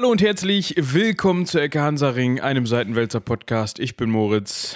Hallo 0.00 0.12
und 0.12 0.22
herzlich 0.22 0.74
willkommen 0.78 1.44
zu 1.44 1.60
Ecke 1.60 1.82
Hansaring, 1.82 2.40
einem 2.40 2.64
Seitenwälzer 2.64 3.20
Podcast. 3.20 3.78
Ich 3.78 3.98
bin 3.98 4.08
Moritz. 4.08 4.74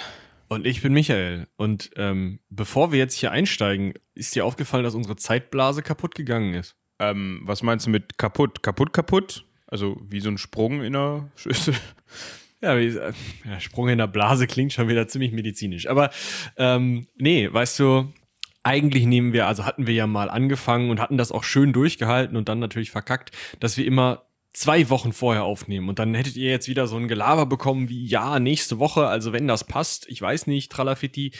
Und 0.49 0.67
ich 0.67 0.83
bin 0.83 0.93
Michael. 0.93 1.47
Und 1.55 1.89
ähm, 1.95 2.37
bevor 2.51 2.91
wir 2.91 2.99
jetzt 2.99 3.15
hier 3.15 3.31
einsteigen, 3.31 3.95
ist 4.13 4.35
dir 4.35 4.45
aufgefallen, 4.45 4.83
dass 4.83 4.93
unsere 4.93 5.15
Zeitblase 5.15 5.81
kaputt 5.81 6.13
gegangen 6.13 6.53
ist? 6.53 6.75
Ähm, 6.99 7.41
was 7.43 7.63
meinst 7.63 7.87
du 7.87 7.89
mit 7.89 8.19
kaputt? 8.19 8.61
Kaputt, 8.61 8.93
kaputt? 8.93 9.45
Also 9.65 9.99
wie 10.07 10.19
so 10.19 10.29
ein 10.29 10.37
Sprung 10.37 10.83
in 10.83 10.93
der 10.93 11.27
Schüssel? 11.35 11.73
Ja, 12.61 12.77
wie, 12.77 12.95
äh, 12.95 13.11
ja, 13.49 13.59
Sprung 13.59 13.89
in 13.89 13.97
der 13.97 14.07
Blase 14.07 14.45
klingt 14.45 14.73
schon 14.73 14.87
wieder 14.87 15.07
ziemlich 15.07 15.31
medizinisch. 15.31 15.87
Aber 15.87 16.11
ähm, 16.55 17.07
nee, 17.15 17.51
weißt 17.51 17.79
du, 17.79 18.13
eigentlich 18.61 19.05
nehmen 19.05 19.33
wir, 19.33 19.47
also 19.47 19.65
hatten 19.65 19.87
wir 19.87 19.93
ja 19.95 20.07
mal 20.07 20.29
angefangen 20.29 20.89
und 20.91 20.99
hatten 20.99 21.17
das 21.17 21.31
auch 21.31 21.43
schön 21.43 21.73
durchgehalten 21.73 22.37
und 22.37 22.47
dann 22.47 22.59
natürlich 22.59 22.91
verkackt, 22.91 23.31
dass 23.59 23.77
wir 23.77 23.85
immer 23.85 24.24
zwei 24.55 24.89
Wochen 24.89 25.13
vorher 25.13 25.43
aufnehmen. 25.43 25.89
Und 25.89 25.99
dann 25.99 26.13
hättet 26.13 26.35
ihr 26.35 26.49
jetzt 26.49 26.67
wieder 26.67 26.87
so 26.87 26.95
ein 26.95 27.07
Gelaber 27.07 27.45
bekommen 27.45 27.89
wie, 27.89 28.05
ja, 28.05 28.39
nächste 28.39 28.79
Woche, 28.79 29.07
also 29.07 29.33
wenn 29.33 29.47
das 29.47 29.65
passt, 29.65 30.07
ich 30.09 30.21
weiß 30.21 30.47
nicht, 30.47 30.71
Tralafitti, 30.71 31.31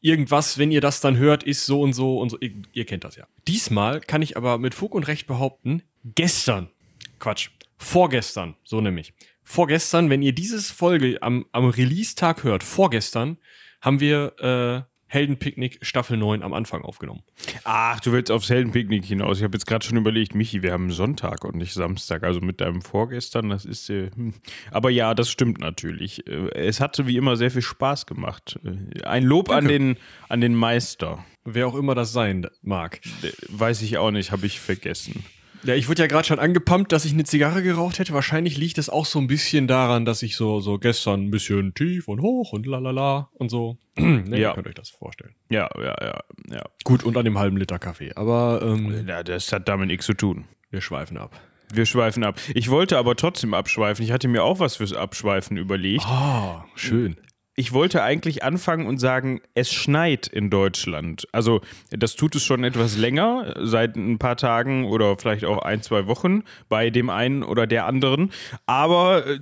irgendwas, 0.00 0.56
wenn 0.56 0.70
ihr 0.70 0.80
das 0.80 1.00
dann 1.00 1.16
hört, 1.16 1.42
ist 1.42 1.66
so 1.66 1.80
und 1.80 1.92
so 1.92 2.18
und 2.18 2.30
so. 2.30 2.38
Ihr, 2.40 2.52
ihr 2.72 2.86
kennt 2.86 3.04
das 3.04 3.16
ja. 3.16 3.26
Diesmal 3.48 4.00
kann 4.00 4.22
ich 4.22 4.36
aber 4.36 4.58
mit 4.58 4.74
Fug 4.74 4.94
und 4.94 5.08
Recht 5.08 5.26
behaupten, 5.26 5.82
gestern, 6.04 6.70
Quatsch, 7.18 7.50
vorgestern, 7.78 8.54
so 8.64 8.80
nämlich. 8.80 9.12
Vorgestern, 9.42 10.10
wenn 10.10 10.22
ihr 10.22 10.32
dieses 10.32 10.70
Folge 10.70 11.18
am, 11.22 11.46
am 11.52 11.66
Release-Tag 11.66 12.44
hört, 12.44 12.62
vorgestern, 12.62 13.38
haben 13.80 14.00
wir 14.00 14.34
äh, 14.40 14.95
Heldenpicknick 15.08 15.78
Staffel 15.82 16.16
9 16.16 16.42
am 16.42 16.52
Anfang 16.52 16.82
aufgenommen. 16.82 17.22
Ach, 17.64 18.00
du 18.00 18.12
willst 18.12 18.30
aufs 18.30 18.50
Heldenpicknick 18.50 19.04
hinaus. 19.04 19.38
Ich 19.38 19.44
habe 19.44 19.56
jetzt 19.56 19.66
gerade 19.66 19.84
schon 19.84 19.96
überlegt, 19.96 20.34
Michi, 20.34 20.62
wir 20.62 20.72
haben 20.72 20.90
Sonntag 20.90 21.44
und 21.44 21.56
nicht 21.56 21.74
Samstag. 21.74 22.24
Also 22.24 22.40
mit 22.40 22.60
deinem 22.60 22.82
Vorgestern, 22.82 23.48
das 23.48 23.64
ist. 23.64 23.88
Äh, 23.88 24.10
hm. 24.14 24.34
Aber 24.70 24.90
ja, 24.90 25.14
das 25.14 25.30
stimmt 25.30 25.60
natürlich. 25.60 26.26
Äh, 26.26 26.50
es 26.54 26.80
hatte 26.80 27.06
wie 27.06 27.16
immer 27.16 27.36
sehr 27.36 27.50
viel 27.50 27.62
Spaß 27.62 28.06
gemacht. 28.06 28.58
Äh, 28.64 29.02
ein 29.04 29.24
Lob 29.24 29.50
an 29.50 29.68
den, 29.68 29.96
an 30.28 30.40
den 30.40 30.54
Meister. 30.54 31.24
Wer 31.44 31.68
auch 31.68 31.76
immer 31.76 31.94
das 31.94 32.12
sein 32.12 32.48
mag. 32.62 33.00
Weiß 33.48 33.82
ich 33.82 33.98
auch 33.98 34.10
nicht, 34.10 34.32
habe 34.32 34.46
ich 34.46 34.58
vergessen. 34.58 35.24
Ja, 35.66 35.74
ich 35.74 35.88
wurde 35.88 36.02
ja 36.02 36.06
gerade 36.06 36.26
schon 36.26 36.38
angepumpt, 36.38 36.92
dass 36.92 37.04
ich 37.04 37.12
eine 37.12 37.24
Zigarre 37.24 37.60
geraucht 37.60 37.98
hätte. 37.98 38.12
Wahrscheinlich 38.12 38.56
liegt 38.56 38.78
es 38.78 38.88
auch 38.88 39.04
so 39.04 39.18
ein 39.18 39.26
bisschen 39.26 39.66
daran, 39.66 40.04
dass 40.04 40.22
ich 40.22 40.36
so, 40.36 40.60
so 40.60 40.78
gestern 40.78 41.24
ein 41.24 41.30
bisschen 41.32 41.74
tief 41.74 42.06
und 42.06 42.20
hoch 42.20 42.52
und 42.52 42.66
lalala 42.66 43.30
und 43.34 43.50
so. 43.50 43.76
ne, 43.96 44.38
ja. 44.38 44.50
Ihr 44.50 44.54
könnt 44.54 44.68
euch 44.68 44.74
das 44.74 44.90
vorstellen. 44.90 45.34
Ja, 45.48 45.68
ja, 45.76 45.96
ja, 46.00 46.20
ja. 46.50 46.64
Gut, 46.84 47.02
und 47.02 47.16
an 47.16 47.24
dem 47.24 47.36
halben 47.36 47.56
Liter 47.56 47.80
Kaffee. 47.80 48.12
Aber 48.14 48.60
ähm, 48.62 49.08
ja, 49.08 49.24
das 49.24 49.52
hat 49.52 49.68
damit 49.68 49.88
nichts 49.88 50.06
zu 50.06 50.14
tun. 50.14 50.44
Wir 50.70 50.80
schweifen 50.80 51.18
ab. 51.18 51.32
Wir 51.72 51.84
schweifen 51.84 52.22
ab. 52.22 52.38
Ich 52.54 52.70
wollte 52.70 52.96
aber 52.96 53.16
trotzdem 53.16 53.52
abschweifen. 53.52 54.04
Ich 54.04 54.12
hatte 54.12 54.28
mir 54.28 54.44
auch 54.44 54.60
was 54.60 54.76
fürs 54.76 54.92
Abschweifen 54.92 55.56
überlegt. 55.56 56.04
Ah, 56.06 56.64
schön 56.76 57.16
ich 57.56 57.72
wollte 57.72 58.02
eigentlich 58.02 58.44
anfangen 58.44 58.86
und 58.86 58.98
sagen, 58.98 59.40
es 59.54 59.72
schneit 59.72 60.26
in 60.26 60.50
Deutschland. 60.50 61.26
Also 61.32 61.62
das 61.90 62.14
tut 62.14 62.36
es 62.36 62.44
schon 62.44 62.62
etwas 62.64 62.98
länger, 62.98 63.54
seit 63.62 63.96
ein 63.96 64.18
paar 64.18 64.36
Tagen 64.36 64.84
oder 64.84 65.16
vielleicht 65.16 65.46
auch 65.46 65.62
ein, 65.62 65.80
zwei 65.82 66.06
Wochen 66.06 66.44
bei 66.68 66.90
dem 66.90 67.08
einen 67.08 67.42
oder 67.42 67.66
der 67.66 67.86
anderen. 67.86 68.30
Aber 68.66 69.26
äh, 69.26 69.38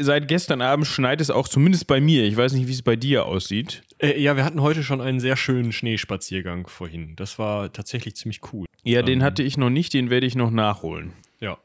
seit 0.00 0.26
gestern 0.26 0.62
Abend 0.62 0.86
schneit 0.86 1.20
es 1.20 1.30
auch 1.30 1.46
zumindest 1.46 1.86
bei 1.86 2.00
mir. 2.00 2.24
Ich 2.24 2.36
weiß 2.36 2.54
nicht, 2.54 2.66
wie 2.66 2.72
es 2.72 2.82
bei 2.82 2.96
dir 2.96 3.26
aussieht. 3.26 3.82
Äh, 3.98 4.18
ja, 4.18 4.36
wir 4.36 4.44
hatten 4.44 4.62
heute 4.62 4.82
schon 4.82 5.02
einen 5.02 5.20
sehr 5.20 5.36
schönen 5.36 5.72
Schneespaziergang 5.72 6.66
vorhin. 6.66 7.14
Das 7.16 7.38
war 7.38 7.70
tatsächlich 7.72 8.16
ziemlich 8.16 8.40
cool. 8.52 8.66
Ja, 8.84 9.02
den 9.02 9.20
ähm, 9.20 9.24
hatte 9.24 9.42
ich 9.42 9.58
noch 9.58 9.70
nicht, 9.70 9.92
den 9.92 10.08
werde 10.08 10.26
ich 10.26 10.34
noch 10.34 10.50
nachholen. 10.50 11.12
Ja. 11.40 11.58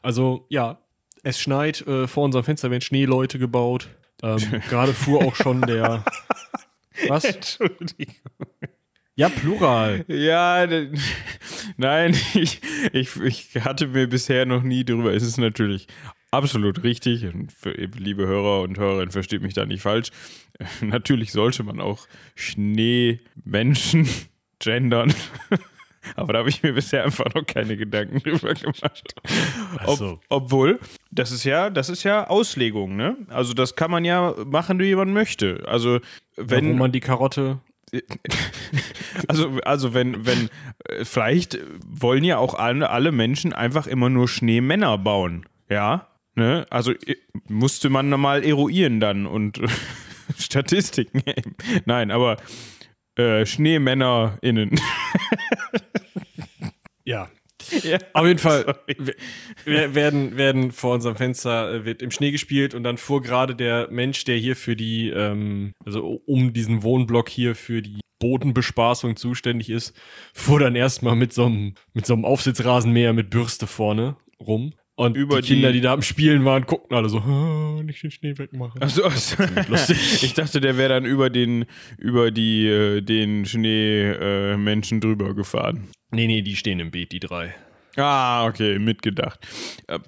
Also, 0.00 0.46
ja, 0.48 0.78
es 1.24 1.40
schneit, 1.40 1.84
äh, 1.88 2.06
vor 2.06 2.24
unserem 2.24 2.44
Fenster 2.44 2.70
werden 2.70 2.82
Schneeleute 2.82 3.40
gebaut. 3.40 3.88
Ähm, 4.24 4.62
Gerade 4.68 4.94
fuhr 4.94 5.22
auch 5.24 5.36
schon 5.36 5.60
der. 5.62 6.04
Was? 7.08 7.24
Entschuldigung. 7.24 8.14
Ja, 9.16 9.28
Plural. 9.28 10.04
Ja, 10.08 10.66
nein, 11.76 12.16
ich, 12.34 12.60
ich, 12.92 13.16
ich 13.16 13.54
hatte 13.60 13.86
mir 13.88 14.08
bisher 14.08 14.44
noch 14.44 14.62
nie 14.62 14.84
drüber. 14.84 15.12
Es 15.12 15.22
ist 15.22 15.36
natürlich 15.38 15.86
absolut 16.32 16.82
richtig. 16.82 17.24
Und 17.26 17.52
für, 17.52 17.72
liebe 17.72 18.26
Hörer 18.26 18.62
und 18.62 18.78
Hörerinnen, 18.78 19.12
versteht 19.12 19.42
mich 19.42 19.54
da 19.54 19.66
nicht 19.66 19.82
falsch. 19.82 20.10
Natürlich 20.80 21.30
sollte 21.32 21.62
man 21.62 21.80
auch 21.80 22.08
Schneemenschen 22.34 24.08
gendern. 24.58 25.14
Aber 26.16 26.32
da 26.32 26.40
habe 26.40 26.48
ich 26.48 26.62
mir 26.62 26.72
bisher 26.72 27.04
einfach 27.04 27.32
noch 27.34 27.46
keine 27.46 27.76
Gedanken 27.76 28.18
drüber 28.18 28.54
gemacht. 28.54 29.14
Ob, 29.86 29.98
so. 29.98 30.20
Obwohl, 30.28 30.80
das 31.14 31.30
ist 31.32 31.44
ja, 31.44 31.70
das 31.70 31.88
ist 31.88 32.02
ja 32.02 32.26
Auslegung, 32.26 32.96
ne? 32.96 33.16
Also 33.28 33.54
das 33.54 33.76
kann 33.76 33.90
man 33.90 34.04
ja 34.04 34.34
machen, 34.46 34.78
wie 34.78 34.94
man 34.94 35.12
möchte. 35.12 35.64
Also 35.66 36.00
wenn 36.36 36.66
Warum 36.66 36.78
man 36.78 36.92
die 36.92 37.00
Karotte 37.00 37.60
also, 39.28 39.58
also 39.64 39.94
wenn, 39.94 40.26
wenn, 40.26 40.48
äh, 40.88 41.04
vielleicht 41.04 41.58
wollen 41.86 42.24
ja 42.24 42.38
auch 42.38 42.54
alle, 42.54 42.90
alle 42.90 43.12
Menschen 43.12 43.52
einfach 43.52 43.86
immer 43.86 44.10
nur 44.10 44.28
Schneemänner 44.28 44.98
bauen. 44.98 45.46
Ja, 45.68 46.08
ne? 46.34 46.66
Also 46.70 46.92
musste 47.48 47.90
man 47.90 48.08
mal 48.08 48.44
eruieren 48.44 49.00
dann 49.00 49.26
und 49.26 49.60
Statistiken. 50.38 51.22
Nein, 51.84 52.10
aber 52.10 52.36
äh, 53.16 53.46
SchneemännerInnen. 53.46 54.80
ja. 57.04 57.28
ja. 57.82 57.98
Auf 58.12 58.26
jeden 58.26 58.38
Fall 58.38 58.76
wir, 59.64 59.94
werden, 59.94 60.36
werden 60.36 60.72
vor 60.72 60.94
unserem 60.94 61.16
Fenster 61.16 61.72
äh, 61.72 61.84
wird 61.84 62.02
im 62.02 62.10
Schnee 62.10 62.30
gespielt 62.30 62.74
und 62.74 62.82
dann 62.84 62.98
fuhr 62.98 63.22
gerade 63.22 63.54
der 63.54 63.88
Mensch, 63.90 64.24
der 64.24 64.36
hier 64.36 64.56
für 64.56 64.76
die, 64.76 65.10
ähm, 65.10 65.72
also 65.84 66.22
um 66.26 66.52
diesen 66.52 66.82
Wohnblock 66.82 67.28
hier 67.28 67.54
für 67.54 67.82
die 67.82 68.00
Bodenbespaßung 68.18 69.16
zuständig 69.16 69.70
ist, 69.70 69.94
fuhr 70.32 70.60
dann 70.60 70.76
erstmal 70.76 71.16
mit 71.16 71.32
so 71.32 71.46
einem, 71.46 71.74
mit 71.92 72.06
so 72.06 72.14
einem 72.14 72.24
Aufsitzrasenmäher 72.24 73.12
mit 73.12 73.30
Bürste 73.30 73.66
vorne 73.66 74.16
rum 74.40 74.72
und 74.96 75.16
über 75.16 75.40
die 75.40 75.54
Kinder, 75.54 75.72
die 75.72 75.80
da 75.80 75.92
am 75.92 76.02
Spielen 76.02 76.44
waren, 76.44 76.66
guckten 76.66 76.96
alle 76.96 77.08
so, 77.08 77.18
nicht 77.82 78.00
den 78.02 78.12
Schnee 78.12 78.38
wegmachen. 78.38 78.80
Achso, 78.80 79.02
also, 79.02 79.42
lustig. 79.68 79.98
ich 80.22 80.34
dachte, 80.34 80.60
der 80.60 80.76
wäre 80.76 80.90
dann 80.90 81.04
über 81.04 81.30
den, 81.30 81.64
über 81.98 82.30
die, 82.30 82.68
äh, 82.68 83.00
den 83.00 83.44
Schneemenschen 83.44 84.98
äh, 84.98 85.00
drüber 85.00 85.34
gefahren. 85.34 85.88
Nee, 86.14 86.28
nee, 86.28 86.42
die 86.42 86.56
stehen 86.56 86.80
im 86.80 86.90
Beet, 86.90 87.12
die 87.12 87.20
drei. 87.20 87.54
Ah, 87.96 88.46
okay, 88.46 88.78
mitgedacht. 88.78 89.40
Äh, 89.88 89.98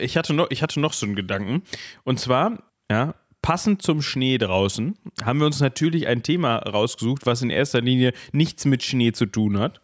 ich 0.00 0.16
hatte 0.16 0.34
noch, 0.34 0.50
ich 0.50 0.62
hatte 0.62 0.80
noch 0.80 0.92
so 0.92 1.06
einen 1.06 1.14
Gedanken. 1.14 1.62
Und 2.04 2.20
zwar, 2.20 2.62
ja, 2.90 3.14
passend 3.42 3.82
zum 3.82 4.00
Schnee 4.00 4.38
draußen 4.38 4.96
haben 5.24 5.40
wir 5.40 5.46
uns 5.46 5.60
natürlich 5.60 6.06
ein 6.06 6.22
Thema 6.22 6.56
rausgesucht, 6.58 7.26
was 7.26 7.42
in 7.42 7.50
erster 7.50 7.80
Linie 7.80 8.12
nichts 8.32 8.64
mit 8.64 8.82
Schnee 8.84 9.12
zu 9.12 9.26
tun 9.26 9.58
hat. 9.58 9.80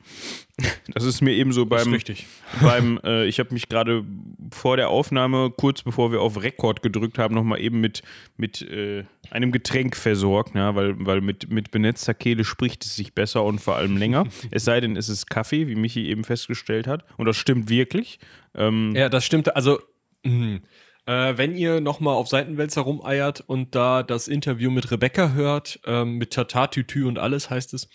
Das 0.92 1.04
ist 1.04 1.20
mir 1.20 1.32
eben 1.32 1.52
so 1.52 1.66
beim. 1.66 1.92
richtig. 1.92 2.26
beim 2.60 2.98
äh, 3.04 3.26
ich 3.26 3.38
habe 3.38 3.52
mich 3.52 3.68
gerade 3.68 4.04
vor 4.52 4.76
der 4.76 4.88
Aufnahme, 4.88 5.50
kurz 5.50 5.82
bevor 5.82 6.10
wir 6.10 6.20
auf 6.20 6.42
Rekord 6.42 6.82
gedrückt 6.82 7.18
haben, 7.18 7.34
nochmal 7.34 7.60
eben 7.60 7.80
mit, 7.80 8.02
mit 8.36 8.62
äh, 8.62 9.04
einem 9.30 9.52
Getränk 9.52 9.96
versorgt, 9.96 10.54
ja, 10.54 10.74
weil, 10.74 10.94
weil 11.04 11.20
mit, 11.20 11.50
mit 11.50 11.70
benetzter 11.70 12.14
Kehle 12.14 12.44
spricht 12.44 12.84
es 12.84 12.96
sich 12.96 13.14
besser 13.14 13.44
und 13.44 13.60
vor 13.60 13.76
allem 13.76 13.96
länger. 13.96 14.24
es 14.50 14.64
sei 14.64 14.80
denn, 14.80 14.96
es 14.96 15.08
ist 15.08 15.30
Kaffee, 15.30 15.68
wie 15.68 15.76
Michi 15.76 16.06
eben 16.06 16.24
festgestellt 16.24 16.86
hat. 16.86 17.04
Und 17.16 17.26
das 17.26 17.36
stimmt 17.36 17.68
wirklich. 17.68 18.18
Ähm, 18.54 18.94
ja, 18.96 19.08
das 19.08 19.24
stimmt. 19.24 19.54
Also. 19.54 19.80
Mh. 20.24 20.60
Äh, 21.08 21.38
wenn 21.38 21.56
ihr 21.56 21.80
nochmal 21.80 22.14
auf 22.16 22.28
Seitenwälzer 22.28 22.82
rumeiert 22.82 23.40
und 23.40 23.74
da 23.74 24.02
das 24.02 24.28
Interview 24.28 24.70
mit 24.70 24.90
Rebecca 24.90 25.32
hört, 25.32 25.80
ähm, 25.86 26.18
mit 26.18 26.34
Tatatütü 26.34 27.06
und 27.06 27.18
alles 27.18 27.48
heißt 27.48 27.72
es, 27.72 27.88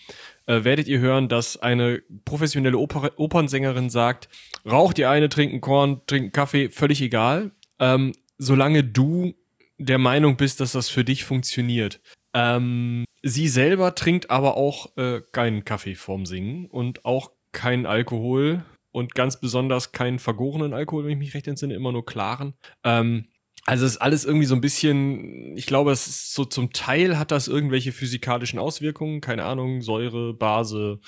äh, 0.46 0.64
werdet 0.64 0.88
ihr 0.88 0.98
hören, 0.98 1.28
dass 1.28 1.56
eine 1.56 2.02
professionelle 2.24 2.76
Oper 2.76 3.12
Opernsängerin 3.16 3.88
sagt, 3.88 4.28
raucht 4.68 4.98
ihr 4.98 5.10
eine, 5.10 5.28
trinken 5.28 5.60
Korn, 5.60 6.00
trinken 6.08 6.32
Kaffee, 6.32 6.70
völlig 6.70 7.00
egal, 7.02 7.52
ähm, 7.78 8.14
solange 8.38 8.82
du 8.82 9.34
der 9.78 9.98
Meinung 9.98 10.36
bist, 10.36 10.58
dass 10.58 10.72
das 10.72 10.88
für 10.88 11.04
dich 11.04 11.24
funktioniert. 11.24 12.00
Ähm, 12.34 13.04
sie 13.22 13.46
selber 13.46 13.94
trinkt 13.94 14.30
aber 14.30 14.56
auch 14.56 14.96
äh, 14.96 15.20
keinen 15.30 15.64
Kaffee 15.64 15.94
vorm 15.94 16.26
Singen 16.26 16.66
und 16.66 17.04
auch 17.04 17.30
keinen 17.52 17.86
Alkohol 17.86 18.64
und 18.94 19.16
ganz 19.16 19.40
besonders 19.40 19.90
keinen 19.90 20.20
vergorenen 20.20 20.72
Alkohol, 20.72 21.04
wenn 21.04 21.10
ich 21.10 21.18
mich 21.18 21.34
recht 21.34 21.48
entsinne, 21.48 21.74
immer 21.74 21.90
nur 21.90 22.06
klaren. 22.06 22.54
Ähm, 22.84 23.26
also 23.64 23.84
es 23.84 23.92
ist 23.92 23.98
alles 23.98 24.24
irgendwie 24.24 24.46
so 24.46 24.54
ein 24.54 24.60
bisschen, 24.60 25.56
ich 25.56 25.66
glaube, 25.66 25.90
es 25.90 26.06
ist 26.06 26.32
so 26.34 26.44
zum 26.44 26.72
Teil 26.72 27.18
hat 27.18 27.32
das 27.32 27.48
irgendwelche 27.48 27.90
physikalischen 27.90 28.60
Auswirkungen, 28.60 29.20
keine 29.20 29.44
Ahnung, 29.44 29.82
Säure, 29.82 30.32
Base. 30.32 31.00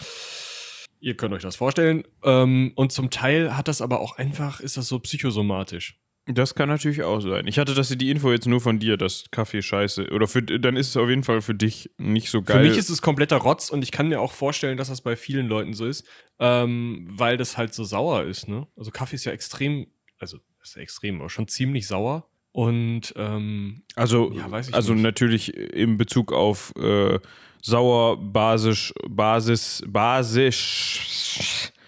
Ihr 0.99 1.17
könnt 1.17 1.33
euch 1.33 1.43
das 1.43 1.55
vorstellen. 1.55 2.03
Ähm, 2.25 2.73
und 2.75 2.91
zum 2.91 3.11
Teil 3.11 3.57
hat 3.57 3.69
das 3.69 3.81
aber 3.81 4.01
auch 4.01 4.17
einfach, 4.17 4.59
ist 4.59 4.77
das 4.77 4.89
so 4.89 4.99
psychosomatisch. 4.99 6.01
Das 6.29 6.57
kann 6.57 6.69
natürlich 6.69 7.05
auch 7.05 7.21
sein. 7.21 7.47
Ich 7.47 7.59
hatte 7.59 7.73
das 7.73 7.89
die 7.89 8.11
Info 8.11 8.33
jetzt 8.33 8.47
nur 8.47 8.61
von 8.61 8.81
dir, 8.81 8.97
dass 8.97 9.27
Kaffee 9.31 9.63
scheiße. 9.63 10.11
Oder 10.11 10.27
für, 10.27 10.43
dann 10.43 10.77
ist 10.77 10.89
es 10.89 10.97
auf 10.97 11.09
jeden 11.09 11.23
Fall 11.23 11.41
für 11.41 11.55
dich 11.55 11.91
nicht 11.99 12.31
so 12.31 12.43
geil. 12.43 12.63
Für 12.63 12.69
mich 12.69 12.77
ist 12.77 12.91
es 12.91 13.01
kompletter 13.01 13.37
Rotz 13.37 13.71
und 13.71 13.83
ich 13.83 13.93
kann 13.93 14.09
mir 14.09 14.21
auch 14.21 14.33
vorstellen, 14.33 14.77
dass 14.77 14.89
das 14.89 15.03
bei 15.03 15.15
vielen 15.15 15.47
Leuten 15.47 15.73
so 15.73 15.87
ist, 15.87 16.05
ähm, 16.41 17.07
weil 17.09 17.37
das 17.37 17.57
halt 17.57 17.75
so 17.75 17.85
sauer 17.85 18.25
ist. 18.25 18.49
Ne? 18.49 18.67
Also 18.77 18.91
Kaffee 18.91 19.15
ist 19.15 19.25
ja 19.25 19.31
extrem, 19.31 19.87
also 20.19 20.39
ist 20.63 20.77
extrem, 20.77 21.21
aber 21.21 21.31
schon 21.31 21.47
ziemlich 21.47 21.87
sauer. 21.87 22.29
Und 22.51 23.13
ähm, 23.17 23.83
Also, 23.95 24.33
Ja, 24.33 24.51
weiß 24.51 24.71
ich 24.71 24.75
also 24.75 24.95
nicht. 24.95 25.03
natürlich 25.03 25.55
in 25.55 25.97
Bezug 25.97 26.33
auf 26.33 26.73
äh, 26.77 27.21
sauer, 27.63 28.17
basisch, 28.17 28.93
Basis, 29.09 29.83
basisch. 29.87 31.01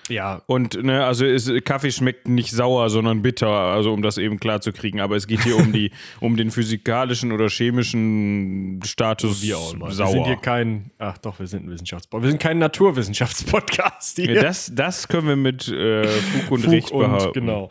Ja, 0.08 0.42
Und 0.46 0.82
ne, 0.82 1.04
also 1.04 1.24
ist, 1.24 1.50
Kaffee 1.64 1.90
schmeckt 1.90 2.28
nicht 2.28 2.50
sauer, 2.50 2.90
sondern 2.90 3.22
bitter, 3.22 3.48
also 3.48 3.92
um 3.92 4.02
das 4.02 4.18
eben 4.18 4.38
klar 4.40 4.60
zu 4.60 4.72
kriegen. 4.72 5.00
Aber 5.00 5.16
es 5.16 5.26
geht 5.26 5.42
hier 5.42 5.56
um 5.56 5.72
die, 5.72 5.90
um 6.20 6.36
den 6.36 6.50
physikalischen 6.50 7.32
oder 7.32 7.48
chemischen 7.48 8.80
Status 8.84 9.42
wir 9.42 9.58
auch 9.58 9.76
mal. 9.76 9.90
sauer. 9.90 10.08
Wir 10.08 10.12
sind 10.12 10.24
hier 10.26 10.36
kein, 10.36 10.90
ach 10.98 11.18
doch, 11.18 11.38
wir 11.38 11.46
sind 11.46 11.66
ein 11.66 11.70
Wissenschaftspodcast. 11.70 12.24
Wir 12.24 12.30
sind 12.30 12.40
kein 12.42 12.58
Naturwissenschaftspodcast 12.58 14.16
hier. 14.16 14.32
Ja, 14.34 14.42
das, 14.42 14.70
das 14.74 15.08
können 15.08 15.28
wir 15.28 15.36
mit 15.36 15.68
äh, 15.68 16.06
Fug 16.06 16.50
und 16.50 16.60
Fug 16.62 16.72
Recht 16.72 16.90
und, 16.90 17.00
behaupten. 17.00 17.40
genau. 17.40 17.70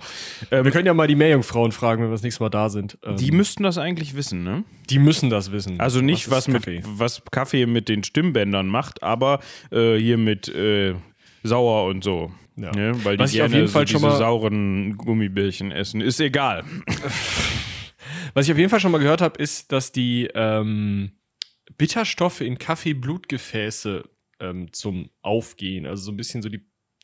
wir 0.49 0.71
können 0.71 0.85
ja 0.85 0.93
mal 0.93 1.07
die 1.07 1.15
Meerjungfrauen 1.15 1.71
fragen, 1.71 2.01
wenn 2.01 2.09
wir 2.09 2.13
das 2.13 2.23
nächste 2.23 2.43
Mal 2.43 2.49
da 2.49 2.69
sind. 2.69 2.97
Ähm, 3.03 3.17
Die 3.17 3.31
müssten 3.31 3.63
das 3.63 3.77
eigentlich 3.77 4.15
wissen, 4.15 4.43
ne? 4.43 4.63
die 4.89 4.99
müssen 4.99 5.29
das 5.29 5.51
wissen. 5.51 5.79
Also 5.79 6.01
nicht, 6.01 6.29
was, 6.31 6.47
mit, 6.47 6.63
Kaffee? 6.63 6.81
was 6.85 7.21
Kaffee 7.31 7.65
mit 7.65 7.89
den 7.89 8.03
Stimmbändern 8.03 8.67
macht, 8.67 9.03
aber 9.03 9.39
äh, 9.71 9.97
hier 9.97 10.17
mit 10.17 10.47
äh, 10.47 10.95
sauer 11.43 11.85
und 11.89 12.03
so. 12.03 12.31
Ja. 12.55 12.71
Ne? 12.71 12.93
Weil 13.03 13.19
Was 13.19 13.31
die 13.31 13.37
ich 13.37 13.43
auf 13.43 13.49
gerne 13.49 13.61
jeden 13.63 13.71
Fall 13.71 13.87
so 13.87 13.93
schon 13.93 14.01
diese 14.01 14.11
mal- 14.11 14.17
sauren 14.17 14.97
Gummibärchen 14.97 15.71
essen. 15.71 16.01
Ist 16.01 16.19
egal. 16.19 16.63
Was 18.33 18.45
ich 18.47 18.51
auf 18.51 18.57
jeden 18.57 18.69
Fall 18.69 18.79
schon 18.79 18.91
mal 18.91 18.97
gehört 18.99 19.21
habe, 19.21 19.41
ist, 19.41 19.71
dass 19.71 19.91
die 19.91 20.29
ähm, 20.33 21.11
Bitterstoffe 21.77 22.41
in 22.41 22.57
Kaffee-Blutgefäße 22.57 24.03
ähm, 24.39 24.71
zum 24.73 25.09
Aufgehen, 25.21 25.85
also 25.85 26.03
so 26.03 26.11
ein 26.11 26.17
bisschen 26.17 26.41
so 26.41 26.49
die 26.49 26.61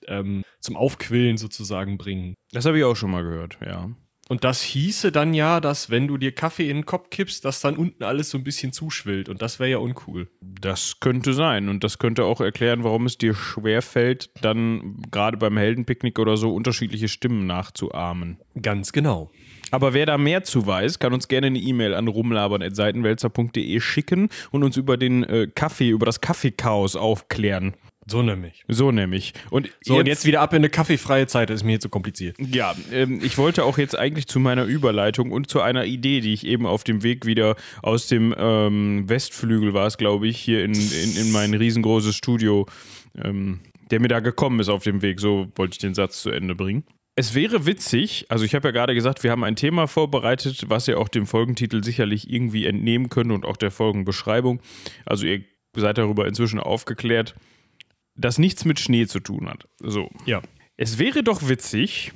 ähm, 0.08 0.44
zum 0.60 0.76
Aufquillen 0.76 1.38
sozusagen 1.38 1.98
bringen. 1.98 2.36
Das 2.52 2.66
habe 2.66 2.78
ich 2.78 2.84
auch 2.84 2.96
schon 2.96 3.12
mal 3.12 3.24
gehört, 3.24 3.58
ja. 3.66 3.90
Und 4.30 4.44
das 4.46 4.62
hieße 4.62 5.12
dann 5.12 5.34
ja, 5.34 5.60
dass 5.60 5.90
wenn 5.90 6.08
du 6.08 6.18
dir 6.18 6.32
Kaffee 6.32 6.70
in 6.70 6.78
den 6.78 6.86
Kopf 6.86 7.10
kippst, 7.10 7.44
dass 7.44 7.60
dann 7.60 7.76
unten 7.76 8.04
alles 8.04 8.30
so 8.30 8.38
ein 8.38 8.44
bisschen 8.44 8.72
zuschwillt. 8.72 9.28
Und 9.28 9.42
das 9.42 9.60
wäre 9.60 9.72
ja 9.72 9.78
uncool. 9.78 10.30
Das 10.42 11.00
könnte 11.02 11.34
sein. 11.34 11.68
Und 11.68 11.84
das 11.84 12.00
könnte 12.00 12.24
auch 12.24 12.40
erklären, 12.40 12.84
warum 12.84 13.06
es 13.06 13.18
dir 13.18 13.34
schwerfällt, 13.34 14.30
dann 14.42 15.02
gerade 15.12 15.38
beim 15.38 15.58
Heldenpicknick 15.58 16.20
oder 16.20 16.38
so 16.38 16.54
unterschiedliche 16.54 17.10
Stimmen 17.10 17.48
nachzuahmen. 17.48 18.38
Ganz 18.62 18.94
genau. 18.94 19.30
Aber 19.72 19.94
wer 19.94 20.06
da 20.06 20.18
mehr 20.18 20.44
zu 20.44 20.68
weiß, 20.68 21.00
kann 21.00 21.14
uns 21.14 21.28
gerne 21.28 21.48
eine 21.48 21.60
E-Mail 21.60 21.96
an 21.96 22.08
rumlabern.seitenwälzer.de 22.08 23.80
schicken 23.80 24.30
und 24.52 24.64
uns 24.64 24.78
über 24.78 24.98
den 24.98 25.24
äh, 25.24 25.48
Kaffee, 25.48 25.90
über 25.90 26.06
das 26.06 26.22
Kaffeechaos 26.22 26.96
aufklären. 26.96 27.74
So 28.06 28.22
nämlich. 28.22 28.64
So 28.68 28.92
nämlich. 28.92 29.34
Und 29.50 29.70
So, 29.82 29.98
und 29.98 30.08
jetzt 30.08 30.26
wieder 30.26 30.42
ab 30.42 30.54
in 30.54 30.58
eine 30.58 30.70
kaffeefreie 30.70 31.28
Zeit, 31.28 31.50
das 31.50 31.58
ist 31.58 31.64
mir 31.64 31.72
hier 31.72 31.80
zu 31.80 31.90
kompliziert. 31.90 32.36
Ja, 32.40 32.76
ähm, 32.92 33.20
ich 33.24 33.38
wollte 33.38 33.64
auch 33.64 33.78
jetzt 33.78 33.98
eigentlich 33.98 34.28
zu 34.28 34.40
meiner 34.40 34.66
Überleitung 34.66 35.32
und 35.32 35.50
zu 35.50 35.62
einer 35.62 35.86
Idee, 35.86 36.22
die 36.22 36.34
ich 36.34 36.46
eben 36.46 36.66
auf 36.66 36.84
dem 36.84 37.04
Weg 37.04 37.26
wieder 37.26 37.56
aus 37.82 38.08
dem 38.08 38.34
ähm, 38.38 39.08
Westflügel 39.08 39.74
war 39.74 39.88
es, 39.88 39.98
glaube 39.98 40.28
ich, 40.28 40.38
hier 40.38 40.64
in, 40.64 40.74
in, 40.74 41.18
in 41.18 41.32
mein 41.32 41.54
riesengroßes 41.54 42.16
Studio, 42.16 42.68
ähm, 43.22 43.62
der 43.92 44.00
mir 44.00 44.10
da 44.10 44.20
gekommen 44.20 44.60
ist 44.60 44.70
auf 44.70 44.84
dem 44.84 45.02
Weg. 45.02 45.20
So 45.20 45.48
wollte 45.56 45.74
ich 45.74 45.80
den 45.80 45.94
Satz 45.94 46.22
zu 46.22 46.30
Ende 46.30 46.56
bringen. 46.56 46.84
Es 47.16 47.36
wäre 47.36 47.68
witzig, 47.68 48.26
also 48.30 48.44
ich 48.44 48.56
habe 48.56 48.70
ja 48.70 48.72
gerade 48.72 48.96
gesagt, 48.96 49.24
wir 49.24 49.30
haben 49.30 49.44
ein 49.44 49.56
Thema 49.56 49.88
vorbereitet, 49.88 50.66
was 50.68 50.88
ihr 50.88 51.00
auch 51.00 51.08
dem 51.08 51.28
Folgentitel 51.28 51.84
sicherlich 51.84 52.28
irgendwie 52.28 52.66
entnehmen 52.66 53.10
könnt 53.10 53.32
und 53.32 53.46
auch 53.46 53.56
der 53.56 53.70
Folgenbeschreibung. 53.70 54.62
Also 55.06 55.28
ihr 55.28 55.44
seid 55.76 56.00
darüber 56.00 56.28
inzwischen 56.28 56.60
aufgeklärt, 56.60 57.36
das 58.16 58.38
nichts 58.38 58.66
mit 58.66 58.80
Schnee 58.80 59.08
zu 59.08 59.20
tun 59.20 59.50
hat. 59.50 59.68
So. 59.80 60.10
Ja. 60.26 60.42
Es 60.78 60.98
wäre 60.98 61.24
doch 61.24 61.48
witzig, 61.48 62.14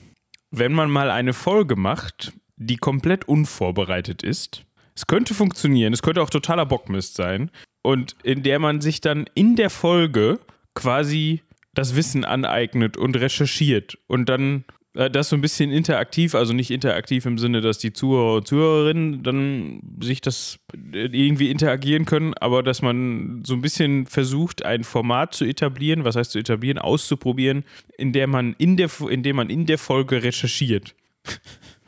wenn 0.52 0.74
man 0.74 0.90
mal 0.90 1.12
eine 1.12 1.34
Folge 1.34 1.76
macht, 1.76 2.34
die 2.56 2.78
komplett 2.78 3.28
unvorbereitet 3.28 4.24
ist. 4.24 4.66
Es 4.96 5.06
könnte 5.06 5.34
funktionieren, 5.34 5.94
es 5.94 6.02
könnte 6.02 6.22
auch 6.22 6.30
totaler 6.30 6.66
Bockmist 6.66 7.16
sein. 7.16 7.52
Und 7.84 8.16
in 8.24 8.44
der 8.44 8.60
man 8.60 8.82
sich 8.82 9.00
dann 9.00 9.30
in 9.34 9.56
der 9.56 9.70
Folge 9.70 10.40
quasi 10.74 11.44
das 11.74 11.96
Wissen 11.96 12.26
aneignet 12.26 12.98
und 12.98 13.16
recherchiert 13.16 13.98
und 14.08 14.28
dann 14.28 14.66
das 14.98 15.30
so 15.30 15.36
ein 15.36 15.42
bisschen 15.42 15.72
interaktiv, 15.72 16.34
also 16.34 16.54
nicht 16.54 16.72
interaktiv 16.72 17.26
im 17.28 17.38
Sinne, 17.38 17.62
dass 17.62 17.78
die 17.78 17.94
Zuhörer 17.94 18.38
und 18.38 18.48
Zuhörerinnen 18.48 19.22
dann 19.22 19.80
sich 20.02 20.22
das 20.22 20.60
äh, 20.92 21.06
irgendwie 21.06 21.52
interagieren 21.52 22.06
können, 22.06 22.34
aber 22.34 22.64
dass 22.64 22.82
man 22.82 23.44
so 23.46 23.54
ein 23.54 23.62
bisschen 23.62 24.08
versucht, 24.08 24.66
ein 24.66 24.84
Format 24.84 25.36
zu 25.36 25.46
etablieren, 25.46 26.04
was 26.04 26.16
heißt 26.16 26.32
zu 26.32 26.40
etablieren, 26.40 26.80
auszuprobieren, 26.80 27.64
in 27.98 28.12
der 28.12 28.26
man 28.26 28.56
in 28.58 28.76
der, 28.76 28.90
in 29.08 29.22
dem 29.22 29.36
man 29.36 29.52
in 29.52 29.68
der 29.68 29.78
Folge 29.78 30.24
recherchiert. 30.24 30.96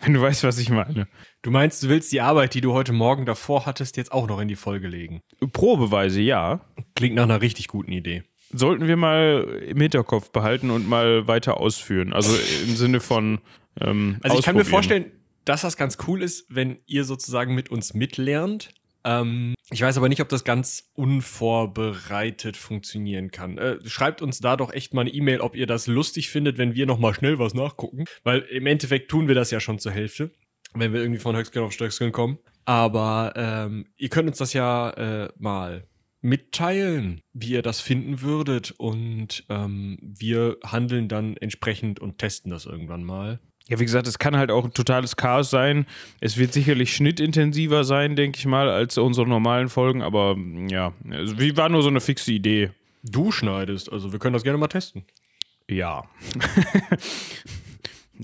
Wenn 0.01 0.13
du 0.13 0.21
weißt, 0.21 0.43
was 0.43 0.59
ich 0.59 0.69
meine. 0.69 1.07
Du 1.41 1.51
meinst, 1.51 1.83
du 1.83 1.89
willst 1.89 2.11
die 2.11 2.21
Arbeit, 2.21 2.53
die 2.53 2.61
du 2.61 2.73
heute 2.73 2.93
Morgen 2.93 3.25
davor 3.25 3.65
hattest, 3.65 3.97
jetzt 3.97 4.11
auch 4.11 4.27
noch 4.27 4.39
in 4.39 4.47
die 4.47 4.55
Folge 4.55 4.87
legen? 4.87 5.21
Probeweise 5.51 6.21
ja. 6.21 6.61
Klingt 6.95 7.15
nach 7.15 7.23
einer 7.23 7.41
richtig 7.41 7.67
guten 7.67 7.91
Idee. 7.91 8.23
Sollten 8.51 8.87
wir 8.87 8.97
mal 8.97 9.61
im 9.67 9.79
Hinterkopf 9.79 10.31
behalten 10.31 10.71
und 10.71 10.87
mal 10.87 11.27
weiter 11.27 11.57
ausführen. 11.57 12.13
Also 12.13 12.35
im 12.67 12.75
Sinne 12.75 12.99
von. 12.99 13.39
Ähm, 13.79 14.17
Also 14.23 14.39
ich 14.39 14.45
kann 14.45 14.55
mir 14.55 14.65
vorstellen, 14.65 15.11
dass 15.45 15.61
das 15.61 15.77
ganz 15.77 15.97
cool 16.07 16.21
ist, 16.21 16.45
wenn 16.49 16.79
ihr 16.85 17.03
sozusagen 17.03 17.55
mit 17.55 17.69
uns 17.69 17.93
mitlernt. 17.93 18.69
Ähm, 19.03 19.55
ich 19.71 19.81
weiß 19.81 19.97
aber 19.97 20.09
nicht, 20.09 20.21
ob 20.21 20.29
das 20.29 20.43
ganz 20.43 20.89
unvorbereitet 20.93 22.57
funktionieren 22.57 23.31
kann. 23.31 23.57
Äh, 23.57 23.77
schreibt 23.85 24.21
uns 24.21 24.39
da 24.39 24.57
doch 24.57 24.73
echt 24.73 24.93
mal 24.93 25.01
eine 25.01 25.11
E-Mail, 25.11 25.41
ob 25.41 25.55
ihr 25.55 25.67
das 25.67 25.87
lustig 25.87 26.29
findet, 26.29 26.57
wenn 26.57 26.75
wir 26.75 26.85
noch 26.85 26.99
mal 26.99 27.13
schnell 27.13 27.39
was 27.39 27.53
nachgucken. 27.53 28.05
Weil 28.23 28.39
im 28.39 28.65
Endeffekt 28.65 29.09
tun 29.09 29.27
wir 29.27 29.35
das 29.35 29.51
ja 29.51 29.59
schon 29.59 29.79
zur 29.79 29.91
Hälfte, 29.91 30.31
wenn 30.73 30.91
wir 30.93 31.01
irgendwie 31.01 31.19
von 31.19 31.35
Höchstgen 31.35 31.63
auf 31.63 31.71
Stöcksken 31.71 32.11
kommen. 32.11 32.39
Aber 32.65 33.33
ähm, 33.35 33.87
ihr 33.97 34.09
könnt 34.09 34.27
uns 34.27 34.37
das 34.37 34.53
ja 34.53 34.89
äh, 34.91 35.29
mal 35.37 35.87
mitteilen, 36.21 37.21
wie 37.33 37.51
ihr 37.51 37.61
das 37.61 37.81
finden 37.81 38.21
würdet. 38.21 38.71
Und 38.77 39.45
ähm, 39.49 39.97
wir 40.01 40.57
handeln 40.65 41.07
dann 41.07 41.37
entsprechend 41.37 41.99
und 41.99 42.17
testen 42.17 42.51
das 42.51 42.65
irgendwann 42.65 43.03
mal. 43.03 43.39
Ja, 43.69 43.79
wie 43.79 43.85
gesagt, 43.85 44.07
es 44.07 44.17
kann 44.17 44.35
halt 44.35 44.49
auch 44.49 44.65
ein 44.65 44.73
totales 44.73 45.15
Chaos 45.15 45.51
sein. 45.51 45.85
Es 46.19 46.37
wird 46.37 46.53
sicherlich 46.53 46.95
schnittintensiver 46.95 47.83
sein, 47.83 48.15
denke 48.15 48.39
ich 48.39 48.47
mal, 48.47 48.67
als 48.67 48.97
unsere 48.97 49.27
normalen 49.27 49.69
Folgen, 49.69 50.01
aber 50.01 50.35
mm, 50.35 50.69
ja, 50.69 50.93
also, 51.11 51.39
wie 51.39 51.55
war 51.55 51.69
nur 51.69 51.83
so 51.83 51.89
eine 51.89 52.01
fixe 52.01 52.31
Idee. 52.31 52.71
Du 53.03 53.31
schneidest, 53.31 53.91
also 53.91 54.11
wir 54.11 54.17
können 54.17 54.33
das 54.33 54.43
gerne 54.43 54.57
mal 54.57 54.67
testen. 54.67 55.05
Ja. 55.69 56.03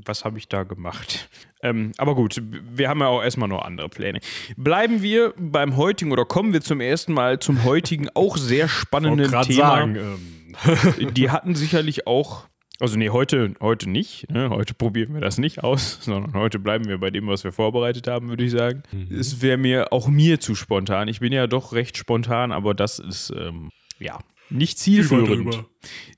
Was 0.04 0.26
habe 0.26 0.38
ich 0.38 0.50
da 0.50 0.64
gemacht? 0.64 1.30
Ähm, 1.62 1.94
aber 1.98 2.16
gut, 2.16 2.42
wir 2.44 2.90
haben 2.90 3.00
ja 3.00 3.08
auch 3.08 3.24
erstmal 3.24 3.48
noch 3.48 3.64
andere 3.64 3.88
Pläne. 3.90 4.20
Bleiben 4.58 5.02
wir 5.02 5.34
beim 5.38 5.78
heutigen 5.78 6.12
oder 6.12 6.26
kommen 6.26 6.52
wir 6.52 6.62
zum 6.62 6.82
ersten 6.82 7.14
Mal 7.14 7.40
zum 7.40 7.64
heutigen 7.64 8.10
auch 8.14 8.38
sehr 8.38 8.68
spannenden 8.68 9.32
Thema. 9.44 9.84
ähm, 9.84 11.14
Die 11.14 11.30
hatten 11.32 11.56
sicherlich 11.56 12.08
auch, 12.08 12.48
also 12.80 12.98
nee, 12.98 13.10
heute, 13.10 13.54
heute 13.62 13.90
nicht. 13.90 14.30
Ne? 14.30 14.50
Heute 14.50 14.74
probieren 14.74 15.14
wir 15.14 15.22
das 15.22 15.38
nicht 15.38 15.64
aus, 15.64 16.00
sondern 16.02 16.34
heute 16.34 16.60
bleiben 16.60 16.88
wir 16.88 16.98
bei 16.98 17.10
dem, 17.10 17.28
was 17.28 17.44
wir 17.44 17.52
vorbereitet 17.54 18.08
haben, 18.08 18.28
würde 18.28 18.44
ich 18.44 18.52
sagen. 18.52 18.84
Es 19.10 19.42
wäre 19.42 19.58
mir 19.58 19.94
auch 19.94 20.08
mir 20.08 20.40
zu 20.40 20.56
spontan. 20.56 21.08
Ich 21.08 21.22
bin 21.22 21.32
ja 21.32 21.48
doch 21.48 21.74
recht 21.74 21.98
spontan, 21.98 22.52
aber 22.52 22.74
das 22.74 23.00
ist 23.00 23.34
ähm, 23.36 23.70
ja 23.98 24.20
nicht 24.50 24.78
zielführend. 24.78 25.64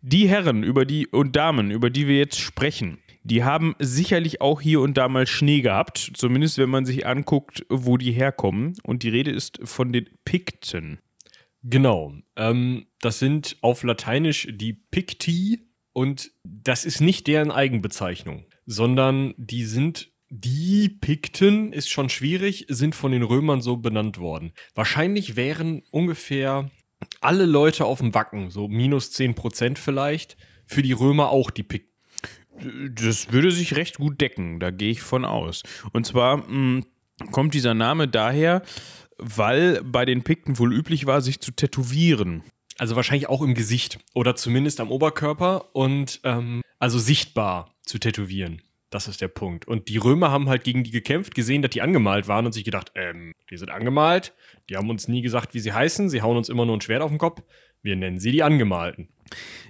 Die 0.02 0.28
Herren 0.28 0.64
über 0.64 0.86
die 0.86 1.08
und 1.08 1.36
Damen, 1.36 1.72
über 1.72 1.90
die 1.90 2.08
wir 2.08 2.18
jetzt 2.18 2.40
sprechen, 2.40 3.00
die 3.30 3.44
haben 3.44 3.76
sicherlich 3.78 4.40
auch 4.40 4.62
hier 4.62 4.80
und 4.80 4.98
da 4.98 5.10
mal 5.10 5.28
Schnee 5.28 5.60
gehabt, 5.60 6.12
zumindest 6.16 6.58
wenn 6.58 6.70
man 6.70 6.86
sich 6.86 7.06
anguckt, 7.06 7.66
wo 7.70 7.98
die 7.98 8.14
herkommen. 8.14 8.74
Und 8.84 9.04
die 9.04 9.10
Rede 9.10 9.32
ist 9.32 9.60
von 9.64 9.92
den 9.92 10.10
Pikten. 10.24 11.00
genau. 11.62 12.14
Ähm, 12.38 12.88
das 13.02 13.20
sind 13.20 13.58
auf 13.62 13.84
Lateinisch 13.84 14.48
die 14.50 14.74
Picti 14.74 15.68
und 15.92 16.32
das 16.44 16.86
ist 16.86 17.02
nicht 17.02 17.28
deren 17.28 17.52
Eigenbezeichnung, 17.52 18.46
sondern 18.66 19.34
die 19.38 19.66
sind 19.66 20.12
die 20.30 20.90
Pikten 20.90 21.72
ist 21.72 21.90
schon 21.90 22.10
schwierig, 22.10 22.66
sind 22.68 22.96
von 22.96 23.14
den 23.14 23.24
Römern 23.24 23.62
so 23.62 23.78
benannt 23.78 24.18
worden. 24.20 24.52
Wahrscheinlich 24.76 25.38
wären 25.38 25.84
ungefähr 25.90 26.70
alle 27.22 27.46
Leute 27.46 27.86
auf 27.86 28.00
dem 28.00 28.14
Wacken, 28.14 28.52
so 28.52 28.68
minus 28.68 29.12
10% 29.12 29.78
vielleicht, 29.78 30.36
für 30.66 30.82
die 30.82 30.92
Römer 30.92 31.30
auch 31.30 31.50
die 31.50 31.64
Pikten. 31.64 31.97
Das 32.92 33.32
würde 33.32 33.52
sich 33.52 33.76
recht 33.76 33.98
gut 33.98 34.20
decken, 34.22 34.60
da 34.60 34.72
gehe 34.72 34.92
ich 34.92 35.02
von 35.02 35.26
aus. 35.26 35.64
Und 35.94 36.06
zwar 36.06 36.38
mh, 36.38 36.84
kommt 37.32 37.54
dieser 37.54 37.74
Name 37.74 38.08
daher, 38.08 38.62
weil 39.18 39.82
bei 39.84 40.06
den 40.06 40.24
Pikten 40.24 40.60
wohl 40.60 40.74
üblich 40.74 41.06
war, 41.06 41.22
sich 41.22 41.40
zu 41.40 41.52
tätowieren. 41.52 42.44
Also 42.78 42.96
wahrscheinlich 42.96 43.30
auch 43.30 43.42
im 43.42 43.56
Gesicht 43.56 44.00
oder 44.14 44.36
zumindest 44.36 44.80
am 44.80 44.92
Oberkörper 44.92 45.76
und 45.76 46.20
ähm, 46.24 46.62
also 46.80 47.00
sichtbar 47.00 47.76
zu 47.82 47.98
tätowieren. 47.98 48.62
Das 48.90 49.08
ist 49.08 49.20
der 49.20 49.28
Punkt. 49.28 49.68
Und 49.68 49.90
die 49.90 49.98
Römer 49.98 50.32
haben 50.32 50.48
halt 50.48 50.64
gegen 50.64 50.84
die 50.84 50.92
gekämpft, 50.92 51.36
gesehen, 51.36 51.62
dass 51.62 51.72
die 51.72 51.82
angemalt 51.82 52.28
waren 52.28 52.46
und 52.46 52.54
sich 52.54 52.64
gedacht, 52.64 52.92
ähm, 52.96 53.34
die 53.50 53.58
sind 53.58 53.70
angemalt, 53.70 54.34
die 54.70 54.78
haben 54.78 54.90
uns 54.90 55.08
nie 55.08 55.22
gesagt, 55.22 55.54
wie 55.54 55.60
sie 55.60 55.74
heißen, 55.74 56.10
sie 56.10 56.22
hauen 56.22 56.38
uns 56.38 56.50
immer 56.50 56.66
nur 56.66 56.78
ein 56.78 56.82
Schwert 56.82 57.02
auf 57.02 57.10
den 57.10 57.18
Kopf. 57.18 57.42
Wir 57.84 57.96
nennen 57.96 58.20
sie 58.20 58.32
die 58.32 58.44
Angemalten. 58.44 59.10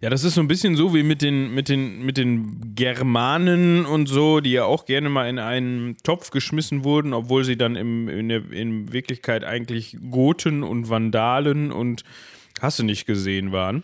Ja, 0.01 0.09
das 0.09 0.23
ist 0.23 0.35
so 0.35 0.41
ein 0.41 0.47
bisschen 0.47 0.75
so 0.75 0.93
wie 0.93 1.03
mit 1.03 1.21
den, 1.21 1.53
mit 1.53 1.69
den, 1.69 2.05
mit 2.05 2.17
den 2.17 2.75
Germanen 2.75 3.85
und 3.85 4.07
so, 4.07 4.39
die 4.39 4.51
ja 4.51 4.65
auch 4.65 4.85
gerne 4.85 5.09
mal 5.09 5.27
in 5.27 5.39
einen 5.39 5.97
Topf 6.03 6.29
geschmissen 6.29 6.83
wurden, 6.83 7.13
obwohl 7.13 7.43
sie 7.43 7.57
dann 7.57 7.75
im, 7.75 8.07
in, 8.07 8.29
der, 8.29 8.51
in 8.51 8.93
Wirklichkeit 8.93 9.43
eigentlich 9.43 9.97
Goten 10.11 10.63
und 10.63 10.89
Vandalen 10.89 11.71
und 11.71 12.03
hast 12.61 12.79
du 12.79 12.83
nicht 12.83 13.05
gesehen 13.05 13.51
waren. 13.51 13.83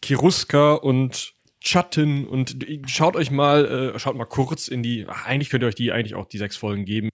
Kirusker 0.00 0.82
und 0.82 1.34
Chatten 1.60 2.26
und 2.26 2.64
schaut 2.86 3.16
euch 3.16 3.30
mal, 3.30 3.92
äh, 3.94 3.98
schaut 3.98 4.16
mal 4.16 4.24
kurz 4.24 4.68
in 4.68 4.82
die, 4.82 5.04
ach, 5.08 5.26
eigentlich 5.26 5.50
könnt 5.50 5.64
ihr 5.64 5.68
euch 5.68 5.74
die 5.74 5.92
eigentlich 5.92 6.14
auch 6.14 6.26
die 6.26 6.38
sechs 6.38 6.56
Folgen 6.56 6.84
geben. 6.84 7.10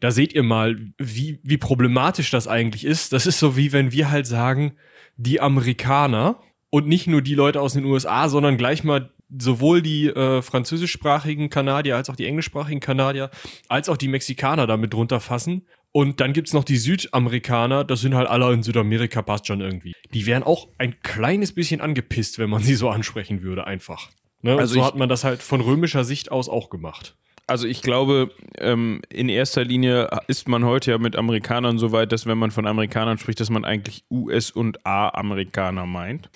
Da 0.00 0.10
seht 0.10 0.32
ihr 0.32 0.42
mal, 0.42 0.78
wie, 0.98 1.40
wie 1.42 1.58
problematisch 1.58 2.30
das 2.30 2.48
eigentlich 2.48 2.84
ist. 2.84 3.12
Das 3.12 3.26
ist 3.26 3.38
so 3.38 3.56
wie 3.56 3.72
wenn 3.72 3.92
wir 3.92 4.10
halt 4.10 4.26
sagen, 4.26 4.76
die 5.16 5.40
Amerikaner 5.40 6.40
und 6.70 6.86
nicht 6.88 7.06
nur 7.06 7.22
die 7.22 7.34
Leute 7.34 7.60
aus 7.60 7.74
den 7.74 7.84
USA, 7.84 8.28
sondern 8.28 8.56
gleich 8.56 8.84
mal 8.84 9.10
sowohl 9.36 9.82
die 9.82 10.08
äh, 10.08 10.42
französischsprachigen 10.42 11.50
Kanadier 11.50 11.96
als 11.96 12.10
auch 12.10 12.16
die 12.16 12.26
englischsprachigen 12.26 12.80
Kanadier 12.80 13.30
als 13.68 13.88
auch 13.88 13.96
die 13.96 14.08
Mexikaner 14.08 14.66
damit 14.66 14.92
drunter 14.92 15.20
fassen. 15.20 15.66
Und 15.92 16.20
dann 16.20 16.32
gibt's 16.32 16.52
noch 16.52 16.64
die 16.64 16.76
Südamerikaner, 16.76 17.84
das 17.84 18.00
sind 18.00 18.14
halt 18.14 18.28
alle 18.28 18.52
in 18.52 18.64
Südamerika, 18.64 19.22
passt 19.22 19.46
schon 19.46 19.60
irgendwie. 19.60 19.92
Die 20.12 20.26
wären 20.26 20.42
auch 20.42 20.68
ein 20.76 21.00
kleines 21.02 21.52
bisschen 21.52 21.80
angepisst, 21.80 22.40
wenn 22.40 22.50
man 22.50 22.62
sie 22.62 22.74
so 22.74 22.88
ansprechen 22.90 23.42
würde, 23.42 23.66
einfach. 23.66 24.10
Ne? 24.42 24.58
Also 24.58 24.74
so 24.74 24.84
hat 24.84 24.96
man 24.96 25.08
das 25.08 25.22
halt 25.22 25.40
von 25.40 25.60
römischer 25.60 26.02
Sicht 26.02 26.32
aus 26.32 26.48
auch 26.48 26.68
gemacht. 26.68 27.16
Also 27.46 27.66
ich 27.66 27.82
glaube, 27.82 28.30
ähm, 28.58 29.02
in 29.10 29.28
erster 29.28 29.64
Linie 29.64 30.08
ist 30.28 30.48
man 30.48 30.64
heute 30.64 30.92
ja 30.92 30.98
mit 30.98 31.14
Amerikanern 31.14 31.78
so 31.78 31.92
weit, 31.92 32.10
dass 32.12 32.26
wenn 32.26 32.38
man 32.38 32.50
von 32.50 32.66
Amerikanern 32.66 33.18
spricht, 33.18 33.40
dass 33.40 33.50
man 33.50 33.64
eigentlich 33.64 34.04
US- 34.10 34.50
und 34.50 34.86
A-Amerikaner 34.86 35.84
meint. 35.84 36.30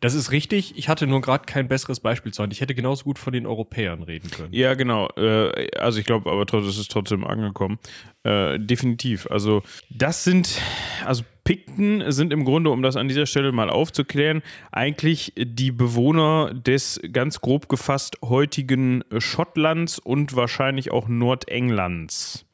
Das 0.00 0.14
ist 0.14 0.30
richtig. 0.30 0.76
Ich 0.76 0.88
hatte 0.88 1.06
nur 1.06 1.22
gerade 1.22 1.44
kein 1.46 1.68
besseres 1.68 2.00
Beispiel 2.00 2.32
zu 2.32 2.42
haben. 2.42 2.50
Ich 2.50 2.60
hätte 2.60 2.74
genauso 2.74 3.04
gut 3.04 3.18
von 3.18 3.32
den 3.32 3.46
Europäern 3.46 4.02
reden 4.02 4.30
können. 4.30 4.52
Ja, 4.52 4.74
genau. 4.74 5.08
Äh, 5.16 5.70
also 5.78 5.98
ich 5.98 6.04
glaube, 6.04 6.30
aber 6.30 6.44
trotzdem 6.44 6.68
ist 6.68 6.78
es 6.78 6.88
trotzdem 6.88 7.24
angekommen. 7.24 7.78
Äh, 8.24 8.58
definitiv. 8.58 9.26
Also 9.30 9.62
das 9.88 10.24
sind, 10.24 10.60
also 11.06 11.24
Pikten 11.44 12.10
sind 12.12 12.32
im 12.32 12.44
Grunde, 12.44 12.70
um 12.70 12.82
das 12.82 12.96
an 12.96 13.08
dieser 13.08 13.26
Stelle 13.26 13.52
mal 13.52 13.70
aufzuklären, 13.70 14.42
eigentlich 14.70 15.32
die 15.36 15.72
Bewohner 15.72 16.52
des 16.54 17.00
ganz 17.12 17.40
grob 17.40 17.68
gefasst 17.68 18.18
heutigen 18.22 19.04
Schottlands 19.18 19.98
und 19.98 20.36
wahrscheinlich 20.36 20.92
auch 20.92 21.08
Nordenglands. 21.08 22.46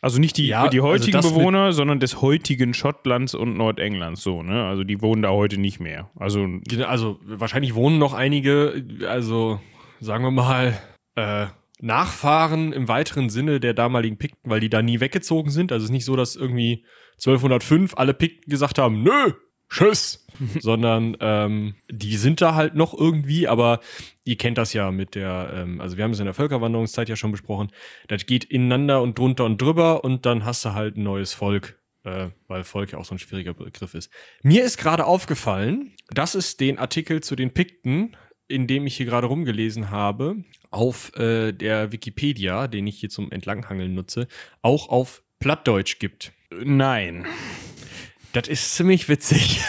Also 0.00 0.20
nicht 0.20 0.36
die, 0.36 0.46
ja, 0.46 0.68
die 0.68 0.78
also 0.78 0.88
heutigen 0.88 1.16
also 1.16 1.30
Bewohner, 1.30 1.72
sondern 1.72 1.98
des 1.98 2.22
heutigen 2.22 2.72
Schottlands 2.72 3.34
und 3.34 3.56
Nordenglands 3.56 4.22
so, 4.22 4.42
ne? 4.42 4.64
Also 4.64 4.84
die 4.84 5.02
wohnen 5.02 5.22
da 5.22 5.30
heute 5.30 5.58
nicht 5.58 5.80
mehr. 5.80 6.08
Also, 6.14 6.46
also 6.86 7.18
wahrscheinlich 7.24 7.74
wohnen 7.74 7.98
noch 7.98 8.14
einige, 8.14 8.84
also 9.08 9.60
sagen 10.00 10.22
wir 10.22 10.30
mal, 10.30 10.78
äh, 11.16 11.46
Nachfahren 11.80 12.72
im 12.72 12.88
weiteren 12.88 13.28
Sinne 13.28 13.60
der 13.60 13.74
damaligen 13.74 14.18
Pikten, 14.18 14.50
weil 14.50 14.60
die 14.60 14.70
da 14.70 14.82
nie 14.82 15.00
weggezogen 15.00 15.50
sind. 15.50 15.72
Also 15.72 15.84
es 15.84 15.90
ist 15.90 15.92
nicht 15.92 16.04
so, 16.04 16.16
dass 16.16 16.36
irgendwie 16.36 16.84
1205 17.18 17.94
alle 17.96 18.14
Pikten 18.14 18.50
gesagt 18.50 18.78
haben, 18.78 19.02
nö, 19.02 19.32
tschüss, 19.70 20.26
sondern 20.60 21.16
ähm, 21.20 21.74
die 21.90 22.16
sind 22.16 22.40
da 22.40 22.54
halt 22.54 22.74
noch 22.74 22.94
irgendwie, 22.94 23.48
aber 23.48 23.80
ihr 24.24 24.36
kennt 24.36 24.58
das 24.58 24.72
ja 24.72 24.90
mit 24.90 25.14
der, 25.14 25.52
ähm, 25.54 25.80
also 25.80 25.96
wir 25.96 26.04
haben 26.04 26.12
es 26.12 26.20
in 26.20 26.26
der 26.26 26.34
Völkerwanderungszeit 26.34 27.08
ja 27.08 27.16
schon 27.16 27.32
besprochen, 27.32 27.70
das 28.08 28.26
geht 28.26 28.44
ineinander 28.44 29.02
und 29.02 29.18
drunter 29.18 29.44
und 29.44 29.60
drüber 29.60 30.04
und 30.04 30.26
dann 30.26 30.44
hast 30.44 30.64
du 30.64 30.74
halt 30.74 30.96
ein 30.96 31.02
neues 31.02 31.32
Volk, 31.32 31.78
äh, 32.04 32.28
weil 32.46 32.64
Volk 32.64 32.92
ja 32.92 32.98
auch 32.98 33.04
so 33.04 33.14
ein 33.14 33.18
schwieriger 33.18 33.54
Begriff 33.54 33.94
ist. 33.94 34.10
Mir 34.42 34.64
ist 34.64 34.78
gerade 34.78 35.04
aufgefallen, 35.06 35.92
dass 36.10 36.34
es 36.34 36.56
den 36.56 36.78
Artikel 36.78 37.22
zu 37.22 37.36
den 37.36 37.52
Pikten, 37.52 38.16
in 38.46 38.66
dem 38.66 38.86
ich 38.86 38.96
hier 38.96 39.06
gerade 39.06 39.26
rumgelesen 39.26 39.90
habe, 39.90 40.36
auf 40.70 41.14
äh, 41.16 41.52
der 41.52 41.92
Wikipedia, 41.92 42.68
den 42.68 42.86
ich 42.86 43.00
hier 43.00 43.10
zum 43.10 43.30
Entlanghangeln 43.30 43.94
nutze, 43.94 44.26
auch 44.62 44.88
auf 44.88 45.22
Plattdeutsch 45.38 45.98
gibt. 45.98 46.32
Nein. 46.50 47.26
Das 48.32 48.48
ist 48.48 48.74
ziemlich 48.74 49.08
witzig. 49.08 49.60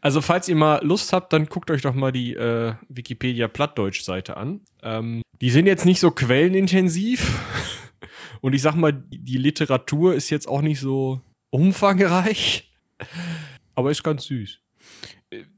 Also, 0.00 0.20
falls 0.20 0.48
ihr 0.48 0.56
mal 0.56 0.84
Lust 0.84 1.12
habt, 1.12 1.32
dann 1.32 1.46
guckt 1.46 1.70
euch 1.70 1.82
doch 1.82 1.94
mal 1.94 2.12
die 2.12 2.34
äh, 2.34 2.74
Wikipedia 2.88 3.48
Plattdeutsch-Seite 3.48 4.36
an. 4.36 4.60
Ähm, 4.82 5.22
die 5.40 5.50
sind 5.50 5.66
jetzt 5.66 5.84
nicht 5.84 6.00
so 6.00 6.10
quellenintensiv. 6.10 7.40
Und 8.40 8.52
ich 8.54 8.62
sag 8.62 8.76
mal, 8.76 8.92
die 8.92 9.38
Literatur 9.38 10.14
ist 10.14 10.30
jetzt 10.30 10.46
auch 10.46 10.60
nicht 10.60 10.78
so 10.80 11.20
umfangreich. 11.50 12.72
Aber 13.74 13.90
ist 13.90 14.04
ganz 14.04 14.24
süß. 14.24 14.60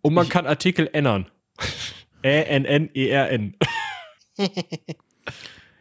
Und 0.02 0.14
man 0.14 0.24
ich 0.24 0.30
kann 0.30 0.46
Artikel 0.46 0.88
ändern. 0.92 1.30
Ä-N-N-E-R-N. 2.22 3.56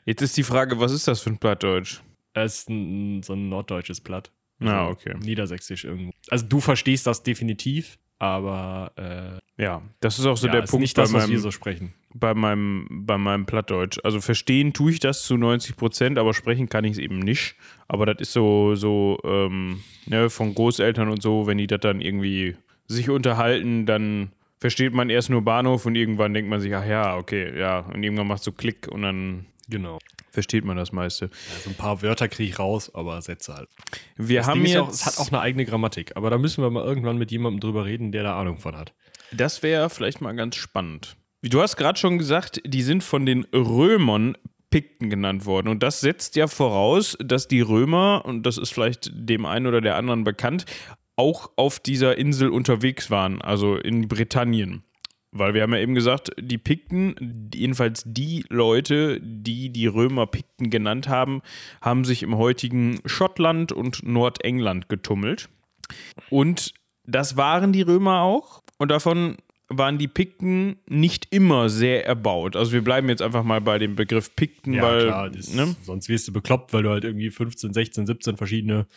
Jetzt 0.06 0.22
ist 0.22 0.38
die 0.38 0.44
Frage, 0.44 0.80
was 0.80 0.92
ist 0.92 1.08
das 1.08 1.22
für 1.22 1.30
ein 1.30 1.38
Plattdeutsch? 1.38 2.02
Es 2.34 2.60
ist 2.60 2.70
ein, 2.70 3.24
so 3.24 3.34
ein 3.34 3.50
norddeutsches 3.50 4.02
Platt. 4.02 4.32
Also 4.60 4.74
ah, 4.74 4.90
okay. 4.90 5.16
Niedersächsisch 5.20 5.86
irgendwo. 5.86 6.12
Also 6.30 6.46
du 6.46 6.60
verstehst 6.60 7.08
das 7.08 7.24
definitiv, 7.24 7.98
aber 8.20 8.92
äh, 8.98 9.64
ja, 9.64 9.82
das 10.02 10.20
ist 10.20 10.26
auch 10.26 10.38
so 10.38 10.48
ja, 10.48 10.54
der 10.54 10.62
Punkt, 10.64 10.82
nicht 10.82 10.98
das, 10.98 11.12
meinem, 11.12 11.24
was 11.24 11.30
wir 11.30 11.40
so 11.40 11.52
sprechen. 11.52 11.94
Bei 12.14 12.34
meinem, 12.34 12.88
bei 13.06 13.18
meinem 13.18 13.46
Plattdeutsch. 13.46 14.00
Also 14.04 14.20
verstehen 14.20 14.74
tue 14.74 14.92
ich 14.92 15.00
das 15.00 15.24
zu 15.24 15.38
90 15.38 15.78
Prozent, 15.78 16.18
aber 16.18 16.34
sprechen 16.34 16.68
kann 16.68 16.84
ich 16.84 16.94
es 16.94 16.98
eben 16.98 17.20
nicht. 17.20 17.56
Aber 17.88 18.06
das 18.06 18.18
ist 18.20 18.34
so, 18.34 18.76
so 18.76 19.20
ähm, 19.24 19.82
ne, 20.06 20.30
von 20.30 20.54
Großeltern 20.54 21.10
und 21.10 21.22
so, 21.22 21.48
wenn 21.48 21.58
die 21.58 21.68
das 21.68 21.80
dann 21.80 22.02
irgendwie 22.02 22.56
sich 22.88 23.10
unterhalten, 23.10 23.86
dann 23.86 24.32
versteht 24.60 24.94
man 24.94 25.10
erst 25.10 25.30
nur 25.30 25.42
Bahnhof 25.42 25.86
und 25.86 25.96
irgendwann 25.96 26.34
denkt 26.34 26.50
man 26.50 26.60
sich, 26.60 26.76
ach 26.76 26.86
ja, 26.86 27.16
okay, 27.16 27.58
ja. 27.58 27.80
Und 27.80 28.04
irgendwann 28.04 28.28
macht 28.28 28.44
so 28.44 28.52
Klick 28.52 28.88
und 28.90 29.04
dann 29.04 29.46
genau. 29.70 30.00
Versteht 30.32 30.66
man 30.66 30.78
das 30.78 30.92
meiste. 30.92 31.26
Ja, 31.26 31.60
so 31.64 31.70
ein 31.70 31.76
paar 31.76 32.02
Wörter 32.02 32.28
kriege 32.28 32.50
ich 32.50 32.60
raus, 32.60 32.94
aber 32.94 33.22
Sätze 33.22 33.56
halt. 33.56 33.70
Wir 34.18 34.40
das 34.40 34.48
haben 34.48 34.66
jetzt, 34.66 34.78
auch, 34.78 34.90
es 34.90 35.06
hat 35.06 35.18
auch 35.20 35.32
eine 35.32 35.42
eigene 35.42 35.66
Grammatik, 35.66 36.16
aber 36.16 36.30
da 36.30 36.38
müssen 36.38 36.64
wir 36.64 36.70
mal 36.70 36.84
irgendwann 36.84 37.18
mit 37.18 37.32
jemandem 37.32 37.60
drüber 37.60 37.86
reden, 37.86 38.12
der 38.12 38.24
da 38.24 38.40
Ahnung 38.40 38.58
von 38.58 38.76
hat. 38.76 38.94
Das 39.32 39.64
wäre 39.64 39.90
vielleicht 39.90 40.22
mal 40.22 40.34
ganz 40.36 40.56
spannend. 40.56 41.16
Wie 41.42 41.50
du 41.50 41.62
hast 41.62 41.78
gerade 41.78 41.98
schon 41.98 42.18
gesagt, 42.18 42.62
die 42.66 42.82
sind 42.82 43.04
von 43.04 43.26
den 43.26 43.46
Römern 43.54 44.36
Pikten 44.70 45.10
genannt 45.10 45.46
worden. 45.46 45.68
Und 45.68 45.84
das 45.84 46.00
setzt 46.00 46.36
ja 46.36 46.48
voraus, 46.48 47.18
dass 47.20 47.48
die 47.48 47.62
Römer, 47.62 48.24
und 48.26 48.44
das 48.44 48.58
ist 48.58 48.72
vielleicht 48.72 49.10
dem 49.14 49.46
einen 49.46 49.68
oder 49.68 49.82
der 49.82 49.96
anderen 49.96 50.24
bekannt, 50.24 50.66
auch 51.16 51.52
auf 51.56 51.80
dieser 51.80 52.18
Insel 52.18 52.50
unterwegs 52.50 53.10
waren, 53.10 53.42
also 53.42 53.76
in 53.76 54.08
Britannien. 54.08 54.84
Weil 55.32 55.54
wir 55.54 55.62
haben 55.62 55.74
ja 55.74 55.80
eben 55.80 55.94
gesagt, 55.94 56.32
die 56.40 56.58
Pikten, 56.58 57.50
jedenfalls 57.54 58.04
die 58.06 58.46
Leute, 58.50 59.20
die 59.22 59.70
die 59.70 59.86
Römer 59.86 60.26
Pikten 60.26 60.70
genannt 60.72 61.08
haben, 61.08 61.42
haben 61.82 62.04
sich 62.04 62.24
im 62.24 62.38
heutigen 62.38 63.00
Schottland 63.06 63.72
und 63.72 64.04
Nordengland 64.04 64.90
getummelt. 64.90 65.50
Und 66.30 66.74
das 67.06 67.38
waren 67.38 67.74
die 67.74 67.84
Römer 67.84 68.22
auch. 68.22 68.62
Und 68.78 68.90
davon 68.90 69.38
waren 69.70 69.98
die 69.98 70.08
Pikten 70.08 70.78
nicht 70.88 71.28
immer 71.30 71.70
sehr 71.70 72.06
erbaut. 72.06 72.56
Also 72.56 72.72
wir 72.72 72.84
bleiben 72.84 73.08
jetzt 73.08 73.22
einfach 73.22 73.44
mal 73.44 73.62
bei 73.62 73.78
dem 73.78 73.96
Begriff 73.96 74.36
Pikten, 74.36 74.74
ja, 74.74 74.82
weil 74.82 75.06
klar, 75.06 75.30
das, 75.30 75.54
ne? 75.54 75.76
sonst 75.84 76.10
wirst 76.10 76.28
du 76.28 76.34
bekloppt, 76.34 76.74
weil 76.74 76.84
du 76.84 76.90
halt 76.90 77.04
irgendwie 77.04 77.30
15, 77.30 77.74
16, 77.74 78.08
17 78.08 78.38
verschiedene 78.38 78.88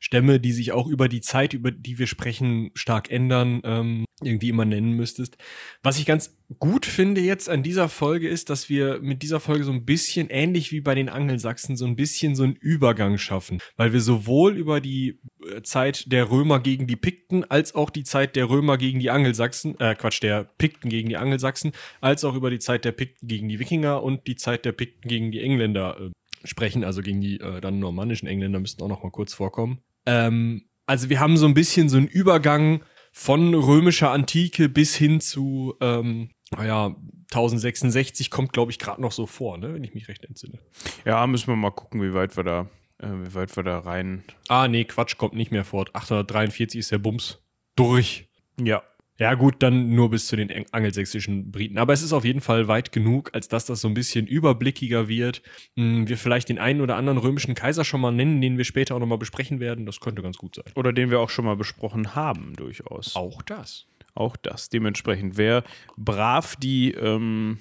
Stämme, 0.00 0.40
die 0.40 0.52
sich 0.52 0.72
auch 0.72 0.86
über 0.86 1.08
die 1.08 1.20
Zeit, 1.20 1.52
über 1.52 1.70
die 1.70 1.98
wir 1.98 2.06
sprechen, 2.06 2.70
stark 2.74 3.10
ändern, 3.10 3.60
ähm, 3.64 4.04
irgendwie 4.22 4.48
immer 4.48 4.64
nennen 4.64 4.92
müsstest. 4.92 5.36
Was 5.82 5.98
ich 5.98 6.06
ganz 6.06 6.34
gut 6.58 6.86
finde 6.86 7.20
jetzt 7.20 7.48
an 7.48 7.62
dieser 7.62 7.88
Folge 7.88 8.28
ist, 8.28 8.50
dass 8.50 8.68
wir 8.68 9.00
mit 9.00 9.22
dieser 9.22 9.40
Folge 9.40 9.64
so 9.64 9.72
ein 9.72 9.84
bisschen 9.84 10.28
ähnlich 10.30 10.72
wie 10.72 10.80
bei 10.80 10.94
den 10.94 11.08
Angelsachsen 11.08 11.76
so 11.76 11.86
ein 11.86 11.96
bisschen 11.96 12.34
so 12.34 12.42
einen 12.44 12.54
Übergang 12.54 13.18
schaffen, 13.18 13.58
weil 13.76 13.92
wir 13.92 14.00
sowohl 14.00 14.56
über 14.56 14.80
die 14.80 15.20
äh, 15.46 15.62
Zeit 15.62 16.10
der 16.10 16.30
Römer 16.30 16.60
gegen 16.60 16.86
die 16.86 16.96
Pikten 16.96 17.44
als 17.44 17.74
auch 17.74 17.90
die 17.90 18.04
Zeit 18.04 18.36
der 18.36 18.48
Römer 18.48 18.78
gegen 18.78 19.00
die 19.00 19.10
Angelsachsen, 19.10 19.78
äh 19.80 19.94
Quatsch, 19.94 20.22
der 20.22 20.44
Pikten 20.58 20.90
gegen 20.90 21.08
die 21.08 21.16
Angelsachsen, 21.16 21.72
als 22.00 22.24
auch 22.24 22.34
über 22.34 22.50
die 22.50 22.58
Zeit 22.58 22.84
der 22.84 22.92
Pikten 22.92 23.28
gegen 23.28 23.48
die 23.48 23.58
Wikinger 23.58 24.02
und 24.02 24.26
die 24.26 24.36
Zeit 24.36 24.64
der 24.64 24.72
Pikten 24.72 25.08
gegen 25.08 25.32
die 25.32 25.40
Engländer 25.40 25.98
äh, 26.00 26.10
sprechen, 26.46 26.84
also 26.84 27.02
gegen 27.02 27.20
die 27.20 27.40
äh, 27.40 27.60
dann 27.60 27.78
normannischen 27.78 28.28
Engländer 28.28 28.60
müssten 28.60 28.82
auch 28.82 28.88
noch 28.88 29.02
mal 29.02 29.10
kurz 29.10 29.34
vorkommen. 29.34 29.78
Ähm, 30.06 30.64
also 30.86 31.08
wir 31.08 31.20
haben 31.20 31.36
so 31.36 31.46
ein 31.46 31.54
bisschen 31.54 31.88
so 31.88 31.96
einen 31.96 32.08
Übergang 32.08 32.82
von 33.12 33.54
römischer 33.54 34.10
Antike 34.10 34.68
bis 34.68 34.96
hin 34.96 35.20
zu 35.20 35.74
ähm, 35.80 36.30
naja, 36.56 36.94
1066 37.32 38.30
kommt, 38.30 38.52
glaube 38.52 38.70
ich, 38.70 38.78
gerade 38.78 39.00
noch 39.00 39.12
so 39.12 39.26
vor, 39.26 39.58
ne? 39.58 39.74
wenn 39.74 39.84
ich 39.84 39.94
mich 39.94 40.08
recht 40.08 40.24
entsinne. 40.24 40.58
Ja, 41.04 41.26
müssen 41.26 41.48
wir 41.48 41.56
mal 41.56 41.70
gucken, 41.70 42.02
wie 42.02 42.14
weit 42.14 42.36
wir 42.36 42.44
da, 42.44 42.66
äh, 42.98 43.08
wie 43.08 43.34
weit 43.34 43.56
wir 43.56 43.62
da 43.62 43.78
rein. 43.78 44.22
Ah, 44.48 44.68
nee, 44.68 44.84
Quatsch, 44.84 45.16
kommt 45.16 45.34
nicht 45.34 45.50
mehr 45.50 45.64
fort. 45.64 45.94
843 45.94 46.80
ist 46.80 46.90
der 46.90 46.98
Bums 46.98 47.40
durch. 47.74 48.28
Ja. 48.60 48.82
Ja, 49.18 49.34
gut, 49.34 49.56
dann 49.62 49.94
nur 49.94 50.10
bis 50.10 50.26
zu 50.26 50.36
den 50.36 50.50
angelsächsischen 50.72 51.52
Briten. 51.52 51.78
Aber 51.78 51.92
es 51.92 52.02
ist 52.02 52.12
auf 52.12 52.24
jeden 52.24 52.40
Fall 52.40 52.66
weit 52.66 52.90
genug, 52.92 53.30
als 53.34 53.46
dass 53.46 53.66
das 53.66 53.80
so 53.80 53.86
ein 53.86 53.94
bisschen 53.94 54.26
überblickiger 54.26 55.06
wird. 55.06 55.42
Hm, 55.76 56.08
wir 56.08 56.16
vielleicht 56.16 56.48
den 56.48 56.58
einen 56.58 56.80
oder 56.80 56.96
anderen 56.96 57.18
römischen 57.18 57.54
Kaiser 57.54 57.84
schon 57.84 58.00
mal 58.00 58.10
nennen, 58.10 58.40
den 58.40 58.56
wir 58.56 58.64
später 58.64 58.96
auch 58.96 58.98
nochmal 58.98 59.18
besprechen 59.18 59.60
werden. 59.60 59.86
Das 59.86 60.00
könnte 60.00 60.22
ganz 60.22 60.38
gut 60.38 60.56
sein. 60.56 60.64
Oder 60.74 60.92
den 60.92 61.10
wir 61.10 61.20
auch 61.20 61.30
schon 61.30 61.44
mal 61.44 61.56
besprochen 61.56 62.16
haben, 62.16 62.54
durchaus. 62.56 63.14
Auch 63.14 63.42
das. 63.42 63.86
Auch 64.14 64.36
das. 64.36 64.68
Dementsprechend, 64.68 65.36
wer 65.36 65.64
brav 65.96 66.56
die 66.56 66.92
ähm, 66.92 67.58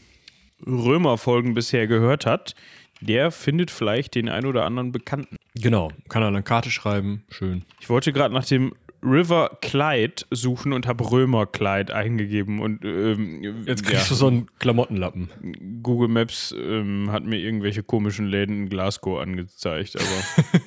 Römerfolgen 0.66 1.54
bisher 1.54 1.88
gehört 1.88 2.26
hat, 2.26 2.56
der 3.00 3.32
findet 3.32 3.72
vielleicht 3.72 4.16
den 4.16 4.30
ein 4.30 4.46
oder 4.46 4.66
anderen 4.66 4.92
Bekannten. 4.92 5.38
Genau, 5.56 5.92
kann 6.08 6.22
er 6.22 6.28
eine 6.28 6.44
Karte 6.44 6.70
schreiben, 6.70 7.24
schön. 7.30 7.66
Ich 7.80 7.90
wollte 7.90 8.14
gerade 8.14 8.34
nach 8.34 8.46
dem 8.46 8.74
River 9.04 9.58
Clyde 9.62 10.24
suchen 10.30 10.74
und 10.74 10.86
habe 10.86 11.10
Römer 11.10 11.48
Clyde 11.48 11.96
eingegeben 11.96 12.60
und 12.60 12.86
ähm, 12.86 13.64
Jetzt 13.66 13.84
kriegst 13.84 14.04
ja, 14.04 14.10
du 14.10 14.16
so 14.16 14.28
einen 14.28 14.48
Klamottenlappen. 14.60 15.82
Google 15.82 16.08
Maps 16.08 16.54
ähm, 16.58 17.12
hat 17.12 17.24
mir 17.24 17.38
irgendwelche 17.38 17.82
komischen 17.82 18.28
Läden 18.28 18.64
in 18.64 18.70
Glasgow 18.70 19.20
angezeigt, 19.20 19.96
aber 19.96 20.66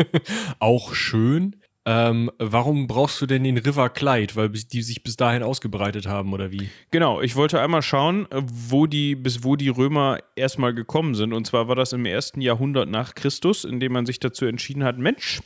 Auch 0.58 0.94
schön. 0.94 1.56
Ähm, 1.88 2.32
warum 2.38 2.88
brauchst 2.88 3.22
du 3.22 3.26
denn 3.26 3.44
den 3.44 3.58
River 3.58 3.88
Clyde? 3.88 4.34
Weil 4.34 4.48
die 4.48 4.82
sich 4.82 5.04
bis 5.04 5.16
dahin 5.16 5.44
ausgebreitet 5.44 6.06
haben, 6.08 6.32
oder 6.32 6.50
wie? 6.50 6.68
Genau, 6.90 7.20
ich 7.20 7.36
wollte 7.36 7.60
einmal 7.60 7.82
schauen, 7.82 8.26
wo 8.32 8.86
die, 8.86 9.14
bis 9.14 9.44
wo 9.44 9.54
die 9.54 9.68
Römer 9.68 10.18
erstmal 10.34 10.74
gekommen 10.74 11.14
sind. 11.14 11.32
Und 11.32 11.46
zwar 11.46 11.68
war 11.68 11.76
das 11.76 11.92
im 11.92 12.04
ersten 12.04 12.40
Jahrhundert 12.40 12.88
nach 12.88 13.14
Christus, 13.14 13.64
in 13.64 13.78
dem 13.78 13.92
man 13.92 14.04
sich 14.04 14.18
dazu 14.18 14.46
entschieden 14.46 14.82
hat, 14.82 14.98
Mensch, 14.98 15.40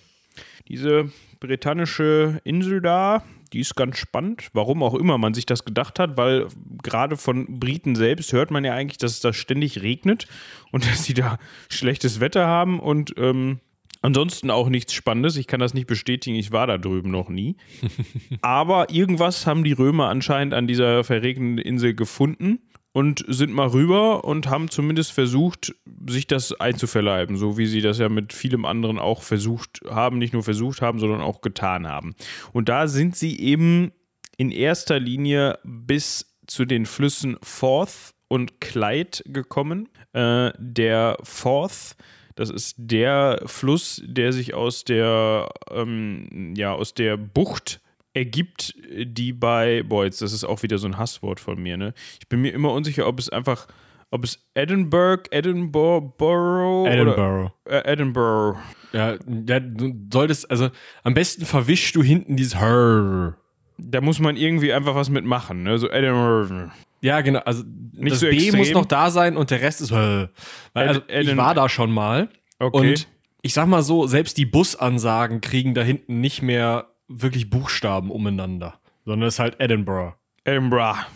diese 0.67 1.13
britannische 1.41 2.41
Insel 2.45 2.81
da, 2.81 3.23
die 3.53 3.61
ist 3.61 3.77
ganz 3.77 3.99
spannend. 3.99 4.49
Warum 4.55 4.83
auch 4.83 4.95
immer 4.95 5.19
man 5.19 5.35
sich 5.35 5.45
das 5.45 5.67
gedacht 5.67 5.99
hat, 5.99 6.17
weil 6.17 6.47
gerade 6.83 7.19
von 7.19 7.61
Briten 7.61 7.97
selbst 7.97 8.33
hört 8.33 8.51
man 8.51 8.65
ja 8.65 8.73
eigentlich, 8.73 8.99
dass 8.99 9.13
es 9.13 9.21
da 9.21 9.35
ständig 9.35 9.83
regnet 9.83 10.27
und 10.73 10.87
dass 10.91 11.05
sie 11.05 11.15
da 11.15 11.39
schlechtes 11.69 12.21
Wetter 12.21 12.47
haben 12.47 12.81
und 12.81 13.13
ähm, 13.19 13.61
ansonsten 14.01 14.51
auch 14.51 14.69
nichts 14.69 14.93
Spannendes. 14.93 15.37
Ich 15.37 15.47
kann 15.47 15.61
das 15.61 15.75
nicht 15.75 15.87
bestätigen, 15.87 16.37
ich 16.37 16.53
war 16.53 16.67
da 16.67 16.79
drüben 16.79 17.11
noch 17.11 17.29
nie. 17.29 17.57
Aber 18.43 18.91
irgendwas 18.91 19.47
haben 19.47 19.65
die 19.65 19.73
Römer 19.73 20.09
anscheinend 20.09 20.55
an 20.55 20.67
dieser 20.67 21.05
verregneten 21.05 21.59
Insel 21.59 21.95
gefunden 21.95 22.61
und 22.93 23.25
sind 23.29 23.53
mal 23.53 23.69
rüber 23.69 24.25
und 24.25 24.49
haben 24.49 24.69
zumindest 24.69 25.13
versucht, 25.13 25.75
sich 26.09 26.27
das 26.27 26.59
einzuverleiben, 26.59 27.37
so 27.37 27.57
wie 27.57 27.67
sie 27.67 27.83
das 27.83 27.99
ja 27.99 28.09
mit 28.09 28.33
vielem 28.33 28.65
anderen 28.65 28.99
auch 28.99 29.23
versucht 29.23 29.81
haben, 29.89 30.19
nicht 30.19 30.33
nur 30.33 30.43
versucht 30.43 30.83
haben, 30.83 30.99
sondern 30.99 31.21
auch 31.21 31.41
getan 31.41 31.87
haben. 31.87 32.15
Und 32.53 32.69
da 32.69 32.89
sind 32.89 33.17
sie 33.17 33.39
eben 33.39 33.93
in 34.37 34.51
erster 34.51 34.99
Linie 34.99 35.59
bis 35.65 36.37
zu 36.47 36.65
den 36.65 36.87
Flüssen 36.87 37.37
Forth 37.43 38.15
und 38.29 38.61
Clyde 38.61 39.23
gekommen. 39.27 39.89
Äh, 40.13 40.53
der 40.59 41.17
Forth, 41.23 41.97
das 42.35 42.51
ist 42.51 42.75
der 42.79 43.43
Fluss, 43.47 44.03
der 44.05 44.33
sich 44.33 44.55
aus 44.55 44.85
der, 44.85 45.49
ähm, 45.71 46.55
ja, 46.57 46.73
aus 46.73 46.95
der 46.95 47.17
Bucht 47.17 47.81
ergibt, 48.15 48.75
die 48.89 49.33
bei, 49.33 49.83
boah, 49.83 50.05
jetzt, 50.05 50.23
das 50.23 50.33
ist 50.33 50.45
auch 50.45 50.63
wieder 50.63 50.79
so 50.79 50.87
ein 50.87 50.99
Hasswort 50.99 51.41
von 51.41 51.61
mir, 51.63 51.77
ne? 51.77 51.95
Ich 52.21 52.29
bin 52.29 52.41
mir 52.41 52.53
immer 52.53 52.73
unsicher, 52.73 53.07
ob 53.07 53.19
es 53.19 53.29
einfach, 53.29 53.67
ob 54.11 54.25
es 54.25 54.45
Edinburgh, 54.55 55.29
Edinburgh, 55.31 56.15
Borough 56.19 56.89
Edinburgh. 56.89 57.53
oder 57.67 57.87
äh, 57.87 57.93
Edinburgh. 57.93 58.59
Ja, 58.93 59.17
ja, 59.47 59.61
du 59.61 59.95
solltest, 60.13 60.51
also 60.51 60.71
am 61.05 61.15
besten 61.15 61.45
verwischst 61.45 61.95
du 61.95 62.03
hinten 62.03 62.37
dieses 62.37 62.61
Hör. 62.61 63.37
Da 63.79 64.01
muss 64.01 64.19
man 64.19 64.37
irgendwie 64.37 64.73
einfach 64.73 64.95
was 64.95 65.09
mitmachen, 65.09 65.63
ne? 65.63 65.79
So 65.79 65.89
Edinburgh. 65.89 66.71
Ja, 67.03 67.21
genau. 67.23 67.41
Also 67.41 67.65
Nicht 67.93 68.13
das 68.13 68.21
so 68.21 68.27
B 68.27 68.37
extrem. 68.37 68.59
muss 68.59 68.71
noch 68.73 68.85
da 68.87 69.11
sein 69.11 69.37
und 69.37 69.51
der 69.51 69.61
Rest 69.63 69.81
ist. 69.81 69.91
Weil, 69.91 70.31
also, 70.75 71.01
ich 71.09 71.37
war 71.37 71.55
da 71.55 71.69
schon 71.69 71.91
mal 71.91 72.29
Okay. 72.59 72.91
und 72.91 73.09
ich 73.43 73.55
sag 73.55 73.67
mal 73.69 73.83
so, 73.83 74.07
selbst 74.07 74.37
die 74.37 74.45
Busansagen 74.45 75.41
kriegen 75.41 75.73
da 75.75 75.83
hinten 75.83 76.21
nicht 76.21 76.43
mehr 76.43 76.89
wirklich 77.09 77.49
Buchstaben 77.49 78.11
umeinander, 78.11 78.79
sondern 79.07 79.29
es 79.29 79.35
ist 79.35 79.39
halt 79.41 79.57
Edinburgh. 79.61 80.15
Edinburgh. 80.45 80.99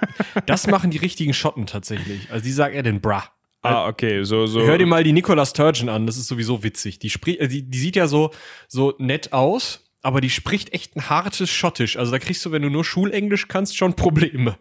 Das 0.46 0.66
machen 0.66 0.90
die 0.90 0.98
richtigen 0.98 1.34
Schotten 1.34 1.66
tatsächlich. 1.66 2.30
Also 2.30 2.44
die 2.44 2.52
sagen 2.52 2.74
Edinburgh. 2.74 3.24
Ah, 3.62 3.86
okay, 3.88 4.24
so, 4.24 4.46
so. 4.46 4.62
Hör 4.62 4.78
dir 4.78 4.86
mal 4.86 5.04
die 5.04 5.12
Nicola 5.12 5.44
Sturgeon 5.44 5.90
an, 5.90 6.06
das 6.06 6.16
ist 6.16 6.28
sowieso 6.28 6.62
witzig. 6.62 6.98
Die, 6.98 7.10
spri 7.10 7.36
äh, 7.36 7.46
die, 7.48 7.62
die 7.68 7.78
sieht 7.78 7.96
ja 7.96 8.06
so, 8.06 8.30
so 8.68 8.94
nett 8.98 9.34
aus, 9.34 9.89
aber 10.02 10.20
die 10.20 10.30
spricht 10.30 10.72
echt 10.72 10.96
ein 10.96 11.10
hartes 11.10 11.50
Schottisch. 11.50 11.96
Also 11.96 12.10
da 12.12 12.18
kriegst 12.18 12.44
du, 12.44 12.52
wenn 12.52 12.62
du 12.62 12.70
nur 12.70 12.84
Schulenglisch 12.84 13.48
kannst, 13.48 13.76
schon 13.76 13.94
Probleme. 13.94 14.56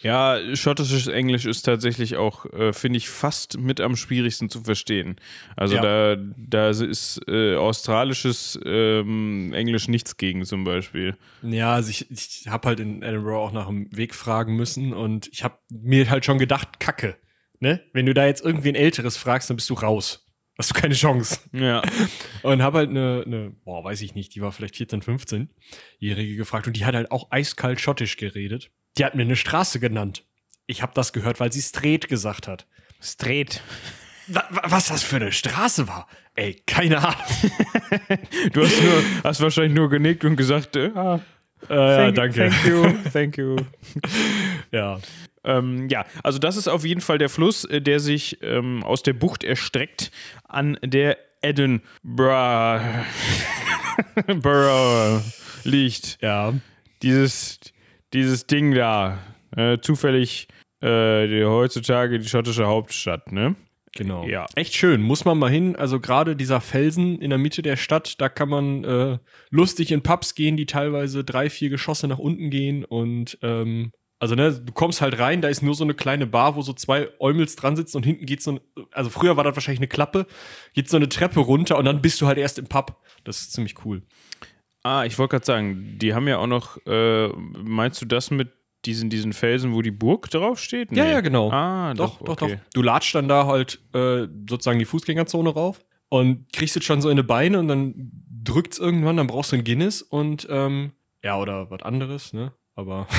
Ja, 0.00 0.38
schottisches 0.54 1.06
Englisch 1.06 1.46
ist 1.46 1.62
tatsächlich 1.62 2.16
auch, 2.16 2.44
äh, 2.46 2.72
finde 2.72 2.96
ich, 2.98 3.08
fast 3.08 3.58
mit 3.58 3.80
am 3.80 3.96
schwierigsten 3.96 4.50
zu 4.50 4.62
verstehen. 4.62 5.16
Also 5.56 5.76
Ja. 5.76 5.82
da, 6.16 6.22
da 6.36 6.68
ist 6.70 7.20
äh, 7.28 7.54
australisches 7.54 8.58
ähm, 8.64 9.52
Englisch 9.54 9.88
nichts 9.88 10.16
gegen 10.16 10.44
zum 10.44 10.64
Beispiel. 10.64 11.16
Ja, 11.42 11.74
also 11.74 11.90
ich, 11.90 12.10
ich 12.10 12.48
habe 12.48 12.68
halt 12.68 12.80
in 12.80 13.02
Edinburgh 13.02 13.38
auch 13.38 13.52
nach 13.52 13.68
dem 13.68 13.88
Weg 13.96 14.14
fragen 14.14 14.56
müssen 14.56 14.92
und 14.92 15.28
ich 15.32 15.44
habe 15.44 15.58
mir 15.70 16.10
halt 16.10 16.24
schon 16.24 16.38
gedacht, 16.38 16.80
Kacke. 16.80 17.16
Ne? 17.60 17.80
Wenn 17.92 18.06
du 18.06 18.12
da 18.14 18.26
jetzt 18.26 18.44
irgendwie 18.44 18.70
ein 18.70 18.74
Älteres 18.74 19.16
fragst, 19.16 19.48
dann 19.48 19.56
bist 19.56 19.70
du 19.70 19.74
raus. 19.74 20.26
Hast 20.58 20.70
du 20.76 20.80
keine 20.80 20.94
Chance. 20.94 21.40
Ja. 21.52 21.82
Und 22.42 22.62
habe 22.62 22.78
halt 22.78 22.90
eine, 22.90 23.22
eine, 23.26 23.50
boah, 23.64 23.82
weiß 23.84 24.02
ich 24.02 24.14
nicht, 24.14 24.34
die 24.34 24.42
war 24.42 24.52
vielleicht 24.52 24.76
14, 24.76 25.02
15-Jährige 25.02 26.36
gefragt 26.36 26.66
und 26.66 26.76
die 26.76 26.84
hat 26.84 26.94
halt 26.94 27.10
auch 27.10 27.28
eiskalt 27.30 27.80
schottisch 27.80 28.16
geredet. 28.16 28.70
Die 28.98 29.04
hat 29.04 29.14
mir 29.14 29.22
eine 29.22 29.36
Straße 29.36 29.80
genannt. 29.80 30.24
Ich 30.66 30.82
habe 30.82 30.92
das 30.94 31.12
gehört, 31.12 31.40
weil 31.40 31.52
sie 31.52 31.62
Street 31.62 32.08
gesagt 32.08 32.46
hat. 32.48 32.66
Wa- 34.28 34.48
Was 34.64 34.88
das 34.88 35.02
für 35.02 35.16
eine 35.16 35.32
Straße 35.32 35.88
war? 35.88 36.06
Ey, 36.34 36.54
keine 36.66 36.98
Ahnung. 36.98 37.16
Du 38.52 38.62
hast, 38.64 38.82
nur, 38.82 39.02
hast 39.24 39.40
wahrscheinlich 39.40 39.74
nur 39.74 39.88
genickt 39.90 40.24
und 40.24 40.36
gesagt, 40.36 40.76
äh, 40.76 40.90
ah, 40.94 41.20
Äh, 41.68 41.74
ja, 41.74 41.96
thank, 42.12 42.14
danke. 42.16 42.48
Thank 42.50 42.66
you, 42.66 42.92
thank 43.12 43.36
you. 43.38 43.56
Ja. 44.70 44.98
Ähm, 45.44 45.88
ja, 45.88 46.04
also 46.22 46.38
das 46.38 46.56
ist 46.56 46.68
auf 46.68 46.84
jeden 46.84 47.00
Fall 47.00 47.18
der 47.18 47.28
Fluss, 47.28 47.64
äh, 47.64 47.80
der 47.80 48.00
sich 48.00 48.38
ähm, 48.42 48.82
aus 48.84 49.02
der 49.02 49.12
Bucht 49.12 49.44
erstreckt 49.44 50.10
an 50.44 50.78
der 50.84 51.18
Edinburgh 51.42 52.82
liegt. 55.64 56.18
Ja. 56.22 56.54
Dieses, 57.02 57.58
dieses 58.12 58.46
Ding 58.46 58.74
da, 58.74 59.18
äh, 59.56 59.78
zufällig 59.78 60.48
äh, 60.80 61.26
die, 61.26 61.44
heutzutage 61.44 62.18
die 62.18 62.28
schottische 62.28 62.66
Hauptstadt, 62.66 63.32
ne? 63.32 63.56
Genau. 63.94 64.26
Ja. 64.26 64.46
Echt 64.54 64.74
schön, 64.74 65.02
muss 65.02 65.24
man 65.24 65.38
mal 65.38 65.50
hin. 65.50 65.76
Also 65.76 66.00
gerade 66.00 66.34
dieser 66.34 66.60
Felsen 66.60 67.20
in 67.20 67.28
der 67.28 67.38
Mitte 67.38 67.60
der 67.60 67.76
Stadt, 67.76 68.20
da 68.20 68.28
kann 68.30 68.48
man 68.48 68.84
äh, 68.84 69.18
lustig 69.50 69.92
in 69.92 70.02
Pubs 70.02 70.34
gehen, 70.34 70.56
die 70.56 70.64
teilweise 70.64 71.24
drei, 71.24 71.50
vier 71.50 71.68
Geschosse 71.68 72.08
nach 72.08 72.18
unten 72.18 72.48
gehen. 72.48 72.86
Und 72.86 73.38
ähm, 73.42 73.92
also 74.22 74.36
ne, 74.36 74.52
du 74.52 74.72
kommst 74.72 75.00
halt 75.00 75.18
rein, 75.18 75.40
da 75.40 75.48
ist 75.48 75.62
nur 75.62 75.74
so 75.74 75.82
eine 75.82 75.94
kleine 75.94 76.28
Bar, 76.28 76.54
wo 76.54 76.62
so 76.62 76.72
zwei 76.72 77.08
Eumels 77.18 77.56
dran 77.56 77.74
sitzen 77.74 77.96
und 77.96 78.04
hinten 78.06 78.24
geht 78.24 78.40
so 78.40 78.52
ein, 78.52 78.60
also 78.92 79.10
früher 79.10 79.36
war 79.36 79.42
das 79.42 79.56
wahrscheinlich 79.56 79.80
eine 79.80 79.88
Klappe, 79.88 80.28
geht 80.74 80.88
so 80.88 80.96
eine 80.96 81.08
Treppe 81.08 81.40
runter 81.40 81.76
und 81.76 81.86
dann 81.86 82.00
bist 82.00 82.20
du 82.20 82.28
halt 82.28 82.38
erst 82.38 82.60
im 82.60 82.68
Pub. 82.68 83.02
Das 83.24 83.40
ist 83.40 83.52
ziemlich 83.52 83.84
cool. 83.84 84.02
Ah, 84.84 85.04
ich 85.06 85.18
wollte 85.18 85.32
gerade 85.32 85.44
sagen, 85.44 85.98
die 85.98 86.14
haben 86.14 86.28
ja 86.28 86.38
auch 86.38 86.46
noch, 86.46 86.78
äh, 86.86 87.30
meinst 87.30 88.00
du 88.00 88.06
das 88.06 88.30
mit 88.30 88.52
diesen, 88.84 89.10
diesen 89.10 89.32
Felsen, 89.32 89.74
wo 89.74 89.82
die 89.82 89.90
Burg 89.90 90.30
draufsteht? 90.30 90.96
Ja, 90.96 91.04
ja, 91.04 91.20
genau. 91.20 91.50
Ah, 91.50 91.92
Doch, 91.94 92.18
doch, 92.20 92.36
doch, 92.36 92.42
okay. 92.42 92.60
doch. 92.62 92.70
Du 92.74 92.82
latscht 92.82 93.16
dann 93.16 93.26
da 93.26 93.46
halt 93.46 93.80
äh, 93.92 94.28
sozusagen 94.48 94.78
die 94.78 94.84
Fußgängerzone 94.84 95.50
rauf 95.50 95.80
und 96.10 96.52
kriegst 96.52 96.76
jetzt 96.76 96.84
schon 96.84 97.02
so 97.02 97.10
in 97.10 97.16
die 97.16 97.24
Beine 97.24 97.58
und 97.58 97.66
dann 97.66 98.12
drückt's 98.44 98.78
irgendwann, 98.78 99.16
dann 99.16 99.26
brauchst 99.26 99.50
du 99.50 99.56
ein 99.56 99.64
Guinness 99.64 100.00
und 100.00 100.46
ähm, 100.48 100.92
ja, 101.24 101.40
oder 101.40 101.72
was 101.72 101.82
anderes, 101.82 102.32
ne? 102.32 102.52
Aber. 102.76 103.08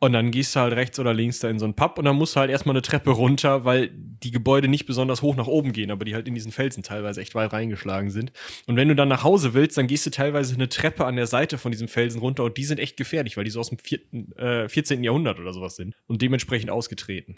Und 0.00 0.12
dann 0.12 0.30
gehst 0.30 0.54
du 0.54 0.60
halt 0.60 0.74
rechts 0.74 1.00
oder 1.00 1.12
links 1.12 1.40
da 1.40 1.48
in 1.50 1.58
so 1.58 1.64
einen 1.64 1.74
Pub 1.74 1.98
und 1.98 2.04
dann 2.04 2.14
musst 2.14 2.36
du 2.36 2.40
halt 2.40 2.50
erstmal 2.52 2.72
eine 2.74 2.82
Treppe 2.82 3.10
runter, 3.10 3.64
weil 3.64 3.90
die 3.92 4.30
Gebäude 4.30 4.68
nicht 4.68 4.86
besonders 4.86 5.22
hoch 5.22 5.34
nach 5.34 5.48
oben 5.48 5.72
gehen, 5.72 5.90
aber 5.90 6.04
die 6.04 6.14
halt 6.14 6.28
in 6.28 6.34
diesen 6.36 6.52
Felsen 6.52 6.84
teilweise 6.84 7.20
echt 7.20 7.34
weit 7.34 7.52
reingeschlagen 7.52 8.10
sind. 8.10 8.30
Und 8.66 8.76
wenn 8.76 8.86
du 8.86 8.94
dann 8.94 9.08
nach 9.08 9.24
Hause 9.24 9.54
willst, 9.54 9.76
dann 9.76 9.88
gehst 9.88 10.06
du 10.06 10.10
teilweise 10.10 10.54
eine 10.54 10.68
Treppe 10.68 11.04
an 11.04 11.16
der 11.16 11.26
Seite 11.26 11.58
von 11.58 11.72
diesem 11.72 11.88
Felsen 11.88 12.20
runter 12.20 12.44
und 12.44 12.56
die 12.56 12.64
sind 12.64 12.78
echt 12.78 12.96
gefährlich, 12.96 13.36
weil 13.36 13.42
die 13.42 13.50
so 13.50 13.58
aus 13.58 13.70
dem 13.70 13.78
vierten, 13.78 14.30
äh, 14.36 14.68
14. 14.68 15.02
Jahrhundert 15.02 15.40
oder 15.40 15.52
sowas 15.52 15.74
sind 15.74 15.96
und 16.06 16.22
dementsprechend 16.22 16.70
ausgetreten. 16.70 17.34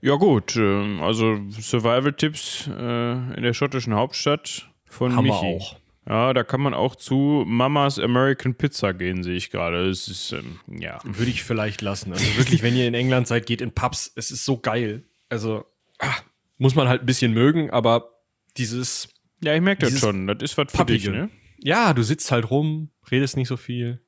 Ja, 0.00 0.14
gut. 0.14 0.54
ähm, 0.54 1.00
Also 1.02 1.40
Survival-Tipps 1.50 2.68
äh, 2.68 3.12
in 3.36 3.42
der 3.42 3.54
schottischen 3.54 3.94
Hauptstadt 3.94 4.70
von 4.86 5.16
Haben 5.16 5.24
wir 5.26 5.32
Michi. 5.34 5.56
auch. 5.56 5.76
Ja, 6.06 6.34
da 6.34 6.44
kann 6.44 6.60
man 6.60 6.74
auch 6.74 6.96
zu 6.96 7.44
Mamas 7.46 7.98
American 7.98 8.54
Pizza 8.54 8.92
gehen, 8.92 9.22
sehe 9.22 9.36
ich 9.36 9.50
gerade. 9.50 9.88
Es 9.88 10.06
ist, 10.08 10.32
ähm, 10.32 10.60
ja. 10.68 10.98
Würde 11.04 11.30
ich 11.30 11.42
vielleicht 11.42 11.80
lassen. 11.80 12.12
Also 12.12 12.24
wirklich, 12.36 12.62
wenn 12.62 12.76
ihr 12.76 12.86
in 12.86 12.94
England 12.94 13.26
seid, 13.26 13.46
geht 13.46 13.62
in 13.62 13.72
Pubs. 13.72 14.12
Es 14.14 14.30
ist 14.30 14.44
so 14.44 14.58
geil. 14.58 15.04
Also 15.30 15.64
ah, 15.98 16.14
muss 16.58 16.74
man 16.74 16.88
halt 16.88 17.02
ein 17.02 17.06
bisschen 17.06 17.32
mögen, 17.32 17.70
aber 17.70 18.10
dieses, 18.56 19.08
Ja, 19.42 19.54
ich 19.54 19.62
merke 19.62 19.86
das 19.86 19.98
schon. 19.98 20.26
Das 20.26 20.38
ist 20.42 20.58
was 20.58 20.70
für 20.70 20.84
dich, 20.84 21.08
ne? 21.08 21.30
ja, 21.58 21.94
du 21.94 22.02
sitzt 22.02 22.30
halt 22.30 22.50
rum, 22.50 22.90
redest 23.10 23.36
nicht 23.36 23.48
so 23.48 23.56
viel, 23.56 24.02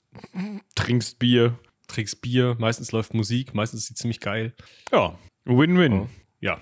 Trinkst 0.75 1.19
Bier. 1.19 1.59
trinkst 1.89 2.21
Bier, 2.21 2.57
meistens 2.59 2.93
läuft 2.93 3.15
Musik, 3.15 3.55
meistens 3.55 3.81
ist 3.83 3.87
sie 3.89 3.95
ziemlich 3.95 4.21
geil. 4.21 4.55
Ja, 4.93 5.19
Win-Win. 5.45 6.09
Ja. 6.41 6.61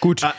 Gut. 0.00 0.22
Ah, 0.22 0.34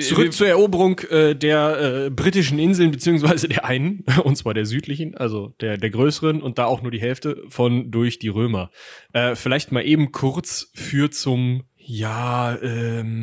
zurück 0.00 0.32
zur 0.32 0.48
Eroberung 0.48 0.98
äh, 1.10 1.34
der 1.34 2.06
äh, 2.06 2.10
britischen 2.10 2.58
Inseln, 2.58 2.90
beziehungsweise 2.90 3.48
der 3.48 3.64
einen, 3.64 4.04
und 4.24 4.36
zwar 4.36 4.54
der 4.54 4.66
südlichen, 4.66 5.16
also 5.16 5.54
der, 5.60 5.76
der 5.76 5.90
größeren 5.90 6.42
und 6.42 6.58
da 6.58 6.66
auch 6.66 6.82
nur 6.82 6.90
die 6.90 7.00
Hälfte 7.00 7.42
von 7.48 7.90
durch 7.90 8.18
die 8.18 8.28
Römer. 8.28 8.70
Äh, 9.12 9.34
vielleicht 9.34 9.72
mal 9.72 9.84
eben 9.84 10.12
kurz 10.12 10.70
für 10.74 11.10
zum, 11.10 11.64
ja, 11.76 12.56
ähm, 12.62 13.22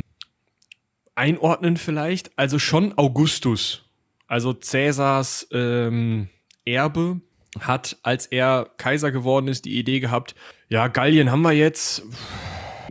einordnen 1.14 1.76
vielleicht. 1.76 2.38
Also 2.38 2.58
schon 2.58 2.96
Augustus, 2.96 3.84
also 4.26 4.52
Cäsars 4.52 5.48
ähm, 5.52 6.28
Erbe, 6.64 7.20
hat, 7.60 7.96
als 8.02 8.26
er 8.26 8.70
Kaiser 8.76 9.10
geworden 9.10 9.48
ist, 9.48 9.64
die 9.64 9.78
Idee 9.78 10.00
gehabt, 10.00 10.34
ja, 10.68 10.88
Gallien 10.88 11.30
haben 11.30 11.42
wir 11.42 11.52
jetzt 11.52 12.02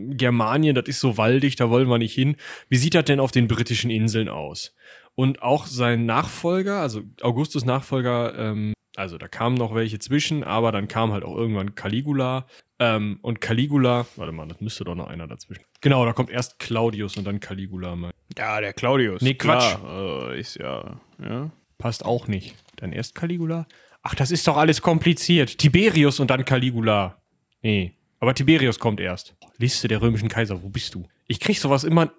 Germanien, 0.00 0.74
das 0.74 0.86
ist 0.86 1.00
so 1.00 1.16
waldig, 1.16 1.56
da 1.56 1.70
wollen 1.70 1.88
wir 1.88 1.98
nicht 1.98 2.14
hin. 2.14 2.36
Wie 2.68 2.76
sieht 2.76 2.94
das 2.94 3.04
denn 3.04 3.20
auf 3.20 3.30
den 3.30 3.48
britischen 3.48 3.90
Inseln 3.90 4.28
aus? 4.28 4.74
Und 5.14 5.42
auch 5.42 5.66
sein 5.66 6.04
Nachfolger, 6.06 6.80
also 6.80 7.02
Augustus 7.22 7.64
Nachfolger, 7.64 8.38
ähm, 8.38 8.74
also 8.96 9.18
da 9.18 9.28
kamen 9.28 9.56
noch 9.56 9.74
welche 9.74 9.98
zwischen, 9.98 10.42
aber 10.42 10.72
dann 10.72 10.88
kam 10.88 11.12
halt 11.12 11.24
auch 11.24 11.36
irgendwann 11.36 11.74
Caligula. 11.74 12.46
Ähm, 12.78 13.18
und 13.22 13.40
Caligula, 13.40 14.06
warte 14.16 14.32
mal, 14.32 14.46
das 14.48 14.60
müsste 14.60 14.84
doch 14.84 14.94
noch 14.94 15.06
einer 15.06 15.26
dazwischen. 15.26 15.64
Genau, 15.80 16.04
da 16.04 16.12
kommt 16.12 16.30
erst 16.30 16.58
Claudius 16.58 17.16
und 17.16 17.24
dann 17.24 17.40
Caligula 17.40 17.96
mal. 17.96 18.10
Ja, 18.36 18.60
der 18.60 18.72
Claudius. 18.72 19.22
Nee, 19.22 19.34
Quatsch. 19.34 19.78
Klar, 19.78 20.30
äh, 20.32 20.40
ist 20.40 20.56
ja, 20.56 21.00
ja. 21.22 21.50
Passt 21.78 22.04
auch 22.04 22.26
nicht. 22.26 22.54
Dann 22.76 22.92
erst 22.92 23.14
Caligula. 23.14 23.66
Ach, 24.02 24.14
das 24.14 24.30
ist 24.30 24.46
doch 24.46 24.56
alles 24.56 24.82
kompliziert. 24.82 25.58
Tiberius 25.58 26.20
und 26.20 26.30
dann 26.30 26.44
Caligula. 26.44 27.16
Nee, 27.62 27.94
aber 28.26 28.34
Tiberius 28.34 28.80
kommt 28.80 28.98
erst. 28.98 29.36
Liste 29.56 29.86
der 29.86 30.02
römischen 30.02 30.28
Kaiser, 30.28 30.60
wo 30.60 30.68
bist 30.68 30.96
du? 30.96 31.06
Ich 31.28 31.38
krieg 31.38 31.60
sowas 31.60 31.84
immer. 31.84 32.12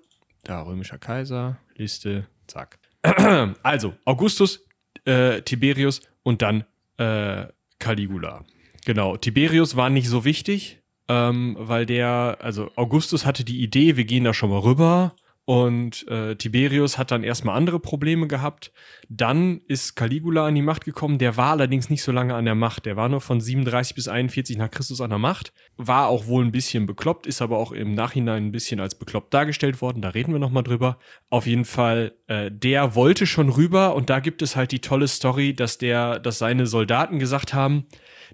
Da, 0.45 0.61
römischer 0.61 0.97
Kaiser, 0.97 1.57
Liste, 1.75 2.27
zack. 2.47 2.79
Also, 3.61 3.93
Augustus, 4.05 4.65
äh, 5.03 5.41
Tiberius 5.41 5.99
und 6.23 6.41
dann 6.41 6.63
äh, 6.95 7.47
Caligula. 7.79 8.45
Genau, 8.85 9.17
Tiberius 9.17 9.75
war 9.75 9.89
nicht 9.89 10.07
so 10.07 10.23
wichtig, 10.23 10.81
ähm, 11.09 11.57
weil 11.59 11.85
der, 11.85 12.37
also 12.39 12.71
Augustus 12.77 13.25
hatte 13.25 13.43
die 13.43 13.61
Idee, 13.61 13.97
wir 13.97 14.05
gehen 14.05 14.23
da 14.23 14.33
schon 14.33 14.49
mal 14.49 14.59
rüber 14.59 15.13
und 15.49 16.05
äh, 16.09 16.35
Tiberius 16.35 16.97
hat 16.97 17.09
dann 17.09 17.23
erstmal 17.23 17.55
andere 17.55 17.79
Probleme 17.79 18.27
gehabt. 18.27 18.73
Dann 19.07 19.61
ist 19.69 19.95
Caligula 19.95 20.45
an 20.45 20.55
die 20.55 20.61
Macht 20.61 20.83
gekommen. 20.83 21.19
Der 21.19 21.37
war 21.37 21.51
allerdings 21.51 21.89
nicht 21.89 22.03
so 22.03 22.11
lange 22.11 22.35
an 22.35 22.43
der 22.43 22.53
Macht. 22.53 22.85
Der 22.85 22.97
war 22.97 23.07
nur 23.07 23.21
von 23.21 23.39
37 23.39 23.95
bis 23.95 24.09
41 24.09 24.57
nach 24.57 24.69
Christus 24.69 24.99
an 24.99 25.09
der 25.09 25.19
Macht. 25.19 25.53
War 25.77 26.07
auch 26.07 26.27
wohl 26.27 26.43
ein 26.43 26.51
bisschen 26.51 26.85
bekloppt, 26.85 27.27
ist 27.27 27.41
aber 27.41 27.59
auch 27.59 27.71
im 27.71 27.93
Nachhinein 27.93 28.47
ein 28.47 28.51
bisschen 28.51 28.81
als 28.81 28.95
bekloppt 28.95 29.33
dargestellt 29.33 29.81
worden. 29.81 30.01
Da 30.01 30.09
reden 30.09 30.33
wir 30.33 30.39
nochmal 30.39 30.63
drüber. 30.63 30.99
Auf 31.29 31.47
jeden 31.47 31.63
Fall, 31.63 32.17
äh, 32.27 32.51
der 32.51 32.95
wollte 32.95 33.25
schon 33.25 33.47
rüber 33.47 33.95
und 33.95 34.09
da 34.09 34.19
gibt 34.19 34.41
es 34.41 34.57
halt 34.57 34.73
die 34.73 34.81
tolle 34.81 35.07
Story, 35.07 35.53
dass 35.53 35.77
der, 35.77 36.19
dass 36.19 36.39
seine 36.39 36.67
Soldaten 36.67 37.19
gesagt 37.19 37.53
haben, 37.53 37.85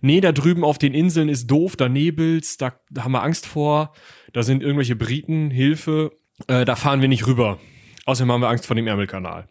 nee, 0.02 0.20
da 0.20 0.32
drüben 0.32 0.64
auf 0.64 0.80
den 0.80 0.96
Inseln 0.96 1.30
ist 1.30 1.46
doof, 1.46 1.76
da 1.76 1.90
nebelt's, 1.90 2.58
da, 2.58 2.74
da 2.90 3.04
haben 3.04 3.12
wir 3.12 3.22
Angst 3.22 3.46
vor, 3.46 3.94
da 4.34 4.42
sind 4.42 4.64
irgendwelche 4.64 4.96
Briten, 4.96 5.52
Hilfe 5.52 6.12
äh, 6.48 6.66
da 6.66 6.76
fahren 6.76 7.02
wir 7.02 7.08
nicht 7.08 7.28
rüber. 7.28 7.60
Außerdem 8.06 8.32
haben 8.32 8.42
wir 8.42 8.50
Angst 8.50 8.66
vor 8.66 8.76
dem 8.76 8.88
Ärmelkanal. 8.88 9.48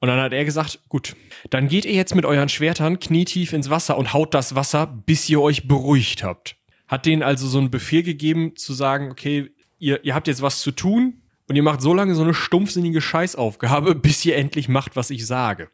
Und 0.00 0.08
dann 0.08 0.20
hat 0.20 0.32
er 0.32 0.44
gesagt, 0.44 0.80
gut, 0.88 1.14
dann 1.50 1.68
geht 1.68 1.84
ihr 1.84 1.92
jetzt 1.92 2.14
mit 2.14 2.24
euren 2.24 2.48
Schwertern 2.48 2.98
knietief 2.98 3.52
ins 3.52 3.70
Wasser 3.70 3.96
und 3.96 4.12
haut 4.12 4.34
das 4.34 4.54
Wasser, 4.54 4.86
bis 4.86 5.28
ihr 5.28 5.40
euch 5.40 5.68
beruhigt 5.68 6.24
habt. 6.24 6.56
Hat 6.88 7.06
denen 7.06 7.22
also 7.22 7.46
so 7.46 7.58
einen 7.58 7.70
Befehl 7.70 8.02
gegeben, 8.02 8.56
zu 8.56 8.72
sagen, 8.72 9.10
okay, 9.10 9.50
ihr, 9.78 10.04
ihr 10.04 10.14
habt 10.14 10.26
jetzt 10.26 10.42
was 10.42 10.60
zu 10.60 10.72
tun 10.72 11.22
und 11.48 11.56
ihr 11.56 11.62
macht 11.62 11.80
so 11.80 11.94
lange 11.94 12.14
so 12.14 12.22
eine 12.22 12.34
stumpfsinnige 12.34 13.00
Scheißaufgabe, 13.00 13.94
bis 13.94 14.24
ihr 14.24 14.36
endlich 14.36 14.68
macht, 14.68 14.96
was 14.96 15.10
ich 15.10 15.26
sage. 15.26 15.68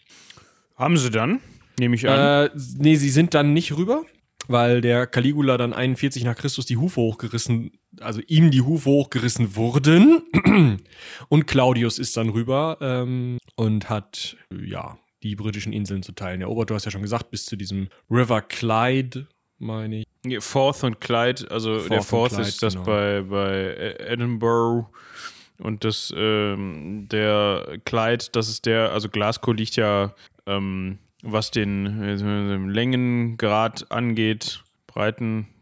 Haben 0.77 0.97
sie 0.99 1.11
dann? 1.11 1.40
Nehme 1.79 1.94
ich 1.94 2.07
an. 2.09 2.47
Äh, 2.47 2.51
nee, 2.77 2.97
sie 2.97 3.11
sind 3.11 3.35
dann 3.35 3.55
nicht 3.55 3.77
rüber 3.77 4.05
weil 4.49 4.81
der 4.81 5.07
Caligula 5.07 5.57
dann 5.59 5.73
41 5.73 6.25
nach 6.25 6.35
Christus 6.35 6.66
die 6.66 6.79
Hufe 6.79 7.01
hochgerissen, 7.01 7.71
also 8.01 8.20
ihm 8.27 8.51
die 8.51 8.62
Hufe 8.62 8.90
hochgerissen 8.90 9.57
wurden. 9.57 10.22
Und 11.29 11.46
Claudius 11.46 11.98
ist 11.98 12.16
dann 12.16 12.31
rüber 12.31 12.79
ähm, 12.81 13.38
und 13.57 13.88
hat, 13.88 14.37
ja, 14.53 14.98
die 15.22 15.35
britischen 15.35 15.72
Inseln 15.72 16.03
zu 16.03 16.12
teilen 16.12 16.40
erobert. 16.40 16.70
Du 16.70 16.74
hast 16.74 16.85
ja 16.85 16.90
schon 16.90 17.03
gesagt, 17.03 17.31
bis 17.31 17.44
zu 17.44 17.57
diesem 17.57 17.88
River 18.09 18.40
Clyde, 18.40 19.27
meine 19.59 20.01
ich. 20.01 20.07
Forth 20.40 20.85
und 20.85 21.01
Clyde, 21.01 21.51
also 21.51 21.79
Forth 21.79 21.90
der 21.90 22.03
Forth 22.03 22.33
Clyde, 22.35 22.48
ist 22.48 22.62
das 22.62 22.74
genau. 22.74 22.87
bei, 22.87 23.22
bei 23.22 23.96
Edinburgh. 23.98 24.88
Und 25.59 25.83
das, 25.83 26.12
ähm, 26.16 27.09
der 27.11 27.79
Clyde, 27.85 28.27
das 28.31 28.48
ist 28.48 28.66
der, 28.66 28.92
also 28.92 29.09
Glasgow 29.09 29.55
liegt 29.57 29.74
ja 29.74 30.14
ähm, 30.46 30.98
was 31.22 31.51
den 31.51 32.03
äh, 32.03 32.57
Längengrad 32.72 33.90
angeht, 33.90 34.62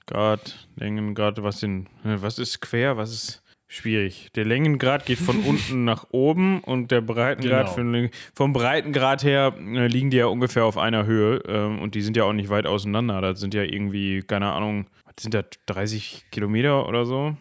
Breitengrad, 0.07 0.69
Längengrad, 0.77 1.43
was 1.43 1.61
den, 1.61 1.87
äh, 2.05 2.17
was 2.21 2.39
ist 2.39 2.61
quer, 2.61 2.97
was 2.97 3.13
ist 3.13 3.43
schwierig. 3.67 4.31
Der 4.37 4.45
Längengrad 4.45 5.05
geht 5.05 5.19
von 5.19 5.41
unten 5.45 5.85
nach 5.85 6.07
oben 6.11 6.61
und 6.61 6.91
der 6.91 7.01
Breitengrad 7.01 7.75
genau. 7.75 8.01
von, 8.01 8.11
vom 8.35 8.53
Breitengrad 8.53 9.25
her 9.25 9.55
äh, 9.59 9.87
liegen 9.89 10.11
die 10.11 10.19
ja 10.19 10.27
ungefähr 10.27 10.65
auf 10.65 10.79
einer 10.79 11.07
Höhe 11.07 11.43
ähm, 11.49 11.81
und 11.81 11.95
die 11.95 12.03
sind 12.03 12.17
ja 12.17 12.25
auch 12.25 12.33
nicht 12.33 12.49
weit 12.49 12.67
auseinander. 12.67 13.21
Das 13.21 13.41
sind 13.41 13.55
ja 13.55 13.63
irgendwie, 13.63 14.23
keine 14.23 14.53
Ahnung, 14.53 14.87
sind 15.19 15.35
da 15.35 15.43
30 15.67 16.27
Kilometer 16.31 16.89
oder 16.89 17.05
so. 17.05 17.37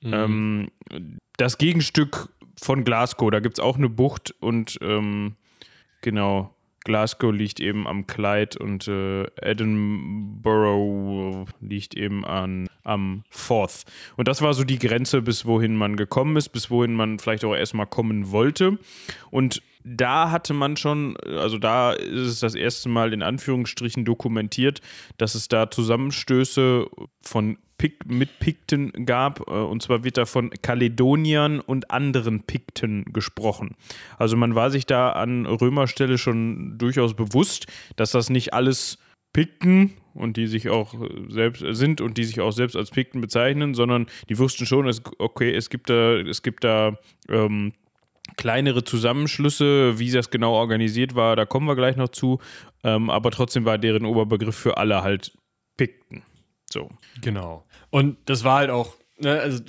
Mhm. 0.00 0.12
Ähm, 0.12 0.70
das 1.36 1.58
Gegenstück 1.58 2.28
von 2.60 2.84
Glasgow, 2.84 3.30
da 3.30 3.40
gibt 3.40 3.58
es 3.58 3.64
auch 3.64 3.76
eine 3.76 3.88
Bucht 3.88 4.34
und 4.40 4.78
ähm, 4.82 5.36
genau, 6.00 6.54
Glasgow 6.88 7.32
liegt 7.32 7.60
eben 7.60 7.86
am 7.86 8.08
Clyde 8.08 8.58
und 8.58 8.88
äh, 8.88 9.22
Edinburgh 9.40 11.46
liegt 11.60 11.94
eben 11.94 12.24
an, 12.24 12.68
am 12.82 13.22
Forth. 13.30 13.84
Und 14.16 14.26
das 14.26 14.42
war 14.42 14.54
so 14.54 14.64
die 14.64 14.80
Grenze, 14.80 15.22
bis 15.22 15.46
wohin 15.46 15.76
man 15.76 15.96
gekommen 15.96 16.36
ist, 16.36 16.48
bis 16.48 16.70
wohin 16.70 16.94
man 16.94 17.20
vielleicht 17.20 17.44
auch 17.44 17.54
erstmal 17.54 17.86
kommen 17.86 18.32
wollte. 18.32 18.78
Und 19.30 19.62
da 19.84 20.30
hatte 20.30 20.54
man 20.54 20.76
schon, 20.76 21.16
also 21.18 21.58
da 21.58 21.92
ist 21.92 22.26
es 22.26 22.40
das 22.40 22.54
erste 22.54 22.88
Mal 22.88 23.12
in 23.12 23.22
Anführungsstrichen 23.22 24.04
dokumentiert, 24.04 24.80
dass 25.18 25.34
es 25.34 25.48
da 25.48 25.70
Zusammenstöße 25.70 26.86
von 27.22 27.58
Pik 27.78 28.06
mit 28.06 28.38
Pikten 28.40 29.06
gab. 29.06 29.48
Äh, 29.48 29.52
und 29.52 29.82
zwar 29.82 30.04
wird 30.04 30.18
da 30.18 30.26
von 30.26 30.50
Kaledoniern 30.50 31.60
und 31.60 31.90
anderen 31.90 32.42
Pikten 32.42 33.04
gesprochen. 33.12 33.76
Also 34.18 34.36
man 34.36 34.54
war 34.54 34.70
sich 34.70 34.84
da 34.84 35.10
an 35.10 35.46
Römerstelle 35.46 36.18
schon 36.18 36.76
durchaus 36.76 37.14
bewusst, 37.14 37.66
dass 37.96 38.10
das 38.10 38.28
nicht 38.28 38.52
alles 38.52 38.98
Pikten 39.32 39.94
und 40.14 40.36
die 40.36 40.46
sich 40.46 40.68
auch 40.68 40.94
selbst 41.28 41.64
sind 41.70 42.00
und 42.00 42.18
die 42.18 42.24
sich 42.24 42.40
auch 42.40 42.50
selbst 42.50 42.76
als 42.76 42.90
Pikten 42.90 43.20
bezeichnen, 43.20 43.74
sondern 43.74 44.06
die 44.28 44.38
wussten 44.38 44.66
schon, 44.66 44.88
es, 44.88 45.00
okay, 45.18 45.54
es 45.54 45.70
gibt 45.70 45.90
da, 45.90 46.16
es 46.16 46.42
gibt 46.42 46.64
da 46.64 46.98
ähm, 47.28 47.72
kleinere 48.36 48.84
Zusammenschlüsse, 48.84 49.98
wie 49.98 50.10
das 50.10 50.30
genau 50.30 50.54
organisiert 50.54 51.14
war, 51.14 51.36
da 51.36 51.44
kommen 51.44 51.66
wir 51.66 51.76
gleich 51.76 51.96
noch 51.96 52.08
zu. 52.08 52.40
Ähm, 52.82 53.10
aber 53.10 53.30
trotzdem 53.30 53.64
war 53.64 53.78
deren 53.78 54.04
Oberbegriff 54.04 54.56
für 54.56 54.76
alle 54.76 55.02
halt 55.02 55.36
Pikten. 55.76 56.22
So. 56.70 56.90
Genau. 57.22 57.64
Und 57.90 58.16
das 58.26 58.44
war 58.44 58.58
halt 58.58 58.70
auch, 58.70 58.96
ne, 59.18 59.40
also 59.40 59.62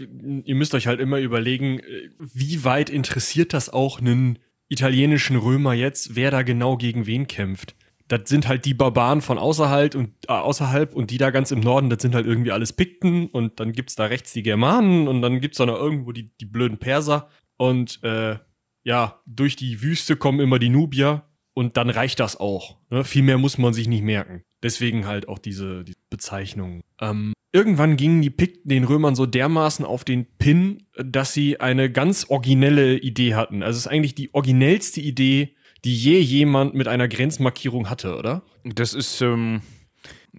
ihr 0.44 0.56
müsst 0.56 0.74
euch 0.76 0.88
halt 0.88 1.00
immer 1.00 1.20
überlegen, 1.20 1.82
wie 2.20 2.64
weit 2.64 2.90
interessiert 2.90 3.54
das 3.54 3.70
auch 3.70 4.00
einen 4.00 4.40
italienischen 4.68 5.36
Römer 5.36 5.74
jetzt, 5.74 6.16
wer 6.16 6.32
da 6.32 6.44
genau 6.44 6.78
gegen 6.78 7.06
wen 7.06 7.28
kämpft. 7.28 7.76
Das 8.08 8.22
sind 8.26 8.48
halt 8.48 8.66
die 8.66 8.74
Barbaren 8.74 9.22
von 9.22 9.38
außerhalb 9.38 9.94
und 9.94 10.14
äh, 10.28 10.32
außerhalb 10.32 10.96
und 10.96 11.12
die 11.12 11.18
da 11.18 11.30
ganz 11.30 11.52
im 11.52 11.60
Norden, 11.60 11.90
das 11.90 12.02
sind 12.02 12.16
halt 12.16 12.26
irgendwie 12.26 12.52
alles 12.52 12.74
Pikten 12.74 13.28
und 13.28 13.60
dann 13.60 13.72
gibt's 13.72 13.96
da 13.96 14.06
rechts 14.06 14.34
die 14.34 14.42
Germanen 14.42 15.08
und 15.08 15.22
dann 15.22 15.42
gibt's 15.42 15.60
da 15.60 15.68
noch 15.68 15.78
irgendwo 15.78 16.12
die, 16.12 16.32
die 16.38 16.46
blöden 16.46 16.80
Perser 16.80 17.30
und 17.58 18.04
äh, 18.04 18.38
ja, 18.84 19.22
durch 19.26 19.56
die 19.56 19.82
Wüste 19.82 20.16
kommen 20.16 20.40
immer 20.40 20.58
die 20.58 20.70
Nubier 20.70 21.24
und 21.54 21.78
dann 21.78 21.90
reicht 21.90 22.20
das 22.20 22.40
auch. 22.40 22.78
Ne? 22.90 23.04
Viel 23.04 23.22
mehr 23.22 23.38
muss 23.38 23.58
man 23.58 23.74
sich 23.74 23.88
nicht 23.88 24.04
merken. 24.04 24.44
Deswegen 24.64 25.06
halt 25.06 25.28
auch 25.28 25.40
diese, 25.40 25.84
diese 25.84 25.98
Bezeichnung. 26.10 26.82
Ähm, 27.00 27.34
irgendwann 27.52 27.98
gingen 27.98 28.22
die 28.22 28.30
Pikten 28.30 28.70
den 28.70 28.84
Römern 28.84 29.16
so 29.16 29.26
dermaßen 29.26 29.86
auf 29.86 30.04
den 30.04 30.26
Pin, 30.38 30.84
dass 30.96 31.34
sie 31.34 31.60
eine 31.60 31.92
ganz 31.92 32.26
originelle 32.30 32.98
Idee 32.98 33.36
hatten. 33.36 33.64
Also 33.64 33.78
es 33.78 33.86
ist 33.86 33.92
eigentlich 33.92 34.16
die 34.16 34.34
originellste 34.34 35.02
Idee, 35.02 35.56
die 35.84 35.96
je 35.96 36.20
jemand 36.20 36.76
mit 36.76 36.88
einer 36.88 37.08
Grenzmarkierung 37.08 37.90
hatte, 37.90 38.18
oder? 38.18 38.44
Das 38.64 38.94
ist, 38.94 39.22
ähm, 39.22 39.62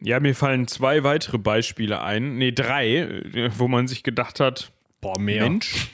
ja, 0.01 0.21
mir 0.21 0.35
fallen 0.35 0.69
zwei 0.69 1.03
weitere 1.03 1.39
Beispiele 1.39 2.03
ein. 2.03 2.37
Nee, 2.37 2.53
drei, 2.53 3.23
wo 3.57 3.69
man 3.69 3.89
sich 3.89 4.03
gedacht 4.03 4.41
hat, 4.41 4.73
boah, 5.01 5.19
mehr. 5.19 5.49
Mensch. 5.49 5.89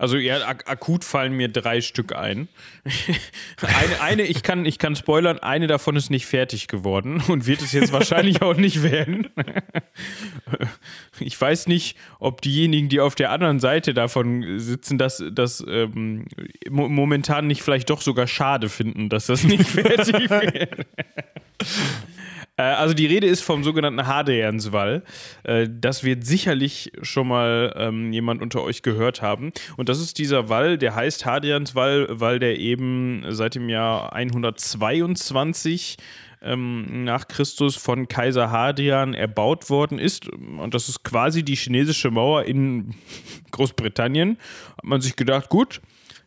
Also 0.00 0.16
ja, 0.16 0.48
ak 0.48 0.66
akut 0.66 1.04
fallen 1.04 1.34
mir 1.34 1.48
drei 1.48 1.82
Stück 1.82 2.16
ein. 2.16 2.48
eine, 3.60 4.00
eine, 4.00 4.22
ich 4.22 4.42
kann, 4.42 4.64
ich 4.64 4.78
kann 4.78 4.96
spoilern, 4.96 5.38
eine 5.40 5.66
davon 5.66 5.94
ist 5.94 6.08
nicht 6.08 6.24
fertig 6.24 6.68
geworden 6.68 7.22
und 7.28 7.46
wird 7.46 7.60
es 7.60 7.72
jetzt 7.72 7.92
wahrscheinlich 7.92 8.40
auch 8.40 8.56
nicht 8.56 8.82
werden. 8.82 9.28
ich 11.20 11.38
weiß 11.38 11.66
nicht, 11.66 11.98
ob 12.18 12.40
diejenigen, 12.40 12.88
die 12.88 12.98
auf 12.98 13.14
der 13.14 13.30
anderen 13.30 13.60
Seite 13.60 13.92
davon 13.92 14.58
sitzen, 14.58 14.96
das, 14.96 15.22
das 15.32 15.62
ähm, 15.68 16.24
momentan 16.70 17.46
nicht 17.46 17.62
vielleicht 17.62 17.90
doch 17.90 18.00
sogar 18.00 18.26
schade 18.26 18.70
finden, 18.70 19.10
dass 19.10 19.26
das 19.26 19.44
nicht 19.44 19.66
fertig 19.68 20.30
wird. 20.30 20.86
Äh, 22.60 22.74
also 22.74 22.94
die 22.94 23.06
Rede 23.06 23.26
ist 23.26 23.42
vom 23.42 23.64
sogenannten 23.64 24.06
Hadrianswall. 24.06 25.02
Äh, 25.44 25.68
das 25.70 26.04
wird 26.04 26.26
sicherlich 26.26 26.92
schon 27.02 27.28
mal 27.28 27.74
ähm, 27.76 28.12
jemand 28.12 28.42
unter 28.42 28.62
euch 28.62 28.82
gehört 28.82 29.22
haben. 29.22 29.52
Und 29.76 29.88
das 29.88 29.98
ist 30.00 30.18
dieser 30.18 30.48
Wall, 30.48 30.76
der 30.76 30.94
heißt 30.94 31.24
Hadrianswall, 31.24 32.06
weil 32.10 32.38
der 32.38 32.58
eben 32.58 33.24
seit 33.30 33.54
dem 33.54 33.68
Jahr 33.70 34.12
122 34.12 35.96
ähm, 36.42 37.04
nach 37.04 37.28
Christus 37.28 37.76
von 37.76 38.08
Kaiser 38.08 38.50
Hadrian 38.50 39.14
erbaut 39.14 39.70
worden 39.70 39.98
ist. 39.98 40.28
Und 40.28 40.74
das 40.74 40.88
ist 40.88 41.02
quasi 41.02 41.42
die 41.42 41.56
chinesische 41.56 42.10
Mauer 42.10 42.44
in 42.44 42.94
Großbritannien. 43.52 44.36
Hat 44.76 44.84
man 44.84 45.00
sich 45.00 45.16
gedacht, 45.16 45.48
gut, 45.48 45.80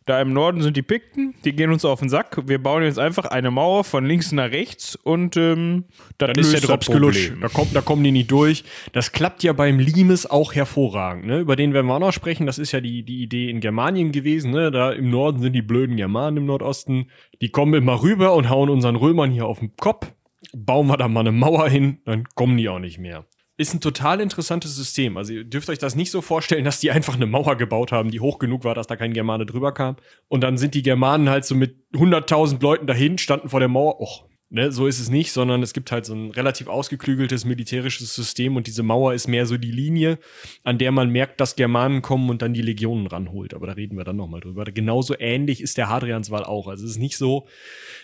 da 0.06 0.20
im 0.20 0.34
Norden 0.34 0.60
sind 0.60 0.76
die 0.76 0.82
Pikten, 0.82 1.34
die 1.44 1.54
gehen 1.54 1.70
uns 1.70 1.84
auf 1.84 2.00
den 2.00 2.10
Sack. 2.10 2.46
Wir 2.46 2.62
bauen 2.62 2.82
jetzt 2.82 2.98
einfach 2.98 3.24
eine 3.24 3.50
Mauer 3.50 3.84
von 3.84 4.04
links 4.04 4.32
nach 4.32 4.50
rechts 4.50 4.96
und 4.96 5.36
ähm, 5.38 5.84
dann 6.18 6.32
ist 6.32 6.52
der 6.52 6.60
Drops 6.60 6.88
gelutscht. 6.88 7.32
Da, 7.40 7.48
kommt, 7.48 7.74
da 7.74 7.80
kommen 7.80 8.04
die 8.04 8.10
nicht 8.10 8.30
durch. 8.30 8.64
Das 8.92 9.12
klappt 9.12 9.42
ja 9.42 9.54
beim 9.54 9.78
Limes 9.78 10.30
auch 10.30 10.54
hervorragend. 10.54 11.26
Ne? 11.26 11.38
Über 11.38 11.56
den 11.56 11.72
werden 11.72 11.86
wir 11.86 11.94
auch 11.94 12.00
noch 12.00 12.12
sprechen. 12.12 12.44
Das 12.44 12.58
ist 12.58 12.72
ja 12.72 12.82
die, 12.82 13.02
die 13.02 13.22
Idee 13.22 13.48
in 13.48 13.60
Germanien 13.60 14.12
gewesen. 14.12 14.50
Ne? 14.50 14.70
Da 14.70 14.92
im 14.92 15.08
Norden 15.08 15.40
sind 15.40 15.54
die 15.54 15.62
blöden 15.62 15.96
Germanen 15.96 16.36
im 16.36 16.46
Nordosten. 16.46 17.10
Die 17.40 17.48
kommen 17.48 17.72
immer 17.72 18.02
rüber 18.02 18.34
und 18.34 18.50
hauen 18.50 18.68
unseren 18.68 18.96
Römern 18.96 19.30
hier 19.30 19.46
auf 19.46 19.60
den 19.60 19.74
Kopf. 19.76 20.12
Bauen 20.52 20.86
wir 20.88 20.98
da 20.98 21.08
mal 21.08 21.20
eine 21.20 21.32
Mauer 21.32 21.68
hin, 21.68 21.98
dann 22.04 22.24
kommen 22.34 22.58
die 22.58 22.68
auch 22.68 22.78
nicht 22.78 22.98
mehr 22.98 23.24
ist 23.56 23.72
ein 23.72 23.80
total 23.80 24.20
interessantes 24.20 24.74
System. 24.74 25.16
Also 25.16 25.32
ihr 25.32 25.44
dürft 25.44 25.70
euch 25.70 25.78
das 25.78 25.94
nicht 25.94 26.10
so 26.10 26.22
vorstellen, 26.22 26.64
dass 26.64 26.80
die 26.80 26.90
einfach 26.90 27.14
eine 27.14 27.26
Mauer 27.26 27.56
gebaut 27.56 27.92
haben, 27.92 28.10
die 28.10 28.20
hoch 28.20 28.38
genug 28.38 28.64
war, 28.64 28.74
dass 28.74 28.88
da 28.88 28.96
kein 28.96 29.12
Germane 29.12 29.46
drüber 29.46 29.72
kam. 29.72 29.96
Und 30.28 30.40
dann 30.40 30.58
sind 30.58 30.74
die 30.74 30.82
Germanen 30.82 31.28
halt 31.28 31.44
so 31.44 31.54
mit 31.54 31.76
100.000 31.94 32.60
Leuten 32.60 32.86
dahin, 32.86 33.18
standen 33.18 33.48
vor 33.48 33.60
der 33.60 33.68
Mauer. 33.68 34.00
Och, 34.00 34.26
Ne, 34.54 34.70
so 34.70 34.86
ist 34.86 35.00
es 35.00 35.10
nicht, 35.10 35.32
sondern 35.32 35.64
es 35.64 35.72
gibt 35.72 35.90
halt 35.90 36.06
so 36.06 36.14
ein 36.14 36.30
relativ 36.30 36.68
ausgeklügeltes 36.68 37.44
militärisches 37.44 38.14
System 38.14 38.54
und 38.54 38.68
diese 38.68 38.84
Mauer 38.84 39.12
ist 39.12 39.26
mehr 39.26 39.46
so 39.46 39.56
die 39.56 39.72
Linie, 39.72 40.16
an 40.62 40.78
der 40.78 40.92
man 40.92 41.10
merkt, 41.10 41.40
dass 41.40 41.56
Germanen 41.56 42.02
kommen 42.02 42.30
und 42.30 42.40
dann 42.40 42.54
die 42.54 42.62
Legionen 42.62 43.08
ranholt. 43.08 43.52
Aber 43.52 43.66
da 43.66 43.72
reden 43.72 43.96
wir 43.96 44.04
dann 44.04 44.14
nochmal 44.14 44.38
drüber. 44.38 44.64
Genauso 44.66 45.16
ähnlich 45.18 45.60
ist 45.60 45.76
der 45.76 45.88
Hadrianswall 45.88 46.44
auch. 46.44 46.68
Also 46.68 46.84
es 46.84 46.92
ist 46.92 46.98
nicht 46.98 47.16
so, 47.16 47.48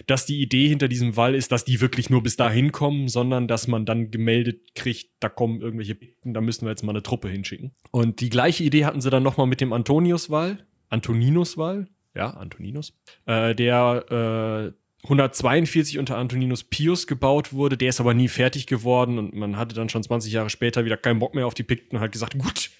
dass 0.08 0.26
die 0.26 0.42
Idee 0.42 0.66
hinter 0.66 0.88
diesem 0.88 1.16
Wall 1.16 1.36
ist, 1.36 1.52
dass 1.52 1.64
die 1.64 1.80
wirklich 1.80 2.10
nur 2.10 2.20
bis 2.20 2.34
dahin 2.34 2.72
kommen, 2.72 3.06
sondern 3.06 3.46
dass 3.46 3.68
man 3.68 3.86
dann 3.86 4.10
gemeldet 4.10 4.74
kriegt, 4.74 5.08
da 5.20 5.28
kommen 5.28 5.60
irgendwelche 5.60 5.94
Pikten, 5.94 6.34
da 6.34 6.40
müssen 6.40 6.66
wir 6.66 6.70
jetzt 6.70 6.82
mal 6.82 6.90
eine 6.90 7.04
Truppe 7.04 7.28
hinschicken. 7.28 7.70
Und 7.92 8.20
die 8.20 8.28
gleiche 8.28 8.64
Idee 8.64 8.86
hatten 8.86 9.00
sie 9.00 9.10
dann 9.10 9.22
nochmal 9.22 9.46
mit 9.46 9.60
dem 9.60 9.72
Antoniuswall, 9.72 10.66
Antoninuswall, 10.88 11.86
ja, 12.16 12.30
Antoninus, 12.30 12.98
äh, 13.26 13.54
der 13.54 14.72
äh, 14.74 14.79
142 15.04 15.98
unter 15.98 16.18
Antoninus 16.18 16.64
Pius 16.64 17.06
gebaut 17.06 17.52
wurde. 17.52 17.76
Der 17.76 17.88
ist 17.88 18.00
aber 18.00 18.14
nie 18.14 18.28
fertig 18.28 18.66
geworden 18.66 19.18
und 19.18 19.34
man 19.34 19.56
hatte 19.56 19.74
dann 19.74 19.88
schon 19.88 20.02
20 20.02 20.32
Jahre 20.32 20.50
später 20.50 20.84
wieder 20.84 20.96
keinen 20.96 21.18
Bock 21.18 21.34
mehr 21.34 21.46
auf 21.46 21.54
die 21.54 21.62
Pikten 21.62 21.96
und 21.96 22.02
hat 22.02 22.12
gesagt, 22.12 22.38
gut, 22.38 22.70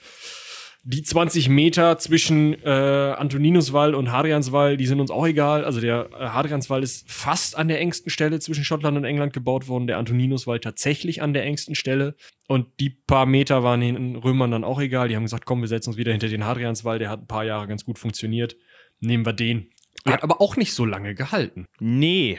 die 0.83 1.03
20 1.03 1.51
Meter 1.51 1.99
zwischen 1.99 2.55
äh, 2.65 2.69
Antoninuswall 2.69 3.95
und 3.95 4.13
Hadrianswall, 4.13 4.79
die 4.79 4.87
sind 4.87 5.01
uns 5.01 5.11
auch 5.11 5.27
egal. 5.27 5.65
Also 5.65 5.81
der 5.81 6.09
äh, 6.19 6.29
Hadrianswall 6.29 6.83
ist 6.83 7.11
fast 7.11 7.57
an 7.57 7.69
der 7.69 7.81
engsten 7.81 8.11
Stelle 8.11 8.41
zwischen 8.41 8.65
Schottland 8.65 8.97
und 8.97 9.05
England 9.05 9.35
gebaut 9.35 9.69
worden, 9.69 9.87
der 9.87 9.99
Antoninuswall 9.99 10.59
tatsächlich 10.59 11.21
an 11.21 11.35
der 11.35 11.45
engsten 11.45 11.75
Stelle. 11.75 12.15
Und 12.49 12.67
die 12.81 12.91
paar 12.91 13.27
Meter 13.27 13.63
waren 13.63 13.81
den 13.81 14.17
Römern 14.17 14.51
dann 14.51 14.65
auch 14.65 14.81
egal. 14.81 15.09
Die 15.09 15.17
haben 15.17 15.25
gesagt, 15.25 15.45
komm, 15.45 15.61
wir 15.61 15.69
setzen 15.69 15.91
uns 15.91 15.99
wieder 15.99 16.13
hinter 16.13 16.29
den 16.29 16.47
Hadrianswall, 16.47 16.99
der 16.99 17.11
hat 17.11 17.21
ein 17.23 17.29
paar 17.29 17.45
Jahre 17.45 17.69
ganz 17.69 17.85
gut 17.85 17.99
funktioniert. 17.99 18.57
Nehmen 19.01 19.27
wir 19.27 19.35
den. 19.35 19.71
Hat 20.07 20.23
aber 20.23 20.41
auch 20.41 20.57
nicht 20.57 20.73
so 20.75 20.85
lange 20.85 21.15
gehalten. 21.15 21.67
Nee. 21.79 22.39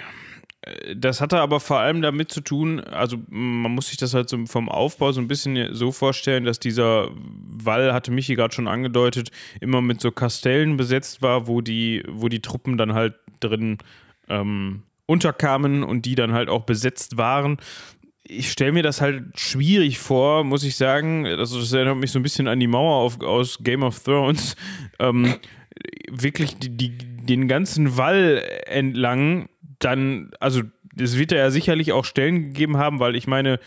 Das 0.96 1.22
hatte 1.22 1.40
aber 1.40 1.60
vor 1.60 1.80
allem 1.80 2.04
damit 2.04 2.32
zu 2.32 2.42
tun, 2.42 2.80
also 2.82 3.18
man 3.30 3.72
muss 3.72 3.88
sich 3.88 3.98
das 3.98 4.14
halt 4.14 4.30
so 4.30 4.46
vom 4.46 4.70
Aufbau 4.70 5.12
so 5.12 5.20
ein 5.20 5.28
bisschen 5.28 5.74
so 5.74 5.92
vorstellen, 5.92 6.44
dass 6.44 6.60
dieser 6.60 7.10
Wall, 7.16 7.94
hatte 7.94 8.12
Michi 8.12 8.36
gerade 8.36 8.54
schon 8.54 8.68
angedeutet, 8.68 9.32
immer 9.60 9.82
mit 9.82 10.02
so 10.02 10.12
Kastellen 10.12 10.78
besetzt 10.78 11.24
war, 11.24 11.48
wo 11.48 11.62
die, 11.62 12.04
wo 12.08 12.28
die 12.30 12.44
Truppen 12.44 12.78
dann 12.78 12.94
halt 12.94 13.16
drin 13.40 13.80
ähm, 14.30 14.84
unterkamen 15.08 15.82
und 15.82 16.06
die 16.06 16.14
dann 16.14 16.32
halt 16.32 16.48
auch 16.48 16.64
besetzt 16.64 17.18
waren 17.18 17.58
ich 18.24 18.52
stelle 18.52 18.72
mir 18.72 18.84
das 18.84 19.02
halt 19.02 19.38
schwierig 19.38 20.00
vor, 20.00 20.44
muss 20.44 20.64
ich 20.64 20.78
sagen. 20.78 21.28
Also 21.28 21.60
das 21.60 21.74
erinnert 21.74 21.98
mich 21.98 22.12
so 22.12 22.20
ein 22.20 22.24
bisschen 22.24 22.48
an 22.48 22.60
die 22.60 22.68
Mauer 22.68 22.96
auf, 22.96 23.22
aus 23.22 23.60
Game 23.62 23.84
of 23.84 24.00
Thrones. 24.00 24.56
Ähm, 25.00 25.36
wirklich 26.10 26.58
die, 26.58 26.70
die, 26.70 26.98
den 27.22 27.48
ganzen 27.48 27.98
Wall 27.98 28.44
entlang 28.66 29.50
dann, 29.80 30.32
also 30.40 30.62
es 31.00 31.18
wird 31.18 31.32
ja 31.32 31.50
sicherlich 31.52 31.92
auch 31.92 32.06
Stellen 32.06 32.42
gegeben 32.42 32.78
haben, 32.78 33.00
weil 33.00 33.16
ich 33.16 33.28
meine, 33.28 33.60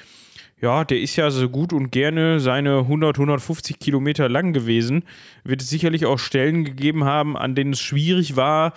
ja, 0.60 0.84
der 0.84 1.00
ist 1.00 1.16
ja 1.16 1.30
so 1.30 1.48
gut 1.48 1.72
und 1.72 1.90
gerne 1.90 2.40
seine 2.40 2.78
100, 2.78 3.16
150 3.16 3.78
Kilometer 3.78 4.28
lang 4.28 4.52
gewesen. 4.52 5.04
Wird 5.42 5.62
es 5.62 5.68
sicherlich 5.68 6.06
auch 6.06 6.18
Stellen 6.18 6.64
gegeben 6.64 7.04
haben, 7.04 7.36
an 7.36 7.54
denen 7.54 7.72
es 7.72 7.80
schwierig 7.80 8.36
war, 8.36 8.72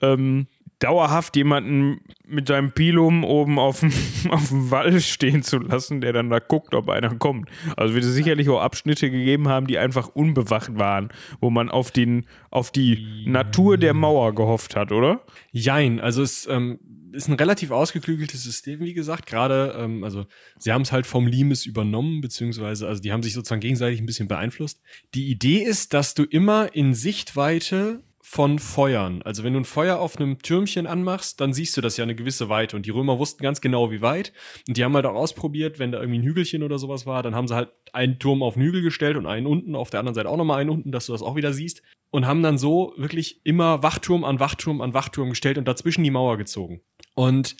ähm, 0.00 0.46
dauerhaft 0.82 1.36
jemanden 1.36 2.00
mit 2.26 2.48
seinem 2.48 2.72
Pilum 2.72 3.24
oben 3.24 3.58
auf 3.58 3.80
dem, 3.80 3.92
auf 4.30 4.48
dem 4.48 4.70
Wall 4.70 5.00
stehen 5.00 5.42
zu 5.42 5.58
lassen, 5.58 6.00
der 6.00 6.12
dann 6.12 6.30
da 6.30 6.38
guckt, 6.38 6.74
ob 6.74 6.88
einer 6.88 7.14
kommt. 7.14 7.48
Also 7.76 7.94
wird 7.94 8.04
es 8.04 8.14
sicherlich 8.14 8.48
auch 8.48 8.60
Abschnitte 8.60 9.10
gegeben 9.10 9.48
haben, 9.48 9.66
die 9.66 9.78
einfach 9.78 10.08
unbewacht 10.08 10.78
waren, 10.78 11.10
wo 11.40 11.50
man 11.50 11.70
auf, 11.70 11.90
den, 11.90 12.26
auf 12.50 12.70
die 12.70 13.24
Natur 13.26 13.78
der 13.78 13.94
Mauer 13.94 14.34
gehofft 14.34 14.76
hat, 14.76 14.92
oder? 14.92 15.24
Jein, 15.52 16.00
also 16.00 16.22
es 16.22 16.46
ähm, 16.48 16.78
ist 17.12 17.28
ein 17.28 17.34
relativ 17.34 17.70
ausgeklügeltes 17.70 18.42
System, 18.42 18.80
wie 18.80 18.94
gesagt. 18.94 19.26
Gerade, 19.26 19.76
ähm, 19.78 20.02
also 20.02 20.26
sie 20.58 20.72
haben 20.72 20.82
es 20.82 20.92
halt 20.92 21.06
vom 21.06 21.26
Limes 21.26 21.66
übernommen, 21.66 22.20
beziehungsweise, 22.20 22.88
also 22.88 23.02
die 23.02 23.12
haben 23.12 23.22
sich 23.22 23.34
sozusagen 23.34 23.60
gegenseitig 23.60 24.00
ein 24.00 24.06
bisschen 24.06 24.28
beeinflusst. 24.28 24.80
Die 25.14 25.30
Idee 25.30 25.62
ist, 25.62 25.94
dass 25.94 26.14
du 26.14 26.24
immer 26.24 26.74
in 26.74 26.94
Sichtweite 26.94 28.02
von 28.24 28.60
Feuern. 28.60 29.20
Also 29.22 29.42
wenn 29.42 29.52
du 29.52 29.60
ein 29.60 29.64
Feuer 29.64 29.98
auf 29.98 30.16
einem 30.16 30.38
Türmchen 30.38 30.86
anmachst, 30.86 31.40
dann 31.40 31.52
siehst 31.52 31.76
du 31.76 31.80
das 31.80 31.96
ja 31.96 32.04
eine 32.04 32.14
gewisse 32.14 32.48
Weite. 32.48 32.76
Und 32.76 32.86
die 32.86 32.90
Römer 32.90 33.18
wussten 33.18 33.42
ganz 33.42 33.60
genau, 33.60 33.90
wie 33.90 34.00
weit. 34.00 34.32
Und 34.68 34.76
die 34.76 34.84
haben 34.84 34.94
halt 34.94 35.06
auch 35.06 35.14
ausprobiert, 35.14 35.80
wenn 35.80 35.90
da 35.90 36.00
irgendwie 36.00 36.20
ein 36.20 36.24
Hügelchen 36.24 36.62
oder 36.62 36.78
sowas 36.78 37.04
war, 37.04 37.22
dann 37.24 37.34
haben 37.34 37.48
sie 37.48 37.56
halt 37.56 37.70
einen 37.92 38.20
Turm 38.20 38.42
auf 38.42 38.54
den 38.54 38.62
Hügel 38.62 38.82
gestellt 38.82 39.16
und 39.16 39.26
einen 39.26 39.46
unten, 39.46 39.74
auf 39.74 39.90
der 39.90 40.00
anderen 40.00 40.14
Seite 40.14 40.28
auch 40.28 40.36
nochmal 40.36 40.60
einen 40.60 40.70
unten, 40.70 40.92
dass 40.92 41.06
du 41.06 41.12
das 41.12 41.20
auch 41.20 41.34
wieder 41.34 41.52
siehst. 41.52 41.82
Und 42.10 42.26
haben 42.26 42.42
dann 42.42 42.58
so 42.58 42.94
wirklich 42.96 43.40
immer 43.44 43.82
Wachturm 43.82 44.24
an 44.24 44.38
Wachturm 44.38 44.80
an 44.80 44.94
Wachturm 44.94 45.30
gestellt 45.30 45.58
und 45.58 45.66
dazwischen 45.66 46.04
die 46.04 46.10
Mauer 46.10 46.38
gezogen. 46.38 46.80
Und 47.14 47.56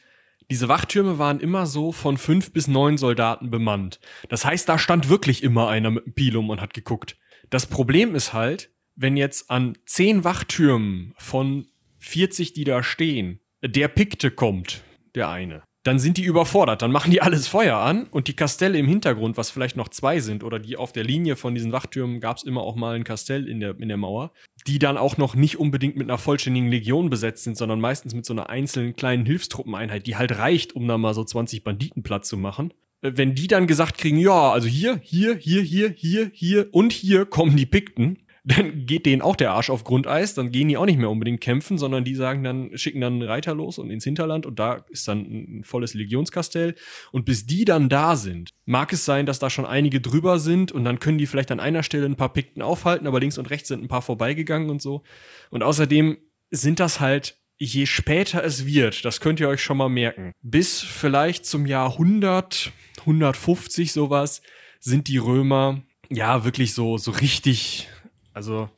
diese 0.50 0.68
Wachtürme 0.68 1.18
waren 1.18 1.40
immer 1.40 1.66
so 1.66 1.92
von 1.92 2.18
fünf 2.18 2.52
bis 2.52 2.68
neun 2.68 2.98
Soldaten 2.98 3.50
bemannt. 3.50 4.00
Das 4.28 4.44
heißt, 4.44 4.68
da 4.68 4.78
stand 4.78 5.08
wirklich 5.08 5.42
immer 5.42 5.68
einer 5.68 5.90
mit 5.90 6.04
einem 6.04 6.14
Pilum 6.14 6.50
und 6.50 6.60
hat 6.60 6.74
geguckt. 6.74 7.16
Das 7.50 7.66
Problem 7.66 8.14
ist 8.14 8.32
halt, 8.32 8.70
wenn 8.94 9.16
jetzt 9.16 9.50
an 9.50 9.76
zehn 9.86 10.24
Wachtürmen 10.24 11.14
von 11.18 11.66
40, 11.98 12.52
die 12.52 12.64
da 12.64 12.82
stehen, 12.82 13.40
der 13.62 13.88
Pikte 13.88 14.30
kommt, 14.30 14.82
der 15.14 15.28
eine, 15.28 15.62
dann 15.84 15.98
sind 15.98 16.16
die 16.16 16.24
überfordert. 16.24 16.82
Dann 16.82 16.92
machen 16.92 17.10
die 17.10 17.22
alles 17.22 17.48
Feuer 17.48 17.78
an 17.78 18.04
und 18.04 18.28
die 18.28 18.36
Kastelle 18.36 18.78
im 18.78 18.86
Hintergrund, 18.86 19.36
was 19.36 19.50
vielleicht 19.50 19.76
noch 19.76 19.88
zwei 19.88 20.20
sind, 20.20 20.44
oder 20.44 20.58
die 20.58 20.76
auf 20.76 20.92
der 20.92 21.04
Linie 21.04 21.36
von 21.36 21.54
diesen 21.54 21.72
Wachtürmen 21.72 22.20
gab 22.20 22.36
es 22.36 22.44
immer 22.44 22.62
auch 22.62 22.76
mal 22.76 22.94
ein 22.94 23.04
Kastell 23.04 23.48
in 23.48 23.60
der, 23.60 23.78
in 23.78 23.88
der 23.88 23.96
Mauer, 23.96 24.32
die 24.66 24.78
dann 24.78 24.96
auch 24.96 25.16
noch 25.16 25.34
nicht 25.34 25.58
unbedingt 25.58 25.96
mit 25.96 26.08
einer 26.08 26.18
vollständigen 26.18 26.68
Legion 26.68 27.10
besetzt 27.10 27.44
sind, 27.44 27.56
sondern 27.56 27.80
meistens 27.80 28.14
mit 28.14 28.24
so 28.24 28.32
einer 28.32 28.48
einzelnen 28.48 28.94
kleinen 28.94 29.26
Hilfstruppeneinheit, 29.26 30.06
die 30.06 30.16
halt 30.16 30.38
reicht, 30.38 30.74
um 30.74 30.86
da 30.86 30.98
mal 30.98 31.14
so 31.14 31.24
20 31.24 31.64
Banditen 31.64 32.02
platt 32.02 32.24
zu 32.24 32.36
machen. 32.36 32.72
Wenn 33.00 33.34
die 33.34 33.48
dann 33.48 33.66
gesagt 33.66 33.98
kriegen, 33.98 34.18
ja, 34.18 34.52
also 34.52 34.68
hier, 34.68 35.00
hier, 35.02 35.34
hier, 35.34 35.62
hier, 35.62 35.90
hier, 35.90 36.30
hier 36.32 36.68
und 36.70 36.92
hier 36.92 37.26
kommen 37.26 37.56
die 37.56 37.66
Pikten, 37.66 38.18
dann 38.44 38.86
geht 38.86 39.06
denen 39.06 39.22
auch 39.22 39.36
der 39.36 39.52
Arsch 39.52 39.70
auf 39.70 39.84
Grundeis, 39.84 40.34
dann 40.34 40.50
gehen 40.50 40.68
die 40.68 40.76
auch 40.76 40.86
nicht 40.86 40.98
mehr 40.98 41.10
unbedingt 41.10 41.40
kämpfen, 41.40 41.78
sondern 41.78 42.04
die 42.04 42.16
sagen 42.16 42.42
dann, 42.42 42.76
schicken 42.76 43.00
dann 43.00 43.14
einen 43.14 43.22
Reiter 43.22 43.54
los 43.54 43.78
und 43.78 43.90
ins 43.90 44.02
Hinterland 44.02 44.46
und 44.46 44.58
da 44.58 44.84
ist 44.90 45.06
dann 45.06 45.20
ein 45.20 45.64
volles 45.64 45.94
Legionskastell. 45.94 46.74
Und 47.12 47.24
bis 47.24 47.46
die 47.46 47.64
dann 47.64 47.88
da 47.88 48.16
sind, 48.16 48.50
mag 48.64 48.92
es 48.92 49.04
sein, 49.04 49.26
dass 49.26 49.38
da 49.38 49.48
schon 49.48 49.66
einige 49.66 50.00
drüber 50.00 50.40
sind 50.40 50.72
und 50.72 50.84
dann 50.84 50.98
können 50.98 51.18
die 51.18 51.26
vielleicht 51.26 51.52
an 51.52 51.60
einer 51.60 51.84
Stelle 51.84 52.06
ein 52.06 52.16
paar 52.16 52.32
Pikten 52.32 52.62
aufhalten, 52.62 53.06
aber 53.06 53.20
links 53.20 53.38
und 53.38 53.48
rechts 53.50 53.68
sind 53.68 53.82
ein 53.82 53.88
paar 53.88 54.02
vorbeigegangen 54.02 54.70
und 54.70 54.82
so. 54.82 55.04
Und 55.50 55.62
außerdem 55.62 56.16
sind 56.50 56.80
das 56.80 56.98
halt 56.98 57.38
je 57.58 57.86
später 57.86 58.42
es 58.42 58.66
wird, 58.66 59.04
das 59.04 59.20
könnt 59.20 59.38
ihr 59.38 59.48
euch 59.48 59.62
schon 59.62 59.76
mal 59.76 59.88
merken, 59.88 60.32
bis 60.42 60.80
vielleicht 60.80 61.46
zum 61.46 61.64
Jahr 61.64 61.92
100, 61.92 62.72
150 63.00 63.92
sowas, 63.92 64.42
sind 64.80 65.06
die 65.06 65.18
Römer 65.18 65.82
ja 66.10 66.44
wirklich 66.44 66.74
so, 66.74 66.98
so 66.98 67.12
richtig 67.12 67.88
also 68.32 68.70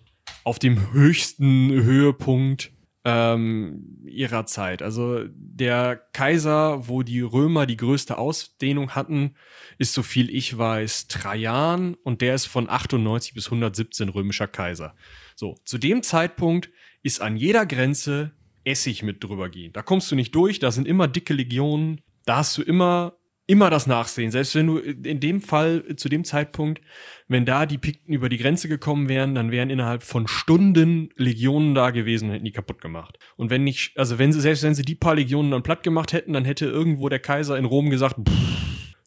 auf 0.44 0.58
dem 0.58 0.92
höchsten 0.92 1.70
Höhepunkt 1.70 2.70
ähm, 3.04 4.02
ihrer 4.06 4.46
Zeit. 4.46 4.82
Also 4.82 5.24
der 5.28 5.96
Kaiser, 6.12 6.88
wo 6.88 7.02
die 7.02 7.20
Römer 7.20 7.66
die 7.66 7.76
größte 7.76 8.16
Ausdehnung 8.16 8.90
hatten, 8.94 9.34
ist, 9.78 9.92
so 9.92 10.02
viel 10.02 10.34
ich 10.34 10.56
weiß, 10.56 11.08
Trajan 11.08 11.94
und 11.94 12.22
der 12.22 12.34
ist 12.34 12.46
von 12.46 12.68
98 12.68 13.34
bis 13.34 13.46
117 13.46 14.08
römischer 14.08 14.48
Kaiser. 14.48 14.94
So, 15.36 15.56
zu 15.64 15.78
dem 15.78 16.02
Zeitpunkt 16.02 16.70
ist 17.02 17.20
an 17.20 17.36
jeder 17.36 17.66
Grenze 17.66 18.32
Essig 18.64 19.02
mit 19.02 19.22
drüber 19.22 19.50
gehen. 19.50 19.74
Da 19.74 19.82
kommst 19.82 20.10
du 20.10 20.16
nicht 20.16 20.34
durch, 20.34 20.58
da 20.58 20.70
sind 20.70 20.88
immer 20.88 21.06
dicke 21.06 21.34
Legionen, 21.34 22.00
da 22.24 22.36
hast 22.36 22.56
du 22.56 22.62
immer 22.62 23.18
immer 23.46 23.70
das 23.70 23.86
Nachsehen. 23.86 24.30
Selbst 24.30 24.54
wenn 24.54 24.66
du 24.66 24.78
in 24.78 25.20
dem 25.20 25.40
Fall 25.40 25.84
zu 25.96 26.08
dem 26.08 26.24
Zeitpunkt, 26.24 26.80
wenn 27.28 27.44
da 27.44 27.66
die 27.66 27.78
Pikten 27.78 28.14
über 28.14 28.28
die 28.28 28.38
Grenze 28.38 28.68
gekommen 28.68 29.08
wären, 29.08 29.34
dann 29.34 29.50
wären 29.50 29.70
innerhalb 29.70 30.02
von 30.02 30.26
Stunden 30.26 31.10
Legionen 31.16 31.74
da 31.74 31.90
gewesen 31.90 32.28
und 32.28 32.34
hätten 32.34 32.44
die 32.44 32.52
kaputt 32.52 32.80
gemacht. 32.80 33.18
Und 33.36 33.50
wenn 33.50 33.64
nicht, 33.64 33.98
also 33.98 34.18
wenn 34.18 34.32
sie, 34.32 34.40
selbst 34.40 34.62
wenn 34.62 34.74
sie 34.74 34.82
die 34.82 34.94
paar 34.94 35.14
Legionen 35.14 35.50
dann 35.50 35.62
platt 35.62 35.82
gemacht 35.82 36.12
hätten, 36.12 36.32
dann 36.32 36.44
hätte 36.44 36.66
irgendwo 36.66 37.08
der 37.08 37.18
Kaiser 37.18 37.58
in 37.58 37.64
Rom 37.64 37.90
gesagt, 37.90 38.16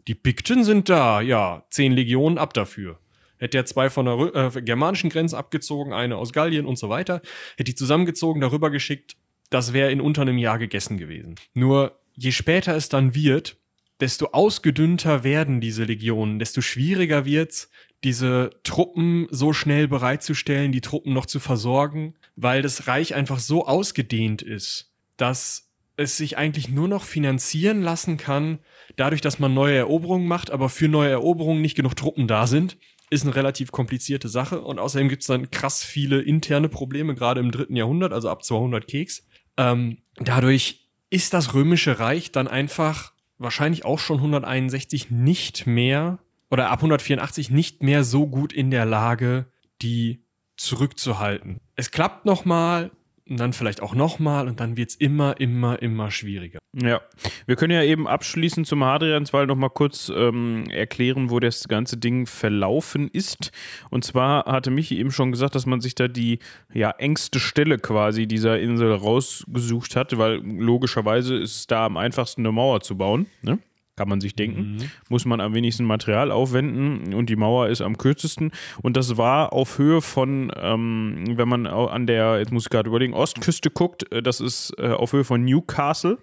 die 0.08 0.16
Pikten 0.16 0.64
sind 0.64 0.90
da, 0.90 1.22
ja, 1.22 1.66
zehn 1.70 1.92
Legionen 1.92 2.38
ab 2.38 2.54
dafür. 2.54 3.00
Hätte 3.40 3.58
er 3.58 3.66
zwei 3.66 3.90
von 3.90 4.06
der 4.06 4.56
äh, 4.56 4.62
germanischen 4.62 5.10
Grenze 5.10 5.38
abgezogen, 5.38 5.94
eine 5.94 6.18
aus 6.18 6.34
Gallien 6.34 6.66
und 6.66 6.78
so 6.78 6.90
weiter, 6.90 7.22
hätte 7.52 7.66
die 7.66 7.76
zusammengezogen, 7.76 8.42
darüber 8.42 8.72
geschickt, 8.72 9.16
das 9.50 9.74
wäre 9.74 9.92
in 9.92 10.02
unter 10.02 10.24
einem 10.24 10.38
Jahr 10.38 10.60
gegessen 10.60 10.98
gewesen. 10.98 11.36
Nur 11.54 12.00
je 12.14 12.32
später 12.32 12.76
es 12.76 12.90
dann 12.90 13.16
wird, 13.16 13.58
desto 14.00 14.28
ausgedünnter 14.28 15.24
werden 15.24 15.62
diese 15.62 15.84
Legionen, 15.84 16.40
desto 16.40 16.62
schwieriger 16.62 17.26
wird's, 17.26 17.70
diese 18.04 18.52
Truppen 18.64 19.28
so 19.32 19.54
schnell 19.54 19.88
bereitzustellen, 19.88 20.72
die 20.72 20.82
Truppen 20.82 21.14
noch 21.14 21.26
zu 21.26 21.40
versorgen, 21.40 22.16
weil 22.36 22.62
das 22.62 22.88
Reich 22.88 23.16
einfach 23.16 23.40
so 23.40 23.66
ausgedehnt 23.66 24.42
ist, 24.42 24.94
dass 25.18 25.72
es 25.98 26.16
sich 26.16 26.38
eigentlich 26.38 26.70
nur 26.70 26.88
noch 26.88 27.04
finanzieren 27.04 27.82
lassen 27.82 28.18
kann, 28.18 28.60
dadurch, 28.98 29.22
dass 29.22 29.40
man 29.40 29.54
neue 29.54 29.78
Eroberungen 29.78 30.28
macht, 30.28 30.52
aber 30.52 30.70
für 30.70 30.88
neue 30.88 31.10
Eroberungen 31.10 31.62
nicht 31.62 31.76
genug 31.76 31.96
Truppen 31.96 32.28
da 32.28 32.46
sind, 32.46 32.78
ist 33.10 33.24
eine 33.24 33.36
relativ 33.36 33.72
komplizierte 33.72 34.30
Sache. 34.30 34.62
Und 34.62 34.80
außerdem 34.80 35.10
gibt's 35.10 35.28
dann 35.28 35.50
krass 35.50 35.84
viele 35.84 36.22
interne 36.22 36.70
Probleme, 36.70 37.16
gerade 37.16 37.40
im 37.40 37.52
dritten 37.52 37.76
Jahrhundert, 37.76 38.14
also 38.14 38.30
ab 38.30 38.44
200 38.44 38.88
Keks. 38.88 39.26
Ähm, 39.58 39.98
dadurch 40.18 40.88
ist 41.10 41.34
das 41.34 41.54
römische 41.54 42.00
Reich 42.00 42.32
dann 42.32 42.48
einfach 42.48 43.14
wahrscheinlich 43.38 43.86
auch 43.86 44.00
schon 44.00 44.18
161 44.18 45.12
nicht 45.12 45.68
mehr 45.68 46.20
oder 46.50 46.70
ab 46.70 46.80
184 46.80 47.50
nicht 47.50 47.84
mehr 47.84 48.04
so 48.04 48.28
gut 48.28 48.54
in 48.54 48.72
der 48.72 48.86
Lage, 48.86 49.46
die 49.82 50.24
zurückzuhalten. 50.56 51.60
Es 51.76 51.92
klappt 51.92 52.26
noch 52.26 52.46
mal, 52.46 52.92
und 53.30 53.40
dann 53.40 53.54
vielleicht 53.54 53.82
auch 53.82 53.96
nochmal 53.96 54.48
und 54.48 54.60
dann 54.60 54.78
wird 54.78 54.90
es 54.90 54.96
immer, 54.96 55.40
immer, 55.40 55.82
immer 55.82 56.12
schwieriger. 56.12 56.60
Ja, 56.74 57.02
wir 57.46 57.56
können 57.56 57.74
ja 57.74 57.84
eben 57.84 58.08
abschließend 58.08 58.68
zum 58.68 58.84
Hadrianswall 58.84 59.48
nochmal 59.48 59.70
kurz 59.70 60.12
ähm, 60.16 60.66
erklären, 60.70 61.30
wo 61.30 61.40
das 61.40 61.68
ganze 61.68 61.98
Ding 61.98 62.28
verlaufen 62.28 63.08
ist. 63.08 63.52
Und 63.90 64.04
zwar 64.04 64.46
hatte 64.46 64.70
Michi 64.70 65.00
eben 65.00 65.12
schon 65.12 65.32
gesagt, 65.32 65.56
dass 65.56 65.66
man 65.66 65.82
sich 65.82 65.96
da 65.96 66.08
die 66.08 66.40
ja, 66.74 66.92
engste 66.92 67.40
Stelle 67.40 67.80
quasi 67.80 68.28
dieser 68.28 68.60
Insel 68.60 68.94
rausgesucht 68.94 69.96
hat, 69.96 70.18
weil 70.18 70.36
logischerweise 70.44 71.36
ist 71.36 71.56
es 71.56 71.68
da 71.68 71.86
am 71.86 71.98
einfachsten 71.98 72.42
eine 72.42 72.52
Mauer 72.52 72.82
zu 72.82 72.98
bauen. 72.98 73.26
Ne? 73.42 73.60
Kann 73.98 74.08
man 74.08 74.22
sich 74.22 74.36
denken. 74.36 74.76
Mhm. 74.76 74.92
Muss 75.10 75.26
man 75.26 75.42
am 75.42 75.54
wenigsten 75.54 75.84
Material 75.84 76.32
aufwenden 76.32 77.14
und 77.14 77.30
die 77.30 77.36
Mauer 77.36 77.68
ist 77.68 77.82
am 77.82 77.98
kürzesten. 77.98 78.52
Und 78.82 78.96
das 78.96 79.18
war 79.18 79.52
auf 79.52 79.78
Höhe 79.78 80.02
von, 80.02 80.52
ähm, 80.56 81.24
wenn 81.36 81.50
man 81.50 81.68
an 81.68 82.08
der, 82.08 82.38
jetzt 82.40 82.52
muss 82.52 82.66
ich 82.66 82.70
gerade 82.70 82.88
überlegen, 82.88 83.14
Ostküste 83.14 83.70
guckt, 83.72 84.10
äh, 84.12 84.22
das 84.22 84.40
ist 84.40 84.74
äh, 84.78 84.90
auf 84.90 85.12
Höhe 85.14 85.24
von 85.24 85.44
Newcastle. 85.44 86.20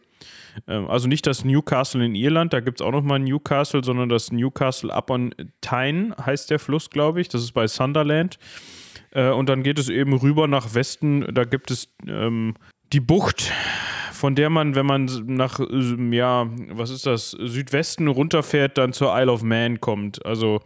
Ähm, 0.68 0.88
also 0.88 1.08
nicht 1.08 1.26
das 1.26 1.44
Newcastle 1.44 2.04
in 2.04 2.14
Irland, 2.14 2.52
da 2.52 2.60
gibt 2.60 2.80
es 2.80 2.86
auch 2.86 2.92
nochmal 2.92 3.18
Newcastle, 3.18 3.82
sondern 3.82 4.08
das 4.08 4.30
Newcastle 4.30 4.92
upon 4.94 5.34
Tyne 5.60 6.14
heißt 6.24 6.50
der 6.50 6.60
Fluss, 6.60 6.90
glaube 6.90 7.20
ich. 7.20 7.28
Das 7.28 7.42
ist 7.42 7.52
bei 7.52 7.66
Sunderland. 7.66 8.38
Äh, 9.10 9.30
und 9.30 9.48
dann 9.48 9.64
geht 9.64 9.80
es 9.80 9.88
eben 9.88 10.12
rüber 10.14 10.46
nach 10.46 10.74
Westen, 10.74 11.26
da 11.34 11.44
gibt 11.44 11.70
es 11.72 11.88
ähm, 12.06 12.54
die 12.92 13.00
Bucht 13.00 13.52
von 14.24 14.34
der 14.34 14.48
man, 14.48 14.74
wenn 14.74 14.86
man 14.86 15.04
nach, 15.26 15.60
ja, 16.10 16.50
was 16.70 16.88
ist 16.88 17.04
das, 17.04 17.32
Südwesten 17.32 18.08
runterfährt, 18.08 18.78
dann 18.78 18.94
zur 18.94 19.14
Isle 19.14 19.30
of 19.30 19.42
Man 19.42 19.82
kommt. 19.82 20.24
Also, 20.24 20.62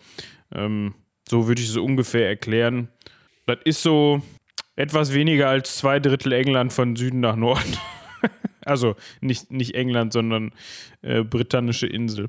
ähm, 0.55 0.95
so 1.29 1.49
würde 1.49 1.61
ich 1.61 1.69
es 1.69 1.77
ungefähr 1.77 2.29
erklären. 2.29 2.87
Das 3.47 3.59
ist 3.65 3.83
so 3.83 4.23
etwas 4.77 5.13
weniger 5.13 5.49
als 5.49 5.77
zwei 5.77 5.99
Drittel 5.99 6.35
England 6.35 6.73
von 6.73 6.95
Süden 6.95 7.19
nach 7.19 7.35
Norden. 7.35 7.77
also 8.65 8.95
nicht, 9.21 9.51
nicht 9.51 9.75
England, 9.75 10.13
sondern 10.13 10.53
äh, 11.03 11.25
britannische 11.25 11.89
Insel. 11.89 12.29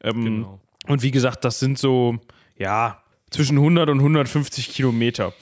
Ähm, 0.00 0.24
genau. 0.24 0.60
Und 0.86 1.02
wie 1.02 1.10
gesagt, 1.10 1.44
das 1.44 1.58
sind 1.58 1.76
so, 1.76 2.20
ja, 2.56 3.02
zwischen 3.30 3.58
100 3.58 3.88
und 3.88 3.98
150 3.98 4.68
Kilometer. 4.68 5.34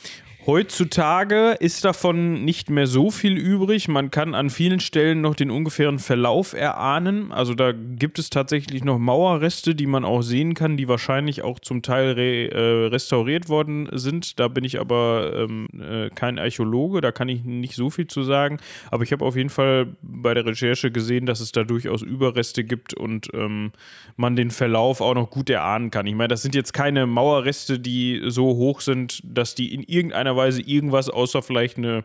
Heutzutage 0.47 1.57
ist 1.61 1.85
davon 1.85 2.47
nicht 2.47 2.71
mehr 2.71 2.87
so 2.87 3.11
viel 3.11 3.37
übrig. 3.37 3.89
Man 3.89 4.11
kann 4.11 4.35
an 4.35 4.49
vielen 4.49 4.81
Stellen 4.81 5.21
noch 5.21 5.35
den 5.35 5.51
ungefähren 5.51 5.99
Verlauf 5.99 6.55
erahnen. 6.55 7.31
Also 7.31 7.53
da 7.53 7.73
gibt 7.73 8.19
es 8.19 8.31
tatsächlich 8.31 8.83
noch 8.83 8.99
Mauerreste, 8.99 9.75
die 9.75 9.87
man 9.87 10.03
auch 10.03 10.23
sehen 10.23 10.55
kann, 10.55 10.79
die 10.79 10.89
wahrscheinlich 10.89 11.43
auch 11.43 11.59
zum 11.59 11.83
Teil 11.83 12.13
re, 12.13 12.51
äh, 12.51 12.87
restauriert 12.87 13.51
worden 13.51 13.91
sind. 13.93 14.41
Da 14.41 14.49
bin 14.49 14.65
ich 14.65 14.81
aber 14.81 15.33
ähm, 15.37 15.69
äh, 15.79 16.09
kein 16.09 16.39
Archäologe, 16.39 17.03
da 17.03 17.13
kann 17.13 17.29
ich 17.29 17.45
nicht 17.45 17.75
so 17.75 17.91
viel 17.91 18.07
zu 18.07 18.23
sagen. 18.23 18.61
Aber 18.91 19.05
ich 19.05 19.13
habe 19.13 19.27
auf 19.27 19.37
jeden 19.37 19.51
Fall 19.51 19.89
bei 20.01 20.33
der 20.33 20.47
Recherche 20.47 20.91
gesehen, 20.91 21.27
dass 21.27 21.41
es 21.41 21.53
da 21.53 21.65
durchaus 21.65 22.01
Überreste 22.01 22.65
gibt 22.65 22.95
und 22.95 23.29
ähm, 23.35 23.73
man 24.17 24.37
den 24.37 24.51
Verlauf 24.51 25.03
auch 25.03 25.15
noch 25.15 25.29
gut 25.29 25.51
erahnen 25.51 25.91
kann. 25.91 26.07
Ich 26.07 26.15
meine, 26.15 26.29
das 26.29 26.41
sind 26.41 26.55
jetzt 26.55 26.73
keine 26.73 27.07
Mauerreste, 27.07 27.79
die 27.79 28.23
so 28.29 28.47
hoch 28.57 28.81
sind, 28.81 29.21
dass 29.23 29.55
die 29.55 29.75
in 29.75 29.83
irgendeiner 29.83 30.30
keiner 30.31 30.37
Weise 30.37 30.63
irgendwas 30.63 31.09
außer 31.09 31.43
vielleicht 31.43 31.79
eine 31.79 32.05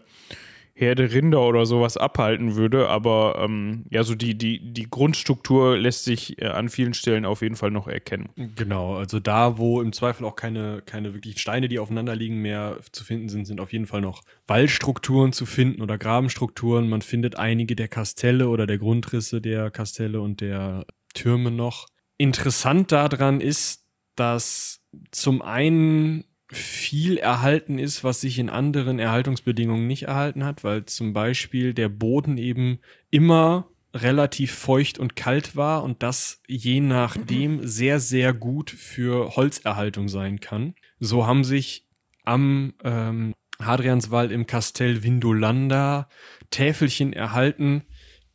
Herde 0.78 1.14
Rinder 1.14 1.42
oder 1.42 1.66
sowas 1.66 1.96
abhalten 1.96 2.56
würde. 2.56 2.90
Aber 2.90 3.40
ähm, 3.42 3.86
ja, 3.90 4.04
so 4.04 4.14
die, 4.14 4.38
die, 4.38 4.74
die 4.74 4.90
Grundstruktur 4.90 5.78
lässt 5.78 6.04
sich 6.04 6.42
äh, 6.42 6.48
an 6.48 6.68
vielen 6.68 6.94
Stellen 6.94 7.26
auf 7.26 7.42
jeden 7.42 7.56
Fall 7.56 7.72
noch 7.72 7.88
erkennen. 7.88 8.30
Genau, 8.36 8.96
also 8.96 9.22
da, 9.22 9.58
wo 9.58 9.82
im 9.82 9.94
Zweifel 9.94 10.26
auch 10.26 10.36
keine, 10.36 10.82
keine 10.86 11.14
wirklichen 11.14 11.40
Steine, 11.40 11.70
die 11.70 11.80
aufeinander 11.80 12.14
liegen, 12.14 12.42
mehr 12.42 12.80
zu 12.92 13.06
finden 13.06 13.30
sind, 13.30 13.46
sind 13.46 13.62
auf 13.62 13.72
jeden 13.72 13.86
Fall 13.86 14.02
noch 14.02 14.22
Wallstrukturen 14.48 15.32
zu 15.32 15.46
finden 15.46 15.82
oder 15.82 15.98
Grabenstrukturen. 15.98 16.90
Man 16.90 17.02
findet 17.02 17.38
einige 17.38 17.78
der 17.78 17.88
Kastelle 17.88 18.50
oder 18.50 18.68
der 18.68 18.78
Grundrisse 18.78 19.40
der 19.40 19.72
Kastelle 19.72 20.20
und 20.20 20.42
der 20.42 20.86
Türme 21.14 21.52
noch. 21.52 21.88
Interessant 22.18 22.92
daran 22.92 23.40
ist, 23.40 23.86
dass 24.18 24.82
zum 25.12 25.42
einen 25.42 26.26
viel 26.56 27.18
erhalten 27.18 27.78
ist, 27.78 28.04
was 28.04 28.22
sich 28.22 28.40
in 28.40 28.50
anderen 28.50 29.00
Erhaltungsbedingungen 29.00 29.88
nicht 29.88 30.04
erhalten 30.04 30.44
hat, 30.44 30.64
weil 30.64 30.86
zum 30.86 31.14
Beispiel 31.14 31.74
der 31.74 31.90
Boden 31.90 32.38
eben 32.38 32.80
immer 33.12 33.68
relativ 33.94 34.54
feucht 34.54 35.00
und 35.00 35.16
kalt 35.16 35.56
war 35.56 35.84
und 35.84 36.04
das 36.04 36.42
je 36.48 36.82
nachdem 36.82 37.66
sehr, 37.66 38.00
sehr 38.00 38.34
gut 38.34 38.70
für 38.70 39.36
Holzerhaltung 39.36 40.10
sein 40.10 40.42
kann. 40.42 40.76
So 41.00 41.26
haben 41.26 41.46
sich 41.46 41.88
am 42.26 42.74
ähm, 42.84 43.34
Hadrianswall 43.62 44.32
im 44.32 44.48
Kastell 44.48 45.04
Vindolanda 45.04 46.10
Täfelchen 46.50 47.14
erhalten, 47.14 47.84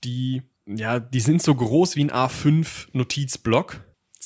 die, 0.03 0.43
ja, 0.67 0.99
die 0.99 1.21
sind 1.21 1.43
so 1.43 1.55
groß 1.55 1.97
wie 1.97 2.05
ein 2.05 2.11
A5 2.11 2.89
Notizblock. 2.93 3.85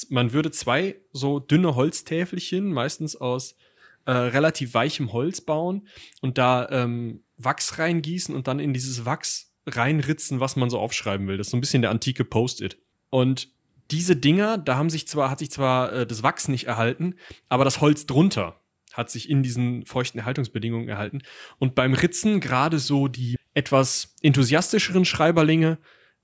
Man 0.09 0.33
würde 0.33 0.50
zwei 0.52 0.96
so 1.12 1.40
dünne 1.40 1.74
Holztäfelchen, 1.74 2.72
meistens 2.72 3.16
aus 3.16 3.57
äh, 4.06 4.12
relativ 4.12 4.74
weichem 4.74 5.12
Holz 5.12 5.40
bauen 5.40 5.88
und 6.20 6.38
da 6.38 6.68
ähm, 6.70 7.24
Wachs 7.36 7.78
reingießen 7.78 8.34
und 8.34 8.48
dann 8.48 8.58
in 8.60 8.72
dieses 8.72 9.04
Wachs 9.04 9.52
reinritzen, 9.66 10.40
was 10.40 10.56
man 10.56 10.70
so 10.70 10.78
aufschreiben 10.78 11.26
will. 11.26 11.36
Das 11.36 11.48
ist 11.48 11.50
so 11.52 11.56
ein 11.56 11.60
bisschen 11.60 11.82
der 11.82 11.90
antike 11.90 12.24
Post-it. 12.24 12.78
Und 13.10 13.48
diese 13.90 14.16
Dinger, 14.16 14.58
da 14.58 14.76
haben 14.76 14.90
sich 14.90 15.08
zwar, 15.08 15.30
hat 15.30 15.38
sich 15.38 15.50
zwar 15.50 15.92
äh, 15.92 16.06
das 16.06 16.22
Wachs 16.22 16.48
nicht 16.48 16.66
erhalten, 16.66 17.14
aber 17.48 17.64
das 17.64 17.80
Holz 17.80 18.06
drunter 18.06 18.60
hat 18.92 19.10
sich 19.10 19.28
in 19.28 19.42
diesen 19.42 19.84
feuchten 19.86 20.20
Erhaltungsbedingungen 20.20 20.88
erhalten. 20.88 21.22
Und 21.58 21.74
beim 21.74 21.94
Ritzen, 21.94 22.40
gerade 22.40 22.79
so 22.79 23.08
die 23.08 23.37
etwas 23.52 24.14
enthusiastischeren 24.22 25.04
Schreiberlinge, 25.04 25.79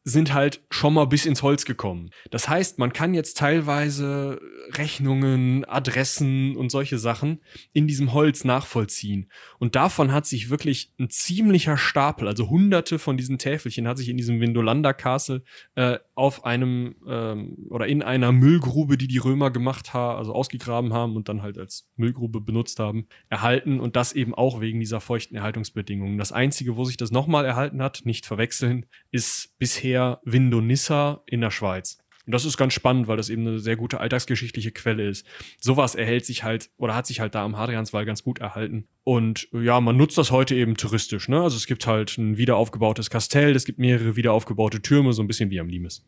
sind 0.05 0.33
halt 0.33 0.63
schon 0.71 0.95
mal 0.95 1.05
bis 1.05 1.27
ins 1.27 1.43
Holz 1.43 1.65
gekommen. 1.65 2.11
Das 2.31 2.49
heißt, 2.49 2.79
man 2.79 2.93
kann 2.93 3.13
jetzt 3.13 3.37
teilweise 3.37 4.41
Rechnungen, 4.73 5.65
Adressen 5.67 6.57
und 6.57 6.71
solche 6.71 6.99
Sachen 6.99 7.41
in 7.75 7.87
diesem 7.87 8.15
Holz 8.15 8.45
nachvollziehen. 8.45 9.31
Und 9.59 9.77
davon 9.77 10.13
hat 10.13 10.27
sich 10.27 10.49
wirklich 10.49 10.95
ein 10.99 11.11
ziemlicher 11.11 11.77
Stapel, 11.77 12.29
also 12.29 12.49
hunderte 12.49 12.99
von 12.99 13.19
diesen 13.19 13.39
Täfelchen, 13.39 13.87
hat 13.87 13.99
sich 13.99 14.09
in 14.09 14.17
diesem 14.17 14.41
Windolander 14.41 14.95
Castle 14.95 15.43
äh, 15.75 15.99
auf 16.15 16.45
einem 16.45 16.97
ähm, 17.07 17.67
oder 17.69 17.87
in 17.87 18.03
einer 18.03 18.33
Müllgrube, 18.33 18.97
die 18.97 19.09
die 19.09 19.19
Römer 19.19 19.51
gemacht 19.51 19.93
haben, 19.93 20.19
also 20.19 20.33
ausgegraben 20.35 20.95
haben 20.95 21.17
und 21.17 21.29
dann 21.29 21.43
halt 21.43 21.59
als 21.59 21.91
Müllgrube 21.97 22.41
benutzt 22.41 22.79
haben, 22.79 23.07
erhalten. 23.29 23.81
Und 23.81 23.97
das 23.97 24.15
eben 24.15 24.35
auch 24.35 24.61
wegen 24.61 24.81
dieser 24.81 25.01
feuchten 25.01 25.37
Erhaltungsbedingungen. 25.37 26.17
Das 26.17 26.33
Einzige, 26.33 26.77
wo 26.77 26.85
sich 26.85 26.97
das 26.97 27.11
nochmal 27.11 27.45
erhalten 27.45 27.83
hat, 27.83 28.03
nicht 28.05 28.25
verwechseln, 28.25 28.87
ist 29.11 29.59
bisher 29.59 30.21
Windonissa 30.25 31.23
in 31.27 31.41
der 31.41 31.51
Schweiz. 31.51 31.99
Und 32.31 32.35
das 32.35 32.45
ist 32.45 32.57
ganz 32.57 32.75
spannend, 32.75 33.09
weil 33.09 33.17
das 33.17 33.29
eben 33.29 33.45
eine 33.45 33.59
sehr 33.59 33.75
gute 33.75 33.99
alltagsgeschichtliche 33.99 34.71
Quelle 34.71 35.09
ist. 35.09 35.27
Sowas 35.59 35.97
erhält 35.97 36.25
sich 36.25 36.45
halt 36.45 36.71
oder 36.77 36.95
hat 36.95 37.07
sich 37.07 37.19
halt 37.19 37.35
da 37.35 37.45
am 37.45 37.57
Hadrianswall 37.57 38.05
ganz 38.05 38.23
gut 38.23 38.39
erhalten. 38.39 38.87
Und 39.03 39.49
ja, 39.53 39.81
man 39.81 39.97
nutzt 39.97 40.17
das 40.17 40.31
heute 40.31 40.55
eben 40.55 40.77
touristisch. 40.77 41.29
Ne? 41.29 41.43
Also 41.43 41.57
es 41.57 41.67
gibt 41.67 41.89
halt 41.89 42.17
ein 42.19 42.37
wiederaufgebautes 42.37 43.11
Kastell, 43.11 43.57
es 43.57 43.65
gibt 43.65 43.81
mehrere 43.81 44.15
wiederaufgebaute 44.15 44.81
Türme, 44.81 45.13
so 45.13 45.23
ein 45.23 45.27
bisschen 45.27 45.51
wie 45.51 45.59
am 45.59 45.69
Limes. 45.69 46.07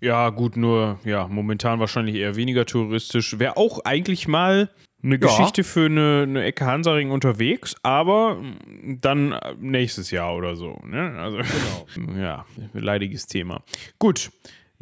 Ja, 0.00 0.30
gut, 0.30 0.56
nur 0.56 0.98
ja, 1.04 1.28
momentan 1.28 1.78
wahrscheinlich 1.78 2.16
eher 2.16 2.34
weniger 2.34 2.66
touristisch. 2.66 3.38
Wäre 3.38 3.56
auch 3.56 3.84
eigentlich 3.84 4.26
mal 4.26 4.68
eine 5.02 5.14
ja. 5.14 5.20
Geschichte 5.20 5.64
für 5.64 5.86
eine, 5.86 6.22
eine 6.22 6.44
Ecke 6.44 6.64
Hansaring 6.64 7.10
unterwegs, 7.10 7.74
aber 7.82 8.40
dann 9.00 9.34
nächstes 9.58 10.10
Jahr 10.10 10.34
oder 10.36 10.56
so. 10.56 10.80
Ne? 10.84 11.18
Also, 11.18 11.38
genau. 11.94 12.12
ja, 12.20 12.46
leidiges 12.72 13.26
Thema. 13.26 13.62
Gut, 13.98 14.30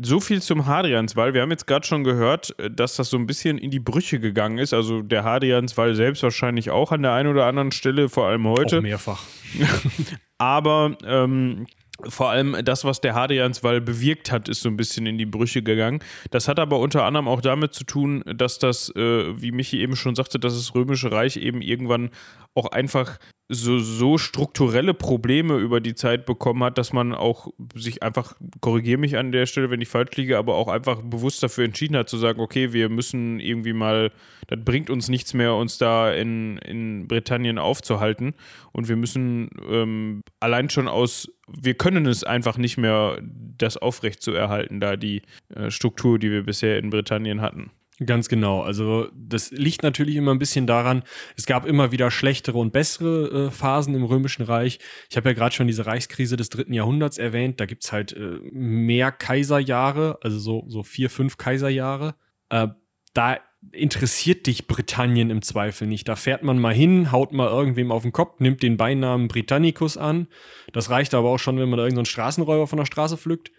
so 0.03 0.21
viel 0.21 0.41
zum 0.41 0.67
Hadrianswall. 0.67 1.35
Wir 1.35 1.43
haben 1.43 1.51
jetzt 1.51 1.67
gerade 1.67 1.87
schon 1.87 2.05
gehört, 2.05 2.59
äh, 2.59 2.71
dass 2.71 2.97
das 2.97 3.11
so 3.11 3.17
ein 3.17 3.27
bisschen 3.27 3.59
in 3.59 3.71
die 3.71 3.81
Brüche 3.81 4.21
gegangen 4.21 4.59
ist. 4.59 4.73
Also 4.73 5.03
der 5.03 5.25
Hadrianswall 5.25 5.95
selbst 5.95 6.23
wahrscheinlich 6.23 6.71
auch 6.71 6.93
an 6.93 7.03
der 7.03 7.13
einen 7.13 7.29
oder 7.29 7.47
anderen 7.47 7.73
Stelle, 7.73 8.09
vor 8.09 8.27
allem 8.27 8.47
heute. 8.47 8.79
Auch 8.79 8.83
mehrfach. 8.83 9.23
Aber 10.39 10.97
ähm, 11.05 11.67
vor 12.09 12.31
allem 12.31 12.57
das, 12.65 12.85
was 12.85 13.01
der 13.01 13.15
Hadrianswall 13.15 13.81
bewirkt 13.81 14.31
hat, 14.31 14.49
ist 14.49 14.63
so 14.63 14.69
ein 14.69 14.77
bisschen 14.77 15.07
in 15.07 15.19
die 15.19 15.27
Brüche 15.27 15.63
gegangen. 15.63 16.01
Das 16.31 16.49
hat 16.49 16.59
aber 16.59 16.79
unter 16.79 17.05
anderem 17.05 17.29
auch 17.29 17.41
damit 17.41 17.75
zu 17.75 17.85
tun, 17.85 18.23
dass 18.27 18.59
das, 18.59 18.91
äh, 18.97 19.41
wie 19.41 19.53
Michi 19.53 19.81
eben 19.81 19.97
schon 19.97 20.15
sagte, 20.15 20.39
dass 20.39 20.55
das 20.55 20.75
Römische 20.75 21.13
Reich 21.13 21.37
eben 21.37 21.63
irgendwann 21.63 22.11
auch 22.55 22.67
einfach 22.67 23.19
so, 23.53 23.81
so 23.81 24.17
strukturelle 24.17 24.95
Probleme 24.95 25.57
über 25.57 25.81
die 25.81 25.97
Zeit 25.97 26.25
bekommen 26.25 26.63
hat, 26.63 26.79
dass 26.79 26.93
man 26.93 27.13
auch 27.13 27.49
sich 27.75 28.01
einfach, 28.01 28.37
korrigiere 28.61 28.99
mich 28.99 29.17
an 29.17 29.33
der 29.33 29.47
Stelle, 29.47 29.71
wenn 29.71 29.81
ich 29.81 29.89
falsch 29.89 30.17
liege, 30.17 30.39
aber 30.39 30.55
auch 30.55 30.69
einfach 30.69 31.03
bewusst 31.03 31.43
dafür 31.43 31.65
entschieden 31.65 31.97
hat, 31.97 32.09
zu 32.09 32.17
sagen, 32.17 32.41
okay, 32.41 32.73
wir 32.73 32.89
müssen 32.89 33.41
irgendwie 33.41 33.73
mal, 33.73 34.13
das 34.47 34.61
bringt 34.65 34.89
uns 34.89 35.09
nichts 35.09 35.35
mehr, 35.35 35.57
uns 35.57 35.79
da 35.79 36.13
in, 36.13 36.59
in 36.59 37.09
Britannien 37.09 37.59
aufzuhalten. 37.59 38.35
Und 38.71 38.89
wir 38.89 38.97
müssen 38.97 39.51
ähm, 39.69 40.23
allein 40.39 40.71
schon 40.71 40.87
aus, 40.87 41.29
wir 41.49 41.75
können 41.75 42.07
es 42.07 42.23
einfach 42.23 42.57
nicht 42.57 42.79
mehr, 42.79 43.19
das 43.21 43.77
aufrecht 43.77 44.23
zu 44.23 44.33
erhalten, 44.33 44.79
da 44.79 44.95
die 44.95 45.23
äh, 45.53 45.73
Struktur, 45.73 46.21
die 46.21 46.31
wir 46.31 46.45
bisher 46.45 46.79
in 46.79 46.91
Britannien 46.91 47.41
hatten. 47.41 47.73
Ganz 48.05 48.29
genau. 48.29 48.63
Also 48.63 49.09
das 49.15 49.51
liegt 49.51 49.83
natürlich 49.83 50.17
immer 50.17 50.33
ein 50.33 50.39
bisschen 50.39 50.67
daran, 50.67 51.03
es 51.37 51.45
gab 51.45 51.67
immer 51.67 51.93
wieder 51.93 52.11
schlechtere 52.11 52.57
und 52.57 52.73
bessere 52.73 53.49
äh, 53.49 53.51
Phasen 53.51 53.95
im 53.95 54.05
Römischen 54.05 54.43
Reich. 54.43 54.79
Ich 55.11 55.19
habe 55.19 55.29
ja 55.29 55.35
gerade 55.35 55.55
schon 55.55 55.67
diese 55.67 55.85
Reichskrise 55.85 56.39
des 56.39 56.49
dritten 56.49 56.73
Jahrhunderts 56.73 57.19
erwähnt. 57.19 57.61
Da 57.61 57.67
gibt's 57.67 57.93
halt 57.93 58.15
äh, 58.15 58.39
mehr 58.53 59.13
Kaiserjahre, 59.13 60.19
also 60.23 60.39
so, 60.39 60.65
so 60.69 60.83
vier, 60.83 61.11
fünf 61.11 61.37
Kaiserjahre. 61.37 62.15
Äh, 62.49 62.69
da 63.13 63.39
interessiert 63.73 64.47
dich 64.47 64.67
Britannien 64.67 65.31
im 65.31 65.43
Zweifel 65.43 65.87
nicht. 65.87 66.09
Da 66.09 66.17
fährt 66.17 66.43
man 66.43 66.59
mal 66.59 66.75
hin, 66.75 67.13
haut 67.13 67.33
mal 67.33 67.49
irgendwem 67.49 67.93
auf 67.93 68.03
den 68.03 68.13
Kopf, 68.13 68.41
nimmt 68.41 68.63
den 68.63 68.77
Beinamen 68.77 69.29
Britannicus 69.29 69.97
an. 69.97 70.29
Das 70.73 70.91
reicht 70.91 71.15
aber 71.15 71.29
auch 71.29 71.39
schon, 71.39 71.59
wenn 71.59 71.69
man 71.69 71.77
da 71.77 71.85
irgendeinen 71.85 72.07
Straßenräuber 72.07 72.67
von 72.67 72.79
der 72.79 72.87
Straße 72.87 73.17
pflückt 73.19 73.51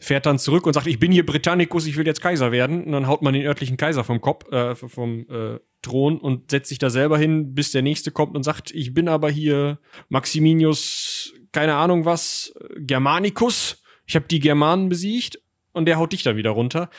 fährt 0.00 0.26
dann 0.26 0.38
zurück 0.38 0.66
und 0.66 0.72
sagt, 0.72 0.86
ich 0.86 0.98
bin 0.98 1.12
hier 1.12 1.24
Britannicus, 1.24 1.86
ich 1.86 1.96
will 1.96 2.06
jetzt 2.06 2.22
Kaiser 2.22 2.52
werden. 2.52 2.84
Und 2.84 2.92
dann 2.92 3.06
haut 3.06 3.22
man 3.22 3.34
den 3.34 3.46
örtlichen 3.46 3.76
Kaiser 3.76 4.04
vom 4.04 4.20
Kopf, 4.20 4.50
äh, 4.52 4.74
vom 4.74 5.26
äh, 5.28 5.58
Thron 5.82 6.18
und 6.18 6.50
setzt 6.50 6.68
sich 6.68 6.78
da 6.78 6.90
selber 6.90 7.18
hin, 7.18 7.54
bis 7.54 7.72
der 7.72 7.82
nächste 7.82 8.10
kommt 8.10 8.36
und 8.36 8.42
sagt, 8.42 8.70
ich 8.72 8.92
bin 8.92 9.08
aber 9.08 9.30
hier 9.30 9.78
Maximinius, 10.08 11.32
keine 11.52 11.74
Ahnung 11.74 12.04
was, 12.04 12.52
Germanicus. 12.76 13.82
Ich 14.06 14.16
habe 14.16 14.26
die 14.26 14.40
Germanen 14.40 14.88
besiegt 14.88 15.40
und 15.72 15.86
der 15.86 15.96
haut 15.96 16.12
dich 16.12 16.22
dann 16.22 16.36
wieder 16.36 16.50
runter. 16.50 16.90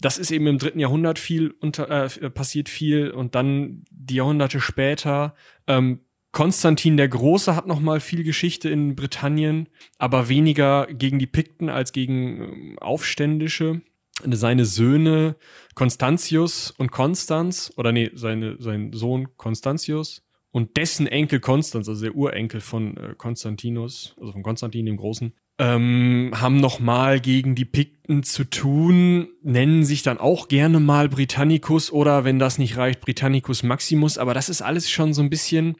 Das 0.00 0.18
ist 0.18 0.30
eben 0.30 0.46
im 0.46 0.58
dritten 0.58 0.80
Jahrhundert 0.80 1.18
viel 1.18 1.54
unter, 1.60 1.88
äh, 1.90 2.30
passiert 2.30 2.68
viel 2.68 3.10
und 3.10 3.34
dann 3.34 3.84
die 3.90 4.16
Jahrhunderte 4.16 4.60
später 4.60 5.34
ähm, 5.66 6.00
Konstantin 6.32 6.96
der 6.96 7.08
Große 7.08 7.56
hat 7.56 7.66
noch 7.66 7.80
mal 7.80 8.00
viel 8.00 8.22
Geschichte 8.22 8.70
in 8.70 8.94
Britannien, 8.94 9.68
aber 9.98 10.28
weniger 10.28 10.86
gegen 10.86 11.18
die 11.18 11.26
Pikten 11.26 11.68
als 11.68 11.92
gegen 11.92 12.42
ähm, 12.42 12.78
Aufständische. 12.78 13.82
Seine 14.22 14.66
Söhne 14.66 15.36
Constantius 15.74 16.72
und 16.72 16.92
Konstanz, 16.92 17.72
oder 17.78 17.90
nee, 17.90 18.10
seine, 18.12 18.56
sein 18.60 18.92
Sohn 18.92 19.34
Constantius 19.38 20.22
und 20.50 20.76
dessen 20.76 21.06
Enkel 21.06 21.40
Konstanz, 21.40 21.88
also 21.88 22.02
der 22.02 22.14
Urenkel 22.14 22.60
von 22.60 22.96
äh, 22.98 23.14
Konstantinus, 23.16 24.14
also 24.20 24.32
von 24.32 24.42
Konstantin 24.42 24.84
dem 24.84 24.98
Großen, 24.98 25.32
ähm, 25.60 26.32
haben 26.34 26.56
noch 26.56 26.80
mal 26.80 27.20
gegen 27.20 27.54
die 27.54 27.66
Pikten 27.66 28.22
zu 28.22 28.44
tun, 28.44 29.28
nennen 29.42 29.84
sich 29.84 30.02
dann 30.02 30.18
auch 30.18 30.48
gerne 30.48 30.80
mal 30.80 31.08
Britannicus 31.08 31.92
oder 31.92 32.24
wenn 32.24 32.38
das 32.38 32.58
nicht 32.58 32.78
reicht, 32.78 33.00
Britannicus 33.00 33.62
Maximus, 33.62 34.16
aber 34.16 34.34
das 34.34 34.48
ist 34.48 34.62
alles 34.62 34.90
schon 34.90 35.12
so 35.12 35.22
ein 35.22 35.30
bisschen 35.30 35.76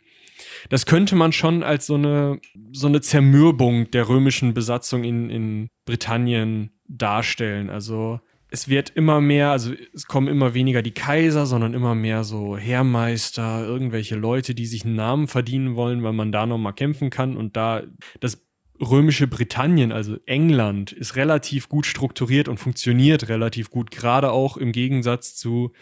das 0.68 0.86
könnte 0.86 1.16
man 1.16 1.32
schon 1.32 1.62
als 1.62 1.86
so 1.86 1.94
eine, 1.94 2.40
so 2.72 2.86
eine 2.86 3.00
Zermürbung 3.00 3.90
der 3.90 4.08
römischen 4.08 4.54
Besatzung 4.54 5.04
in, 5.04 5.30
in 5.30 5.68
Britannien 5.84 6.70
darstellen. 6.86 7.70
Also 7.70 8.20
es 8.50 8.68
wird 8.68 8.90
immer 8.90 9.20
mehr, 9.20 9.50
also 9.50 9.72
es 9.94 10.06
kommen 10.06 10.28
immer 10.28 10.54
weniger 10.54 10.82
die 10.82 10.94
Kaiser, 10.94 11.46
sondern 11.46 11.72
immer 11.72 11.94
mehr 11.94 12.24
so 12.24 12.56
Heermeister, 12.56 13.64
irgendwelche 13.64 14.16
Leute, 14.16 14.54
die 14.54 14.66
sich 14.66 14.84
einen 14.84 14.96
Namen 14.96 15.28
verdienen 15.28 15.76
wollen, 15.76 16.02
weil 16.02 16.12
man 16.12 16.32
da 16.32 16.46
nochmal 16.46 16.74
kämpfen 16.74 17.10
kann 17.10 17.36
und 17.36 17.56
da 17.56 17.82
das 18.18 18.44
römische 18.80 19.26
Britannien, 19.26 19.92
also 19.92 20.16
England, 20.26 20.92
ist 20.92 21.16
relativ 21.16 21.68
gut 21.68 21.86
strukturiert 21.86 22.48
und 22.48 22.58
funktioniert 22.58 23.28
relativ 23.28 23.70
gut, 23.70 23.90
gerade 23.90 24.32
auch 24.32 24.56
im 24.56 24.72
Gegensatz 24.72 25.36
zu 25.36 25.72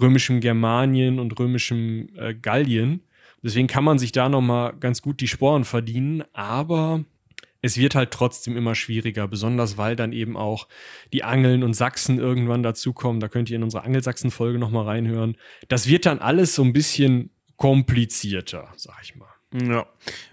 römischem 0.00 0.40
Germanien 0.40 1.18
und 1.18 1.38
römischem 1.38 2.08
äh, 2.16 2.34
Gallien. 2.34 3.02
Deswegen 3.42 3.66
kann 3.66 3.84
man 3.84 3.98
sich 3.98 4.12
da 4.12 4.28
nochmal 4.28 4.74
ganz 4.80 5.02
gut 5.02 5.20
die 5.20 5.28
Sporen 5.28 5.64
verdienen, 5.64 6.24
aber 6.32 7.04
es 7.62 7.76
wird 7.76 7.94
halt 7.94 8.10
trotzdem 8.10 8.56
immer 8.56 8.74
schwieriger, 8.74 9.28
besonders 9.28 9.76
weil 9.76 9.96
dann 9.96 10.12
eben 10.12 10.36
auch 10.36 10.68
die 11.12 11.24
Angeln 11.24 11.62
und 11.62 11.74
Sachsen 11.74 12.18
irgendwann 12.18 12.62
dazukommen. 12.62 13.20
Da 13.20 13.28
könnt 13.28 13.50
ihr 13.50 13.56
in 13.56 13.62
unserer 13.62 13.84
Angelsachsen-Folge 13.84 14.58
nochmal 14.58 14.84
reinhören. 14.84 15.36
Das 15.68 15.88
wird 15.88 16.06
dann 16.06 16.18
alles 16.18 16.54
so 16.54 16.62
ein 16.62 16.72
bisschen 16.72 17.30
komplizierter, 17.56 18.72
sag 18.76 18.96
ich 19.02 19.16
mal. 19.16 19.28
Ja. 19.52 19.86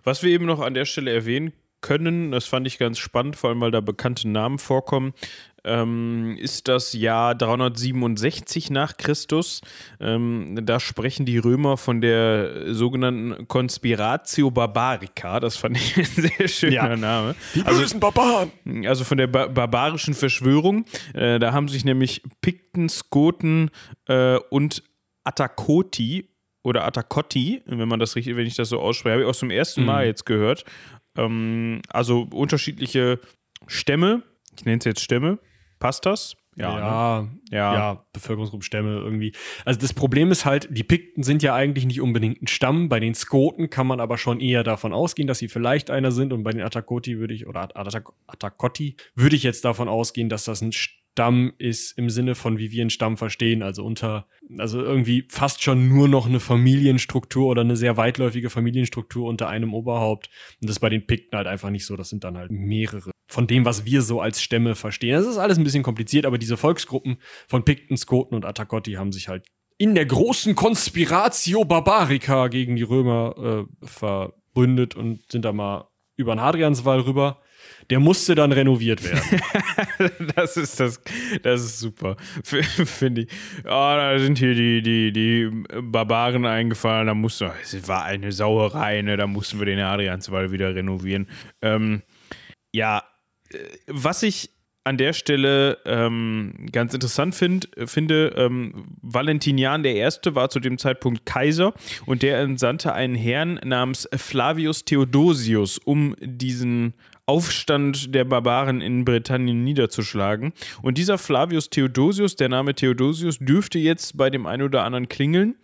Was 0.03 0.23
wir 0.23 0.31
eben 0.31 0.45
noch 0.45 0.59
an 0.59 0.73
der 0.73 0.85
Stelle 0.85 1.11
erwähnen 1.11 1.53
können, 1.83 2.31
das 2.31 2.45
fand 2.45 2.65
ich 2.65 2.79
ganz 2.79 2.97
spannend, 2.97 3.35
vor 3.35 3.51
allem 3.51 3.61
weil 3.61 3.69
da 3.69 3.81
bekannte 3.81 4.27
Namen 4.27 4.57
vorkommen 4.57 5.13
ähm, 5.65 6.35
ist 6.39 6.67
das 6.67 6.93
Jahr 6.93 7.35
367 7.35 8.69
nach 8.69 8.97
Christus. 8.97 9.61
Ähm, 9.99 10.59
da 10.63 10.79
sprechen 10.79 11.25
die 11.25 11.37
Römer 11.37 11.77
von 11.77 12.01
der 12.01 12.73
sogenannten 12.73 13.47
Conspiratio 13.47 14.51
Barbarica. 14.51 15.39
Das 15.39 15.57
fand 15.57 15.77
ich 15.77 15.97
ein 15.97 16.05
sehr 16.05 16.47
schöner 16.47 16.73
ja. 16.73 16.95
Name. 16.95 17.35
Die 17.55 17.63
also, 17.63 17.79
bösen 17.79 17.99
Barbaren. 17.99 18.51
Also 18.85 19.03
von 19.03 19.17
der 19.17 19.27
ba 19.27 19.47
barbarischen 19.47 20.13
Verschwörung. 20.13 20.85
Äh, 21.13 21.39
da 21.39 21.53
haben 21.53 21.67
sich 21.67 21.85
nämlich 21.85 22.21
Pikten, 22.41 22.89
Skoten 22.89 23.69
äh, 24.07 24.37
und 24.49 24.83
Atakoti 25.23 26.29
oder 26.63 26.85
Atakotti, 26.85 27.61
wenn 27.65 27.87
man 27.87 27.99
das 27.99 28.15
richtig, 28.15 28.35
wenn 28.37 28.47
ich 28.47 28.55
das 28.55 28.69
so 28.69 28.79
ausspreche, 28.79 29.13
habe 29.13 29.23
ich 29.23 29.29
auch 29.29 29.35
zum 29.35 29.51
ersten 29.51 29.83
Mal 29.83 30.03
mhm. 30.03 30.07
jetzt 30.07 30.25
gehört. 30.25 30.63
Ähm, 31.17 31.81
also 31.89 32.27
unterschiedliche 32.31 33.19
Stämme, 33.67 34.23
ich 34.57 34.65
nenne 34.65 34.79
es 34.79 34.85
jetzt 34.85 35.01
Stämme, 35.01 35.39
Passt 35.83 36.05
das? 36.05 36.37
Ja, 36.55 36.79
ja, 36.79 37.21
ne? 37.23 37.39
ja. 37.51 37.73
ja, 37.73 38.05
Bevölkerungsgruppenstämme 38.13 38.99
irgendwie. 38.99 39.33
Also 39.65 39.81
das 39.81 39.91
Problem 39.91 40.31
ist 40.31 40.45
halt, 40.45 40.69
die 40.71 40.85
Pikten 40.85 41.23
sind 41.23 41.43
ja 41.43 41.55
eigentlich 41.55 41.85
nicht 41.85 41.99
unbedingt 41.99 42.41
ein 42.41 42.47
Stamm. 42.47 42.87
Bei 42.87 43.01
den 43.01 43.13
Skoten 43.13 43.69
kann 43.69 43.85
man 43.85 43.99
aber 43.99 44.17
schon 44.17 44.39
eher 44.39 44.63
davon 44.63 44.93
ausgehen, 44.93 45.27
dass 45.27 45.39
sie 45.39 45.49
vielleicht 45.49 45.89
einer 45.89 46.13
sind. 46.13 46.31
Und 46.31 46.43
bei 46.43 46.51
den 46.51 46.61
Atakoti 46.61 47.19
würde 47.19 47.33
ich, 47.33 47.47
oder 47.47 47.63
Atak 47.75 48.13
Atakoti, 48.27 48.95
würde 49.13 49.35
ich 49.35 49.43
jetzt 49.43 49.65
davon 49.65 49.89
ausgehen, 49.89 50.29
dass 50.29 50.45
das 50.45 50.61
ein 50.61 50.71
Stamm 51.13 51.53
ist 51.59 51.95
im 51.97 52.09
Sinne 52.09 52.33
von, 52.33 52.57
wie 52.57 52.71
wir 52.71 52.81
einen 52.81 52.89
Stamm 52.89 53.17
verstehen. 53.17 53.61
Also 53.61 53.85
unter, 53.85 54.27
also 54.57 54.81
irgendwie 54.81 55.27
fast 55.29 55.61
schon 55.61 55.87
nur 55.87 56.07
noch 56.07 56.25
eine 56.25 56.39
Familienstruktur 56.39 57.47
oder 57.47 57.61
eine 57.61 57.77
sehr 57.77 57.97
weitläufige 57.97 58.49
Familienstruktur 58.49 59.29
unter 59.29 59.47
einem 59.47 59.75
Oberhaupt. 59.75 60.29
Und 60.59 60.69
das 60.69 60.77
ist 60.77 60.79
bei 60.79 60.89
den 60.89 61.05
Pikten 61.05 61.37
halt 61.37 61.47
einfach 61.47 61.69
nicht 61.69 61.85
so. 61.85 61.95
Das 61.95 62.09
sind 62.09 62.23
dann 62.23 62.37
halt 62.37 62.51
mehrere 62.51 63.11
von 63.27 63.47
dem, 63.47 63.63
was 63.63 63.85
wir 63.85 64.01
so 64.01 64.21
als 64.21 64.41
Stämme 64.41 64.75
verstehen. 64.75 65.13
Das 65.13 65.27
ist 65.27 65.37
alles 65.37 65.57
ein 65.57 65.63
bisschen 65.63 65.83
kompliziert, 65.83 66.25
aber 66.25 66.37
diese 66.37 66.57
Volksgruppen 66.57 67.17
von 67.47 67.63
Pikten, 67.63 67.95
Skoten 67.95 68.35
und 68.35 68.45
Attacotti 68.45 68.93
haben 68.93 69.11
sich 69.11 69.27
halt 69.27 69.45
in 69.77 69.95
der 69.95 70.05
großen 70.05 70.55
Conspiratio 70.55 71.65
Barbarica 71.65 72.47
gegen 72.47 72.75
die 72.75 72.83
Römer 72.83 73.67
äh, 73.81 73.85
verbündet 73.85 74.95
und 74.95 75.31
sind 75.31 75.45
da 75.45 75.51
mal 75.51 75.89
über 76.15 76.35
den 76.35 76.41
Hadrianswall 76.41 77.01
rüber. 77.01 77.41
Der 77.89 77.99
musste 77.99 78.35
dann 78.35 78.51
renoviert 78.51 79.03
werden. 79.03 79.41
das 80.35 80.57
ist 80.57 80.79
das, 80.79 81.01
das 81.41 81.61
ist 81.61 81.79
super. 81.79 82.17
Finde 82.43 83.21
ich. 83.21 83.27
Oh, 83.63 83.69
da 83.69 84.17
sind 84.19 84.37
hier 84.37 84.55
die, 84.55 84.81
die, 84.81 85.11
die 85.11 85.49
Barbaren 85.81 86.45
eingefallen, 86.45 87.07
da 87.07 87.13
mussten 87.13 87.51
es 87.61 87.87
war 87.87 88.05
eine 88.05 88.31
Sauerei, 88.31 89.01
ne? 89.01 89.17
Da 89.17 89.27
mussten 89.27 89.59
wir 89.59 89.65
den 89.65 89.79
Adrianswall 89.79 90.51
wieder 90.51 90.75
renovieren. 90.75 91.27
Ähm, 91.61 92.01
ja, 92.71 93.03
äh, 93.51 93.57
was 93.87 94.23
ich 94.23 94.49
an 94.85 94.97
der 94.97 95.13
Stelle 95.13 95.77
ähm, 95.85 96.65
ganz 96.71 96.93
interessant 96.93 97.35
find, 97.35 97.69
finde, 97.85 98.33
ähm, 98.35 98.97
Valentinian 99.01 99.85
I. 99.85 100.01
war 100.35 100.49
zu 100.49 100.59
dem 100.59 100.77
Zeitpunkt 100.77 101.25
Kaiser 101.25 101.73
und 102.05 102.21
der 102.21 102.39
entsandte 102.39 102.93
einen 102.93 103.15
Herrn 103.15 103.59
namens 103.63 104.09
Flavius 104.13 104.83
Theodosius, 104.83 105.77
um 105.77 106.15
diesen 106.19 106.93
Aufstand 107.25 108.13
der 108.13 108.25
Barbaren 108.25 108.81
in 108.81 109.05
Britannien 109.05 109.63
niederzuschlagen. 109.63 110.53
Und 110.81 110.97
dieser 110.97 111.17
Flavius 111.17 111.69
Theodosius, 111.69 112.35
der 112.35 112.49
Name 112.49 112.75
Theodosius, 112.75 113.39
dürfte 113.39 113.79
jetzt 113.79 114.17
bei 114.17 114.29
dem 114.29 114.45
einen 114.45 114.63
oder 114.63 114.83
anderen 114.83 115.07
klingeln. 115.07 115.55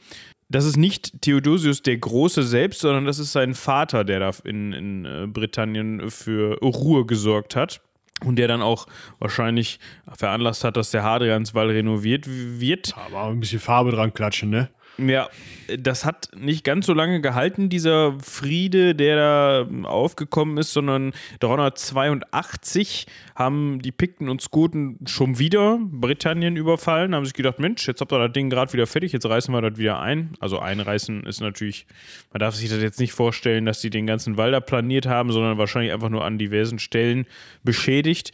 Das 0.47 0.65
ist 0.65 0.77
nicht 0.77 1.21
Theodosius 1.21 1.83
der 1.83 1.97
Große 1.97 2.43
selbst, 2.43 2.79
sondern 2.79 3.05
das 3.05 3.19
ist 3.19 3.33
sein 3.33 3.53
Vater, 3.53 4.03
der 4.03 4.19
da 4.19 4.31
in, 4.45 4.73
in 4.73 5.05
äh, 5.05 5.27
Britannien 5.27 6.09
für 6.09 6.57
Ruhe 6.59 7.05
gesorgt 7.05 7.55
hat 7.55 7.81
und 8.25 8.37
der 8.37 8.47
dann 8.47 8.61
auch 8.61 8.87
wahrscheinlich 9.19 9.79
veranlasst 10.11 10.63
hat, 10.63 10.75
dass 10.75 10.91
der 10.91 11.03
Hadrianswall 11.03 11.69
renoviert 11.69 12.25
wird. 12.27 12.95
Aber 12.97 13.25
ein 13.25 13.39
bisschen 13.39 13.59
Farbe 13.59 13.91
dran 13.91 14.13
klatschen, 14.13 14.49
ne? 14.49 14.69
Ja, 15.07 15.29
das 15.77 16.03
hat 16.03 16.29
nicht 16.35 16.63
ganz 16.63 16.85
so 16.85 16.93
lange 16.93 17.21
gehalten, 17.21 17.69
dieser 17.69 18.17
Friede, 18.19 18.95
der 18.95 19.15
da 19.15 19.67
aufgekommen 19.83 20.57
ist, 20.57 20.73
sondern 20.73 21.13
382 21.39 23.05
haben 23.35 23.81
die 23.81 23.91
Pikten 23.91 24.29
und 24.29 24.41
Skoten 24.41 24.99
schon 25.05 25.39
wieder 25.39 25.79
Britannien 25.81 26.55
überfallen, 26.55 27.15
haben 27.15 27.25
sich 27.25 27.33
gedacht, 27.33 27.59
Mensch, 27.59 27.87
jetzt 27.87 28.01
habt 28.01 28.11
ihr 28.11 28.19
das 28.19 28.33
Ding 28.33 28.49
gerade 28.49 28.73
wieder 28.73 28.87
fertig, 28.87 29.13
jetzt 29.13 29.25
reißen 29.25 29.53
wir 29.53 29.61
das 29.61 29.77
wieder 29.77 29.99
ein. 29.99 30.33
Also 30.39 30.59
einreißen 30.59 31.23
ist 31.23 31.39
natürlich, 31.39 31.85
man 32.33 32.39
darf 32.39 32.55
sich 32.55 32.69
das 32.69 32.81
jetzt 32.81 32.99
nicht 32.99 33.13
vorstellen, 33.13 33.65
dass 33.65 33.81
die 33.81 33.89
den 33.89 34.07
ganzen 34.07 34.37
Wald 34.37 34.53
da 34.53 34.59
planiert 34.59 35.05
haben, 35.05 35.31
sondern 35.31 35.57
wahrscheinlich 35.57 35.93
einfach 35.93 36.09
nur 36.09 36.25
an 36.25 36.37
diversen 36.37 36.79
Stellen 36.79 37.25
beschädigt. 37.63 38.31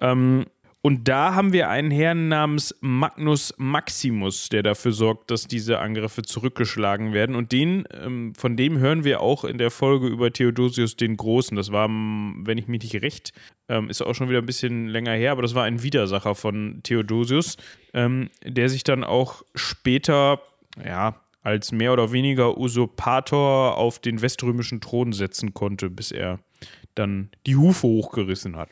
Ähm, 0.00 0.46
und 0.88 1.06
da 1.06 1.34
haben 1.34 1.52
wir 1.52 1.68
einen 1.68 1.90
Herrn 1.90 2.28
namens 2.28 2.74
Magnus 2.80 3.52
Maximus, 3.58 4.48
der 4.48 4.62
dafür 4.62 4.92
sorgt, 4.92 5.30
dass 5.30 5.46
diese 5.46 5.80
Angriffe 5.80 6.22
zurückgeschlagen 6.22 7.12
werden. 7.12 7.36
Und 7.36 7.52
den, 7.52 7.84
ähm, 7.92 8.32
von 8.34 8.56
dem 8.56 8.78
hören 8.78 9.04
wir 9.04 9.20
auch 9.20 9.44
in 9.44 9.58
der 9.58 9.70
Folge 9.70 10.06
über 10.06 10.32
Theodosius 10.32 10.96
den 10.96 11.18
Großen. 11.18 11.54
Das 11.58 11.72
war, 11.72 11.90
wenn 11.90 12.56
ich 12.56 12.68
mich 12.68 12.82
nicht 12.84 13.02
recht, 13.02 13.34
ähm, 13.68 13.90
ist 13.90 14.00
auch 14.00 14.14
schon 14.14 14.30
wieder 14.30 14.38
ein 14.38 14.46
bisschen 14.46 14.88
länger 14.88 15.12
her, 15.12 15.32
aber 15.32 15.42
das 15.42 15.54
war 15.54 15.64
ein 15.64 15.82
Widersacher 15.82 16.34
von 16.34 16.80
Theodosius, 16.82 17.58
ähm, 17.92 18.30
der 18.42 18.70
sich 18.70 18.82
dann 18.82 19.04
auch 19.04 19.42
später, 19.54 20.40
ja, 20.82 21.20
als 21.42 21.70
mehr 21.70 21.92
oder 21.92 22.12
weniger 22.12 22.56
Usurpator 22.56 23.76
auf 23.76 23.98
den 23.98 24.22
weströmischen 24.22 24.80
Thron 24.80 25.12
setzen 25.12 25.52
konnte, 25.52 25.90
bis 25.90 26.12
er 26.12 26.38
dann 26.94 27.28
die 27.46 27.56
Hufe 27.56 27.86
hochgerissen 27.86 28.56
hat. 28.56 28.70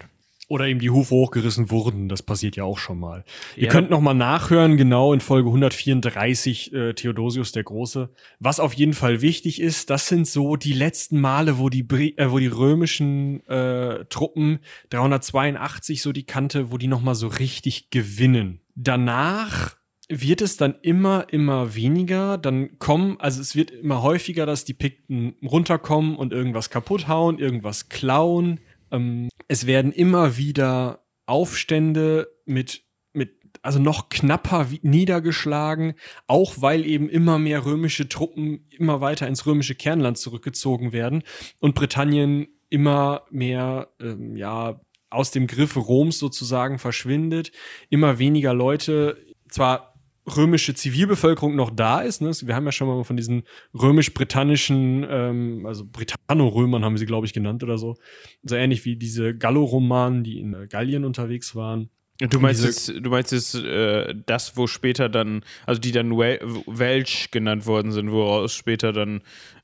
Oder 0.49 0.66
eben 0.68 0.78
die 0.78 0.90
Hufe 0.90 1.14
hochgerissen 1.14 1.70
wurden, 1.70 2.09
das 2.09 2.22
passiert 2.22 2.55
ja 2.55 2.62
auch 2.62 2.78
schon 2.78 3.01
mal. 3.01 3.24
Ja. 3.57 3.64
Ihr 3.64 3.68
könnt 3.68 3.90
noch 3.90 4.01
mal 4.01 4.14
nachhören, 4.14 4.76
genau 4.76 5.12
in 5.12 5.18
Folge 5.18 5.49
134, 5.49 6.72
äh, 6.72 6.94
Theodosius 6.94 7.51
der 7.51 7.64
Große. 7.64 8.11
Was 8.38 8.61
auf 8.61 8.72
jeden 8.72 8.92
Fall 8.92 9.22
wichtig 9.22 9.61
ist, 9.61 9.90
das 9.90 10.07
sind 10.07 10.28
so 10.28 10.55
die 10.55 10.72
letzten 10.72 11.20
Male, 11.20 11.59
wo 11.59 11.68
die, 11.68 11.84
äh, 12.16 12.30
wo 12.30 12.38
die 12.38 12.47
römischen 12.47 13.44
äh, 13.49 14.05
Truppen 14.05 14.61
382 14.90 16.01
so 16.01 16.12
die 16.12 16.26
Kante, 16.26 16.70
wo 16.70 16.78
die 16.78 16.86
noch 16.86 17.03
mal 17.03 17.16
so 17.16 17.26
richtig 17.26 17.90
gewinnen. 17.90 18.61
Danach 18.76 19.76
wird 20.09 20.40
es 20.40 20.57
dann 20.57 20.76
immer, 20.82 21.26
immer 21.30 21.74
weniger. 21.74 22.38
Dann 22.38 22.78
kommen, 22.78 23.16
also 23.18 23.40
es 23.40 23.57
wird 23.57 23.72
immer 23.72 24.03
häufiger, 24.03 24.47
dass 24.47 24.64
die 24.64 24.74
Pikten 24.74 25.34
runterkommen 25.42 26.16
und 26.16 26.32
irgendwas 26.32 26.70
kaputt 26.70 27.09
hauen, 27.09 27.38
irgendwas 27.38 27.88
klauen 27.88 28.61
ähm, 28.97 29.28
es 29.49 29.66
werden 29.66 29.92
immer 29.92 30.36
wieder 30.36 31.05
Aufstände 31.26 32.28
mit, 32.44 32.82
mit, 33.12 33.30
also 33.62 33.78
noch 33.78 34.09
knapper 34.09 34.66
niedergeschlagen, 34.82 35.94
auch 36.26 36.55
weil 36.59 36.86
eben 36.86 37.09
immer 37.09 37.38
mehr 37.38 37.64
römische 37.64 38.09
Truppen 38.09 38.66
immer 38.70 39.01
weiter 39.01 39.26
ins 39.26 39.47
römische 39.47 39.74
Kernland 39.74 40.18
zurückgezogen 40.18 40.92
werden 40.92 41.22
und 41.59 41.74
Britannien 41.74 42.49
immer 42.68 43.22
mehr, 43.30 43.88
ähm, 44.01 44.36
ja, 44.36 44.80
aus 45.09 45.30
dem 45.30 45.47
Griff 45.47 45.76
Roms 45.76 46.18
sozusagen 46.18 46.78
verschwindet, 46.78 47.53
immer 47.90 48.18
weniger 48.18 48.53
Leute, 48.53 49.24
zwar 49.49 49.95
römische 50.27 50.74
Zivilbevölkerung 50.74 51.55
noch 51.55 51.70
da 51.70 52.01
ist. 52.01 52.20
Ne? 52.20 52.31
Wir 52.43 52.55
haben 52.55 52.64
ja 52.64 52.72
schon 52.72 52.89
mal 52.89 53.05
von 53.05 53.16
diesen 53.16 53.45
römisch-britannischen, 53.74 55.07
ähm, 55.09 55.66
also 55.66 55.85
Britanno-Römern 55.85 56.85
haben 56.85 56.97
sie, 56.97 57.07
glaube 57.07 57.27
ich, 57.27 57.33
genannt 57.33 57.62
oder 57.62 57.79
so. 57.79 57.97
So 58.43 58.57
ähnlich 58.57 58.85
wie 58.85 58.97
diese 58.97 59.37
Gallo-Romanen, 59.37 60.24
die 60.24 60.41
in 60.41 60.55
äh, 60.55 60.66
Gallien 60.66 61.05
unterwegs 61.05 61.55
waren. 61.55 61.91
Du 62.18 62.41
meinst 62.41 62.64
jetzt, 62.64 62.89
du 62.89 63.11
meinst 63.11 63.31
jetzt 63.31 63.55
äh, 63.57 64.14
das, 64.24 64.57
wo 64.57 64.66
später 64.66 65.09
dann, 65.09 65.45
also 65.66 65.81
die 65.81 65.93
dann 65.93 66.16
Wel 66.16 66.41
Welsh 66.66 67.31
genannt 67.31 67.66
worden 67.66 67.93
sind, 67.93 68.11
woraus 68.11 68.55
später 68.55 68.93
dann, 68.93 69.20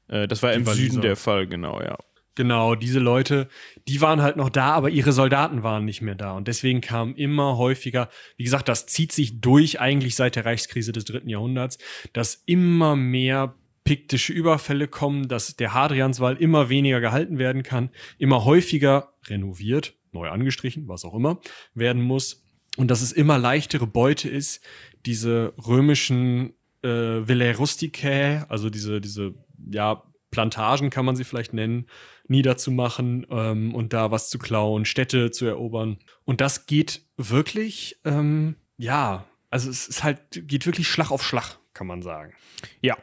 äh, 0.08 0.28
das 0.28 0.42
war 0.42 0.52
im 0.52 0.66
Süden 0.66 1.00
der 1.00 1.16
Fall, 1.16 1.46
genau, 1.46 1.80
ja. 1.80 1.96
Genau, 2.34 2.74
diese 2.74 2.98
Leute, 2.98 3.48
die 3.88 4.00
waren 4.00 4.22
halt 4.22 4.36
noch 4.36 4.48
da, 4.48 4.72
aber 4.72 4.88
ihre 4.88 5.12
Soldaten 5.12 5.62
waren 5.62 5.84
nicht 5.84 6.00
mehr 6.00 6.14
da. 6.14 6.32
Und 6.32 6.48
deswegen 6.48 6.80
kam 6.80 7.14
immer 7.14 7.58
häufiger, 7.58 8.08
wie 8.36 8.44
gesagt, 8.44 8.68
das 8.68 8.86
zieht 8.86 9.12
sich 9.12 9.40
durch 9.40 9.80
eigentlich 9.80 10.14
seit 10.14 10.36
der 10.36 10.46
Reichskrise 10.46 10.92
des 10.92 11.04
dritten 11.04 11.28
Jahrhunderts, 11.28 11.76
dass 12.14 12.42
immer 12.46 12.96
mehr 12.96 13.54
piktische 13.84 14.32
Überfälle 14.32 14.88
kommen, 14.88 15.28
dass 15.28 15.56
der 15.56 15.74
Hadrianswall 15.74 16.36
immer 16.36 16.70
weniger 16.70 17.00
gehalten 17.00 17.38
werden 17.38 17.62
kann, 17.62 17.90
immer 18.16 18.44
häufiger 18.44 19.12
renoviert, 19.26 19.94
neu 20.12 20.30
angestrichen, 20.30 20.88
was 20.88 21.04
auch 21.04 21.14
immer, 21.14 21.40
werden 21.74 22.00
muss. 22.00 22.44
Und 22.78 22.90
dass 22.90 23.02
es 23.02 23.12
immer 23.12 23.38
leichtere 23.38 23.86
Beute 23.86 24.30
ist, 24.30 24.64
diese 25.04 25.52
römischen 25.66 26.54
äh, 26.82 26.88
Villae 26.88 27.56
Rusticae, 27.56 28.46
also 28.48 28.70
diese, 28.70 29.02
diese, 29.02 29.34
ja, 29.70 30.02
Plantagen 30.32 30.90
kann 30.90 31.04
man 31.04 31.14
sie 31.14 31.24
vielleicht 31.24 31.52
nennen, 31.52 31.86
niederzumachen 32.28 33.26
ähm, 33.30 33.74
und 33.74 33.92
da 33.92 34.10
was 34.10 34.30
zu 34.30 34.38
klauen, 34.38 34.84
Städte 34.84 35.30
zu 35.30 35.46
erobern. 35.46 35.98
Und 36.24 36.40
das 36.40 36.66
geht 36.66 37.02
wirklich, 37.16 37.98
ähm, 38.04 38.56
ja, 38.76 39.24
also 39.50 39.70
es 39.70 39.88
ist 39.88 40.02
halt, 40.02 40.20
geht 40.48 40.66
wirklich 40.66 40.88
Schlag 40.88 41.10
auf 41.10 41.22
Schlag, 41.22 41.58
kann 41.74 41.86
man 41.86 42.02
sagen. 42.02 42.32
Ja. 42.80 42.96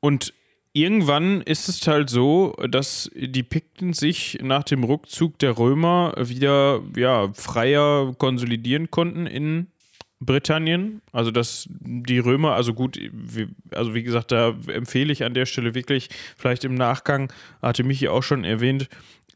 Und 0.00 0.34
irgendwann 0.72 1.40
ist 1.40 1.68
es 1.68 1.86
halt 1.86 2.10
so, 2.10 2.54
dass 2.68 3.10
die 3.14 3.42
Pikten 3.42 3.94
sich 3.94 4.38
nach 4.42 4.62
dem 4.64 4.84
Rückzug 4.84 5.38
der 5.38 5.56
Römer 5.56 6.14
wieder 6.18 6.82
ja, 6.94 7.32
freier 7.32 8.14
konsolidieren 8.18 8.90
konnten 8.90 9.26
in 9.26 9.68
Britannien. 10.20 11.02
Also, 11.12 11.30
dass 11.30 11.68
die 11.68 12.18
Römer, 12.18 12.54
also 12.54 12.74
gut, 12.74 12.98
wie, 13.12 13.48
also 13.72 13.94
wie 13.94 14.02
gesagt, 14.02 14.32
da 14.32 14.54
empfehle 14.68 15.12
ich 15.12 15.24
an 15.24 15.34
der 15.34 15.46
Stelle 15.46 15.74
wirklich, 15.74 16.08
vielleicht 16.36 16.64
im 16.64 16.74
Nachgang, 16.74 17.32
hatte 17.62 17.84
Michi 17.84 18.08
auch 18.08 18.22
schon 18.22 18.44
erwähnt, 18.44 18.88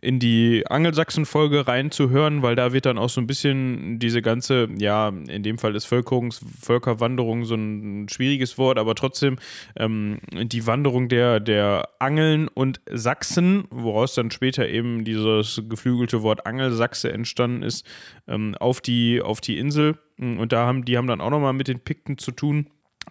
in 0.02 0.18
die 0.18 0.64
Angelsachsen-Folge 0.66 1.66
reinzuhören, 1.66 2.42
weil 2.42 2.56
da 2.56 2.72
wird 2.72 2.86
dann 2.86 2.98
auch 2.98 3.10
so 3.10 3.20
ein 3.20 3.26
bisschen 3.26 3.98
diese 3.98 4.22
ganze, 4.22 4.68
ja, 4.78 5.08
in 5.08 5.42
dem 5.42 5.58
Fall 5.58 5.76
ist 5.76 5.84
Völkerungs 5.84 6.40
Völkerwanderung 6.60 7.44
so 7.44 7.54
ein 7.54 8.08
schwieriges 8.08 8.56
Wort, 8.56 8.78
aber 8.78 8.94
trotzdem 8.94 9.36
ähm, 9.76 10.18
die 10.32 10.66
Wanderung 10.66 11.08
der, 11.08 11.40
der 11.40 11.88
Angeln 11.98 12.48
und 12.48 12.80
Sachsen, 12.90 13.64
woraus 13.70 14.14
dann 14.14 14.30
später 14.30 14.68
eben 14.68 15.04
dieses 15.04 15.62
geflügelte 15.68 16.22
Wort 16.22 16.46
Angelsachse 16.46 17.12
entstanden 17.12 17.62
ist, 17.62 17.86
ähm, 18.26 18.54
auf, 18.58 18.80
die, 18.80 19.20
auf 19.20 19.40
die 19.40 19.58
Insel. 19.58 19.98
Und 20.20 20.52
da 20.52 20.66
haben, 20.66 20.84
die 20.84 20.96
haben 20.96 21.06
dann 21.06 21.20
auch 21.20 21.30
nochmal 21.30 21.52
mit 21.52 21.68
den 21.68 21.80
Pikten 21.80 22.18
zu 22.18 22.30
tun. 22.30 22.70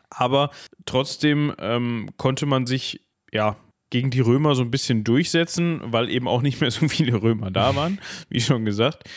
Aber 0.09 0.51
trotzdem 0.85 1.53
ähm, 1.59 2.09
konnte 2.17 2.45
man 2.45 2.65
sich, 2.65 3.01
ja, 3.31 3.57
gegen 3.89 4.11
die 4.11 4.19
Römer 4.19 4.55
so 4.55 4.61
ein 4.61 4.71
bisschen 4.71 5.03
durchsetzen, 5.03 5.81
weil 5.85 6.09
eben 6.09 6.27
auch 6.27 6.41
nicht 6.41 6.61
mehr 6.61 6.71
so 6.71 6.87
viele 6.87 7.21
Römer 7.21 7.51
da 7.51 7.75
waren, 7.75 7.99
wie 8.29 8.41
schon 8.41 8.65
gesagt. 8.65 9.09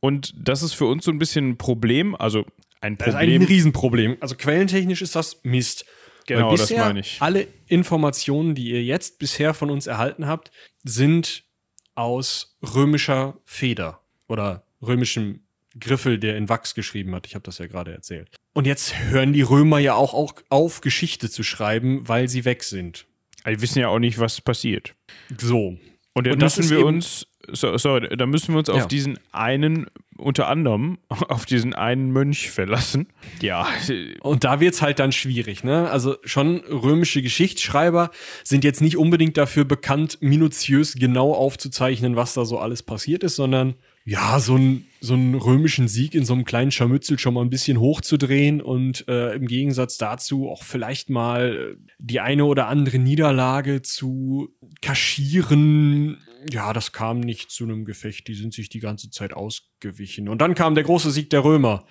Und 0.00 0.34
das 0.36 0.62
ist 0.62 0.74
für 0.74 0.86
uns 0.86 1.04
so 1.04 1.10
ein 1.10 1.18
bisschen 1.18 1.50
ein 1.50 1.58
Problem, 1.58 2.14
also 2.14 2.44
ein 2.80 2.96
Problem. 2.96 3.14
Das 3.14 3.22
ist 3.22 3.40
ein 3.40 3.42
Riesenproblem. 3.42 4.16
Also 4.20 4.36
quellentechnisch 4.36 5.02
ist 5.02 5.16
das 5.16 5.40
Mist. 5.44 5.86
Genau, 6.26 6.56
das 6.56 6.70
meine 6.70 7.00
ich. 7.00 7.20
Alle 7.20 7.48
Informationen, 7.66 8.54
die 8.54 8.70
ihr 8.70 8.82
jetzt 8.82 9.18
bisher 9.18 9.52
von 9.52 9.70
uns 9.70 9.86
erhalten 9.86 10.26
habt, 10.26 10.50
sind 10.82 11.44
aus 11.94 12.56
römischer 12.62 13.38
Feder. 13.44 14.00
oder 14.26 14.64
römischem 14.82 15.43
Griffel, 15.78 16.18
der 16.18 16.36
in 16.36 16.48
Wachs 16.48 16.74
geschrieben 16.74 17.14
hat. 17.14 17.26
Ich 17.26 17.34
habe 17.34 17.42
das 17.42 17.58
ja 17.58 17.66
gerade 17.66 17.92
erzählt. 17.92 18.28
Und 18.52 18.66
jetzt 18.66 18.94
hören 19.08 19.32
die 19.32 19.42
Römer 19.42 19.78
ja 19.78 19.94
auch, 19.94 20.14
auch 20.14 20.34
auf, 20.48 20.80
Geschichte 20.80 21.28
zu 21.30 21.42
schreiben, 21.42 22.06
weil 22.08 22.28
sie 22.28 22.44
weg 22.44 22.62
sind. 22.64 23.06
Die 23.46 23.60
wissen 23.60 23.78
ja 23.80 23.88
auch 23.88 23.98
nicht, 23.98 24.18
was 24.18 24.40
passiert. 24.40 24.94
So. 25.38 25.76
Und 26.14 26.26
dann 26.28 26.38
müssen 26.38 26.70
wir 26.70 26.86
uns, 26.86 27.26
so, 27.50 27.76
sorry, 27.76 28.16
da 28.16 28.24
müssen 28.26 28.54
wir 28.54 28.60
uns 28.60 28.68
Ja. 28.68 28.74
auf 28.74 28.86
diesen 28.86 29.18
einen, 29.32 29.86
unter 30.16 30.46
anderem, 30.48 30.98
auf 31.08 31.44
diesen 31.44 31.74
einen 31.74 32.12
Mönch 32.12 32.50
verlassen. 32.52 33.08
Ja, 33.42 33.66
Und 34.20 34.44
da 34.44 34.60
wird's 34.60 34.80
halt 34.80 35.00
dann 35.00 35.10
schwierig, 35.10 35.64
ne? 35.64 35.90
Also 35.90 36.16
schon 36.24 36.58
römische 36.60 37.20
Geschichtsschreiber 37.20 38.10
sind 38.44 38.62
jetzt 38.62 38.80
nicht 38.80 38.96
unbedingt 38.96 39.36
dafür 39.36 39.64
bekannt, 39.64 40.18
minutiös 40.20 40.94
genau 40.94 41.32
aufzuzeichnen, 41.34 42.14
was 42.14 42.34
da 42.34 42.44
so 42.44 42.60
alles 42.60 42.82
passiert 42.84 43.24
ist, 43.24 43.34
sondern 43.36 43.74
ja, 44.04 44.38
so 44.38 44.54
einen 44.56 44.86
so 45.00 45.14
einen 45.14 45.34
römischen 45.34 45.86
Sieg 45.88 46.14
in 46.14 46.24
so 46.24 46.32
einem 46.32 46.44
kleinen 46.44 46.70
Scharmützel 46.70 47.18
schon 47.18 47.34
mal 47.34 47.42
ein 47.42 47.50
bisschen 47.50 47.78
hochzudrehen 47.78 48.60
und 48.60 49.06
äh, 49.08 49.34
im 49.34 49.46
Gegensatz 49.46 49.98
dazu 49.98 50.48
auch 50.48 50.62
vielleicht 50.62 51.10
mal 51.10 51.76
äh, 51.76 51.92
die 51.98 52.20
eine 52.20 52.44
oder 52.46 52.68
andere 52.68 52.98
Niederlage 52.98 53.82
zu 53.82 54.48
kaschieren. 54.80 56.18
Ja, 56.50 56.72
das 56.72 56.92
kam 56.92 57.20
nicht 57.20 57.50
zu 57.50 57.64
einem 57.64 57.84
Gefecht, 57.84 58.28
die 58.28 58.34
sind 58.34 58.52
sich 58.54 58.68
die 58.68 58.80
ganze 58.80 59.10
Zeit 59.10 59.32
ausgewichen. 59.34 60.28
Und 60.28 60.40
dann 60.40 60.54
kam 60.54 60.74
der 60.74 60.84
große 60.84 61.10
Sieg 61.10 61.30
der 61.30 61.44
Römer. 61.44 61.84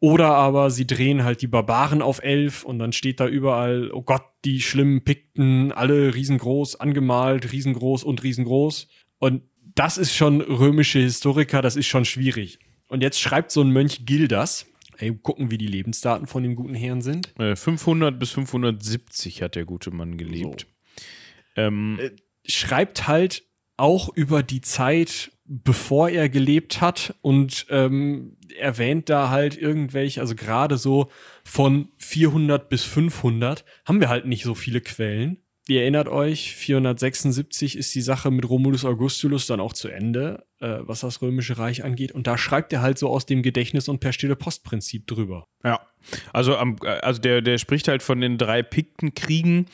Oder 0.00 0.28
aber 0.34 0.70
sie 0.70 0.86
drehen 0.86 1.24
halt 1.24 1.42
die 1.42 1.48
Barbaren 1.48 2.02
auf 2.02 2.22
elf 2.22 2.62
und 2.64 2.78
dann 2.78 2.92
steht 2.92 3.18
da 3.18 3.26
überall, 3.26 3.90
oh 3.92 4.02
Gott, 4.02 4.22
die 4.44 4.60
schlimmen 4.60 5.02
Pikten, 5.02 5.72
alle 5.72 6.14
riesengroß, 6.14 6.76
angemalt, 6.76 7.52
riesengroß 7.52 8.04
und 8.04 8.22
riesengroß. 8.22 8.86
Und 9.18 9.42
das 9.78 9.96
ist 9.96 10.14
schon 10.14 10.40
römische 10.40 10.98
Historiker, 10.98 11.62
das 11.62 11.76
ist 11.76 11.86
schon 11.86 12.04
schwierig. 12.04 12.58
Und 12.88 13.02
jetzt 13.02 13.20
schreibt 13.20 13.52
so 13.52 13.60
ein 13.60 13.70
Mönch 13.70 14.06
Gildas, 14.06 14.66
ey, 14.96 15.14
gucken, 15.14 15.50
wie 15.50 15.58
die 15.58 15.68
Lebensdaten 15.68 16.26
von 16.26 16.42
dem 16.42 16.56
guten 16.56 16.74
Herrn 16.74 17.00
sind. 17.00 17.32
äh, 17.38 17.54
500 17.54 18.18
bis 18.18 18.32
570 18.32 19.42
hat 19.42 19.54
der 19.54 19.64
gute 19.64 19.92
Mann 19.92 20.18
gelebt. 20.18 20.66
Ähm, 21.54 22.00
schreibt 22.44 23.06
halt 23.06 23.44
auch 23.76 24.08
über 24.14 24.42
die 24.42 24.62
Zeit, 24.62 25.30
bevor 25.44 26.08
er 26.08 26.28
gelebt 26.28 26.80
hat 26.80 27.14
und 27.20 27.66
ähm, 27.70 28.36
erwähnt 28.58 29.08
da 29.08 29.30
halt 29.30 29.56
irgendwelche, 29.56 30.20
also 30.20 30.34
gerade 30.34 30.76
so 30.76 31.08
von 31.44 31.88
400 31.98 32.68
bis 32.68 32.82
500 32.82 33.64
haben 33.84 34.00
wir 34.00 34.08
halt 34.08 34.26
nicht 34.26 34.42
so 34.42 34.54
viele 34.54 34.80
Quellen. 34.80 35.38
Ihr 35.70 35.82
erinnert 35.82 36.08
euch, 36.08 36.54
476 36.56 37.76
ist 37.76 37.94
die 37.94 38.00
Sache 38.00 38.30
mit 38.30 38.48
Romulus 38.48 38.86
Augustulus 38.86 39.46
dann 39.46 39.60
auch 39.60 39.74
zu 39.74 39.88
Ende, 39.88 40.46
äh, 40.60 40.78
was 40.80 41.00
das 41.00 41.20
Römische 41.20 41.58
Reich 41.58 41.84
angeht. 41.84 42.10
Und 42.12 42.26
da 42.26 42.38
schreibt 42.38 42.72
er 42.72 42.80
halt 42.80 42.98
so 42.98 43.10
aus 43.10 43.26
dem 43.26 43.42
Gedächtnis- 43.42 43.88
und 43.88 44.00
per 44.00 44.14
stille 44.14 44.34
Postprinzip 44.34 45.06
drüber. 45.06 45.44
Ja, 45.62 45.80
also, 46.32 46.56
am, 46.56 46.76
also 47.02 47.20
der, 47.20 47.42
der 47.42 47.58
spricht 47.58 47.86
halt 47.86 48.02
von 48.02 48.18
den 48.22 48.38
drei 48.38 48.62
Piktenkriegen. 48.62 49.66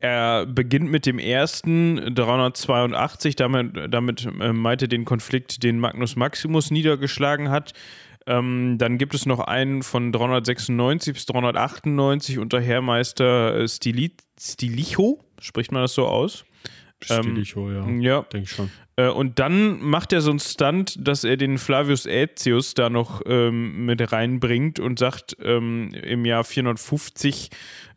Er 0.00 0.44
beginnt 0.44 0.90
mit 0.90 1.06
dem 1.06 1.20
ersten 1.20 2.14
382, 2.16 3.36
damit, 3.36 3.94
damit 3.94 4.26
äh, 4.40 4.52
meinte 4.52 4.88
den 4.88 5.04
Konflikt, 5.04 5.62
den 5.62 5.78
Magnus 5.78 6.16
Maximus 6.16 6.72
niedergeschlagen 6.72 7.48
hat. 7.50 7.74
Ähm, 8.26 8.76
dann 8.78 8.98
gibt 8.98 9.14
es 9.14 9.24
noch 9.24 9.38
einen 9.38 9.84
von 9.84 10.10
396 10.10 11.14
bis 11.14 11.26
398 11.26 12.38
unter 12.38 12.60
Heermeister 12.60 13.60
äh, 13.60 13.68
Stili 13.68 14.16
Stilicho, 14.38 15.24
spricht 15.40 15.72
man 15.72 15.82
das 15.82 15.94
so 15.94 16.06
aus? 16.06 16.44
Ähm, 17.10 17.22
Stilicho, 17.22 17.70
ja. 17.70 17.88
Ja, 17.88 18.22
Denke 18.22 18.44
ich 18.44 18.50
schon. 18.50 18.70
äh, 18.96 19.08
Und 19.08 19.38
dann 19.38 19.80
macht 19.80 20.12
er 20.12 20.20
so 20.20 20.30
einen 20.30 20.40
Stunt, 20.40 20.96
dass 21.00 21.22
er 21.22 21.36
den 21.36 21.58
Flavius 21.58 22.06
Aetius 22.06 22.74
da 22.74 22.90
noch 22.90 23.22
ähm, 23.26 23.86
mit 23.86 24.10
reinbringt 24.12 24.80
und 24.80 24.98
sagt, 24.98 25.36
ähm, 25.42 25.90
im 25.94 26.24
Jahr 26.24 26.42
450 26.44 27.50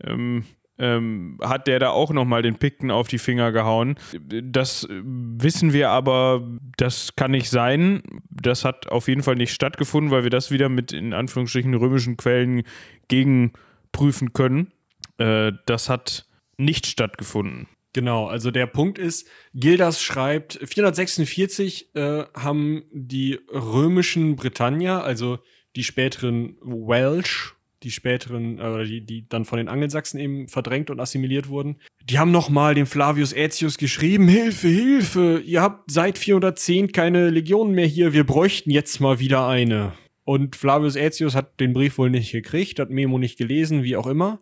ähm, 0.03 0.43
ähm, 0.77 1.37
hat 1.41 1.67
der 1.67 1.79
da 1.79 1.89
auch 1.89 2.11
nochmal 2.11 2.41
den 2.43 2.55
Pikten 2.57 2.89
auf 2.91 3.07
die 3.07 3.19
Finger 3.19 3.51
gehauen. 3.51 3.95
Das 4.23 4.87
wissen 4.89 5.73
wir 5.73 5.89
aber, 5.89 6.47
das 6.77 7.15
kann 7.15 7.31
nicht 7.31 7.49
sein. 7.49 8.01
Das 8.29 8.65
hat 8.65 8.87
auf 8.87 9.07
jeden 9.07 9.21
Fall 9.23 9.35
nicht 9.35 9.53
stattgefunden, 9.53 10.11
weil 10.11 10.23
wir 10.23 10.31
das 10.31 10.49
wieder 10.51 10.69
mit 10.69 10.91
in 10.91 11.13
Anführungsstrichen 11.13 11.73
römischen 11.75 12.17
Quellen 12.17 12.63
gegenprüfen 13.09 14.33
können. 14.33 14.71
Äh, 15.17 15.51
das 15.65 15.89
hat 15.89 16.25
nicht 16.62 16.86
stattgefunden. 16.86 17.68
Genau, 17.93 18.28
also 18.28 18.51
der 18.51 18.68
Punkt 18.68 18.97
ist, 18.97 19.28
Gildas 19.53 20.01
schreibt, 20.01 20.59
446 20.64 21.93
äh, 21.93 22.24
haben 22.34 22.84
die 22.93 23.39
römischen 23.51 24.38
Britannier, 24.38 25.03
also 25.03 25.39
die 25.76 25.84
späteren 25.84 26.55
Welsh, 26.62 27.55
die 27.84 27.91
späteren, 27.91 28.59
äh, 28.59 28.86
die, 28.86 29.01
die 29.01 29.28
dann 29.28 29.43
von 29.43 29.57
den 29.57 29.68
Angelsachsen 29.68 30.22
eben 30.22 30.47
verdrängt 30.47 30.89
und 30.89 31.01
assimiliert 31.01 31.49
wurden, 31.49 31.80
die 32.05 32.18
haben 32.18 32.32
nochmal 32.32 32.76
dem 32.76 32.86
Flavius 32.86 33.34
Aetius 33.34 33.78
geschrieben, 33.78 34.30
Hilfe, 34.30 34.70
Hilfe, 34.70 35.43
ihr 35.45 35.62
habt 35.62 35.91
seit 35.91 36.18
410 36.18 36.93
keine 36.93 37.30
Legionen 37.30 37.76
mehr 37.76 37.88
hier, 37.88 38.14
wir 38.14 38.26
bräuchten 38.26 38.72
jetzt 38.72 39.01
mal 39.01 39.20
wieder 39.20 39.47
eine. 39.47 39.93
Und 40.24 40.55
Flavius 40.55 40.95
Aetius 40.95 41.36
hat 41.36 41.59
den 41.59 41.74
Brief 41.74 41.97
wohl 41.97 42.09
nicht 42.09 42.32
gekriegt, 42.32 42.80
hat 42.80 42.89
Memo 42.89 43.18
nicht 43.18 43.38
gelesen, 43.38 43.84
wie 43.84 43.97
auch 43.97 44.07
immer. 44.07 44.41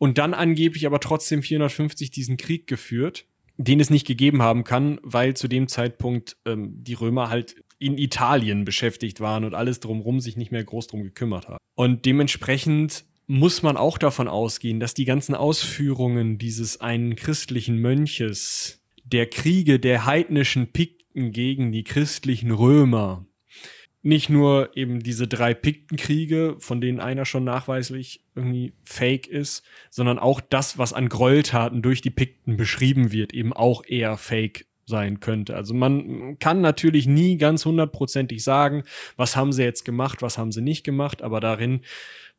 Und 0.00 0.16
dann 0.16 0.32
angeblich 0.32 0.86
aber 0.86 0.98
trotzdem 0.98 1.42
450 1.42 2.10
diesen 2.10 2.38
Krieg 2.38 2.66
geführt, 2.66 3.26
den 3.58 3.80
es 3.80 3.90
nicht 3.90 4.06
gegeben 4.06 4.40
haben 4.40 4.64
kann, 4.64 4.98
weil 5.02 5.36
zu 5.36 5.46
dem 5.46 5.68
Zeitpunkt 5.68 6.38
ähm, 6.46 6.82
die 6.82 6.94
Römer 6.94 7.28
halt 7.28 7.56
in 7.78 7.98
Italien 7.98 8.64
beschäftigt 8.64 9.20
waren 9.20 9.44
und 9.44 9.54
alles 9.54 9.78
drumherum 9.78 10.20
sich 10.20 10.38
nicht 10.38 10.52
mehr 10.52 10.64
groß 10.64 10.86
drum 10.86 11.02
gekümmert 11.02 11.48
haben. 11.48 11.58
Und 11.74 12.06
dementsprechend 12.06 13.04
muss 13.26 13.62
man 13.62 13.76
auch 13.76 13.98
davon 13.98 14.26
ausgehen, 14.26 14.80
dass 14.80 14.94
die 14.94 15.04
ganzen 15.04 15.34
Ausführungen 15.34 16.38
dieses 16.38 16.80
einen 16.80 17.14
christlichen 17.14 17.76
Mönches, 17.76 18.82
der 19.04 19.26
Kriege 19.26 19.78
der 19.78 20.06
heidnischen 20.06 20.68
Pikten 20.72 21.30
gegen 21.32 21.72
die 21.72 21.84
christlichen 21.84 22.52
Römer, 22.52 23.26
nicht 24.02 24.30
nur 24.30 24.76
eben 24.76 25.00
diese 25.00 25.28
drei 25.28 25.52
Piktenkriege, 25.52 26.56
von 26.58 26.80
denen 26.80 27.00
einer 27.00 27.26
schon 27.26 27.44
nachweislich 27.44 28.24
irgendwie 28.34 28.72
fake 28.84 29.26
ist, 29.26 29.62
sondern 29.90 30.18
auch 30.18 30.40
das, 30.40 30.78
was 30.78 30.92
an 30.92 31.08
Gräueltaten 31.08 31.82
durch 31.82 32.00
die 32.00 32.10
Pikten 32.10 32.56
beschrieben 32.56 33.12
wird, 33.12 33.34
eben 33.34 33.52
auch 33.52 33.84
eher 33.84 34.16
fake 34.16 34.66
sein 34.86 35.20
könnte. 35.20 35.54
Also 35.54 35.74
man 35.74 36.38
kann 36.38 36.60
natürlich 36.60 37.06
nie 37.06 37.36
ganz 37.36 37.64
hundertprozentig 37.64 38.42
sagen, 38.42 38.84
was 39.16 39.36
haben 39.36 39.52
sie 39.52 39.62
jetzt 39.62 39.84
gemacht, 39.84 40.22
was 40.22 40.38
haben 40.38 40.52
sie 40.52 40.62
nicht 40.62 40.82
gemacht, 40.82 41.22
aber 41.22 41.40
darin 41.40 41.82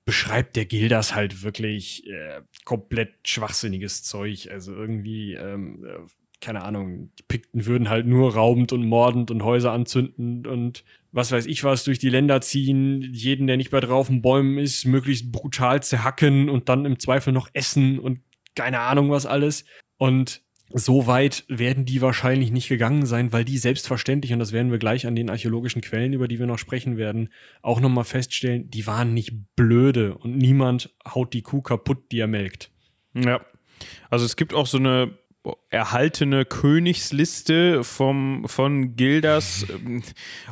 beschreibt 0.04 0.56
der 0.56 0.66
Gildas 0.66 1.16
halt 1.16 1.44
wirklich 1.44 2.08
äh, 2.08 2.42
komplett 2.66 3.14
schwachsinniges 3.26 4.04
Zeug. 4.04 4.50
Also 4.52 4.74
irgendwie, 4.74 5.34
ähm, 5.36 5.86
äh, 5.86 6.00
keine 6.40 6.64
Ahnung, 6.64 7.12
die 7.20 7.24
Pikten 7.24 7.66
würden 7.66 7.90
halt 7.90 8.08
nur 8.08 8.34
raubend 8.34 8.74
und 8.74 8.84
mordend 8.84 9.30
und 9.30 9.44
Häuser 9.44 9.72
anzünden 9.72 10.48
und 10.48 10.84
was 11.12 11.32
weiß 11.32 11.46
ich 11.46 11.64
was 11.64 11.84
durch 11.84 12.00
die 12.00 12.10
Länder 12.10 12.42
ziehen, 12.42 13.02
jeden, 13.12 13.48
der 13.48 13.58
nicht 13.58 13.72
bei 13.72 13.80
drauf 13.80 14.10
in 14.10 14.22
Bäumen 14.22 14.58
ist, 14.58 14.86
möglichst 14.86 15.32
brutal 15.32 15.84
zerhacken 15.84 16.50
und 16.50 16.70
dann 16.70 16.86
im 16.86 17.00
Zweifel 17.00 17.34
noch 17.34 17.50
essen 17.54 18.00
und 18.00 18.20
keine 18.56 18.80
Ahnung 18.80 19.12
was 19.12 19.26
alles. 19.26 19.66
Und 19.98 20.42
so 20.74 21.06
weit 21.08 21.44
werden 21.48 21.86
die 21.86 22.02
wahrscheinlich 22.02 22.52
nicht 22.52 22.70
gegangen 22.70 23.06
sein, 23.06 23.34
weil 23.34 23.44
die 23.44 23.58
selbstverständlich, 23.58 24.32
und 24.32 24.40
das 24.40 24.54
werden 24.54 24.72
wir 24.72 24.80
gleich 24.80 25.06
an 25.06 25.16
den 25.16 25.30
archäologischen 25.30 25.82
Quellen, 25.82 26.14
über 26.14 26.28
die 26.28 26.40
wir 26.40 26.48
noch 26.48 26.60
sprechen 26.60 26.98
werden, 26.98 27.30
auch 27.62 27.82
nochmal 27.82 28.06
feststellen, 28.06 28.70
die 28.70 28.88
waren 28.88 29.14
nicht 29.14 29.34
blöde 29.56 30.18
und 30.18 30.38
niemand 30.38 30.96
haut 31.06 31.34
die 31.34 31.42
Kuh 31.42 31.62
kaputt, 31.62 32.12
die 32.12 32.20
er 32.20 32.28
melkt. 32.28 32.72
Ja. 33.14 33.46
Also 34.10 34.26
es 34.26 34.36
gibt 34.36 34.54
auch 34.54 34.68
so 34.68 34.78
eine 34.78 35.18
erhaltene 35.72 36.46
Königsliste 36.46 37.84
vom, 37.84 38.44
von 38.46 38.96
Gildas, 38.96 39.66
ähm, 39.70 40.04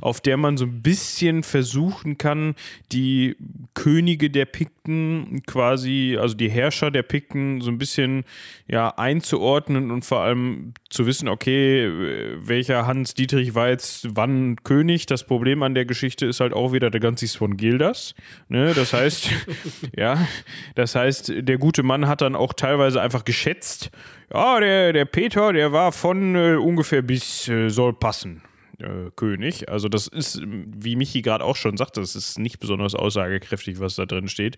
auf 0.01 0.19
der 0.21 0.37
man 0.37 0.57
so 0.57 0.65
ein 0.65 0.81
bisschen 0.81 1.43
versuchen 1.43 2.17
kann, 2.17 2.55
die 2.91 3.35
Könige 3.75 4.29
der 4.31 4.45
Pikten 4.45 5.43
quasi, 5.45 6.17
also 6.19 6.35
die 6.35 6.49
Herrscher 6.49 6.89
der 6.89 7.03
Pikten 7.03 7.61
so 7.61 7.69
ein 7.69 7.77
bisschen 7.77 8.23
ja, 8.67 8.89
einzuordnen 8.97 9.91
und 9.91 10.05
vor 10.05 10.21
allem 10.21 10.73
zu 10.89 11.05
wissen, 11.05 11.27
okay, 11.27 11.87
welcher 12.39 12.87
Hans 12.87 13.13
Dietrich 13.13 13.53
war 13.53 13.69
jetzt 13.69 14.07
wann 14.15 14.55
König. 14.63 15.05
Das 15.05 15.25
Problem 15.25 15.61
an 15.61 15.75
der 15.75 15.85
Geschichte 15.85 16.25
ist 16.25 16.39
halt 16.39 16.53
auch 16.53 16.73
wieder 16.73 16.89
der 16.89 16.99
ganze 16.99 17.19
von 17.27 17.57
Gildas. 17.57 18.15
Ne? 18.47 18.73
Das 18.73 18.93
heißt, 18.93 19.29
ja, 19.95 20.25
das 20.75 20.95
heißt, 20.95 21.33
der 21.35 21.57
gute 21.57 21.83
Mann 21.83 22.07
hat 22.07 22.21
dann 22.21 22.35
auch 22.35 22.53
teilweise 22.53 23.01
einfach 23.01 23.25
geschätzt, 23.25 23.91
ja, 24.33 24.59
der, 24.59 24.78
der 24.93 25.05
Peter, 25.05 25.53
der 25.53 25.71
war 25.71 25.91
von 25.91 26.35
äh, 26.35 26.55
ungefähr 26.55 27.01
bis 27.01 27.47
äh, 27.47 27.69
soll 27.69 27.93
passen. 27.93 28.41
Äh, 28.79 29.11
König. 29.17 29.67
Also 29.67 29.89
das 29.89 30.07
ist, 30.07 30.41
wie 30.41 30.95
Michi 30.95 31.21
gerade 31.21 31.43
auch 31.43 31.57
schon 31.57 31.75
sagte, 31.75 31.99
das 31.99 32.15
ist 32.15 32.39
nicht 32.39 32.59
besonders 32.59 32.95
aussagekräftig, 32.95 33.81
was 33.81 33.95
da 33.95 34.05
drin 34.05 34.29
steht. 34.29 34.55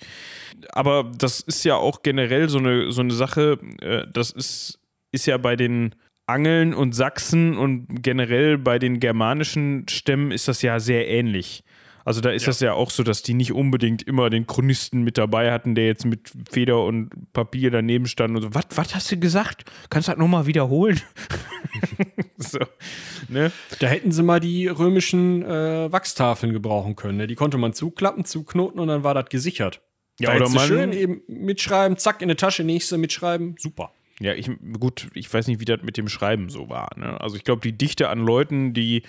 Aber 0.74 1.11
das 1.17 1.39
ist 1.39 1.63
ja 1.63 1.76
auch 1.76 2.03
generell 2.03 2.47
so 2.47 2.59
eine, 2.59 2.91
so 2.91 3.01
eine 3.01 3.13
Sache, 3.13 3.57
äh, 3.82 4.05
das 4.13 4.30
ist, 4.30 4.80
ist 5.11 5.26
ja 5.26 5.38
bei 5.38 5.55
den 5.55 5.95
Angeln 6.28 6.76
und 6.76 6.93
Sachsen 6.93 7.57
und 7.57 7.88
generell 8.03 8.59
bei 8.59 8.78
den 8.78 8.99
germanischen 8.99 9.88
Stämmen 9.89 10.32
ist 10.32 10.47
das 10.47 10.61
ja 10.61 10.80
sehr 10.80 11.07
ähnlich. 11.07 11.63
Also 12.06 12.22
da 12.22 12.32
ist 12.32 12.43
ja. 12.43 12.47
das 12.47 12.60
ja 12.60 12.74
auch 12.74 12.89
so, 12.89 13.04
dass 13.04 13.22
die 13.22 13.34
nicht 13.34 13.52
unbedingt 13.52 14.04
immer 14.04 14.30
den 14.30 14.47
Chronisten 14.47 15.04
mit 15.04 15.18
dabei 15.18 15.52
hatten, 15.52 15.76
der 15.76 15.86
jetzt 15.86 16.06
mit 16.06 16.32
Feder 16.49 16.84
und 16.84 17.32
Papier 17.34 17.72
daneben 17.72 18.08
stand 18.08 18.36
und 18.36 18.41
so. 18.41 18.54
Was, 18.54 18.66
was 18.76 18.95
hast 18.95 19.12
du 19.12 19.20
gesagt? 19.20 19.66
Kannst 19.89 20.08
du 20.08 20.12
das 20.12 20.20
nochmal 20.20 20.45
wiederholen? 20.47 20.99
so, 22.38 22.60
ne? 23.30 23.52
Da 23.80 23.88
hätten 23.88 24.12
sie 24.12 24.24
mal 24.24 24.39
die 24.39 24.68
römischen 24.68 25.43
äh, 25.43 25.91
Wachstafeln 25.91 26.54
gebrauchen 26.54 26.95
können. 26.95 27.18
Ne? 27.18 27.28
Die 27.28 27.36
konnte 27.36 27.58
man 27.58 27.74
zuklappen, 27.74 28.26
zuknoten 28.26 28.80
und 28.80 28.88
dann 28.88 29.04
war 29.04 29.14
das 29.14 29.26
gesichert. 29.30 29.82
Ja, 30.20 30.32
da 30.32 30.38
oder 30.38 30.49
man 30.49 30.68
schön 30.68 30.93
eben 30.93 31.22
mitschreiben, 31.28 31.97
zack, 31.97 32.22
in 32.22 32.30
die 32.30 32.36
Tasche, 32.36 32.64
nächste 32.64 32.97
mitschreiben, 32.97 33.56
super. 33.58 33.91
Ja, 34.20 34.36
ich, 34.36 34.52
gut, 34.80 35.08
ich 35.16 35.34
weiß 35.34 35.47
nicht, 35.47 35.60
wie 35.60 35.66
das 35.66 35.82
mit 35.82 35.97
dem 35.97 36.08
Schreiben 36.08 36.49
so 36.49 36.70
war. 36.70 36.89
Ne? 36.95 37.20
Also 37.20 37.36
ich 37.36 37.43
glaube, 37.43 37.62
die 37.62 37.76
Dichte 37.76 38.10
an 38.10 38.20
Leuten, 38.20 38.74
die 38.74 39.02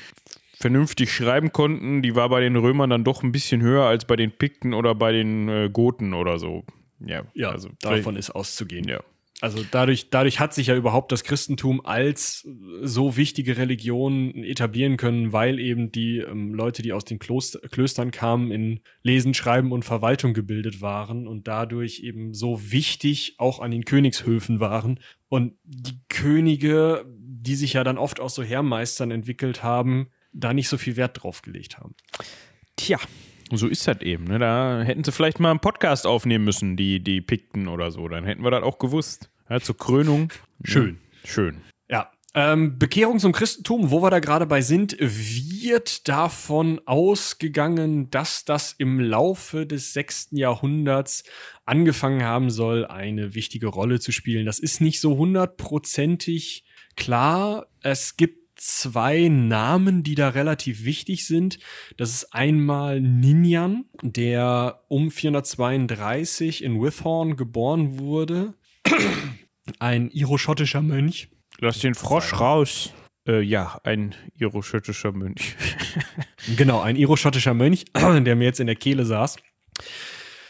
vernünftig 0.63 1.13
schreiben 1.13 1.53
konnten, 1.53 2.01
die 2.03 2.15
war 2.15 2.29
bei 2.29 2.41
den 2.41 2.57
Römern 2.57 2.89
dann 2.89 3.05
doch 3.05 3.23
ein 3.23 3.33
bisschen 3.33 3.61
höher 3.61 3.85
als 3.85 4.07
bei 4.07 4.17
den 4.17 4.31
Pikten 4.31 4.73
oder 4.73 4.95
bei 4.95 5.13
den 5.13 5.49
äh, 5.49 5.69
Goten 5.71 6.15
oder 6.15 6.39
so. 6.39 6.65
Ja, 7.05 7.25
ja 7.35 7.51
also 7.51 7.69
davon 7.81 8.17
ist 8.17 8.31
auszugehen. 8.31 8.89
Ja. 8.89 9.01
Also 9.41 9.65
dadurch, 9.69 10.09
dadurch 10.09 10.39
hat 10.39 10.55
sich 10.55 10.69
ja 10.69 10.77
überhaupt 10.77 11.11
das 11.11 11.25
Christentum 11.25 11.85
als 11.85 12.47
so 12.81 13.17
wichtige 13.17 13.57
Religion 13.57 14.33
etablieren 14.37 14.97
können, 14.97 15.33
weil 15.33 15.59
eben 15.59 15.91
die 15.91 16.19
ähm, 16.19 16.55
Leute, 16.55 16.83
die 16.83 16.93
aus 16.93 17.05
den 17.05 17.19
Kloster, 17.19 17.59
Klöstern 17.69 18.13
kamen, 18.13 18.53
in 18.53 18.81
Lesen, 19.03 19.35
Schreiben 19.35 19.73
und 19.73 19.85
Verwaltung 19.85 20.33
gebildet 20.33 20.81
waren 20.81 21.27
und 21.27 21.49
dadurch 21.49 22.05
eben 22.05 22.35
so 22.35 22.71
wichtig 22.71 23.35
auch 23.39 23.59
an 23.59 23.73
den 23.73 23.85
Königshöfen 23.85 24.61
waren. 24.61 25.01
Und 25.29 25.55
die 25.65 25.99
Könige, 26.09 27.05
die 27.19 27.57
sich 27.57 27.73
ja 27.73 27.83
dann 27.83 27.99
oft 27.99 28.21
aus 28.21 28.37
so 28.37 28.45
Herrmeistern 28.45 29.11
entwickelt 29.11 29.65
haben, 29.65 30.07
da 30.33 30.53
nicht 30.53 30.69
so 30.69 30.79
viel 30.79 30.97
Wert 30.97 31.23
drauf 31.23 31.43
gelegt 31.43 31.79
haben. 31.79 31.95
Tja, 32.77 32.99
so 33.51 33.69
ist 33.69 33.87
das 33.87 34.01
eben. 34.01 34.25
Ne? 34.25 34.39
Da 34.39 34.83
hätten 34.83 35.05
sie 35.05 35.13
vielleicht 35.13 35.41
mal 35.41 35.51
einen 35.51 35.61
Podcast 35.61 36.07
aufnehmen 36.07 36.45
müssen, 36.45 36.77
die, 36.77 37.01
die 37.01 37.21
Pikten 37.21 37.69
oder 37.69 37.91
so. 37.91 38.09
Dann 38.09 38.25
hätten 38.25 38.43
wir 38.43 38.51
das 38.51 38.63
auch 38.63 38.79
gewusst. 38.79 39.31
Ja, 39.49 39.61
zur 39.61 39.77
Krönung. 39.77 40.33
Schön. 40.65 40.99
Ja, 41.25 41.29
schön. 41.29 41.61
Ja. 41.89 42.11
Ähm, 42.35 42.79
Bekehrung 42.79 43.19
zum 43.19 43.33
Christentum, 43.33 43.91
wo 43.91 44.03
wir 44.03 44.09
da 44.09 44.21
gerade 44.21 44.47
bei 44.47 44.63
sind, 44.63 44.97
wird 44.99 46.09
davon 46.09 46.81
ausgegangen, 46.87 48.09
dass 48.09 48.47
das 48.47 48.73
im 48.79 49.01
Laufe 49.01 49.67
des 49.67 49.93
6. 49.93 50.29
Jahrhunderts 50.31 51.25
angefangen 51.67 52.23
haben 52.23 52.49
soll, 52.49 52.87
eine 52.87 53.35
wichtige 53.35 53.67
Rolle 53.67 54.01
zu 54.01 54.13
spielen. 54.13 54.47
Das 54.47 54.59
ist 54.59 54.81
nicht 54.81 55.01
so 55.01 55.19
hundertprozentig 55.19 56.65
klar. 56.97 57.67
Es 57.83 58.17
gibt 58.17 58.42
zwei 58.63 59.27
Namen, 59.29 60.05
die 60.05 60.15
da 60.15 60.29
relativ 60.29 60.85
wichtig 60.85 61.27
sind. 61.27 61.59
Das 61.97 62.11
ist 62.11 62.33
einmal 62.33 63.01
Ninjan, 63.01 63.87
der 64.03 64.85
um 64.89 65.11
432 65.11 66.63
in 66.63 66.81
Withorn 66.81 67.37
geboren 67.37 67.99
wurde. 67.99 68.55
Ein 69.81 70.11
iroschottischer 70.11 70.81
Mönch. 70.81 71.29
Lass 71.59 71.81
den 71.81 71.95
Frosch 71.95 72.39
raus. 72.39 72.93
Äh, 73.27 73.41
ja, 73.43 73.81
ein 73.85 74.17
iroschottischer 74.37 75.13
Mönch. 75.13 75.55
genau, 76.57 76.81
ein 76.81 76.97
iroschottischer 76.97 77.55
Mönch, 77.55 77.85
der 77.95 78.35
mir 78.35 78.45
jetzt 78.45 78.59
in 78.59 78.67
der 78.67 78.75
Kehle 78.75 79.05
saß. 79.05 79.37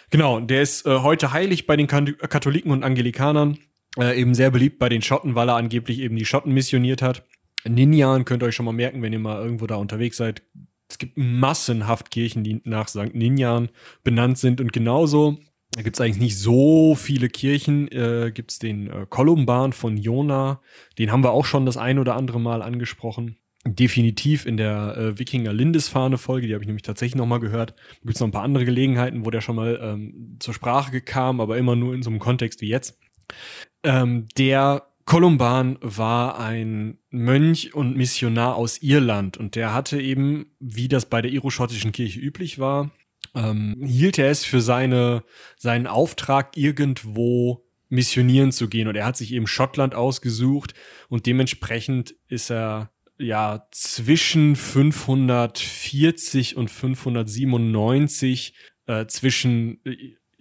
Genau, 0.08 0.40
der 0.40 0.62
ist 0.62 0.86
äh, 0.86 1.00
heute 1.00 1.32
heilig 1.32 1.66
bei 1.66 1.76
den 1.76 1.86
Katholiken 1.86 2.70
und 2.70 2.82
Angelikanern. 2.82 3.58
Äh, 3.98 4.18
eben 4.18 4.34
sehr 4.34 4.50
beliebt 4.50 4.78
bei 4.78 4.88
den 4.88 5.02
Schotten, 5.02 5.34
weil 5.34 5.50
er 5.50 5.56
angeblich 5.56 5.98
eben 5.98 6.16
die 6.16 6.24
Schotten 6.24 6.52
missioniert 6.52 7.02
hat. 7.02 7.24
Ninjan 7.68 8.24
könnt 8.24 8.42
ihr 8.42 8.46
euch 8.46 8.54
schon 8.54 8.66
mal 8.66 8.72
merken, 8.72 9.02
wenn 9.02 9.12
ihr 9.12 9.18
mal 9.18 9.42
irgendwo 9.42 9.66
da 9.66 9.76
unterwegs 9.76 10.16
seid. 10.16 10.42
Es 10.88 10.98
gibt 10.98 11.16
massenhaft 11.16 12.10
Kirchen, 12.10 12.44
die 12.44 12.60
nach 12.64 12.88
St. 12.88 13.14
Ninjan 13.14 13.70
benannt 14.04 14.38
sind. 14.38 14.60
Und 14.60 14.72
genauso, 14.72 15.38
gibt 15.76 15.96
es 15.96 16.00
eigentlich 16.00 16.20
nicht 16.20 16.38
so 16.38 16.94
viele 16.94 17.28
Kirchen, 17.28 17.88
äh, 17.88 18.30
gibt 18.32 18.50
es 18.50 18.58
den 18.58 18.88
äh, 18.88 19.06
Kolumban 19.08 19.72
von 19.72 19.96
Jona. 19.96 20.60
Den 20.98 21.10
haben 21.10 21.24
wir 21.24 21.32
auch 21.32 21.46
schon 21.46 21.64
das 21.64 21.78
ein 21.78 21.98
oder 21.98 22.16
andere 22.16 22.40
Mal 22.40 22.62
angesprochen. 22.62 23.36
Definitiv 23.64 24.44
in 24.44 24.56
der 24.56 24.96
äh, 24.96 25.18
Wikinger 25.18 25.52
Lindisfahne-Folge, 25.52 26.48
die 26.48 26.54
habe 26.54 26.64
ich 26.64 26.66
nämlich 26.66 26.82
tatsächlich 26.82 27.14
nochmal 27.14 27.40
gehört. 27.40 27.74
Gibt 28.02 28.14
es 28.14 28.20
noch 28.20 28.28
ein 28.28 28.32
paar 28.32 28.42
andere 28.42 28.64
Gelegenheiten, 28.64 29.24
wo 29.24 29.30
der 29.30 29.40
schon 29.40 29.56
mal 29.56 29.78
ähm, 29.80 30.36
zur 30.40 30.52
Sprache 30.52 31.00
kam, 31.00 31.40
aber 31.40 31.56
immer 31.56 31.76
nur 31.76 31.94
in 31.94 32.02
so 32.02 32.10
einem 32.10 32.18
Kontext 32.18 32.60
wie 32.60 32.68
jetzt. 32.68 32.98
Ähm, 33.84 34.26
der 34.36 34.91
Kolumban 35.04 35.78
war 35.80 36.38
ein 36.38 36.98
Mönch 37.10 37.74
und 37.74 37.96
Missionar 37.96 38.56
aus 38.56 38.82
Irland 38.82 39.36
und 39.36 39.56
der 39.56 39.74
hatte 39.74 40.00
eben, 40.00 40.46
wie 40.60 40.88
das 40.88 41.06
bei 41.06 41.22
der 41.22 41.30
iroschottischen 41.30 41.92
Kirche 41.92 42.20
üblich 42.20 42.58
war, 42.58 42.90
ähm, 43.34 43.82
hielt 43.84 44.18
er 44.18 44.30
es 44.30 44.44
für 44.44 44.60
seine, 44.60 45.24
seinen 45.56 45.86
Auftrag, 45.86 46.56
irgendwo 46.56 47.64
missionieren 47.88 48.52
zu 48.52 48.68
gehen. 48.68 48.88
Und 48.88 48.96
er 48.96 49.06
hat 49.06 49.16
sich 49.16 49.32
eben 49.32 49.46
Schottland 49.46 49.94
ausgesucht 49.94 50.74
und 51.08 51.26
dementsprechend 51.26 52.14
ist 52.28 52.50
er 52.50 52.90
ja 53.18 53.66
zwischen 53.70 54.56
540 54.56 56.56
und 56.56 56.70
597 56.70 58.54
äh, 58.86 59.06
zwischen 59.06 59.80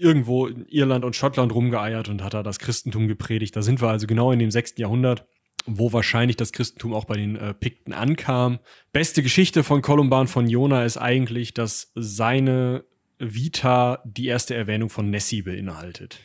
irgendwo 0.01 0.47
in 0.47 0.65
Irland 0.67 1.05
und 1.05 1.15
Schottland 1.15 1.53
rumgeeiert 1.53 2.09
und 2.09 2.23
hat 2.23 2.33
da 2.33 2.43
das 2.43 2.59
Christentum 2.59 3.07
gepredigt. 3.07 3.55
Da 3.55 3.61
sind 3.61 3.81
wir 3.81 3.89
also 3.89 4.07
genau 4.07 4.31
in 4.31 4.39
dem 4.39 4.51
sechsten 4.51 4.81
Jahrhundert, 4.81 5.25
wo 5.65 5.93
wahrscheinlich 5.93 6.37
das 6.37 6.51
Christentum 6.51 6.93
auch 6.93 7.05
bei 7.05 7.15
den 7.15 7.35
äh, 7.35 7.53
Pikten 7.53 7.93
ankam. 7.93 8.59
Beste 8.91 9.21
Geschichte 9.21 9.63
von 9.63 9.81
Kolumban 9.81 10.27
von 10.27 10.47
Jona 10.47 10.85
ist 10.85 10.97
eigentlich, 10.97 11.53
dass 11.53 11.91
seine 11.95 12.83
Vita 13.19 14.01
die 14.03 14.25
erste 14.25 14.55
Erwähnung 14.55 14.89
von 14.89 15.09
Nessie 15.09 15.43
beinhaltet. 15.43 16.19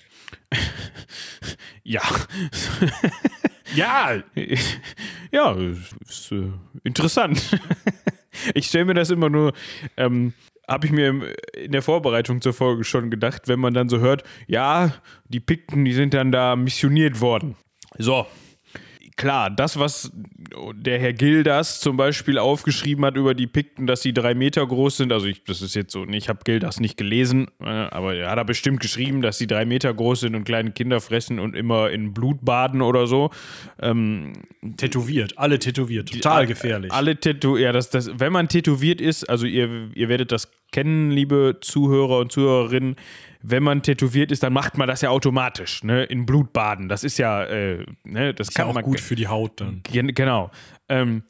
ja. 1.82 2.02
ja. 3.74 4.22
Ja, 5.30 5.52
ist, 5.52 6.32
äh, 6.32 6.50
interessant. 6.82 7.60
ich 8.54 8.66
stelle 8.66 8.86
mir 8.86 8.94
das 8.94 9.10
immer 9.10 9.28
nur 9.28 9.52
ähm, 9.96 10.32
habe 10.68 10.86
ich 10.86 10.92
mir 10.92 11.34
in 11.54 11.72
der 11.72 11.82
Vorbereitung 11.82 12.40
zur 12.40 12.52
Folge 12.52 12.84
schon 12.84 13.10
gedacht, 13.10 13.48
wenn 13.48 13.60
man 13.60 13.74
dann 13.74 13.88
so 13.88 13.98
hört, 13.98 14.24
ja, 14.46 14.92
die 15.28 15.40
Pikten, 15.40 15.84
die 15.84 15.92
sind 15.92 16.14
dann 16.14 16.32
da 16.32 16.56
missioniert 16.56 17.20
worden. 17.20 17.56
So, 17.98 18.26
klar, 19.16 19.50
das, 19.50 19.78
was 19.78 20.12
der 20.74 20.98
Herr 20.98 21.12
Gildas 21.12 21.80
zum 21.80 21.96
Beispiel 21.96 22.38
aufgeschrieben 22.38 23.04
hat 23.04 23.16
über 23.16 23.34
die 23.34 23.46
Pikten, 23.46 23.86
dass 23.86 24.02
sie 24.02 24.12
drei 24.12 24.34
Meter 24.34 24.66
groß 24.66 24.98
sind, 24.98 25.12
also 25.12 25.26
ich, 25.26 25.44
das 25.44 25.62
ist 25.62 25.74
jetzt 25.74 25.92
so, 25.92 26.06
ich 26.06 26.28
habe 26.28 26.40
Gildas 26.44 26.80
nicht 26.80 26.96
gelesen, 26.96 27.48
äh, 27.60 27.66
aber 27.66 28.14
er 28.14 28.30
hat 28.30 28.38
da 28.38 28.44
bestimmt 28.44 28.80
geschrieben, 28.80 29.22
dass 29.22 29.38
sie 29.38 29.46
drei 29.46 29.64
Meter 29.64 29.92
groß 29.92 30.20
sind 30.20 30.34
und 30.34 30.44
kleine 30.44 30.70
Kinder 30.70 31.00
fressen 31.00 31.38
und 31.38 31.56
immer 31.56 31.90
in 31.90 32.12
Blut 32.12 32.44
baden 32.44 32.82
oder 32.82 33.06
so. 33.06 33.30
Ähm, 33.80 34.34
tätowiert, 34.76 35.38
alle 35.38 35.58
tätowiert, 35.58 36.12
total 36.12 36.46
die, 36.46 36.52
gefährlich. 36.52 36.92
Alle 36.92 37.16
tätowiert, 37.16 37.64
ja, 37.64 37.72
das, 37.72 37.90
das, 37.90 38.10
wenn 38.18 38.32
man 38.32 38.48
tätowiert 38.48 39.00
ist, 39.00 39.28
also 39.28 39.46
ihr, 39.46 39.90
ihr 39.94 40.08
werdet 40.08 40.32
das 40.32 40.50
kennen, 40.72 41.10
liebe 41.10 41.58
Zuhörer 41.60 42.18
und 42.18 42.32
Zuhörerinnen, 42.32 42.96
wenn 43.48 43.62
man 43.62 43.82
tätowiert 43.82 44.32
ist, 44.32 44.42
dann 44.42 44.52
macht 44.52 44.76
man 44.76 44.88
das 44.88 45.02
ja 45.02 45.10
automatisch, 45.10 45.84
ne? 45.84 46.04
In 46.04 46.26
Blut 46.26 46.52
baden. 46.52 46.88
Das 46.88 47.04
ist 47.04 47.16
ja, 47.18 47.44
äh, 47.44 47.86
ne, 48.02 48.34
das 48.34 48.48
ist 48.48 48.54
kann 48.54 48.66
ja 48.66 48.70
auch 48.70 48.74
man 48.74 48.82
gut 48.82 49.00
für 49.00 49.14
die 49.14 49.28
Haut 49.28 49.60
dann. 49.60 49.82
Genau. 49.84 50.50
Ähm, 50.88 51.22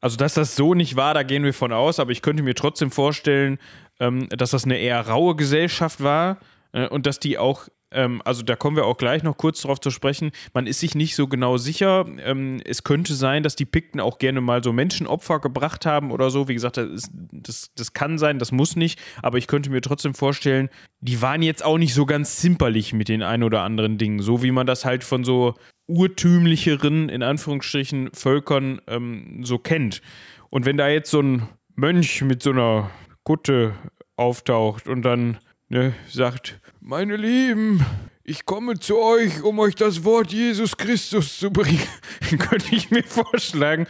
also, 0.00 0.16
dass 0.16 0.34
das 0.34 0.54
so 0.54 0.74
nicht 0.74 0.94
war, 0.94 1.14
da 1.14 1.24
gehen 1.24 1.42
wir 1.42 1.52
von 1.52 1.72
aus, 1.72 1.98
aber 1.98 2.12
ich 2.12 2.22
könnte 2.22 2.44
mir 2.44 2.54
trotzdem 2.54 2.92
vorstellen, 2.92 3.58
ähm, 3.98 4.28
dass 4.28 4.50
das 4.50 4.64
eine 4.64 4.78
eher 4.78 5.08
raue 5.08 5.34
Gesellschaft 5.34 6.00
war 6.02 6.38
äh, 6.72 6.86
und 6.86 7.06
dass 7.06 7.18
die 7.18 7.38
auch 7.38 7.68
ähm, 7.94 8.20
also 8.24 8.42
da 8.42 8.56
kommen 8.56 8.76
wir 8.76 8.86
auch 8.86 8.98
gleich 8.98 9.22
noch 9.22 9.36
kurz 9.36 9.62
darauf 9.62 9.80
zu 9.80 9.90
sprechen, 9.90 10.32
man 10.52 10.66
ist 10.66 10.80
sich 10.80 10.94
nicht 10.94 11.14
so 11.14 11.28
genau 11.28 11.56
sicher. 11.56 12.06
Ähm, 12.18 12.60
es 12.64 12.84
könnte 12.84 13.14
sein, 13.14 13.42
dass 13.42 13.56
die 13.56 13.64
Pikten 13.64 14.00
auch 14.00 14.18
gerne 14.18 14.40
mal 14.40 14.62
so 14.62 14.72
Menschenopfer 14.72 15.40
gebracht 15.40 15.86
haben 15.86 16.10
oder 16.10 16.30
so. 16.30 16.48
Wie 16.48 16.54
gesagt, 16.54 16.76
das, 16.76 16.88
ist, 16.88 17.10
das, 17.32 17.70
das 17.74 17.92
kann 17.92 18.18
sein, 18.18 18.38
das 18.38 18.52
muss 18.52 18.76
nicht, 18.76 19.00
aber 19.22 19.38
ich 19.38 19.46
könnte 19.46 19.70
mir 19.70 19.80
trotzdem 19.80 20.14
vorstellen, 20.14 20.68
die 21.00 21.22
waren 21.22 21.42
jetzt 21.42 21.64
auch 21.64 21.78
nicht 21.78 21.94
so 21.94 22.06
ganz 22.06 22.36
zimperlich 22.36 22.92
mit 22.92 23.08
den 23.08 23.22
ein 23.22 23.42
oder 23.42 23.62
anderen 23.62 23.98
Dingen, 23.98 24.20
so 24.20 24.42
wie 24.42 24.50
man 24.50 24.66
das 24.66 24.84
halt 24.84 25.04
von 25.04 25.24
so 25.24 25.54
urtümlicheren, 25.86 27.08
in 27.08 27.22
Anführungsstrichen, 27.22 28.10
Völkern 28.12 28.80
ähm, 28.86 29.40
so 29.44 29.58
kennt. 29.58 30.02
Und 30.50 30.64
wenn 30.64 30.76
da 30.76 30.88
jetzt 30.88 31.10
so 31.10 31.20
ein 31.20 31.48
Mönch 31.74 32.22
mit 32.22 32.42
so 32.42 32.50
einer 32.50 32.90
Kutte 33.22 33.74
auftaucht 34.16 34.86
und 34.86 35.02
dann 35.02 35.38
ne, 35.68 35.94
sagt, 36.08 36.60
meine 36.86 37.16
Lieben, 37.16 37.84
ich 38.24 38.44
komme 38.44 38.78
zu 38.78 39.00
euch, 39.00 39.42
um 39.42 39.58
euch 39.58 39.74
das 39.74 40.04
Wort 40.04 40.32
Jesus 40.32 40.76
Christus 40.76 41.38
zu 41.38 41.50
bringen, 41.50 41.80
könnte 42.38 42.74
ich 42.74 42.90
mir 42.90 43.02
vorschlagen, 43.02 43.86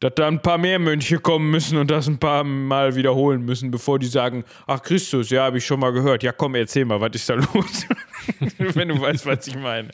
dass 0.00 0.14
da 0.14 0.26
ein 0.26 0.40
paar 0.40 0.56
mehr 0.56 0.78
Mönche 0.78 1.18
kommen 1.18 1.50
müssen 1.50 1.76
und 1.76 1.90
das 1.90 2.06
ein 2.06 2.18
paar 2.18 2.44
Mal 2.44 2.94
wiederholen 2.94 3.44
müssen, 3.44 3.70
bevor 3.70 3.98
die 3.98 4.06
sagen, 4.06 4.44
ach 4.66 4.80
Christus, 4.80 5.28
ja, 5.28 5.44
habe 5.44 5.58
ich 5.58 5.66
schon 5.66 5.80
mal 5.80 5.92
gehört. 5.92 6.22
Ja, 6.22 6.32
komm, 6.32 6.54
erzähl 6.54 6.86
mal, 6.86 6.98
was 6.98 7.10
ist 7.12 7.28
da 7.28 7.34
los? 7.34 7.86
Wenn 8.58 8.88
du 8.88 8.98
weißt, 8.98 9.26
was 9.26 9.46
ich 9.46 9.56
meine. 9.56 9.90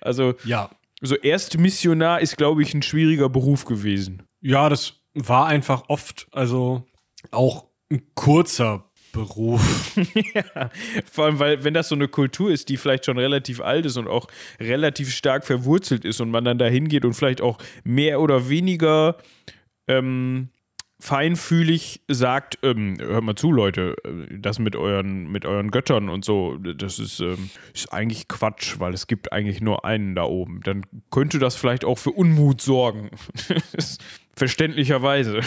Also, 0.00 0.34
ja. 0.44 0.68
so 1.00 1.14
Erstmissionar 1.14 2.20
ist, 2.20 2.36
glaube 2.36 2.62
ich, 2.62 2.74
ein 2.74 2.82
schwieriger 2.82 3.30
Beruf 3.30 3.64
gewesen. 3.64 4.22
Ja, 4.42 4.68
das 4.68 5.00
war 5.14 5.46
einfach 5.46 5.84
oft, 5.88 6.26
also 6.30 6.84
auch 7.30 7.68
ein 7.90 8.02
kurzer 8.14 8.90
Beruf. 9.14 9.96
ja, 10.34 10.70
vor 11.10 11.24
allem, 11.26 11.38
weil, 11.38 11.64
wenn 11.64 11.72
das 11.72 11.88
so 11.88 11.94
eine 11.94 12.08
Kultur 12.08 12.50
ist, 12.50 12.68
die 12.68 12.76
vielleicht 12.76 13.06
schon 13.06 13.16
relativ 13.16 13.60
alt 13.60 13.86
ist 13.86 13.96
und 13.96 14.08
auch 14.08 14.26
relativ 14.60 15.10
stark 15.10 15.46
verwurzelt 15.46 16.04
ist 16.04 16.20
und 16.20 16.30
man 16.30 16.44
dann 16.44 16.58
da 16.58 16.66
hingeht 16.66 17.04
und 17.04 17.14
vielleicht 17.14 17.40
auch 17.40 17.58
mehr 17.84 18.20
oder 18.20 18.48
weniger 18.48 19.16
ähm, 19.88 20.48
feinfühlig 21.00 22.02
sagt, 22.08 22.58
ähm, 22.62 22.96
hört 22.98 23.22
mal 23.22 23.34
zu, 23.36 23.52
Leute, 23.52 23.94
äh, 24.04 24.38
das 24.38 24.58
mit 24.58 24.74
euren, 24.74 25.30
mit 25.30 25.44
euren 25.44 25.70
Göttern 25.70 26.08
und 26.08 26.24
so, 26.24 26.56
das 26.56 26.98
ist, 26.98 27.20
ähm, 27.20 27.50
ist 27.74 27.92
eigentlich 27.92 28.26
Quatsch, 28.26 28.80
weil 28.80 28.94
es 28.94 29.06
gibt 29.06 29.32
eigentlich 29.32 29.60
nur 29.60 29.84
einen 29.84 30.14
da 30.14 30.24
oben. 30.24 30.60
Dann 30.64 30.86
könnte 31.10 31.38
das 31.38 31.56
vielleicht 31.56 31.84
auch 31.84 31.98
für 31.98 32.10
Unmut 32.10 32.60
sorgen. 32.60 33.10
Verständlicherweise. 34.36 35.40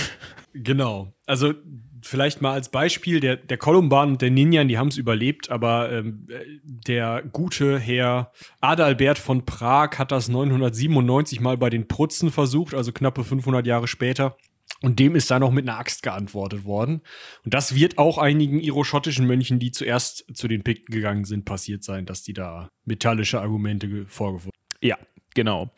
Genau. 0.53 1.13
Also 1.25 1.53
vielleicht 2.01 2.41
mal 2.41 2.53
als 2.53 2.69
Beispiel, 2.69 3.19
der, 3.19 3.37
der 3.37 3.57
Kolumban 3.57 4.11
und 4.11 4.21
der 4.21 4.31
Ninjan, 4.31 4.67
die 4.67 4.77
haben 4.77 4.87
es 4.89 4.97
überlebt, 4.97 5.49
aber 5.49 5.91
ähm, 5.91 6.27
der 6.63 7.23
gute 7.31 7.79
Herr 7.79 8.31
Adalbert 8.61 9.19
von 9.19 9.45
Prag 9.45 9.97
hat 9.97 10.11
das 10.11 10.29
997 10.29 11.39
mal 11.39 11.57
bei 11.57 11.69
den 11.69 11.87
Prutzen 11.87 12.31
versucht, 12.31 12.73
also 12.73 12.91
knappe 12.91 13.23
500 13.23 13.65
Jahre 13.65 13.87
später. 13.87 14.37
Und 14.81 14.99
dem 14.99 15.15
ist 15.15 15.31
da 15.31 15.39
noch 15.39 15.51
mit 15.51 15.67
einer 15.67 15.79
Axt 15.79 16.03
geantwortet 16.03 16.63
worden. 16.65 17.01
Und 17.43 17.53
das 17.53 17.73
wird 17.73 17.97
auch 17.97 18.17
einigen 18.17 18.59
iroschottischen 18.59 19.25
Mönchen, 19.25 19.59
die 19.59 19.71
zuerst 19.71 20.25
zu 20.35 20.47
den 20.47 20.63
Pikten 20.63 20.93
gegangen 20.93 21.25
sind, 21.25 21.45
passiert 21.45 21.83
sein, 21.83 22.05
dass 22.05 22.21
die 22.21 22.33
da 22.33 22.69
metallische 22.85 23.41
Argumente 23.41 24.05
vorgefunden 24.07 24.53
haben. 24.55 24.87
Ja, 24.87 24.97
genau. 25.33 25.71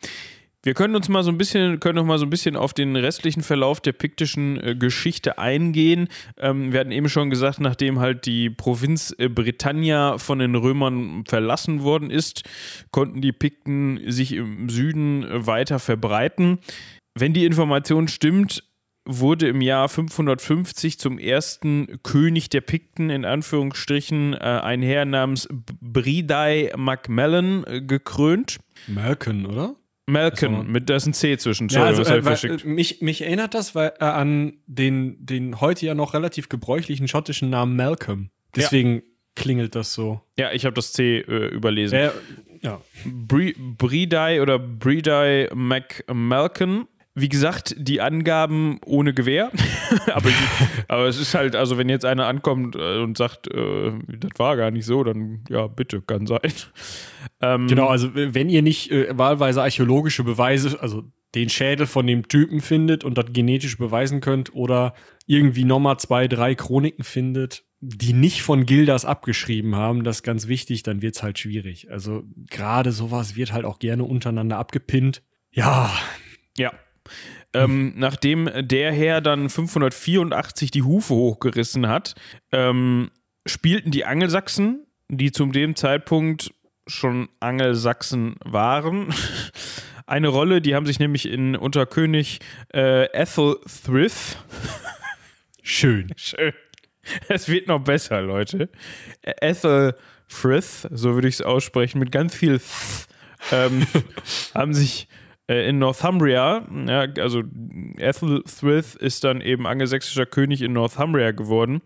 Wir 0.62 0.74
können 0.74 0.94
uns 0.94 1.08
mal 1.08 1.22
so 1.22 1.30
ein 1.30 1.38
bisschen, 1.38 1.80
können 1.80 1.96
noch 1.96 2.04
mal 2.04 2.18
so 2.18 2.26
ein 2.26 2.30
bisschen 2.30 2.54
auf 2.54 2.74
den 2.74 2.94
restlichen 2.94 3.42
Verlauf 3.42 3.80
der 3.80 3.92
piktischen 3.92 4.62
äh, 4.62 4.74
Geschichte 4.74 5.38
eingehen. 5.38 6.08
Ähm, 6.36 6.72
wir 6.72 6.80
hatten 6.80 6.92
eben 6.92 7.08
schon 7.08 7.30
gesagt, 7.30 7.60
nachdem 7.60 7.98
halt 7.98 8.26
die 8.26 8.50
Provinz 8.50 9.14
äh, 9.16 9.28
Britannia 9.28 10.18
von 10.18 10.38
den 10.38 10.54
Römern 10.54 11.24
verlassen 11.26 11.82
worden 11.82 12.10
ist, 12.10 12.42
konnten 12.90 13.22
die 13.22 13.32
Pikten 13.32 14.00
sich 14.10 14.32
im 14.32 14.68
Süden 14.68 15.24
äh, 15.24 15.46
weiter 15.46 15.78
verbreiten. 15.78 16.58
Wenn 17.14 17.32
die 17.32 17.46
Information 17.46 18.08
stimmt, 18.08 18.62
wurde 19.06 19.48
im 19.48 19.62
Jahr 19.62 19.88
550 19.88 20.98
zum 20.98 21.18
ersten 21.18 22.02
König 22.02 22.50
der 22.50 22.60
Pikten 22.60 23.08
in 23.08 23.24
Anführungsstrichen 23.24 24.34
äh, 24.34 24.36
ein 24.38 24.82
Herr 24.82 25.06
namens 25.06 25.48
Bridai 25.80 26.70
Macmillan 26.76 27.64
äh, 27.64 27.80
gekrönt. 27.80 28.58
Malcolm, 28.86 29.46
oder? 29.46 29.74
Malcolm, 30.10 30.70
mit 30.70 30.90
da 30.90 30.96
ist 30.96 31.06
ein 31.06 31.12
C 31.12 31.36
zwischen. 31.38 31.68
Ja, 31.68 31.84
also, 31.84 32.02
äh, 32.02 32.24
weil, 32.24 32.58
mich, 32.64 33.00
mich 33.00 33.22
erinnert 33.22 33.54
das 33.54 33.74
weil, 33.74 33.92
äh, 34.00 34.04
an 34.04 34.54
den, 34.66 35.24
den 35.24 35.60
heute 35.60 35.86
ja 35.86 35.94
noch 35.94 36.14
relativ 36.14 36.48
gebräuchlichen 36.48 37.08
schottischen 37.08 37.50
Namen 37.50 37.76
Malcolm. 37.76 38.30
Deswegen 38.54 38.94
ja. 38.94 39.00
klingelt 39.36 39.74
das 39.74 39.94
so. 39.94 40.20
Ja, 40.36 40.52
ich 40.52 40.64
habe 40.64 40.74
das 40.74 40.92
C 40.92 41.18
äh, 41.18 41.48
überlesen. 41.48 41.98
Äh, 41.98 42.10
ja. 42.62 42.80
Bridai 43.04 44.42
oder 44.42 44.58
Bridai 44.58 45.48
McMalcolm 45.54 46.88
wie 47.20 47.28
gesagt, 47.28 47.74
die 47.78 48.00
Angaben 48.00 48.80
ohne 48.84 49.14
Gewehr. 49.14 49.50
aber, 50.12 50.30
aber, 50.88 51.06
es 51.06 51.18
ist 51.18 51.34
halt, 51.34 51.56
also 51.56 51.78
wenn 51.78 51.88
jetzt 51.88 52.04
einer 52.04 52.26
ankommt 52.26 52.76
äh, 52.76 52.98
und 52.98 53.16
sagt, 53.16 53.48
äh, 53.48 53.92
das 54.08 54.30
war 54.38 54.56
gar 54.56 54.70
nicht 54.70 54.86
so, 54.86 55.04
dann 55.04 55.44
ja, 55.48 55.66
bitte, 55.66 56.00
kann 56.02 56.26
sein. 56.26 56.40
Ähm, 57.42 57.68
genau, 57.68 57.86
also 57.88 58.14
wenn 58.14 58.48
ihr 58.48 58.62
nicht 58.62 58.90
äh, 58.90 59.16
wahlweise 59.16 59.62
archäologische 59.62 60.24
Beweise, 60.24 60.80
also 60.80 61.04
den 61.34 61.48
Schädel 61.48 61.86
von 61.86 62.06
dem 62.06 62.28
Typen 62.28 62.60
findet 62.60 63.04
und 63.04 63.16
das 63.16 63.26
genetisch 63.32 63.78
beweisen 63.78 64.20
könnt 64.20 64.54
oder 64.54 64.94
irgendwie 65.26 65.64
nochmal 65.64 65.98
zwei, 65.98 66.28
drei 66.28 66.54
Chroniken 66.54 67.04
findet, 67.04 67.64
die 67.80 68.12
nicht 68.12 68.42
von 68.42 68.66
Gildas 68.66 69.04
abgeschrieben 69.04 69.76
haben, 69.76 70.04
das 70.04 70.16
ist 70.16 70.22
ganz 70.22 70.48
wichtig, 70.48 70.82
dann 70.82 71.02
wird 71.02 71.16
es 71.16 71.22
halt 71.22 71.38
schwierig. 71.38 71.90
Also 71.90 72.24
gerade 72.50 72.92
sowas 72.92 73.36
wird 73.36 73.52
halt 73.52 73.64
auch 73.64 73.78
gerne 73.78 74.04
untereinander 74.04 74.58
abgepinnt. 74.58 75.22
Ja. 75.50 75.90
Ja, 76.56 76.72
ähm, 77.52 77.94
nachdem 77.96 78.50
der 78.60 78.92
Herr 78.92 79.20
dann 79.20 79.48
584 79.48 80.70
die 80.70 80.82
Hufe 80.82 81.14
hochgerissen 81.14 81.88
hat, 81.88 82.14
ähm, 82.52 83.10
spielten 83.46 83.90
die 83.90 84.04
Angelsachsen, 84.04 84.86
die 85.08 85.32
zu 85.32 85.46
dem 85.46 85.76
Zeitpunkt 85.76 86.52
schon 86.86 87.28
Angelsachsen 87.40 88.36
waren, 88.44 89.12
eine 90.06 90.28
Rolle. 90.28 90.60
Die 90.60 90.74
haben 90.74 90.86
sich 90.86 90.98
nämlich 90.98 91.28
in 91.28 91.56
unter 91.56 91.86
König 91.86 92.40
äh, 92.72 93.04
Ethelthryth 93.12 94.38
Schön. 95.62 96.10
Schön. 96.16 96.52
Es 97.28 97.48
wird 97.48 97.68
noch 97.68 97.80
besser, 97.80 98.20
Leute. 98.22 98.68
Ethelfrith, 99.22 100.88
so 100.90 101.14
würde 101.14 101.28
ich 101.28 101.34
es 101.34 101.42
aussprechen, 101.42 101.98
mit 101.98 102.12
ganz 102.12 102.34
viel 102.34 102.60
ähm, 103.52 103.86
haben 104.54 104.74
sich 104.74 105.08
in 105.50 105.78
Northumbria, 105.78 106.66
ja, 106.86 107.06
also 107.18 107.42
Ethelthryth 107.96 108.94
ist 108.94 109.24
dann 109.24 109.40
eben 109.40 109.66
angelsächsischer 109.66 110.26
König 110.26 110.62
in 110.62 110.72
Northumbria 110.72 111.32
geworden, 111.32 111.82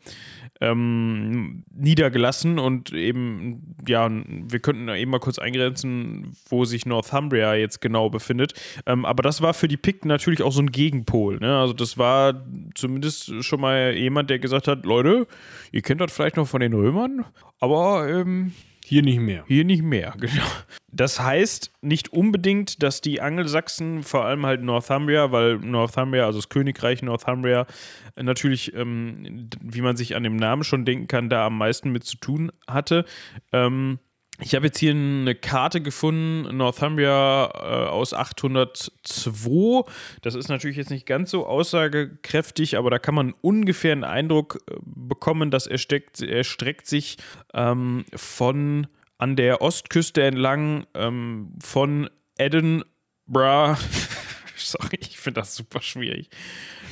ähm, 0.60 1.64
niedergelassen 1.74 2.58
und 2.58 2.92
eben, 2.92 3.74
ja, 3.88 4.08
wir 4.10 4.60
könnten 4.60 4.88
eben 4.88 5.10
mal 5.10 5.18
kurz 5.18 5.38
eingrenzen, 5.38 6.36
wo 6.48 6.64
sich 6.64 6.86
Northumbria 6.86 7.54
jetzt 7.54 7.80
genau 7.80 8.10
befindet. 8.10 8.54
Ähm, 8.86 9.04
aber 9.04 9.22
das 9.22 9.42
war 9.42 9.54
für 9.54 9.68
die 9.68 9.76
Pikten 9.76 10.08
natürlich 10.08 10.42
auch 10.42 10.52
so 10.52 10.60
ein 10.60 10.70
Gegenpol. 10.70 11.38
Ne? 11.38 11.58
Also 11.58 11.72
das 11.72 11.98
war 11.98 12.44
zumindest 12.74 13.44
schon 13.44 13.60
mal 13.60 13.94
jemand, 13.94 14.30
der 14.30 14.38
gesagt 14.38 14.68
hat, 14.68 14.84
Leute, 14.84 15.26
ihr 15.72 15.82
kennt 15.82 16.00
das 16.00 16.12
vielleicht 16.12 16.36
noch 16.36 16.48
von 16.48 16.60
den 16.60 16.72
Römern, 16.72 17.24
aber 17.60 18.08
ähm, 18.08 18.52
hier 18.86 19.02
nicht 19.02 19.20
mehr. 19.20 19.44
Hier 19.48 19.64
nicht 19.64 19.82
mehr, 19.82 20.14
genau. 20.20 20.44
Das 20.92 21.18
heißt 21.18 21.72
nicht 21.80 22.12
unbedingt, 22.12 22.82
dass 22.82 23.00
die 23.00 23.22
Angelsachsen, 23.22 24.02
vor 24.02 24.26
allem 24.26 24.44
halt 24.44 24.62
Northumbria, 24.62 25.32
weil 25.32 25.56
Northumbria, 25.56 26.26
also 26.26 26.38
das 26.38 26.50
Königreich 26.50 27.02
Northumbria, 27.02 27.66
natürlich, 28.14 28.74
ähm, 28.74 29.48
wie 29.62 29.80
man 29.80 29.96
sich 29.96 30.14
an 30.16 30.22
dem 30.22 30.36
Namen 30.36 30.64
schon 30.64 30.84
denken 30.84 31.08
kann, 31.08 31.30
da 31.30 31.46
am 31.46 31.56
meisten 31.56 31.92
mit 31.92 32.04
zu 32.04 32.18
tun 32.18 32.52
hatte. 32.68 33.06
Ähm, 33.52 33.98
ich 34.40 34.54
habe 34.54 34.66
jetzt 34.66 34.78
hier 34.78 34.90
eine 34.90 35.34
Karte 35.36 35.80
gefunden, 35.80 36.56
Northumbria 36.56 37.50
äh, 37.54 37.88
aus 37.88 38.12
802. 38.12 39.84
Das 40.22 40.34
ist 40.34 40.48
natürlich 40.48 40.76
jetzt 40.76 40.90
nicht 40.90 41.06
ganz 41.06 41.30
so 41.30 41.46
aussagekräftig, 41.46 42.76
aber 42.76 42.90
da 42.90 42.98
kann 42.98 43.14
man 43.14 43.32
ungefähr 43.42 43.92
einen 43.92 44.02
Eindruck 44.02 44.60
äh, 44.68 44.74
bekommen, 44.84 45.52
dass 45.52 45.68
er, 45.68 45.78
steckt, 45.78 46.20
er 46.20 46.42
streckt 46.42 46.86
sich 46.88 47.16
ähm, 47.52 48.04
von 48.14 48.88
an 49.18 49.36
der 49.36 49.62
Ostküste 49.62 50.22
entlang 50.24 50.86
ähm, 50.94 51.52
von 51.62 52.10
Edinburgh. 52.36 53.78
Sorry, 54.56 54.98
ich 54.98 55.18
finde 55.18 55.42
das 55.42 55.54
super 55.54 55.80
schwierig. 55.80 56.28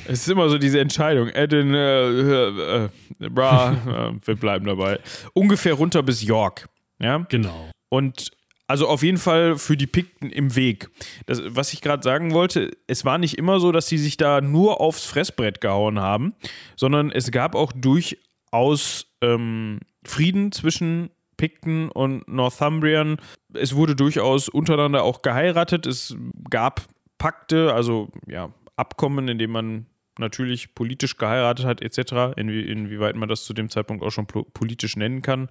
Es 0.05 0.21
ist 0.21 0.29
immer 0.29 0.47
so 0.47 0.57
diese 0.57 0.79
Entscheidung. 0.79 1.27
Edinburgh, 1.27 2.89
äh, 3.19 3.25
äh, 3.25 3.25
äh, 3.25 4.19
wir 4.25 4.35
bleiben 4.35 4.65
dabei. 4.65 4.99
Ungefähr 5.33 5.73
runter 5.73 6.03
bis 6.03 6.21
York. 6.21 6.69
Ja, 7.03 7.17
genau. 7.29 7.69
Und 7.89 8.31
also 8.67 8.87
auf 8.87 9.03
jeden 9.03 9.17
Fall 9.17 9.57
für 9.57 9.75
die 9.75 9.87
Pikten 9.87 10.29
im 10.29 10.55
Weg. 10.55 10.89
Das, 11.25 11.41
was 11.45 11.73
ich 11.73 11.81
gerade 11.81 12.01
sagen 12.01 12.31
wollte, 12.31 12.71
es 12.87 13.03
war 13.03 13.17
nicht 13.17 13.37
immer 13.37 13.59
so, 13.59 13.71
dass 13.71 13.87
sie 13.87 13.97
sich 13.97 14.17
da 14.17 14.41
nur 14.41 14.79
aufs 14.79 15.05
Fressbrett 15.05 15.61
gehauen 15.61 15.99
haben, 15.99 16.33
sondern 16.75 17.11
es 17.11 17.29
gab 17.31 17.55
auch 17.55 17.73
durchaus 17.73 19.07
ähm, 19.21 19.79
Frieden 20.05 20.51
zwischen 20.53 21.09
Pikten 21.35 21.89
und 21.89 22.27
Northumbrian. 22.27 23.17
Es 23.53 23.75
wurde 23.75 23.95
durchaus 23.95 24.47
untereinander 24.47 25.03
auch 25.03 25.21
geheiratet. 25.21 25.85
Es 25.85 26.15
gab 26.49 26.87
Pakte, 27.17 27.73
also 27.73 28.09
ja, 28.27 28.53
Abkommen, 28.75 29.27
in 29.27 29.37
denen 29.37 29.53
man 29.53 29.85
natürlich 30.19 30.75
politisch 30.75 31.17
geheiratet 31.17 31.65
hat, 31.65 31.81
etc., 31.81 32.37
Inwie 32.37 32.61
inwieweit 32.61 33.15
man 33.15 33.29
das 33.29 33.43
zu 33.43 33.53
dem 33.53 33.69
Zeitpunkt 33.69 34.03
auch 34.03 34.11
schon 34.11 34.27
politisch 34.27 34.95
nennen 34.95 35.21
kann. 35.21 35.49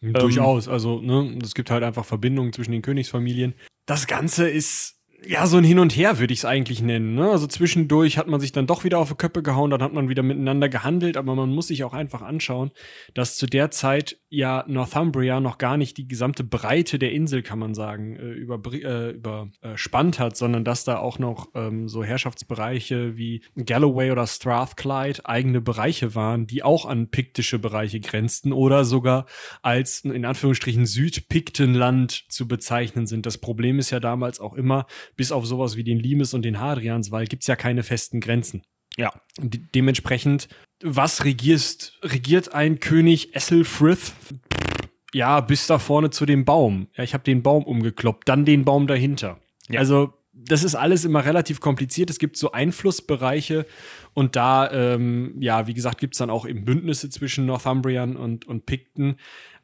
Durchaus, 0.00 0.68
also 0.68 1.00
ne, 1.00 1.38
es 1.42 1.54
gibt 1.54 1.70
halt 1.70 1.82
einfach 1.82 2.04
Verbindungen 2.04 2.52
zwischen 2.52 2.72
den 2.72 2.82
Königsfamilien. 2.82 3.54
Das 3.86 4.06
Ganze 4.06 4.48
ist 4.48 5.03
ja, 5.26 5.46
so 5.46 5.56
ein 5.56 5.64
Hin 5.64 5.78
und 5.78 5.96
Her 5.96 6.18
würde 6.18 6.32
ich 6.32 6.40
es 6.40 6.44
eigentlich 6.44 6.82
nennen. 6.82 7.14
Ne? 7.14 7.30
Also 7.30 7.46
zwischendurch 7.46 8.18
hat 8.18 8.26
man 8.26 8.40
sich 8.40 8.52
dann 8.52 8.66
doch 8.66 8.84
wieder 8.84 8.98
auf 8.98 9.08
die 9.08 9.14
Köppe 9.14 9.42
gehauen, 9.42 9.70
dann 9.70 9.82
hat 9.82 9.92
man 9.92 10.08
wieder 10.08 10.22
miteinander 10.22 10.68
gehandelt, 10.68 11.16
aber 11.16 11.34
man 11.34 11.50
muss 11.50 11.68
sich 11.68 11.84
auch 11.84 11.94
einfach 11.94 12.22
anschauen, 12.22 12.70
dass 13.14 13.36
zu 13.36 13.46
der 13.46 13.70
Zeit 13.70 14.18
ja 14.28 14.64
Northumbria 14.66 15.40
noch 15.40 15.58
gar 15.58 15.76
nicht 15.76 15.96
die 15.96 16.08
gesamte 16.08 16.44
Breite 16.44 16.98
der 16.98 17.12
Insel, 17.12 17.42
kann 17.42 17.58
man 17.58 17.74
sagen, 17.74 18.16
äh, 18.16 18.32
über, 18.32 18.60
äh, 18.72 19.10
überspannt 19.10 20.18
hat, 20.18 20.36
sondern 20.36 20.64
dass 20.64 20.84
da 20.84 20.98
auch 20.98 21.18
noch 21.18 21.48
ähm, 21.54 21.88
so 21.88 22.02
Herrschaftsbereiche 22.02 23.16
wie 23.16 23.42
Galloway 23.56 24.10
oder 24.10 24.26
Strathclyde 24.26 25.24
eigene 25.24 25.60
Bereiche 25.60 26.14
waren, 26.14 26.46
die 26.46 26.62
auch 26.62 26.86
an 26.86 27.08
piktische 27.08 27.58
Bereiche 27.58 28.00
grenzten 28.00 28.52
oder 28.52 28.84
sogar 28.84 29.26
als 29.62 30.00
in 30.00 30.24
Anführungsstrichen 30.24 30.86
Südpiktenland 30.86 32.24
zu 32.28 32.48
bezeichnen 32.48 33.06
sind. 33.06 33.26
Das 33.26 33.38
Problem 33.38 33.78
ist 33.78 33.90
ja 33.90 34.00
damals 34.00 34.40
auch 34.40 34.54
immer, 34.54 34.86
bis 35.16 35.32
auf 35.32 35.46
sowas 35.46 35.76
wie 35.76 35.84
den 35.84 35.98
Limes 35.98 36.34
und 36.34 36.42
den 36.42 36.60
Hadrianswall 36.60 37.26
gibt 37.26 37.42
es 37.42 37.46
ja 37.46 37.56
keine 37.56 37.82
festen 37.82 38.20
Grenzen. 38.20 38.62
Ja. 38.96 39.12
De 39.38 39.60
dementsprechend, 39.74 40.48
was 40.82 41.24
regierst, 41.24 41.98
regiert 42.02 42.54
ein 42.54 42.80
König 42.80 43.34
Esselfrith? 43.34 44.12
Ja, 45.12 45.40
bis 45.40 45.66
da 45.66 45.78
vorne 45.78 46.10
zu 46.10 46.26
dem 46.26 46.44
Baum. 46.44 46.88
Ja, 46.96 47.04
ich 47.04 47.14
habe 47.14 47.24
den 47.24 47.42
Baum 47.42 47.64
umgekloppt, 47.64 48.28
dann 48.28 48.44
den 48.44 48.64
Baum 48.64 48.86
dahinter. 48.86 49.38
Ja. 49.68 49.80
Also, 49.80 50.12
das 50.32 50.64
ist 50.64 50.74
alles 50.74 51.04
immer 51.04 51.24
relativ 51.24 51.60
kompliziert. 51.60 52.10
Es 52.10 52.18
gibt 52.18 52.36
so 52.36 52.50
Einflussbereiche 52.52 53.66
und 54.14 54.34
da, 54.34 54.70
ähm, 54.72 55.36
ja, 55.40 55.68
wie 55.68 55.74
gesagt, 55.74 55.98
gibt 55.98 56.14
es 56.14 56.18
dann 56.18 56.30
auch 56.30 56.46
eben 56.46 56.64
Bündnisse 56.64 57.08
zwischen 57.08 57.46
Northumbrian 57.46 58.16
und, 58.16 58.44
und 58.46 58.66
Picten. 58.66 59.16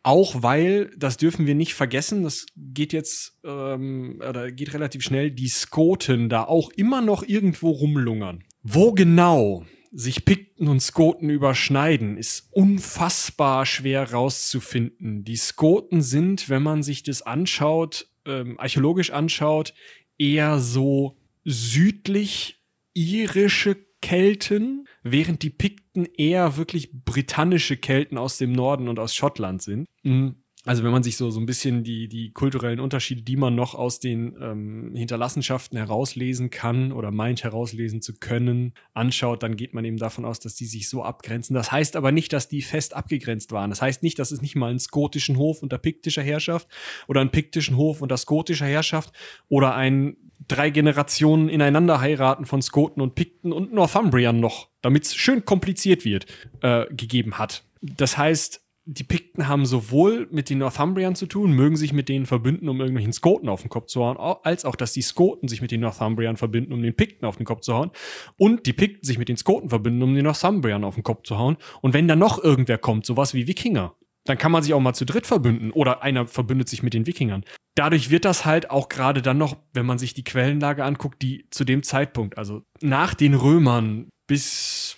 Auch 0.02 0.42
weil, 0.42 0.90
das 0.96 1.18
dürfen 1.18 1.46
wir 1.46 1.54
nicht 1.54 1.74
vergessen, 1.74 2.22
das 2.22 2.46
geht 2.56 2.92
jetzt 2.92 3.38
ähm, 3.44 4.20
oder 4.26 4.50
geht 4.50 4.72
relativ 4.72 5.02
schnell, 5.02 5.30
die 5.30 5.48
Skoten 5.48 6.28
da 6.30 6.44
auch 6.44 6.70
immer 6.70 7.02
noch 7.02 7.22
irgendwo 7.22 7.70
rumlungern. 7.70 8.44
Wo 8.62 8.92
genau 8.92 9.66
sich 9.92 10.24
Pikten 10.24 10.68
und 10.68 10.80
Skoten 10.80 11.28
überschneiden, 11.30 12.16
ist 12.16 12.48
unfassbar 12.52 13.66
schwer 13.66 14.12
rauszufinden. 14.12 15.24
Die 15.24 15.36
Skoten 15.36 16.00
sind, 16.00 16.48
wenn 16.48 16.62
man 16.62 16.82
sich 16.82 17.02
das 17.02 17.22
anschaut, 17.22 18.08
ähm, 18.24 18.58
archäologisch 18.58 19.10
anschaut, 19.10 19.74
eher 20.16 20.60
so 20.60 21.18
südlich 21.44 22.62
irische 22.94 23.76
Kelten, 24.00 24.86
während 25.02 25.42
die 25.42 25.50
Pikten 25.50 25.89
eher 26.16 26.56
wirklich 26.56 26.90
britannische 26.92 27.76
Kelten 27.76 28.18
aus 28.18 28.38
dem 28.38 28.52
Norden 28.52 28.88
und 28.88 28.98
aus 28.98 29.14
Schottland 29.14 29.62
sind. 29.62 29.88
Mhm. 30.02 30.36
Also 30.66 30.84
wenn 30.84 30.92
man 30.92 31.02
sich 31.02 31.16
so, 31.16 31.30
so 31.30 31.40
ein 31.40 31.46
bisschen 31.46 31.84
die, 31.84 32.06
die 32.06 32.32
kulturellen 32.32 32.80
Unterschiede, 32.80 33.22
die 33.22 33.36
man 33.36 33.54
noch 33.54 33.74
aus 33.74 33.98
den 33.98 34.36
ähm, 34.38 34.92
Hinterlassenschaften 34.94 35.78
herauslesen 35.78 36.50
kann 36.50 36.92
oder 36.92 37.10
meint 37.10 37.42
herauslesen 37.44 38.02
zu 38.02 38.18
können, 38.18 38.74
anschaut, 38.92 39.42
dann 39.42 39.56
geht 39.56 39.72
man 39.72 39.86
eben 39.86 39.96
davon 39.96 40.26
aus, 40.26 40.38
dass 40.38 40.56
die 40.56 40.66
sich 40.66 40.90
so 40.90 41.02
abgrenzen. 41.02 41.54
Das 41.54 41.72
heißt 41.72 41.96
aber 41.96 42.12
nicht, 42.12 42.34
dass 42.34 42.48
die 42.48 42.60
fest 42.60 42.94
abgegrenzt 42.94 43.52
waren. 43.52 43.70
Das 43.70 43.80
heißt 43.80 44.02
nicht, 44.02 44.18
dass 44.18 44.32
es 44.32 44.42
nicht 44.42 44.54
mal 44.54 44.68
einen 44.68 44.80
skotischen 44.80 45.38
Hof 45.38 45.62
unter 45.62 45.78
piktischer 45.78 46.22
Herrschaft 46.22 46.68
oder 47.08 47.22
einen 47.22 47.30
piktischen 47.30 47.78
Hof 47.78 48.02
unter 48.02 48.18
skotischer 48.18 48.66
Herrschaft 48.66 49.14
oder 49.48 49.74
ein 49.74 50.18
drei 50.48 50.70
Generationen 50.70 51.48
ineinander 51.48 52.00
heiraten 52.00 52.46
von 52.46 52.62
Skoten 52.62 53.00
und 53.00 53.14
Pikten 53.14 53.52
und 53.52 53.72
Northumbrian 53.72 54.40
noch, 54.40 54.68
damit 54.82 55.04
es 55.04 55.14
schön 55.14 55.44
kompliziert 55.44 56.04
wird, 56.04 56.26
äh, 56.62 56.86
gegeben 56.94 57.38
hat. 57.38 57.64
Das 57.80 58.18
heißt, 58.18 58.62
die 58.86 59.04
Pikten 59.04 59.46
haben 59.46 59.66
sowohl 59.66 60.26
mit 60.32 60.50
den 60.50 60.58
Northumbrian 60.58 61.14
zu 61.14 61.26
tun, 61.26 61.52
mögen 61.52 61.76
sich 61.76 61.92
mit 61.92 62.08
denen 62.08 62.26
verbünden, 62.26 62.68
um 62.68 62.80
irgendwelchen 62.80 63.12
Skoten 63.12 63.48
auf 63.48 63.60
den 63.60 63.68
Kopf 63.68 63.86
zu 63.86 64.02
hauen, 64.02 64.16
als 64.42 64.64
auch, 64.64 64.74
dass 64.74 64.92
die 64.92 65.02
Skoten 65.02 65.48
sich 65.48 65.62
mit 65.62 65.70
den 65.70 65.80
Northumbrian 65.80 66.36
verbinden, 66.36 66.72
um 66.72 66.82
den 66.82 66.96
Pikten 66.96 67.26
auf 67.26 67.36
den 67.36 67.46
Kopf 67.46 67.60
zu 67.60 67.74
hauen. 67.74 67.90
Und 68.36 68.66
die 68.66 68.72
Pikten 68.72 69.04
sich 69.04 69.18
mit 69.18 69.28
den 69.28 69.36
Skoten 69.36 69.68
verbinden, 69.68 70.02
um 70.02 70.14
den 70.14 70.24
Northumbrian 70.24 70.82
auf 70.82 70.94
den 70.94 71.04
Kopf 71.04 71.22
zu 71.22 71.38
hauen. 71.38 71.56
Und 71.82 71.94
wenn 71.94 72.08
dann 72.08 72.18
noch 72.18 72.42
irgendwer 72.42 72.78
kommt, 72.78 73.06
sowas 73.06 73.34
wie 73.34 73.46
Wikinger, 73.46 73.94
dann 74.24 74.38
kann 74.38 74.52
man 74.52 74.62
sich 74.62 74.74
auch 74.74 74.80
mal 74.80 74.94
zu 74.94 75.04
dritt 75.04 75.26
verbünden 75.26 75.70
oder 75.70 76.02
einer 76.02 76.26
verbündet 76.26 76.68
sich 76.68 76.82
mit 76.82 76.94
den 76.94 77.06
Wikingern. 77.06 77.44
Dadurch 77.74 78.10
wird 78.10 78.24
das 78.24 78.44
halt 78.44 78.70
auch 78.70 78.88
gerade 78.88 79.22
dann 79.22 79.38
noch, 79.38 79.56
wenn 79.72 79.86
man 79.86 79.98
sich 79.98 80.14
die 80.14 80.24
Quellenlage 80.24 80.84
anguckt, 80.84 81.22
die 81.22 81.46
zu 81.50 81.64
dem 81.64 81.82
Zeitpunkt, 81.82 82.36
also 82.36 82.62
nach 82.80 83.14
den 83.14 83.34
Römern 83.34 84.10
bis 84.26 84.96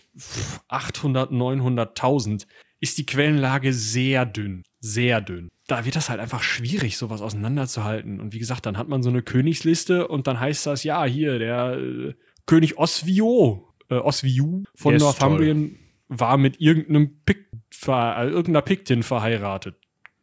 800, 0.69 1.31
900.000, 1.31 2.47
ist 2.81 2.99
die 2.99 3.07
Quellenlage 3.07 3.73
sehr 3.73 4.27
dünn, 4.27 4.65
sehr 4.81 5.21
dünn. 5.21 5.49
Da 5.69 5.85
wird 5.85 5.95
das 5.95 6.11
halt 6.11 6.21
einfach 6.21 6.43
schwierig, 6.43 6.99
sowas 6.99 7.23
auseinanderzuhalten. 7.23 8.21
Und 8.21 8.35
wie 8.35 8.41
gesagt, 8.41 8.67
dann 8.67 8.77
hat 8.77 8.89
man 8.89 9.03
so 9.03 9.09
eine 9.09 9.23
Königsliste 9.23 10.09
und 10.09 10.27
dann 10.27 10.41
heißt 10.41 10.67
das, 10.67 10.83
ja, 10.83 11.05
hier, 11.05 11.39
der 11.39 11.79
äh, 11.79 12.15
König 12.47 12.79
Oswio, 12.79 13.73
äh, 13.89 13.95
Oswiu 13.95 14.65
von 14.75 14.97
Northumbrien 14.97 15.79
war 16.19 16.37
mit 16.37 16.61
irgendeinem 16.61 17.23
Pick, 17.25 17.49
äh, 17.87 18.29
irgendeiner 18.29 18.63
Piktin 18.63 19.03
verheiratet, 19.03 19.77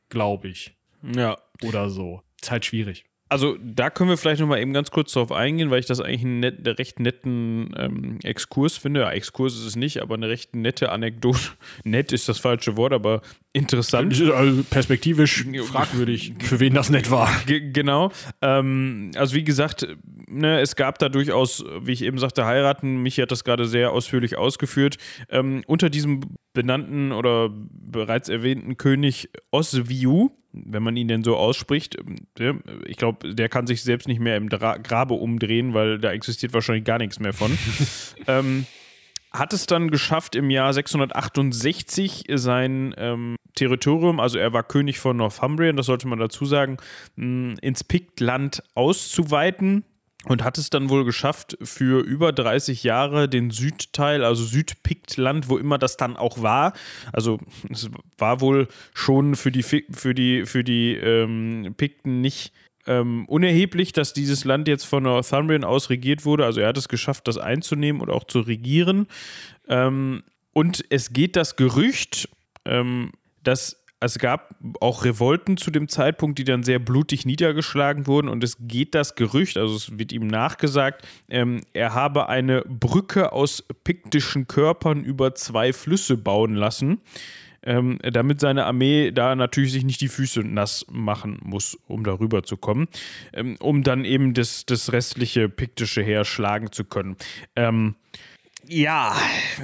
glaube 0.10 0.48
ich. 0.50 0.78
Ja. 1.02 1.38
Oder 1.64 1.90
so. 1.90 2.22
Ist 2.40 2.52
halt 2.52 2.66
schwierig. 2.66 3.09
Also 3.30 3.58
da 3.62 3.92
können 3.92 4.10
wir 4.10 4.18
vielleicht 4.18 4.42
noch 4.42 4.48
mal 4.48 4.60
eben 4.60 4.74
ganz 4.74 4.90
kurz 4.90 5.14
drauf 5.14 5.32
eingehen, 5.32 5.70
weil 5.70 5.80
ich 5.80 5.86
das 5.86 6.02
eigentlich 6.02 6.24
einen 6.24 6.40
net, 6.40 6.80
recht 6.80 7.00
netten 7.00 7.74
ähm, 7.78 8.20
Exkurs 8.24 8.78
finde. 8.78 9.02
Ja, 9.02 9.12
Exkurs 9.12 9.54
ist 9.54 9.66
es 9.66 9.76
nicht, 9.76 10.02
aber 10.02 10.16
eine 10.16 10.30
recht 10.30 10.56
nette 10.56 10.92
Anekdote. 10.92 11.40
nett 11.84 12.12
ist 12.12 12.28
das 12.28 12.40
falsche 12.40 12.76
Wort, 12.76 12.92
aber 12.92 13.22
interessant. 13.54 14.20
Also 14.20 14.64
perspektivisch 14.64 15.46
fragwürdig, 15.66 16.34
für 16.40 16.60
wen 16.60 16.74
das 16.74 16.90
nett 16.90 17.12
war. 17.12 17.30
G 17.46 17.72
genau. 17.72 18.12
Ähm, 18.42 19.12
also 19.16 19.36
wie 19.36 19.44
gesagt, 19.44 19.88
ne, 20.28 20.60
es 20.60 20.76
gab 20.76 20.98
da 20.98 21.08
durchaus, 21.10 21.64
wie 21.82 21.92
ich 21.92 22.02
eben 22.02 22.18
sagte, 22.18 22.46
heiraten. 22.46 23.04
Michi 23.04 23.22
hat 23.22 23.32
das 23.32 23.44
gerade 23.44 23.66
sehr 23.66 23.92
ausführlich 23.92 24.38
ausgeführt. 24.38 24.98
Ähm, 25.30 25.62
unter 25.68 25.92
diesem 25.92 26.22
benannten 26.54 27.12
oder 27.12 27.50
bereits 27.52 28.28
erwähnten 28.28 28.78
König 28.78 29.30
Oswiu, 29.52 30.32
wenn 30.52 30.84
man 30.84 30.96
ihn 30.98 31.08
denn 31.08 31.24
so 31.24 31.36
ausspricht, 31.38 31.98
ähm, 32.40 32.64
ich 32.86 32.98
glaube, 32.98 33.34
der 33.34 33.50
kann 33.50 33.68
sich 33.68 33.84
selbst 33.84 34.08
nicht 34.08 34.20
mehr 34.20 34.38
im 34.38 34.50
Dra 34.50 34.78
Grabe 34.78 35.14
umdrehen, 35.14 35.74
weil 35.74 36.00
da 36.00 36.12
existiert 36.12 36.54
wahrscheinlich 36.54 36.86
gar 36.86 36.98
nichts 36.98 37.20
mehr 37.20 37.34
von. 37.34 37.58
ähm, 38.28 38.66
hat 39.32 39.54
es 39.54 39.68
dann 39.68 39.92
geschafft, 39.92 40.36
im 40.36 40.50
Jahr 40.50 40.74
668 40.74 42.26
sein 42.34 42.96
ähm, 42.98 43.36
Territorium, 43.54 44.20
also 44.20 44.40
er 44.40 44.54
war 44.54 44.64
König 44.64 45.00
von 45.00 45.18
Northumbrien, 45.18 45.76
das 45.76 45.86
sollte 45.86 46.08
man 46.08 46.20
dazu 46.20 46.46
sagen, 46.46 46.78
ins 47.16 47.84
Piktland 47.84 48.64
auszuweiten 48.74 49.84
und 50.26 50.44
hat 50.44 50.58
es 50.58 50.70
dann 50.70 50.90
wohl 50.90 51.06
geschafft, 51.06 51.58
für 51.62 52.04
über 52.04 52.34
30 52.34 52.84
Jahre 52.84 53.30
den 53.30 53.52
Südteil, 53.52 54.24
also 54.24 54.44
Südpiktland, 54.44 55.48
wo 55.48 55.58
immer 55.58 55.78
das 55.78 55.96
dann 55.96 56.18
auch 56.18 56.42
war, 56.42 56.74
also 57.14 57.40
es 57.70 57.90
war 58.18 58.42
wohl 58.42 58.68
schon 58.94 59.36
für 59.36 59.52
die, 59.52 59.64
für 59.64 60.14
die, 60.14 60.46
für 60.46 60.64
die 60.64 60.96
ähm, 60.96 61.74
Pikten 61.78 62.22
nicht 62.22 62.52
ähm, 62.86 63.26
unerheblich, 63.28 63.94
dass 63.94 64.14
dieses 64.14 64.44
Land 64.44 64.68
jetzt 64.68 64.86
von 64.86 65.04
Northumbrian 65.04 65.64
aus 65.64 65.90
regiert 65.90 66.26
wurde. 66.26 66.46
Also 66.46 66.60
er 66.60 66.70
hat 66.70 66.78
es 66.78 66.90
geschafft, 66.90 67.28
das 67.28 67.38
einzunehmen 67.38 68.02
und 68.02 68.10
auch 68.10 68.24
zu 68.24 68.40
regieren. 68.40 69.08
Ähm, 69.68 70.24
und 70.54 70.84
es 70.90 71.14
geht 71.14 71.36
das 71.36 71.56
Gerücht, 71.56 72.30
ähm, 72.66 73.12
dass 73.44 73.79
es 74.02 74.18
gab 74.18 74.56
auch 74.80 75.04
Revolten 75.04 75.58
zu 75.58 75.72
dem 75.72 75.88
Zeitpunkt, 75.90 76.40
die 76.40 76.46
dann 76.46 76.64
sehr 76.64 76.80
blutig 76.80 77.26
niedergeschlagen 77.26 78.08
wurden. 78.08 78.30
Und 78.30 78.44
es 78.44 78.58
geht 78.60 78.96
das 78.96 79.16
Gerücht, 79.16 79.58
also 79.58 79.76
es 79.76 79.98
wird 79.98 80.12
ihm 80.12 80.28
nachgesagt, 80.28 81.06
ähm, 81.30 81.62
er 81.74 81.94
habe 81.94 82.30
eine 82.30 82.62
Brücke 82.62 83.34
aus 83.34 83.64
piktischen 83.84 84.48
Körpern 84.48 85.04
über 85.04 85.36
zwei 85.36 85.74
Flüsse 85.74 86.18
bauen 86.18 86.56
lassen. 86.56 87.02
Ähm, 87.62 88.00
damit 88.02 88.40
seine 88.40 88.66
Armee 88.66 89.12
da 89.12 89.36
natürlich 89.36 89.74
sich 89.74 89.84
nicht 89.84 90.00
die 90.00 90.08
Füße 90.08 90.40
nass 90.46 90.86
machen 90.90 91.40
muss, 91.44 91.78
um 91.88 92.06
darüber 92.06 92.42
zu 92.44 92.56
kommen, 92.56 92.88
ähm, 93.34 93.58
um 93.60 93.84
dann 93.84 94.06
eben 94.06 94.34
das, 94.34 94.66
das 94.66 94.94
restliche 94.94 95.50
piktische 95.50 96.02
Heer 96.02 96.24
schlagen 96.24 96.72
zu 96.72 96.86
können. 96.86 97.18
Ähm, 97.58 97.96
ja, 98.72 99.16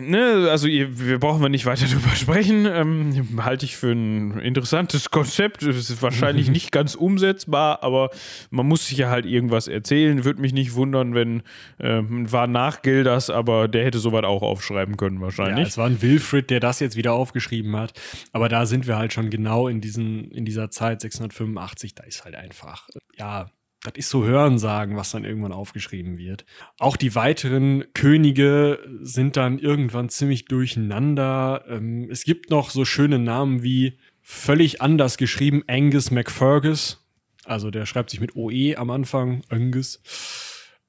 ne, 0.01 0.47
also 0.49 0.68
wir 0.68 1.20
brauchen 1.20 1.41
wir 1.41 1.49
nicht 1.49 1.68
weiter 1.68 1.86
darüber 1.89 2.16
sprechen. 2.16 2.66
Ähm, 2.66 3.43
halte 3.43 3.66
ich 3.66 3.78
für 3.78 3.91
ein 3.91 4.39
interessantes 4.39 5.12
Konzept. 5.12 5.62
Es 5.62 5.89
ist 5.89 6.01
wahrscheinlich 6.01 6.49
nicht 6.49 6.72
ganz 6.72 6.95
umsetzbar, 6.95 7.84
aber 7.84 8.10
man 8.49 8.68
muss 8.68 8.88
sich 8.88 8.97
ja 8.97 9.10
halt 9.10 9.26
irgendwas 9.26 9.68
erzählen. 9.68 10.26
Würde 10.26 10.41
mich 10.41 10.53
nicht 10.53 10.74
wundern, 10.74 11.14
wenn 11.14 11.43
ähm, 11.80 12.32
war 12.32 12.47
nach 12.47 12.82
Gildas, 12.82 13.30
aber 13.30 13.68
der 13.68 13.86
hätte 13.86 13.99
soweit 13.99 14.26
auch 14.26 14.41
aufschreiben 14.41 14.97
können 14.97 15.22
wahrscheinlich. 15.22 15.60
Ja, 15.60 15.68
es 15.68 15.78
war 15.78 15.86
ein 15.86 16.01
Wilfrid, 16.01 16.49
der 16.49 16.60
das 16.60 16.80
jetzt 16.80 16.95
wieder 16.95 17.14
aufgeschrieben 17.14 17.76
hat. 17.76 17.93
Aber 18.32 18.49
da 18.49 18.66
sind 18.66 18.88
wir 18.88 18.97
halt 18.97 19.14
schon 19.14 19.30
genau 19.30 19.68
in 19.68 19.82
diesen 19.82 20.32
in 20.32 20.45
dieser 20.45 20.72
Zeit 20.72 21.01
685. 21.01 21.93
Da 21.93 22.03
ist 22.03 22.26
halt 22.26 22.36
einfach 22.36 22.89
ja 23.18 23.51
das 23.86 23.93
ist 23.95 24.09
so 24.09 24.25
Hörensagen, 24.25 24.95
was 24.95 25.11
dann 25.11 25.25
irgendwann 25.25 25.51
aufgeschrieben 25.51 26.17
wird. 26.17 26.45
Auch 26.79 26.97
die 26.97 27.15
weiteren 27.15 27.86
Könige 27.93 28.79
sind 29.01 29.38
dann 29.38 29.59
irgendwann 29.59 30.09
ziemlich 30.09 30.45
durcheinander. 30.45 31.65
Ähm, 31.67 32.09
es 32.09 32.23
gibt 32.23 32.49
noch 32.49 32.69
so 32.69 32.86
schöne 32.86 33.19
Namen 33.19 33.63
wie 33.63 33.97
völlig 34.21 34.81
anders 34.81 35.17
geschrieben 35.17 35.63
Angus 35.67 36.11
MacFergus. 36.11 37.05
Also 37.45 37.69
der 37.69 37.86
schreibt 37.86 38.09
sich 38.09 38.19
mit 38.19 38.36
OE 38.36 38.75
am 38.75 38.89
Anfang, 38.89 39.43
Angus. 39.49 40.01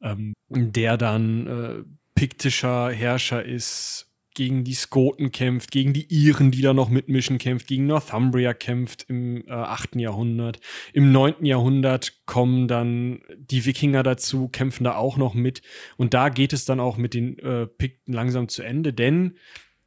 ähm, 0.02 0.34
der 0.48 0.96
dann 0.96 1.46
äh, 1.46 1.84
piktischer 2.14 2.90
Herrscher 2.90 3.44
ist, 3.44 4.10
gegen 4.36 4.62
die 4.62 4.74
Skoten 4.74 5.32
kämpft, 5.32 5.72
gegen 5.72 5.92
die 5.92 6.06
Iren, 6.08 6.52
die 6.52 6.62
da 6.62 6.72
noch 6.72 6.88
mitmischen, 6.88 7.38
kämpft, 7.38 7.66
gegen 7.66 7.86
Northumbria 7.86 8.54
kämpft 8.54 9.06
im 9.08 9.44
äh, 9.48 9.50
8. 9.50 9.96
Jahrhundert. 9.96 10.60
Im 10.92 11.10
9. 11.10 11.44
Jahrhundert 11.44 12.12
kommen 12.26 12.68
dann 12.68 13.22
die 13.36 13.64
Wikinger 13.64 14.04
dazu, 14.04 14.48
kämpfen 14.48 14.84
da 14.84 14.94
auch 14.94 15.16
noch 15.16 15.34
mit. 15.34 15.62
Und 15.96 16.14
da 16.14 16.28
geht 16.28 16.52
es 16.52 16.64
dann 16.64 16.78
auch 16.78 16.98
mit 16.98 17.14
den 17.14 17.38
äh, 17.40 17.66
Pikten 17.66 18.12
langsam 18.12 18.48
zu 18.48 18.62
Ende, 18.62 18.92
denn 18.92 19.36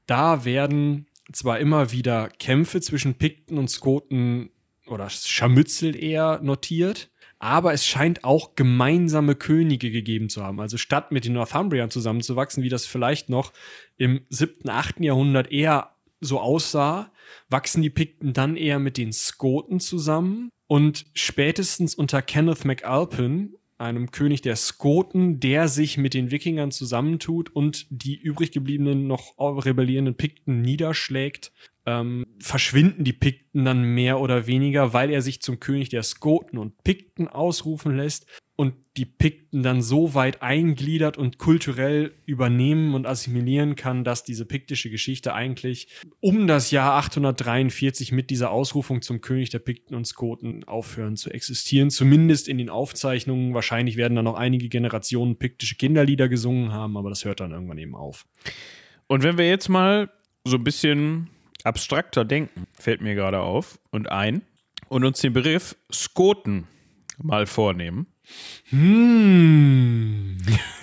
da 0.07 0.43
werden 0.43 1.05
zwar 1.31 1.59
immer 1.59 1.91
wieder 1.91 2.29
Kämpfe 2.39 2.81
zwischen 2.81 3.13
Pikten 3.13 3.59
und 3.59 3.69
Skoten 3.69 4.49
oder 4.87 5.09
Scharmützel 5.09 5.95
eher 5.95 6.39
notiert, 6.41 7.11
aber 7.39 7.73
es 7.73 7.85
scheint 7.85 8.25
auch 8.25 8.55
gemeinsame 8.55 9.33
Könige 9.35 9.91
gegeben 9.91 10.29
zu 10.29 10.43
haben. 10.43 10.59
Also 10.59 10.77
statt 10.77 11.11
mit 11.11 11.25
den 11.25 11.33
Northumbriern 11.33 11.89
zusammenzuwachsen, 11.89 12.63
wie 12.63 12.69
das 12.69 12.85
vielleicht 12.85 13.29
noch 13.29 13.53
im 13.97 14.21
siebten, 14.29 14.69
achten 14.69 15.03
Jahrhundert 15.03 15.51
eher 15.51 15.95
so 16.19 16.39
aussah, 16.41 17.11
wachsen 17.49 17.81
die 17.81 17.89
Pikten 17.89 18.33
dann 18.33 18.57
eher 18.57 18.77
mit 18.77 18.97
den 18.97 19.13
Skoten 19.13 19.79
zusammen. 19.79 20.49
Und 20.67 21.05
spätestens 21.13 21.95
unter 21.95 22.21
Kenneth 22.21 22.65
MacAlpin, 22.65 23.55
einem 23.77 24.11
König 24.11 24.41
der 24.41 24.57
Skoten, 24.57 25.39
der 25.39 25.69
sich 25.69 25.97
mit 25.97 26.13
den 26.13 26.31
Wikingern 26.31 26.71
zusammentut 26.71 27.49
und 27.49 27.87
die 27.89 28.17
übrig 28.17 28.51
gebliebenen 28.51 29.07
noch 29.07 29.37
rebellierenden 29.39 30.15
Pikten 30.15 30.61
niederschlägt, 30.61 31.53
ähm, 31.89 32.27
verschwinden 32.39 33.03
die 33.03 33.13
Pikten 33.13 33.65
dann 33.65 33.81
mehr 33.81 34.19
oder 34.19 34.45
weniger, 34.45 34.93
weil 34.93 35.09
er 35.09 35.21
sich 35.21 35.41
zum 35.41 35.59
König 35.59 35.89
der 35.89 36.03
Skoten 36.03 36.57
und 36.57 36.83
Pikten 36.83 37.27
ausrufen 37.27 37.97
lässt 37.97 38.27
und 38.55 38.75
die 38.97 39.05
Pikten 39.05 39.63
dann 39.63 39.81
so 39.81 40.13
weit 40.13 40.41
eingliedert 40.43 41.17
und 41.17 41.37
kulturell 41.37 42.11
übernehmen 42.25 42.93
und 42.93 43.07
assimilieren 43.07 43.75
kann, 43.75 44.03
dass 44.03 44.23
diese 44.23 44.45
piktische 44.45 44.89
Geschichte 44.89 45.33
eigentlich 45.33 45.87
um 46.19 46.45
das 46.45 46.69
Jahr 46.69 46.93
843 46.95 48.11
mit 48.11 48.29
dieser 48.29 48.51
Ausrufung 48.51 49.01
zum 49.01 49.21
König 49.21 49.49
der 49.49 49.59
Pikten 49.59 49.95
und 49.95 50.05
Skoten 50.05 50.65
aufhören 50.65 51.15
zu 51.15 51.29
existieren. 51.29 51.89
Zumindest 51.89 52.47
in 52.49 52.57
den 52.57 52.69
Aufzeichnungen. 52.69 53.53
Wahrscheinlich 53.53 53.95
werden 53.95 54.15
dann 54.15 54.25
noch 54.25 54.35
einige 54.35 54.67
Generationen 54.67 55.37
piktische 55.37 55.75
Kinderlieder 55.75 56.27
gesungen 56.27 56.73
haben, 56.73 56.97
aber 56.97 57.09
das 57.09 57.25
hört 57.25 57.39
dann 57.39 57.51
irgendwann 57.51 57.77
eben 57.77 57.95
auf. 57.95 58.25
Und 59.07 59.23
wenn 59.23 59.37
wir 59.37 59.47
jetzt 59.47 59.69
mal 59.69 60.11
so 60.43 60.57
ein 60.57 60.63
bisschen 60.63 61.29
abstrakter 61.63 62.25
denken, 62.25 62.67
fällt 62.73 63.01
mir 63.01 63.15
gerade 63.15 63.39
auf 63.41 63.79
und 63.91 64.09
ein, 64.09 64.41
und 64.89 65.05
uns 65.05 65.21
den 65.21 65.33
Begriff 65.33 65.75
Skoten 65.91 66.67
mal 67.21 67.45
vornehmen, 67.45 68.07
hm. 68.69 70.37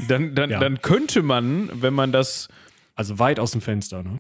dann, 0.09 0.35
dann, 0.35 0.51
ja. 0.51 0.61
dann 0.61 0.81
könnte 0.81 1.23
man, 1.23 1.71
wenn 1.83 1.95
man 1.95 2.13
das. 2.13 2.49
Also 2.95 3.19
weit 3.19 3.39
aus 3.39 3.51
dem 3.51 3.61
Fenster, 3.61 4.03
ne? 4.03 4.17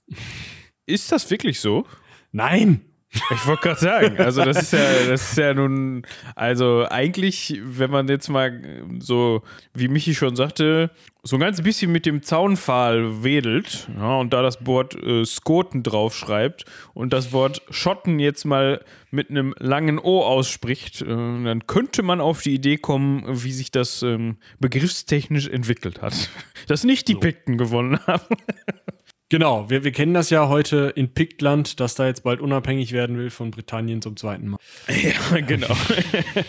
Ist 0.84 1.10
das 1.10 1.30
wirklich 1.30 1.60
so? 1.60 1.86
Nein! 2.30 2.82
Ich 3.12 3.46
wollte 3.46 3.62
gerade 3.62 3.80
sagen, 3.80 4.18
also 4.18 4.44
das 4.44 4.62
ist 4.62 4.72
ja, 4.72 5.06
das 5.08 5.30
ist 5.30 5.38
ja 5.38 5.54
nun, 5.54 6.02
also 6.34 6.86
eigentlich, 6.88 7.60
wenn 7.64 7.90
man 7.90 8.08
jetzt 8.08 8.28
mal 8.28 8.84
so, 8.98 9.42
wie 9.74 9.88
Michi 9.88 10.14
schon 10.14 10.36
sagte, 10.36 10.90
so 11.22 11.36
ein 11.36 11.40
ganz 11.40 11.60
bisschen 11.62 11.90
mit 11.90 12.06
dem 12.06 12.22
Zaunpfahl 12.22 13.24
wedelt 13.24 13.88
ja, 13.96 14.16
und 14.16 14.32
da 14.32 14.42
das 14.42 14.64
Wort 14.66 14.94
äh, 14.94 15.24
Skoten 15.24 15.82
draufschreibt 15.82 16.64
und 16.94 17.12
das 17.12 17.32
Wort 17.32 17.62
Schotten 17.70 18.18
jetzt 18.18 18.44
mal 18.44 18.84
mit 19.10 19.30
einem 19.30 19.54
langen 19.58 19.98
O 19.98 20.22
ausspricht, 20.22 21.02
äh, 21.02 21.06
dann 21.06 21.66
könnte 21.66 22.02
man 22.02 22.20
auf 22.20 22.42
die 22.42 22.54
Idee 22.54 22.76
kommen, 22.76 23.24
wie 23.26 23.52
sich 23.52 23.70
das 23.70 24.02
ähm, 24.02 24.36
begriffstechnisch 24.60 25.48
entwickelt 25.48 26.02
hat. 26.02 26.30
Dass 26.68 26.84
nicht 26.84 27.08
die 27.08 27.14
so. 27.14 27.20
Pikten 27.20 27.58
gewonnen 27.58 27.98
haben. 28.06 28.36
Genau, 29.28 29.68
wir, 29.68 29.82
wir 29.82 29.90
kennen 29.90 30.14
das 30.14 30.30
ja 30.30 30.48
heute 30.48 30.92
in 30.94 31.12
Piktland, 31.12 31.80
dass 31.80 31.96
da 31.96 32.06
jetzt 32.06 32.22
bald 32.22 32.40
unabhängig 32.40 32.92
werden 32.92 33.18
will 33.18 33.30
von 33.30 33.50
Britannien 33.50 34.00
zum 34.00 34.16
zweiten 34.16 34.48
Mal. 34.48 34.58
Ja, 34.88 35.40
genau. 35.40 35.74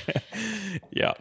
ja. 0.92 1.16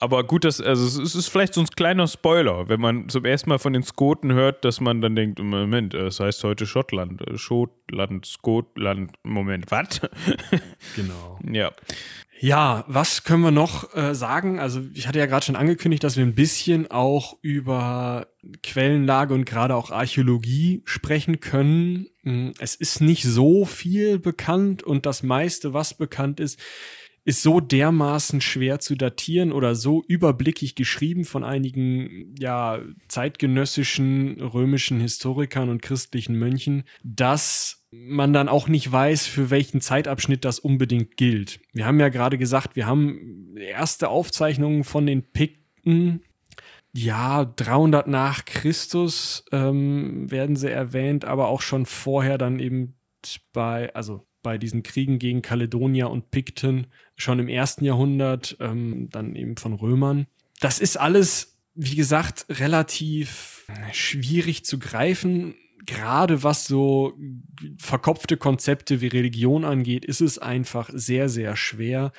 Aber 0.00 0.22
gut, 0.22 0.44
das, 0.44 0.60
also 0.60 1.02
es 1.02 1.16
ist 1.16 1.28
vielleicht 1.28 1.54
so 1.54 1.60
ein 1.60 1.66
kleiner 1.66 2.06
Spoiler, 2.06 2.68
wenn 2.68 2.80
man 2.80 3.08
zum 3.08 3.24
ersten 3.24 3.50
Mal 3.50 3.58
von 3.58 3.72
den 3.72 3.82
Skoten 3.82 4.32
hört, 4.32 4.64
dass 4.64 4.80
man 4.80 5.00
dann 5.00 5.16
denkt, 5.16 5.40
Moment, 5.40 5.92
es 5.94 6.20
heißt 6.20 6.44
heute 6.44 6.66
Schottland, 6.66 7.26
äh, 7.26 7.36
Schottland, 7.36 8.24
Skotland, 8.24 9.16
Moment, 9.24 9.70
was? 9.70 10.00
Genau. 10.94 11.40
Ja. 11.52 11.72
Ja, 12.40 12.84
was 12.86 13.24
können 13.24 13.42
wir 13.42 13.50
noch 13.50 13.94
äh, 13.96 14.14
sagen? 14.14 14.60
Also 14.60 14.82
ich 14.94 15.08
hatte 15.08 15.18
ja 15.18 15.26
gerade 15.26 15.44
schon 15.44 15.56
angekündigt, 15.56 16.04
dass 16.04 16.16
wir 16.16 16.24
ein 16.24 16.36
bisschen 16.36 16.88
auch 16.88 17.36
über 17.42 18.28
Quellenlage 18.62 19.34
und 19.34 19.44
gerade 19.44 19.74
auch 19.74 19.90
Archäologie 19.90 20.82
sprechen 20.84 21.40
können. 21.40 22.06
Hm, 22.22 22.54
es 22.60 22.76
ist 22.76 23.00
nicht 23.00 23.24
so 23.24 23.64
viel 23.64 24.20
bekannt 24.20 24.84
und 24.84 25.04
das 25.04 25.24
meiste, 25.24 25.74
was 25.74 25.94
bekannt 25.94 26.38
ist, 26.38 26.60
ist 27.28 27.42
so 27.42 27.60
dermaßen 27.60 28.40
schwer 28.40 28.80
zu 28.80 28.94
datieren 28.94 29.52
oder 29.52 29.74
so 29.74 30.02
überblickig 30.08 30.74
geschrieben 30.76 31.26
von 31.26 31.44
einigen 31.44 32.34
ja 32.38 32.80
zeitgenössischen 33.08 34.40
römischen 34.40 34.98
Historikern 34.98 35.68
und 35.68 35.82
christlichen 35.82 36.38
Mönchen, 36.38 36.84
dass 37.04 37.86
man 37.90 38.32
dann 38.32 38.48
auch 38.48 38.66
nicht 38.66 38.90
weiß, 38.90 39.26
für 39.26 39.50
welchen 39.50 39.82
Zeitabschnitt 39.82 40.46
das 40.46 40.58
unbedingt 40.58 41.18
gilt. 41.18 41.60
Wir 41.74 41.84
haben 41.84 42.00
ja 42.00 42.08
gerade 42.08 42.38
gesagt, 42.38 42.76
wir 42.76 42.86
haben 42.86 43.58
erste 43.58 44.08
Aufzeichnungen 44.08 44.82
von 44.82 45.04
den 45.04 45.22
Pikten. 45.30 46.22
Ja, 46.94 47.44
300 47.44 48.08
nach 48.08 48.46
Christus 48.46 49.44
ähm, 49.52 50.30
werden 50.30 50.56
sie 50.56 50.70
erwähnt, 50.70 51.26
aber 51.26 51.48
auch 51.48 51.60
schon 51.60 51.84
vorher 51.84 52.38
dann 52.38 52.58
eben 52.58 52.94
bei, 53.52 53.94
also 53.94 54.26
bei 54.42 54.56
diesen 54.56 54.82
Kriegen 54.82 55.18
gegen 55.18 55.42
Kaledonier 55.42 56.08
und 56.08 56.30
Pikten 56.30 56.86
schon 57.18 57.38
im 57.38 57.48
ersten 57.48 57.84
Jahrhundert, 57.84 58.56
ähm, 58.60 59.08
dann 59.10 59.36
eben 59.36 59.56
von 59.56 59.74
Römern. 59.74 60.26
Das 60.60 60.78
ist 60.78 60.96
alles, 60.96 61.58
wie 61.74 61.96
gesagt, 61.96 62.46
relativ 62.48 63.66
schwierig 63.92 64.64
zu 64.64 64.78
greifen. 64.78 65.54
Gerade 65.84 66.42
was 66.42 66.66
so 66.66 67.14
verkopfte 67.78 68.36
Konzepte 68.36 69.00
wie 69.00 69.08
Religion 69.08 69.64
angeht, 69.64 70.04
ist 70.04 70.20
es 70.20 70.38
einfach 70.38 70.90
sehr, 70.92 71.28
sehr 71.28 71.56
schwer. 71.56 72.12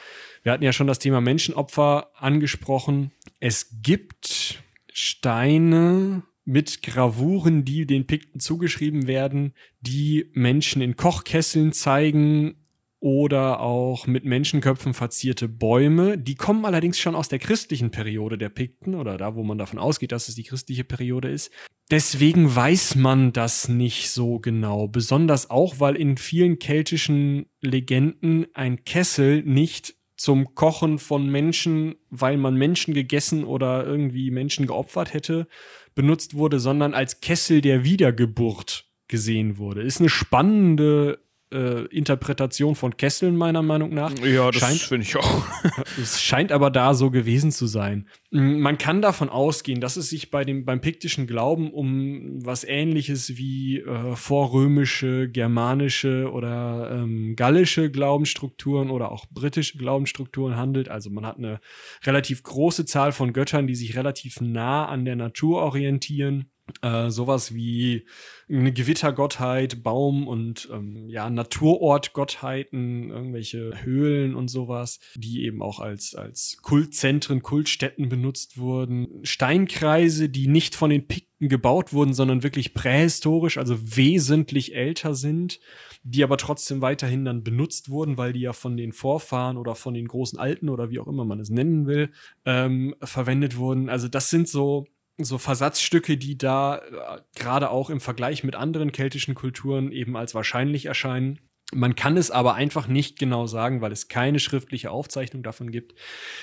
Wir 0.43 0.51
hatten 0.51 0.63
ja 0.63 0.73
schon 0.73 0.87
das 0.87 0.99
Thema 0.99 1.21
Menschenopfer 1.21 2.11
angesprochen. 2.15 3.11
Es 3.39 3.81
gibt 3.81 4.63
Steine, 4.91 6.23
mit 6.49 6.81
Gravuren, 6.81 7.63
die 7.63 7.85
den 7.85 8.07
Pikten 8.07 8.39
zugeschrieben 8.39 9.05
werden, 9.05 9.53
die 9.81 10.31
Menschen 10.33 10.81
in 10.81 10.95
Kochkesseln 10.95 11.73
zeigen 11.73 12.58
oder 12.99 13.61
auch 13.61 14.07
mit 14.07 14.25
Menschenköpfen 14.25 14.93
verzierte 14.93 15.47
Bäume. 15.47 16.17
Die 16.17 16.35
kommen 16.35 16.65
allerdings 16.65 16.99
schon 16.99 17.15
aus 17.15 17.29
der 17.29 17.39
christlichen 17.39 17.91
Periode 17.91 18.37
der 18.37 18.49
Pikten 18.49 18.95
oder 18.95 19.17
da, 19.17 19.35
wo 19.35 19.43
man 19.43 19.57
davon 19.57 19.79
ausgeht, 19.79 20.11
dass 20.11 20.27
es 20.27 20.35
die 20.35 20.43
christliche 20.43 20.83
Periode 20.83 21.29
ist. 21.29 21.51
Deswegen 21.91 22.53
weiß 22.53 22.95
man 22.95 23.33
das 23.33 23.67
nicht 23.69 24.11
so 24.11 24.39
genau. 24.39 24.87
Besonders 24.87 25.49
auch, 25.49 25.79
weil 25.79 25.95
in 25.95 26.17
vielen 26.17 26.59
keltischen 26.59 27.47
Legenden 27.61 28.47
ein 28.53 28.83
Kessel 28.83 29.43
nicht 29.43 29.95
zum 30.15 30.53
Kochen 30.53 30.99
von 30.99 31.29
Menschen, 31.29 31.95
weil 32.09 32.37
man 32.37 32.55
Menschen 32.55 32.93
gegessen 32.93 33.45
oder 33.45 33.85
irgendwie 33.85 34.29
Menschen 34.29 34.67
geopfert 34.67 35.13
hätte, 35.13 35.47
benutzt 35.95 36.35
wurde, 36.35 36.59
sondern 36.59 36.93
als 36.93 37.21
Kessel 37.21 37.61
der 37.61 37.85
Wiedergeburt 37.85 38.89
gesehen 39.07 39.57
wurde. 39.57 39.81
Ist 39.81 40.01
eine 40.01 40.09
spannende 40.09 41.19
äh, 41.51 41.85
Interpretation 41.87 42.75
von 42.75 42.95
Kesseln, 42.97 43.35
meiner 43.35 43.61
Meinung 43.61 43.93
nach. 43.93 44.11
Ja, 44.19 44.51
das 44.51 44.83
finde 44.83 45.05
ich 45.05 45.15
auch. 45.15 45.45
es 46.01 46.21
scheint 46.21 46.51
aber 46.51 46.69
da 46.69 46.93
so 46.93 47.09
gewesen 47.11 47.51
zu 47.51 47.67
sein. 47.67 48.07
Mm, 48.31 48.59
man 48.59 48.77
kann 48.77 49.01
davon 49.01 49.29
ausgehen, 49.29 49.81
dass 49.81 49.97
es 49.97 50.09
sich 50.09 50.31
bei 50.31 50.43
dem, 50.43 50.65
beim 50.65 50.81
piktischen 50.81 51.27
Glauben 51.27 51.71
um 51.71 52.45
was 52.45 52.63
ähnliches 52.63 53.37
wie 53.37 53.79
äh, 53.79 54.15
vorrömische, 54.15 55.29
germanische 55.29 56.31
oder 56.31 56.91
ähm, 56.91 57.35
gallische 57.35 57.89
Glaubensstrukturen 57.89 58.89
oder 58.89 59.11
auch 59.11 59.25
britische 59.31 59.77
Glaubensstrukturen 59.77 60.55
handelt. 60.55 60.89
Also 60.89 61.09
man 61.09 61.25
hat 61.25 61.37
eine 61.37 61.59
relativ 62.03 62.43
große 62.43 62.85
Zahl 62.85 63.11
von 63.11 63.33
Göttern, 63.33 63.67
die 63.67 63.75
sich 63.75 63.95
relativ 63.95 64.39
nah 64.41 64.85
an 64.85 65.05
der 65.05 65.15
Natur 65.15 65.61
orientieren 65.61 66.51
äh, 66.81 67.09
sowas 67.09 67.53
wie 67.53 68.05
eine 68.49 68.73
Gewittergottheit, 68.73 69.83
Baum 69.83 70.27
und 70.27 70.69
ähm, 70.71 71.07
ja, 71.09 71.29
Naturortgottheiten, 71.29 73.11
irgendwelche 73.11 73.83
Höhlen 73.83 74.35
und 74.35 74.47
sowas, 74.47 74.99
die 75.15 75.43
eben 75.45 75.61
auch 75.61 75.79
als, 75.79 76.15
als 76.15 76.57
Kultzentren, 76.61 77.43
Kultstätten 77.43 78.09
benutzt 78.09 78.57
wurden. 78.57 79.19
Steinkreise, 79.23 80.29
die 80.29 80.47
nicht 80.47 80.75
von 80.75 80.89
den 80.89 81.07
Pikten 81.07 81.47
gebaut 81.47 81.93
wurden, 81.93 82.13
sondern 82.13 82.43
wirklich 82.43 82.73
prähistorisch, 82.73 83.57
also 83.57 83.77
wesentlich 83.95 84.75
älter 84.75 85.13
sind, 85.13 85.59
die 86.03 86.23
aber 86.23 86.37
trotzdem 86.37 86.81
weiterhin 86.81 87.25
dann 87.25 87.43
benutzt 87.43 87.89
wurden, 87.89 88.17
weil 88.17 88.33
die 88.33 88.41
ja 88.41 88.53
von 88.53 88.77
den 88.77 88.93
Vorfahren 88.93 89.57
oder 89.57 89.75
von 89.75 89.93
den 89.93 90.07
großen 90.07 90.39
Alten 90.39 90.69
oder 90.69 90.89
wie 90.89 90.99
auch 90.99 91.07
immer 91.07 91.23
man 91.23 91.39
es 91.39 91.49
nennen 91.49 91.85
will, 91.85 92.11
ähm, 92.45 92.95
verwendet 93.01 93.57
wurden. 93.57 93.89
Also 93.89 94.07
das 94.07 94.29
sind 94.29 94.49
so 94.49 94.87
so 95.19 95.37
Versatzstücke, 95.37 96.17
die 96.17 96.37
da 96.37 96.77
äh, 96.77 97.21
gerade 97.35 97.69
auch 97.69 97.89
im 97.89 97.99
Vergleich 97.99 98.43
mit 98.43 98.55
anderen 98.55 98.91
keltischen 98.91 99.35
Kulturen 99.35 99.91
eben 99.91 100.17
als 100.17 100.33
wahrscheinlich 100.33 100.85
erscheinen. 100.85 101.39
Man 101.71 101.95
kann 101.95 102.17
es 102.17 102.31
aber 102.31 102.55
einfach 102.55 102.87
nicht 102.87 103.19
genau 103.19 103.45
sagen, 103.45 103.81
weil 103.81 103.91
es 103.91 104.07
keine 104.07 104.39
schriftliche 104.39 104.89
Aufzeichnung 104.89 105.43
davon 105.43 105.69
gibt, 105.69 105.93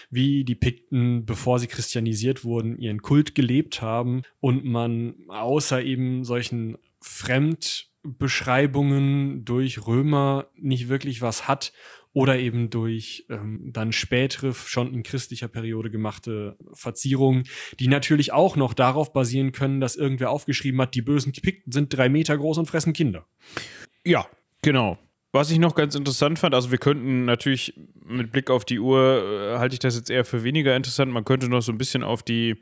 wie 0.09 0.45
die 0.45 0.55
Pikten, 0.55 1.27
bevor 1.27 1.59
sie 1.59 1.67
christianisiert 1.67 2.45
wurden, 2.45 2.79
ihren 2.79 3.03
Kult 3.03 3.35
gelebt 3.35 3.83
haben 3.83 4.23
und 4.39 4.65
man 4.65 5.17
außer 5.29 5.83
eben 5.83 6.23
solchen 6.23 6.79
Fremdbeschreibungen 7.01 9.45
durch 9.45 9.85
Römer 9.85 10.47
nicht 10.55 10.89
wirklich 10.89 11.23
was 11.23 11.49
hat 11.49 11.73
oder 12.17 12.39
eben 12.39 12.71
durch 12.71 13.27
ähm, 13.29 13.61
dann 13.75 13.93
spätere, 13.93 14.55
schon 14.55 14.95
in 14.95 15.03
christlicher 15.03 15.49
Periode 15.49 15.91
gemachte 15.91 16.57
Verzierungen, 16.73 17.45
die 17.79 17.89
natürlich 17.89 18.33
auch 18.33 18.57
noch 18.57 18.73
darauf 18.73 19.13
basieren 19.13 19.53
können, 19.53 19.83
dass 19.83 19.97
irgendwer 19.97 20.31
aufgeschrieben 20.31 20.81
hat, 20.81 20.95
die 20.95 21.03
bösen 21.03 21.33
Pikten 21.33 21.73
sind 21.73 21.95
drei 21.95 22.09
Meter 22.09 22.39
groß 22.39 22.57
und 22.57 22.65
fressen 22.65 22.95
Kinder. 22.95 23.27
Ja, 24.03 24.27
genau. 24.63 24.97
Was 25.33 25.51
ich 25.51 25.59
noch 25.59 25.75
ganz 25.75 25.95
interessant 25.95 26.39
fand, 26.39 26.55
also 26.55 26.71
wir 26.71 26.79
könnten 26.79 27.27
natürlich 27.27 27.75
mit 28.03 28.33
Blick 28.33 28.49
auf 28.49 28.65
die 28.65 28.79
Uhr, 28.79 29.53
äh, 29.55 29.59
halte 29.59 29.75
ich 29.75 29.81
das 29.81 29.95
jetzt 29.95 30.09
eher 30.09 30.25
für 30.25 30.43
weniger 30.43 30.75
interessant. 30.75 31.13
Man 31.13 31.27
könnte 31.27 31.51
noch 31.51 31.61
so 31.61 31.71
ein 31.71 31.77
bisschen 31.77 32.03
auf 32.03 32.23
die 32.23 32.57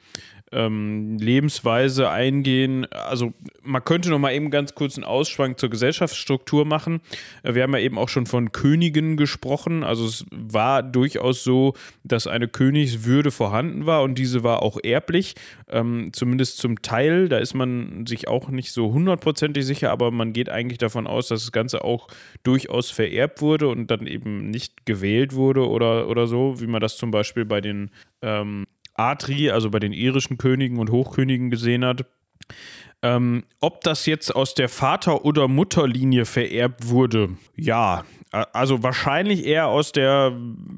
ähm, 0.52 1.18
Lebensweise 1.18 2.10
eingehen. 2.10 2.86
Also 2.92 3.32
man 3.62 3.84
könnte 3.84 4.10
noch 4.10 4.18
mal 4.18 4.32
eben 4.32 4.50
ganz 4.50 4.74
kurz 4.74 4.96
einen 4.96 5.04
Ausschwank 5.04 5.58
zur 5.58 5.70
Gesellschaftsstruktur 5.70 6.64
machen. 6.64 7.00
Äh, 7.42 7.54
wir 7.54 7.62
haben 7.62 7.72
ja 7.72 7.80
eben 7.80 7.98
auch 7.98 8.08
schon 8.08 8.26
von 8.26 8.52
Königen 8.52 9.16
gesprochen. 9.16 9.82
Also 9.82 10.06
es 10.06 10.24
war 10.30 10.82
durchaus 10.82 11.44
so, 11.44 11.74
dass 12.04 12.26
eine 12.26 12.48
Königswürde 12.48 13.30
vorhanden 13.30 13.86
war 13.86 14.02
und 14.02 14.16
diese 14.16 14.42
war 14.42 14.62
auch 14.62 14.78
erblich, 14.82 15.34
ähm, 15.68 16.10
zumindest 16.12 16.58
zum 16.58 16.82
Teil. 16.82 17.28
Da 17.28 17.38
ist 17.38 17.54
man 17.54 18.06
sich 18.06 18.28
auch 18.28 18.48
nicht 18.48 18.72
so 18.72 18.92
hundertprozentig 18.92 19.64
sicher, 19.66 19.90
aber 19.90 20.10
man 20.10 20.32
geht 20.32 20.48
eigentlich 20.48 20.78
davon 20.78 21.06
aus, 21.06 21.28
dass 21.28 21.42
das 21.42 21.52
Ganze 21.52 21.84
auch 21.84 22.08
durchaus 22.42 22.90
vererbt 22.90 23.40
wurde 23.40 23.68
und 23.68 23.90
dann 23.90 24.06
eben 24.06 24.50
nicht 24.50 24.86
gewählt 24.86 25.34
wurde 25.34 25.68
oder, 25.68 26.08
oder 26.08 26.26
so, 26.26 26.60
wie 26.60 26.66
man 26.66 26.80
das 26.80 26.96
zum 26.96 27.10
Beispiel 27.10 27.44
bei 27.44 27.60
den 27.60 27.90
ähm, 28.22 28.66
Atri, 28.94 29.50
also 29.50 29.70
bei 29.70 29.78
den 29.78 29.92
irischen 29.92 30.38
Königen 30.38 30.78
und 30.78 30.90
Hochkönigen 30.90 31.50
gesehen 31.50 31.84
hat. 31.84 32.06
Ähm, 33.02 33.44
ob 33.60 33.82
das 33.82 34.06
jetzt 34.06 34.34
aus 34.34 34.54
der 34.54 34.70
Vater- 34.70 35.26
oder 35.26 35.46
Mutterlinie 35.46 36.24
vererbt 36.24 36.88
wurde, 36.88 37.36
ja, 37.54 38.04
also 38.30 38.82
wahrscheinlich 38.82 39.44
eher 39.44 39.68
aus 39.68 39.92
der, 39.92 40.32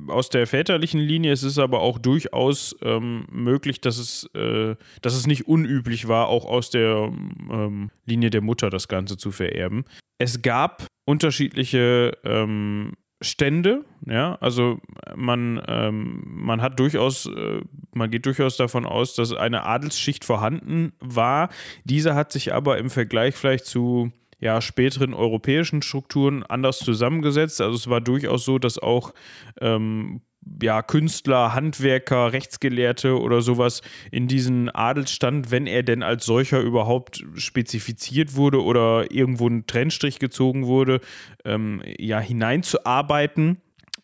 aus 0.09 0.29
der 0.29 0.47
väterlichen 0.47 1.01
Linie. 1.01 1.33
Es 1.33 1.45
ist 1.45 1.59
aber 1.59 1.81
auch 1.81 1.99
durchaus 1.99 2.75
ähm, 2.83 3.27
möglich, 3.31 3.81
dass 3.81 3.99
es, 3.99 4.29
äh, 4.35 4.75
dass 5.03 5.15
es 5.15 5.27
nicht 5.27 5.47
unüblich 5.47 6.09
war, 6.09 6.27
auch 6.27 6.47
aus 6.47 6.71
der 6.71 7.13
ähm, 7.51 7.91
Linie 8.07 8.31
der 8.31 8.43
Mutter 8.43 8.71
das 8.71 8.89
Ganze 8.89 9.17
zu 9.17 9.31
vererben. 9.31 9.85
Es 10.19 10.43
gab 10.43 10.87
unterschiedliche 11.05 12.19
ähm, 12.25 12.95
Stände, 13.23 13.85
ja, 14.05 14.35
also 14.37 14.79
man, 15.15 15.63
ähm, 15.67 16.23
man 16.27 16.61
hat 16.61 16.79
durchaus, 16.79 17.27
äh, 17.27 17.61
man 17.95 18.11
geht 18.11 18.27
durchaus 18.27 18.59
davon 18.59 18.85
aus, 18.85 19.15
dass 19.15 19.33
eine 19.33 19.65
Adelsschicht 19.65 20.25
vorhanden 20.25 20.93
war. 21.01 21.49
Diese 21.85 22.15
hat 22.15 22.31
sich 22.31 22.53
aber 22.53 22.77
im 22.77 22.91
Vergleich 22.91 23.35
vielleicht 23.35 23.65
zu 23.65 24.13
ja, 24.39 24.61
späteren 24.61 25.15
europäischen 25.15 25.81
Strukturen 25.81 26.43
anders 26.43 26.79
zusammengesetzt. 26.79 27.61
Also 27.63 27.75
es 27.75 27.89
war 27.89 28.03
durchaus 28.03 28.45
so, 28.45 28.59
dass 28.59 28.79
auch 28.79 29.15
ähm, 29.61 30.21
ja, 30.63 30.83
Künstler, 30.83 31.55
Handwerker, 31.55 32.33
Rechtsgelehrte 32.33 33.21
oder 33.21 33.43
sowas 33.43 33.83
in 34.11 34.29
diesen 34.29 34.69
Adelsstand, 34.69 35.51
wenn 35.51 35.67
er 35.67 35.83
denn 35.83 36.03
als 36.03 36.25
solcher 36.25 36.61
überhaupt 36.61 37.25
spezifiziert 37.35 38.37
wurde 38.37 38.63
oder 38.63 39.11
irgendwo 39.11 39.49
ein 39.49 39.67
Trennstrich 39.67 40.19
gezogen 40.19 40.67
wurde, 40.67 41.01
ähm, 41.45 41.83
ja, 41.99 42.21
hineinzuarbeiten. 42.21 43.59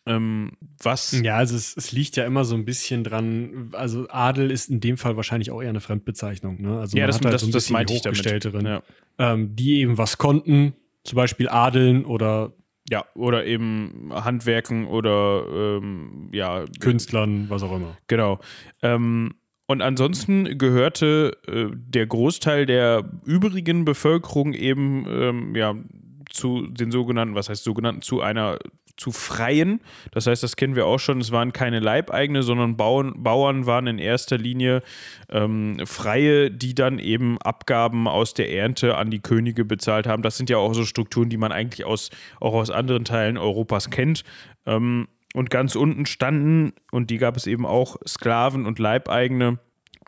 Ähm, 0.05 0.51
was. 0.81 1.17
Ja, 1.23 1.37
also 1.37 1.55
es, 1.55 1.77
es, 1.77 1.93
liegt 1.93 2.17
ja 2.17 2.25
immer 2.25 2.43
so 2.43 2.55
ein 2.55 2.65
bisschen 2.65 3.05
dran, 3.05 3.69
also 3.71 4.05
Adel 4.09 4.51
ist 4.51 4.69
in 4.69 4.81
dem 4.81 4.97
Fall 4.97 5.15
wahrscheinlich 5.15 5.49
auch 5.49 5.61
eher 5.61 5.69
eine 5.69 5.79
Fremdbezeichnung. 5.79 6.61
Ne? 6.61 6.77
Also 6.77 6.97
ja, 6.97 7.07
das, 7.07 7.21
halt 7.21 7.33
das, 7.33 7.41
so 7.41 7.51
das 7.51 7.69
meinte 7.69 7.93
ich 7.93 8.01
damit. 8.01 8.25
Ja. 8.63 8.83
Ähm, 9.17 9.55
die 9.55 9.79
eben 9.79 9.97
was 9.97 10.17
konnten, 10.17 10.73
zum 11.05 11.15
Beispiel 11.15 11.47
adeln 11.47 12.03
oder 12.03 12.51
ja, 12.89 13.05
oder 13.15 13.45
eben 13.45 14.11
Handwerken 14.13 14.87
oder 14.87 15.45
ähm, 15.51 16.29
ja. 16.33 16.65
Künstlern, 16.79 17.49
was 17.49 17.63
auch 17.63 17.75
immer. 17.75 17.97
Genau. 18.07 18.39
Ähm, 18.81 19.35
und 19.67 19.81
ansonsten 19.81 20.57
gehörte 20.57 21.37
äh, 21.47 21.67
der 21.73 22.05
Großteil 22.05 22.65
der 22.65 23.09
übrigen 23.25 23.85
Bevölkerung 23.85 24.53
eben 24.53 25.05
ähm, 25.09 25.55
ja, 25.55 25.75
zu 26.29 26.67
den 26.67 26.91
sogenannten, 26.91 27.35
was 27.35 27.49
heißt 27.49 27.63
sogenannten, 27.63 28.01
zu 28.01 28.21
einer 28.21 28.59
zu 28.97 29.11
Freien. 29.11 29.81
Das 30.11 30.27
heißt, 30.27 30.43
das 30.43 30.55
kennen 30.55 30.75
wir 30.75 30.85
auch 30.85 30.99
schon, 30.99 31.19
es 31.19 31.31
waren 31.31 31.53
keine 31.53 31.79
Leibeigene, 31.79 32.43
sondern 32.43 32.77
Bauern, 32.77 33.23
Bauern 33.23 33.65
waren 33.65 33.87
in 33.87 33.97
erster 33.97 34.37
Linie 34.37 34.81
ähm, 35.29 35.77
Freie, 35.85 36.51
die 36.51 36.75
dann 36.75 36.99
eben 36.99 37.37
Abgaben 37.41 38.07
aus 38.07 38.33
der 38.33 38.51
Ernte 38.51 38.95
an 38.95 39.09
die 39.09 39.21
Könige 39.21 39.65
bezahlt 39.65 40.07
haben. 40.07 40.23
Das 40.23 40.37
sind 40.37 40.49
ja 40.49 40.57
auch 40.57 40.73
so 40.73 40.85
Strukturen, 40.85 41.29
die 41.29 41.37
man 41.37 41.51
eigentlich 41.51 41.85
aus, 41.85 42.09
auch 42.39 42.53
aus 42.53 42.69
anderen 42.69 43.05
Teilen 43.05 43.37
Europas 43.37 43.89
kennt. 43.89 44.23
Ähm, 44.65 45.07
und 45.33 45.49
ganz 45.49 45.75
unten 45.75 46.05
standen, 46.05 46.73
und 46.91 47.09
die 47.09 47.17
gab 47.17 47.35
es 47.35 47.47
eben 47.47 47.65
auch, 47.65 47.97
Sklaven 48.07 48.67
und 48.67 48.77
Leibeigene 48.77 49.57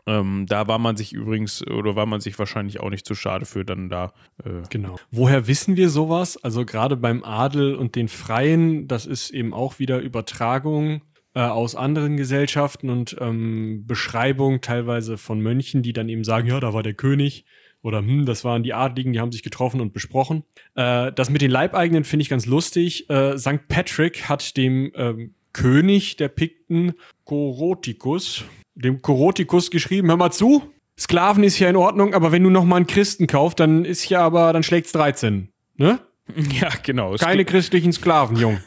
ähm, 0.06 0.46
da 0.48 0.68
war 0.68 0.78
man 0.78 0.96
sich 0.96 1.12
übrigens 1.12 1.66
oder 1.66 1.96
war 1.96 2.06
man 2.06 2.20
sich 2.20 2.38
wahrscheinlich 2.38 2.80
auch 2.80 2.90
nicht 2.90 3.06
zu 3.06 3.14
schade 3.14 3.44
für 3.44 3.64
dann 3.64 3.88
da. 3.88 4.12
Äh 4.44 4.62
genau. 4.70 4.96
Woher 5.10 5.48
wissen 5.48 5.76
wir 5.76 5.90
sowas? 5.90 6.42
Also 6.42 6.64
gerade 6.64 6.96
beim 6.96 7.24
Adel 7.24 7.74
und 7.74 7.96
den 7.96 8.08
Freien, 8.08 8.86
das 8.86 9.06
ist 9.06 9.30
eben 9.30 9.52
auch 9.52 9.78
wieder 9.78 9.98
Übertragung 9.98 11.02
äh, 11.34 11.40
aus 11.40 11.74
anderen 11.74 12.16
Gesellschaften 12.16 12.88
und 12.88 13.16
ähm, 13.20 13.84
Beschreibung 13.86 14.60
teilweise 14.60 15.18
von 15.18 15.40
Mönchen, 15.40 15.82
die 15.82 15.92
dann 15.92 16.08
eben 16.08 16.24
sagen, 16.24 16.46
ja, 16.46 16.60
da 16.60 16.72
war 16.72 16.84
der 16.84 16.94
König 16.94 17.44
oder 17.82 17.98
hm, 17.98 18.26
das 18.26 18.44
waren 18.44 18.62
die 18.62 18.74
Adligen, 18.74 19.12
die 19.12 19.20
haben 19.20 19.32
sich 19.32 19.42
getroffen 19.42 19.80
und 19.80 19.92
besprochen. 19.92 20.44
Äh, 20.76 21.12
das 21.12 21.30
mit 21.30 21.42
den 21.42 21.50
Leibeigenen 21.50 22.04
finde 22.04 22.22
ich 22.22 22.28
ganz 22.28 22.46
lustig. 22.46 23.10
Äh, 23.10 23.38
St. 23.38 23.66
Patrick 23.68 24.28
hat 24.28 24.56
dem 24.56 24.92
ähm, 24.94 25.34
König 25.52 26.16
der 26.16 26.28
Pikten, 26.28 26.94
Korotikus, 27.24 28.44
dem 28.76 29.02
Korotikus 29.02 29.70
geschrieben, 29.70 30.08
hör 30.08 30.16
mal 30.16 30.30
zu, 30.30 30.62
Sklaven 30.98 31.44
ist 31.44 31.58
ja 31.58 31.68
in 31.68 31.76
Ordnung, 31.76 32.14
aber 32.14 32.32
wenn 32.32 32.42
du 32.42 32.50
noch 32.50 32.64
mal 32.64 32.76
einen 32.76 32.86
Christen 32.86 33.26
kaufst, 33.26 33.60
dann 33.60 33.84
ist 33.84 34.08
ja 34.08 34.20
aber, 34.20 34.52
dann 34.52 34.62
schlägt's 34.62 34.92
13, 34.92 35.48
ne? 35.76 36.00
Ja, 36.60 36.70
genau. 36.82 37.14
Keine 37.14 37.44
christlichen 37.44 37.92
Sklaven, 37.92 38.36
Jung. 38.36 38.58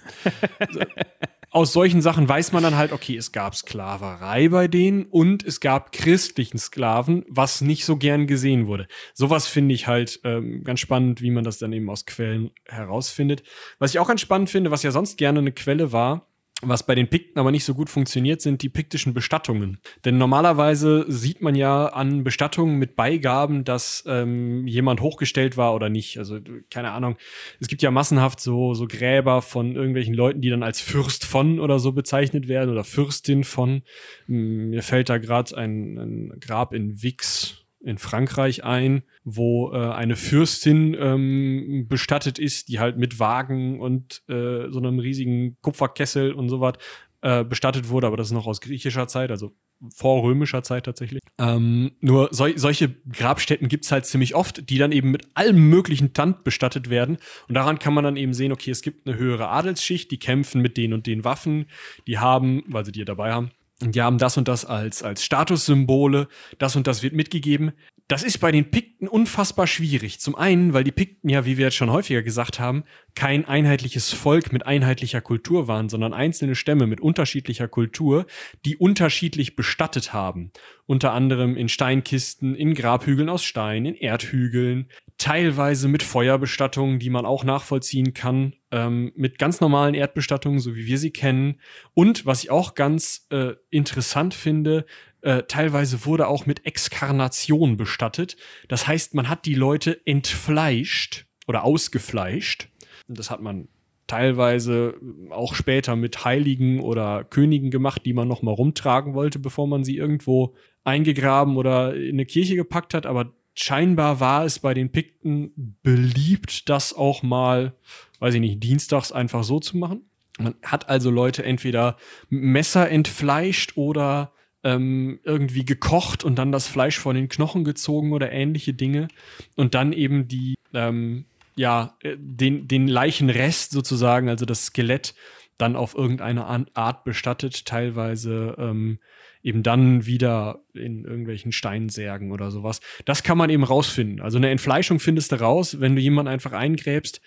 Aus 1.52 1.74
solchen 1.74 2.02
Sachen 2.02 2.30
weiß 2.30 2.52
man 2.52 2.62
dann 2.62 2.78
halt, 2.78 2.92
okay, 2.92 3.18
es 3.18 3.32
gab 3.32 3.56
Sklaverei 3.56 4.50
bei 4.50 4.68
denen 4.68 5.06
und 5.06 5.44
es 5.44 5.60
gab 5.60 5.92
christlichen 5.92 6.60
Sklaven, 6.60 7.26
was 7.28 7.62
nicht 7.62 7.86
so 7.86 7.98
gern 7.98 8.28
gesehen 8.28 8.68
wurde. 8.68 8.88
Sowas 9.14 9.48
finde 9.48 9.74
ich 9.74 9.88
halt 9.88 10.20
ähm, 10.24 10.64
ganz 10.64 10.80
spannend, 10.80 11.22
wie 11.22 11.32
man 11.32 11.44
das 11.44 11.58
dann 11.58 11.74
eben 11.74 11.90
aus 11.90 12.06
Quellen 12.06 12.52
herausfindet. 12.66 13.42
Was 13.80 13.92
ich 13.92 14.00
auch 14.00 14.08
ganz 14.08 14.22
spannend 14.22 14.52
finde, 14.52 14.70
was 14.70 14.84
ja 14.84 14.92
sonst 14.92 15.18
gerne 15.18 15.40
eine 15.40 15.52
Quelle 15.52 15.92
war, 15.92 16.29
was 16.62 16.86
bei 16.86 16.94
den 16.94 17.10
Pikten 17.10 17.40
aber 17.40 17.52
nicht 17.52 17.64
so 17.64 17.74
gut 17.74 17.90
funktioniert, 17.90 18.42
sind 18.42 18.62
die 18.62 18.70
piktischen 18.70 19.14
Bestattungen. 19.14 19.80
Denn 20.04 20.18
normalerweise 20.18 21.06
sieht 21.08 21.42
man 21.42 21.56
ja 21.56 21.88
an 21.88 22.24
Bestattungen 22.24 22.78
mit 22.78 22.96
Beigaben, 22.96 23.64
dass 23.64 24.04
ähm, 24.08 24.68
jemand 24.68 25.00
hochgestellt 25.00 25.56
war 25.56 25.74
oder 25.74 25.90
nicht. 25.90 26.18
Also 26.18 26.40
keine 26.70 26.92
Ahnung. 26.92 27.18
Es 27.62 27.68
gibt 27.68 27.82
ja 27.82 27.92
massenhaft 27.92 28.42
so, 28.42 28.74
so 28.74 28.88
Gräber 28.88 29.42
von 29.42 29.76
irgendwelchen 29.76 30.14
Leuten, 30.14 30.42
die 30.42 30.50
dann 30.50 30.64
als 30.64 30.82
Fürst 30.82 31.24
von 31.26 31.60
oder 31.62 31.80
so 31.80 31.94
bezeichnet 31.94 32.50
werden 32.50 32.70
oder 32.70 32.84
Fürstin 32.84 33.46
von. 33.46 33.84
Mir 34.28 34.84
fällt 34.84 35.10
da 35.10 35.18
gerade 35.18 35.56
ein, 35.56 35.98
ein 35.98 36.40
Grab 36.42 36.74
in 36.74 37.02
Vix 37.02 37.59
in 37.82 37.98
Frankreich 37.98 38.64
ein, 38.64 39.04
wo 39.24 39.72
äh, 39.72 39.78
eine 39.78 40.16
Fürstin 40.16 40.96
ähm, 41.00 41.86
bestattet 41.88 42.38
ist, 42.40 42.68
die 42.70 42.80
halt 42.80 42.98
mit 42.98 43.20
Wagen 43.20 43.80
und 43.80 44.22
äh, 44.28 44.70
so 44.70 44.80
einem 44.80 45.00
riesigen 45.00 45.58
Kupferkessel 45.62 46.34
und 46.34 46.50
so 46.50 46.60
was 46.60 46.74
äh, 47.22 47.44
bestattet 47.44 47.90
wurde, 47.90 48.08
aber 48.08 48.18
das 48.18 48.28
ist 48.28 48.34
noch 48.34 48.48
aus 48.48 48.62
griechischer 48.62 49.08
Zeit, 49.08 49.32
also 49.32 49.54
vor 49.96 50.24
römischer 50.24 50.64
Zeit 50.64 50.86
tatsächlich. 50.86 51.22
Ähm, 51.38 51.92
nur 52.02 52.30
sol 52.32 52.58
solche 52.58 52.96
Grabstätten 53.12 53.68
gibt's 53.68 53.92
halt 53.92 54.06
ziemlich 54.06 54.36
oft, 54.36 54.70
die 54.70 54.78
dann 54.78 54.92
eben 54.92 55.12
mit 55.12 55.28
allem 55.34 55.70
möglichen 55.70 56.14
Tand 56.14 56.44
bestattet 56.44 56.90
werden. 56.90 57.18
Und 57.48 57.56
daran 57.56 57.80
kann 57.80 57.94
man 57.94 58.04
dann 58.04 58.18
eben 58.18 58.34
sehen, 58.34 58.52
okay, 58.52 58.72
es 58.72 58.82
gibt 58.82 59.08
eine 59.08 59.18
höhere 59.18 59.50
Adelsschicht, 59.50 60.12
die 60.12 60.20
kämpfen 60.20 60.62
mit 60.62 60.78
den 60.78 60.94
und 60.94 61.08
den 61.08 61.24
Waffen, 61.24 61.68
die 62.08 62.20
haben, 62.20 62.64
weil 62.68 62.86
sie 62.86 62.92
die 62.92 63.06
dabei 63.06 63.32
haben, 63.32 63.52
die 63.82 64.02
haben 64.02 64.18
das 64.18 64.38
und 64.38 64.48
das 64.48 64.66
als, 64.66 65.04
als 65.04 65.24
Statussymbole, 65.24 66.28
das 66.58 66.76
und 66.76 66.88
das 66.88 67.02
wird 67.04 67.14
mitgegeben. 67.14 67.72
Das 68.10 68.24
ist 68.24 68.40
bei 68.40 68.52
den 68.52 68.72
Pikten 68.72 69.08
unfassbar 69.08 69.68
schwierig. 69.68 70.20
Zum 70.20 70.34
einen, 70.34 70.74
weil 70.74 70.84
die 70.84 70.92
Pikten 70.92 71.30
ja, 71.30 71.46
wie 71.46 71.60
wir 71.60 71.66
jetzt 71.66 71.76
schon 71.76 71.92
häufiger 71.92 72.24
gesagt 72.24 72.60
haben, 72.60 72.84
kein 73.14 73.46
einheitliches 73.46 74.12
Volk 74.14 74.52
mit 74.52 74.66
einheitlicher 74.66 75.22
Kultur 75.22 75.68
waren, 75.68 75.90
sondern 75.90 76.14
einzelne 76.14 76.56
Stämme 76.56 76.88
mit 76.88 77.02
unterschiedlicher 77.02 77.68
Kultur, 77.68 78.26
die 78.66 78.78
unterschiedlich 78.78 79.56
bestattet 79.56 80.12
haben. 80.12 80.52
Unter 80.88 81.14
anderem 81.14 81.56
in 81.56 81.70
Steinkisten, 81.70 82.56
in 82.56 82.74
Grabhügeln 82.74 83.30
aus 83.30 83.44
Stein, 83.44 83.86
in 83.86 83.94
Erdhügeln, 83.94 84.90
teilweise 85.20 85.88
mit 85.88 86.02
Feuerbestattungen, 86.02 86.98
die 86.98 87.12
man 87.12 87.28
auch 87.28 87.44
nachvollziehen 87.44 88.16
kann, 88.16 88.54
ähm, 88.72 89.12
mit 89.16 89.38
ganz 89.38 89.62
normalen 89.62 89.94
Erdbestattungen, 89.94 90.60
so 90.60 90.76
wie 90.76 90.88
wir 90.88 90.98
sie 90.98 91.12
kennen. 91.12 91.60
Und 91.94 92.26
was 92.26 92.44
ich 92.44 92.50
auch 92.50 92.74
ganz 92.74 93.28
äh, 93.30 93.54
interessant 93.70 94.34
finde, 94.34 94.88
äh, 95.22 95.44
teilweise 95.44 96.06
wurde 96.06 96.28
auch 96.28 96.46
mit 96.46 96.66
Exkarnation 96.66 97.78
bestattet. 97.78 98.38
Das 98.68 98.88
heißt, 98.88 99.14
man 99.14 99.30
hat 99.30 99.46
die 99.46 99.56
Leute 99.56 100.00
entfleischt 100.06 101.26
oder 101.48 101.64
ausgefleischt. 101.64 102.70
Das 103.08 103.32
hat 103.32 103.42
man 103.42 103.68
teilweise 104.08 104.96
auch 105.30 105.54
später 105.54 105.96
mit 105.96 106.26
Heiligen 106.26 106.80
oder 106.82 107.24
Königen 107.24 107.70
gemacht, 107.70 108.06
die 108.06 108.14
man 108.14 108.28
noch 108.28 108.42
mal 108.42 108.52
rumtragen 108.54 109.14
wollte, 109.14 109.40
bevor 109.40 109.68
man 109.68 109.84
sie 109.84 109.98
irgendwo 109.98 110.56
eingegraben 110.84 111.58
oder 111.58 111.96
in 111.96 112.16
eine 112.16 112.26
Kirche 112.26 112.56
gepackt 112.56 112.94
hat. 112.94 113.06
Aber 113.06 113.34
scheinbar 113.54 114.20
war 114.20 114.46
es 114.46 114.60
bei 114.60 114.74
den 114.74 114.92
Pikten 114.92 115.78
beliebt, 115.84 116.70
das 116.70 116.94
auch 116.94 117.24
mal, 117.24 117.76
weiß 118.20 118.34
ich 118.34 118.42
nicht, 118.42 118.64
dienstags 118.64 119.12
einfach 119.12 119.44
so 119.44 119.60
zu 119.60 119.78
machen. 119.78 120.10
Man 120.40 120.56
hat 120.64 120.90
also 120.90 121.12
Leute 121.12 121.44
entweder 121.44 121.98
Messer 122.30 122.90
entfleischt 122.90 123.76
oder 123.76 124.34
ähm, 124.64 125.20
irgendwie 125.24 125.66
gekocht 125.66 126.24
und 126.24 126.36
dann 126.36 126.52
das 126.52 126.68
Fleisch 126.68 127.00
von 127.00 127.16
den 127.16 127.30
Knochen 127.30 127.64
gezogen 127.64 128.14
oder 128.14 128.32
ähnliche 128.32 128.74
Dinge. 128.74 129.08
Und 129.56 129.76
dann 129.76 129.94
eben 129.94 130.28
die 130.28 130.56
ähm, 130.74 131.26
ja 131.56 131.96
äh, 132.02 132.16
den 132.18 132.68
den 132.68 132.88
Leichenrest 132.88 133.72
sozusagen 133.72 134.30
also 134.30 134.46
das 134.46 134.66
Skelett 134.68 135.16
dann 135.58 135.76
auf 135.76 135.94
irgendeine 135.94 136.48
Art 136.74 137.04
bestattet 137.04 137.66
teilweise 137.66 138.56
ähm, 138.58 139.00
eben 139.42 139.64
dann 139.64 140.06
wieder 140.06 140.60
in 140.74 141.06
irgendwelchen 141.06 141.52
Steinsärgen 141.52 142.32
oder 142.32 142.52
sowas. 142.52 142.82
Das 143.06 143.24
kann 143.24 143.38
man 143.38 143.50
eben 143.50 143.64
rausfinden. 143.64 144.22
Also 144.22 144.38
eine 144.38 144.50
Entfleischung 144.50 145.00
findest 145.00 145.32
du 145.32 145.40
raus, 145.40 145.80
wenn 145.80 145.96
du 145.96 146.02
jemanden 146.02 146.32
einfach 146.32 146.52
eingräbst, 146.52 147.22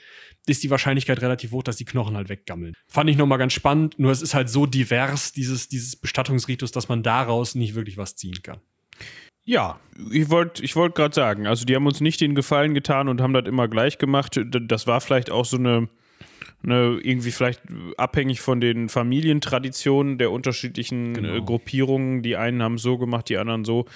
ist 0.47 0.63
die 0.63 0.71
Wahrscheinlichkeit 0.71 1.23
relativ 1.23 1.53
hoch, 1.53 1.63
dass 1.63 1.77
die 1.77 1.85
Knochen 1.85 2.17
halt 2.17 2.29
weggammeln. 2.29 2.75
Fand 2.87 3.09
ich 3.09 3.17
nochmal 3.17 3.39
ganz 3.39 3.53
spannend, 3.53 3.99
nur 3.99 4.11
es 4.11 4.23
ist 4.23 4.35
halt 4.35 4.51
so 4.51 4.67
divers, 4.67 5.33
dieses, 5.33 5.69
dieses 5.69 5.97
Bestattungsritus, 5.97 6.73
dass 6.73 6.89
man 6.89 7.03
daraus 7.03 7.55
nicht 7.55 7.75
wirklich 7.75 7.97
was 7.97 8.17
ziehen 8.17 8.43
kann. 8.43 8.61
Ja, 9.45 9.81
ich 10.13 10.31
wollte 10.31 10.63
ich 10.63 10.77
wollt 10.77 10.95
gerade 10.95 11.15
sagen, 11.15 11.47
also 11.47 11.65
die 11.65 11.75
haben 11.75 11.87
uns 11.87 12.01
nicht 12.01 12.21
den 12.21 12.35
Gefallen 12.35 12.75
getan 12.75 13.09
und 13.09 13.21
haben 13.21 13.33
das 13.33 13.47
immer 13.47 13.67
gleich 13.67 13.99
gemacht. 13.99 14.41
Das 14.45 14.87
war 14.87 15.01
vielleicht 15.01 15.31
auch 15.31 15.45
so 15.45 15.57
eine, 15.57 15.89
eine 16.63 16.99
irgendwie 17.03 17.31
vielleicht 17.31 17.63
abhängig 17.97 18.41
von 18.41 18.61
den 18.61 18.89
Familientraditionen 18.89 20.19
der 20.19 20.31
unterschiedlichen 20.31 21.13
äh, 21.13 21.21
genau. 21.21 21.45
Gruppierungen. 21.45 22.23
Die 22.23 22.37
einen 22.37 22.63
haben 22.63 22.79
so 22.79 22.99
gemacht, 22.99 23.29
die 23.29 23.39
anderen 23.39 23.65
so. 23.65 23.87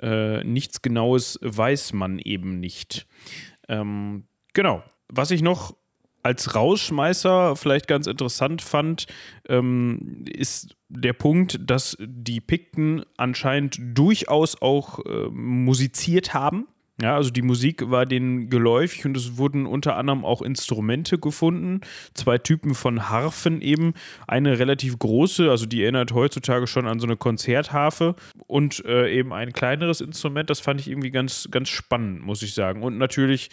Äh, 0.00 0.44
nichts 0.44 0.82
Genaues 0.82 1.38
weiß 1.42 1.92
man 1.92 2.18
eben 2.18 2.60
nicht. 2.60 3.06
Ähm, 3.68 4.24
genau. 4.52 4.82
Was 5.08 5.30
ich 5.30 5.42
noch 5.42 5.76
als 6.26 6.56
Rausschmeißer 6.56 7.54
vielleicht 7.54 7.86
ganz 7.86 8.08
interessant 8.08 8.60
fand, 8.60 9.06
ähm, 9.48 10.24
ist 10.28 10.76
der 10.88 11.12
Punkt, 11.12 11.60
dass 11.64 11.96
die 12.00 12.40
Pikten 12.40 13.04
anscheinend 13.16 13.78
durchaus 13.80 14.60
auch 14.60 14.98
äh, 15.04 15.28
musiziert 15.30 16.34
haben. 16.34 16.66
Ja, 17.00 17.14
also 17.14 17.28
die 17.28 17.42
Musik 17.42 17.90
war 17.90 18.06
denen 18.06 18.48
geläufig 18.48 19.04
und 19.04 19.16
es 19.16 19.36
wurden 19.36 19.66
unter 19.66 19.96
anderem 19.96 20.24
auch 20.24 20.40
Instrumente 20.40 21.18
gefunden. 21.18 21.82
Zwei 22.14 22.38
Typen 22.38 22.74
von 22.74 23.10
Harfen 23.10 23.60
eben. 23.60 23.92
Eine 24.26 24.58
relativ 24.58 24.98
große, 24.98 25.50
also 25.50 25.66
die 25.66 25.82
erinnert 25.82 26.12
heutzutage 26.12 26.66
schon 26.66 26.86
an 26.86 26.98
so 26.98 27.06
eine 27.06 27.18
Konzertharfe 27.18 28.14
und 28.46 28.82
äh, 28.86 29.12
eben 29.12 29.34
ein 29.34 29.52
kleineres 29.52 30.00
Instrument. 30.00 30.48
Das 30.48 30.60
fand 30.60 30.80
ich 30.80 30.88
irgendwie 30.88 31.10
ganz, 31.10 31.48
ganz 31.50 31.68
spannend, 31.68 32.22
muss 32.22 32.42
ich 32.42 32.54
sagen. 32.54 32.82
Und 32.82 32.96
natürlich 32.96 33.50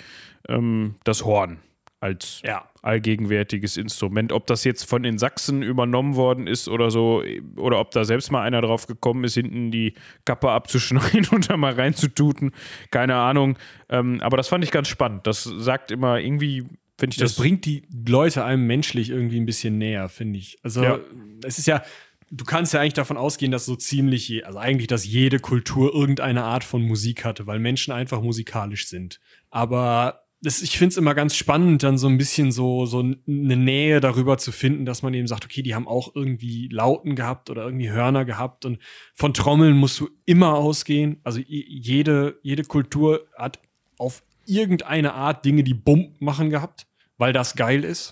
ähm, 0.48 0.96
das 1.04 1.26
Horn 1.26 1.60
als 2.00 2.42
ja. 2.46 2.66
Allgegenwärtiges 2.84 3.78
Instrument. 3.78 4.32
Ob 4.32 4.46
das 4.46 4.64
jetzt 4.66 4.84
von 4.84 5.04
den 5.04 5.18
Sachsen 5.18 5.64
übernommen 5.64 6.16
worden 6.16 6.48
ist 6.48 6.68
oder 6.68 6.92
so, 6.92 7.24
oder 7.56 7.80
ob 7.80 7.92
da 7.92 8.04
selbst 8.04 8.32
mal 8.32 8.44
einer 8.44 8.62
drauf 8.62 8.88
gekommen 8.88 9.24
ist, 9.24 9.36
hinten 9.36 9.72
die 9.72 9.94
Kappe 10.26 10.52
abzuschneiden 10.52 11.28
und 11.32 11.50
da 11.50 11.58
mal 11.58 11.74
reinzututen, 11.74 12.52
keine 12.92 13.16
Ahnung. 13.16 13.58
Ähm, 13.90 14.20
aber 14.22 14.38
das 14.38 14.50
fand 14.50 14.64
ich 14.64 14.72
ganz 14.72 14.90
spannend. 14.90 15.26
Das 15.26 15.44
sagt 15.44 15.92
immer 15.92 16.20
irgendwie, 16.20 16.66
finde 16.98 17.14
ich 17.14 17.18
das. 17.18 17.36
Das 17.36 17.38
bringt 17.38 17.66
die 17.66 17.84
Leute 18.06 18.44
einem 18.44 18.68
menschlich 18.68 19.10
irgendwie 19.10 19.40
ein 19.40 19.46
bisschen 19.46 19.78
näher, 19.78 20.10
finde 20.10 20.40
ich. 20.40 20.58
Also, 20.62 20.84
ja. 20.84 21.00
es 21.44 21.58
ist 21.58 21.68
ja. 21.68 21.84
Du 22.32 22.46
kannst 22.46 22.74
ja 22.74 22.80
eigentlich 22.80 22.94
davon 22.94 23.16
ausgehen, 23.16 23.52
dass 23.52 23.64
so 23.64 23.76
ziemlich, 23.76 24.44
also 24.48 24.58
eigentlich, 24.58 24.88
dass 24.88 25.06
jede 25.06 25.38
Kultur 25.38 25.94
irgendeine 25.94 26.44
Art 26.44 26.64
von 26.64 26.82
Musik 26.82 27.26
hatte, 27.26 27.46
weil 27.46 27.60
Menschen 27.60 27.94
einfach 27.94 28.24
musikalisch 28.24 28.88
sind. 28.88 29.20
Aber 29.52 30.23
das, 30.44 30.62
ich 30.62 30.78
finde 30.78 30.92
es 30.92 30.98
immer 30.98 31.16
ganz 31.16 31.36
spannend, 31.38 31.84
dann 31.84 31.98
so 31.98 32.08
ein 32.08 32.18
bisschen 32.18 32.52
so, 32.52 32.86
so 32.86 33.00
eine 33.00 33.16
Nähe 33.56 34.02
darüber 34.02 34.38
zu 34.38 34.52
finden, 34.52 34.86
dass 34.86 35.02
man 35.02 35.14
eben 35.14 35.26
sagt, 35.26 35.46
okay, 35.46 35.62
die 35.62 35.74
haben 35.74 35.88
auch 35.88 36.14
irgendwie 36.16 36.68
Lauten 36.68 37.16
gehabt 37.16 37.50
oder 37.50 37.64
irgendwie 37.64 37.90
Hörner 37.90 38.26
gehabt 38.26 38.66
und 38.66 38.80
von 39.14 39.34
Trommeln 39.34 39.78
musst 39.78 40.02
du 40.02 40.10
immer 40.26 40.56
ausgehen. 40.56 41.22
Also 41.24 41.40
jede, 41.40 42.40
jede 42.44 42.64
Kultur 42.64 43.26
hat 43.38 43.60
auf 43.98 44.22
irgendeine 44.46 45.14
Art 45.14 45.46
Dinge, 45.46 45.64
die 45.64 45.74
Bump 45.74 46.20
machen 46.20 46.50
gehabt, 46.50 46.88
weil 47.18 47.32
das 47.32 47.56
geil 47.56 47.86
ist. 47.86 48.12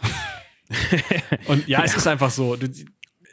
und 1.48 1.68
ja, 1.68 1.84
es 1.84 1.98
ist 1.98 2.08
einfach 2.08 2.32
so. 2.32 2.58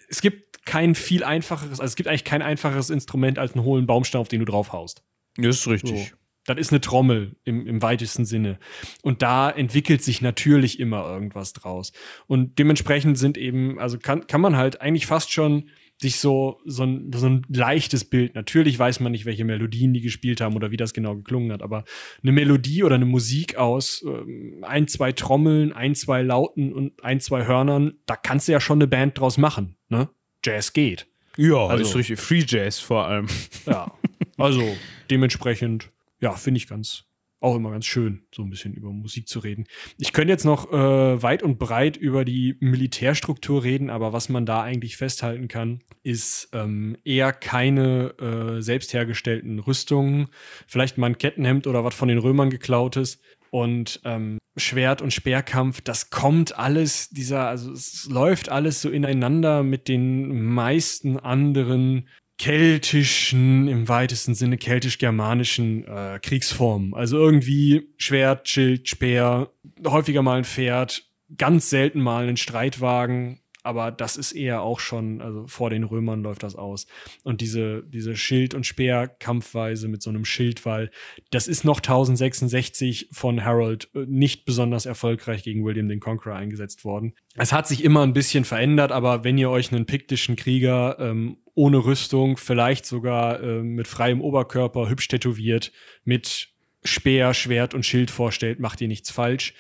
Es 0.09 0.21
gibt 0.21 0.67
kein 0.67 0.97
viel 0.97 1.23
einfacheres, 1.23 1.79
also 1.79 1.85
es 1.85 1.95
gibt 1.95 2.09
eigentlich 2.09 2.25
kein 2.25 2.43
einfacheres 2.43 2.91
Instrument 2.91 3.39
als 3.39 3.55
einen 3.55 3.63
hohlen 3.63 3.87
Baumstamm, 3.87 4.23
auf 4.23 4.29
den 4.29 4.41
du 4.41 4.45
drauf 4.45 4.73
haust. 4.73 5.05
Das 5.37 5.59
ist 5.59 5.69
richtig. 5.69 6.11
So 6.11 6.18
das 6.49 6.59
ist 6.59 6.73
eine 6.73 6.81
Trommel 6.81 7.37
im, 7.45 7.67
im 7.67 7.83
weitesten 7.83 8.25
Sinne. 8.25 8.59
Und 9.03 9.23
da 9.23 9.51
entwickelt 9.51 10.03
sich 10.03 10.23
natürlich 10.23 10.81
immer 10.81 11.05
irgendwas 11.07 11.53
draus. 11.53 11.93
Und 12.27 12.59
dementsprechend 12.59 13.19
sind 13.19 13.37
eben, 13.37 13.79
also 13.79 13.99
kann, 13.99 14.27
kann 14.27 14.41
man 14.41 14.57
halt 14.57 14.81
eigentlich 14.81 15.07
fast 15.07 15.31
schon 15.31 15.69
sich 16.01 16.21
so, 16.21 16.61
so 16.65 16.85
ein, 16.85 17.11
so 17.13 17.27
ein 17.27 17.43
leichtes 17.49 18.05
Bild. 18.05 18.35
Natürlich 18.35 18.79
weiß 18.79 19.01
man 19.01 19.13
nicht, 19.13 19.27
welche 19.27 19.45
Melodien 19.45 19.93
die 19.93 20.01
gespielt 20.01 20.41
haben 20.41 20.55
oder 20.55 20.71
wie 20.71 20.77
das 20.77 20.95
genau 20.95 21.17
geklungen 21.17 21.53
hat, 21.53 21.61
aber 21.61 21.85
eine 22.23 22.33
Melodie 22.33 22.85
oder 22.85 22.95
eine 22.95 23.05
Musik 23.05 23.57
aus 23.57 24.05
ähm, 24.07 24.65
ein, 24.67 24.87
zwei 24.87 25.13
Trommeln, 25.13 25.73
ein, 25.73 25.95
zwei 25.97 26.23
Lauten 26.23 26.73
und 26.73 27.05
ein, 27.05 27.21
zwei 27.21 27.47
Hörnern, 27.47 27.95
da 28.07 28.17
kannst 28.17 28.49
du 28.49 28.53
ja 28.53 28.61
schon 28.61 28.79
eine 28.79 28.87
Band 28.87 29.19
draus 29.19 29.39
machen, 29.39 29.77
ne? 29.89 30.09
Jazz 30.45 30.73
geht. 30.73 31.09
Ja, 31.37 31.67
also, 31.67 31.83
ist 31.83 31.97
richtig. 31.97 32.21
Free 32.21 32.45
Jazz 32.47 32.79
vor 32.79 33.07
allem. 33.07 33.27
Ja. 33.67 33.93
Also 34.37 34.63
dementsprechend 35.11 35.91
ja, 36.21 36.33
finde 36.33 36.59
ich 36.59 36.69
ganz, 36.69 37.05
auch 37.41 37.55
immer 37.55 37.71
ganz 37.71 37.87
schön, 37.87 38.27
so 38.35 38.43
ein 38.43 38.51
bisschen 38.51 38.75
über 38.75 38.91
Musik 38.91 39.29
zu 39.29 39.39
reden. 39.39 39.67
Ich 39.99 40.13
könnte 40.13 40.33
jetzt 40.33 40.45
noch 40.45 40.73
äh, 40.73 41.23
weit 41.23 41.43
und 41.43 41.59
breit 41.59 41.97
über 41.97 42.25
die 42.25 42.57
Militärstruktur 42.61 43.63
reden, 43.63 43.91
aber 43.91 44.13
was 44.13 44.29
man 44.29 44.45
da 44.45 44.63
eigentlich 44.63 44.97
festhalten 44.97 45.47
kann, 45.47 45.81
ist 46.03 46.49
ähm, 46.53 46.97
eher 47.05 47.33
keine 47.33 48.15
äh, 48.19 48.61
selbst 48.61 48.93
hergestellten 48.93 49.61
Rüstungen, 49.61 50.29
vielleicht 50.67 50.99
mal 50.99 51.07
ein 51.07 51.19
Kettenhemd 51.19 51.67
oder 51.67 51.85
was 51.85 51.95
von 51.95 52.09
den 52.09 52.19
Römern 52.19 52.51
geklautes. 52.51 53.21
Und 53.51 54.01
ähm, 54.05 54.39
Schwert- 54.59 55.01
und 55.01 55.13
Speerkampf, 55.13 55.81
das 55.81 56.11
kommt 56.11 56.59
alles, 56.59 57.09
dieser, 57.11 57.49
also 57.49 57.73
es 57.73 58.07
läuft 58.11 58.49
alles 58.49 58.83
so 58.83 58.91
ineinander 58.91 59.63
mit 59.63 59.89
den 59.89 60.45
meisten 60.45 61.19
anderen 61.19 62.09
keltischen, 62.39 63.69
im 63.69 63.89
weitesten 63.89 64.35
Sinne 64.35 64.59
keltisch-germanischen 64.59 65.85
äh, 65.87 66.21
Kriegsformen. 66.23 66.95
Also 66.95 67.19
irgendwie 67.19 67.93
Schwert, 67.97 68.49
Schild, 68.49 68.89
Speer, 68.89 69.51
häufiger 69.85 70.23
mal 70.23 70.39
ein 70.39 70.45
Pferd, 70.45 71.05
ganz 71.37 71.69
selten 71.69 72.01
mal 72.01 72.29
ein 72.29 72.37
Streitwagen, 72.37 73.41
aber 73.63 73.91
das 73.91 74.17
ist 74.17 74.33
eher 74.33 74.63
auch 74.63 74.81
schon, 74.81 75.21
also 75.21 75.47
vor 75.47 75.71
den 75.71 75.85
Römern 75.85 76.23
läuft 76.23 76.43
das 76.43 76.57
aus. 76.57 76.87
Und 77.25 77.41
diese, 77.41 77.83
diese 77.83 78.17
Schild- 78.17 78.55
und 78.55 78.67
Speer-Kampfweise 78.67 79.89
mit 79.89 80.03
so 80.03 80.11
einem 80.11 80.25
Schildwall, 80.25 80.91
das 81.31 81.49
ist 81.49 81.65
noch 81.65 81.79
1066 81.79 83.09
von 83.13 83.45
Harold 83.45 83.89
äh, 83.95 84.07
nicht 84.07 84.45
besonders 84.45 84.87
erfolgreich 84.87 85.43
gegen 85.43 85.65
William 85.65 85.89
den 85.89 86.01
Conqueror 86.01 86.37
eingesetzt 86.37 86.85
worden. 86.85 87.15
Es 87.35 87.53
hat 87.53 87.69
sich 87.69 87.85
immer 87.85 88.03
ein 88.03 88.13
bisschen 88.13 88.45
verändert, 88.45 88.93
aber 88.93 89.25
wenn 89.25 89.39
ihr 89.39 89.51
euch 89.51 89.73
einen 89.73 89.87
piktischen 89.87 90.37
Krieger 90.37 90.97
ähm, 90.99 91.39
ohne 91.55 91.85
Rüstung, 91.85 92.37
vielleicht 92.37 92.87
sogar 92.87 93.43
äh, 93.43 93.63
mit 93.63 93.89
freiem 93.89 94.21
Oberkörper, 94.21 94.89
hübsch 94.89 95.09
tätowiert, 95.09 95.73
mit 96.05 96.49
Speer, 96.85 97.35
Schwert 97.35 97.75
und 97.75 97.85
Schild 97.85 98.11
vorstellt, 98.11 98.61
macht 98.61 98.81
ihr 98.81 98.89
nichts 98.89 99.11
falsch. 99.11 99.55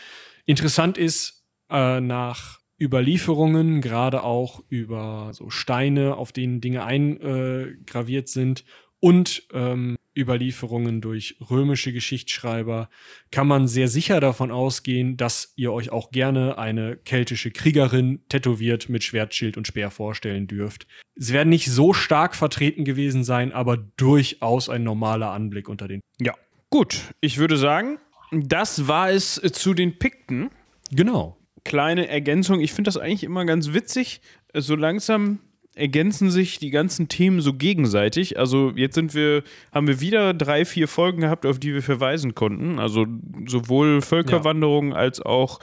Interessant 0.46 0.96
ist, 0.96 1.44
äh, 1.70 2.00
nach 2.00 2.57
Überlieferungen, 2.80 3.80
gerade 3.80 4.22
auch 4.22 4.62
über 4.68 5.30
so 5.32 5.50
Steine, 5.50 6.16
auf 6.16 6.32
denen 6.32 6.60
Dinge 6.60 6.84
eingraviert 6.84 8.28
äh, 8.28 8.32
sind 8.32 8.64
und 9.00 9.44
ähm, 9.52 9.96
Überlieferungen 10.16 11.00
durch 11.00 11.36
römische 11.48 11.92
Geschichtsschreiber, 11.92 12.90
kann 13.30 13.46
man 13.46 13.68
sehr 13.68 13.86
sicher 13.86 14.20
davon 14.20 14.50
ausgehen, 14.50 15.16
dass 15.16 15.52
ihr 15.54 15.72
euch 15.72 15.90
auch 15.90 16.10
gerne 16.10 16.58
eine 16.58 16.96
keltische 16.96 17.52
Kriegerin 17.52 18.20
tätowiert 18.28 18.88
mit 18.88 19.04
Schwert, 19.04 19.34
Schild 19.34 19.56
und 19.56 19.68
Speer 19.68 19.90
vorstellen 19.90 20.48
dürft. 20.48 20.88
Sie 21.14 21.32
werden 21.32 21.50
nicht 21.50 21.70
so 21.70 21.92
stark 21.92 22.34
vertreten 22.34 22.84
gewesen 22.84 23.22
sein, 23.22 23.52
aber 23.52 23.76
durchaus 23.76 24.68
ein 24.68 24.82
normaler 24.82 25.30
Anblick 25.30 25.68
unter 25.68 25.86
den. 25.86 26.00
Ja, 26.20 26.34
gut. 26.70 27.00
Ich 27.20 27.38
würde 27.38 27.56
sagen, 27.56 27.98
das 28.32 28.88
war 28.88 29.10
es 29.10 29.34
zu 29.52 29.72
den 29.72 29.98
Pikten. 29.98 30.50
Genau. 30.90 31.37
Kleine 31.68 32.08
Ergänzung. 32.08 32.60
Ich 32.60 32.72
finde 32.72 32.88
das 32.88 32.96
eigentlich 32.96 33.24
immer 33.24 33.44
ganz 33.44 33.74
witzig. 33.74 34.20
So 34.54 34.74
langsam 34.74 35.38
ergänzen 35.74 36.30
sich 36.30 36.58
die 36.58 36.70
ganzen 36.70 37.08
Themen 37.08 37.40
so 37.40 37.54
gegenseitig. 37.54 38.38
Also 38.38 38.72
jetzt 38.74 38.94
sind 38.94 39.14
wir, 39.14 39.42
haben 39.72 39.86
wir 39.86 40.00
wieder 40.00 40.34
drei, 40.34 40.64
vier 40.64 40.88
Folgen 40.88 41.20
gehabt, 41.20 41.46
auf 41.46 41.58
die 41.58 41.72
wir 41.72 41.82
verweisen 41.82 42.34
konnten. 42.34 42.78
Also 42.78 43.06
sowohl 43.46 44.02
Völkerwanderung 44.02 44.90
ja. 44.90 44.96
als 44.96 45.20
auch 45.20 45.60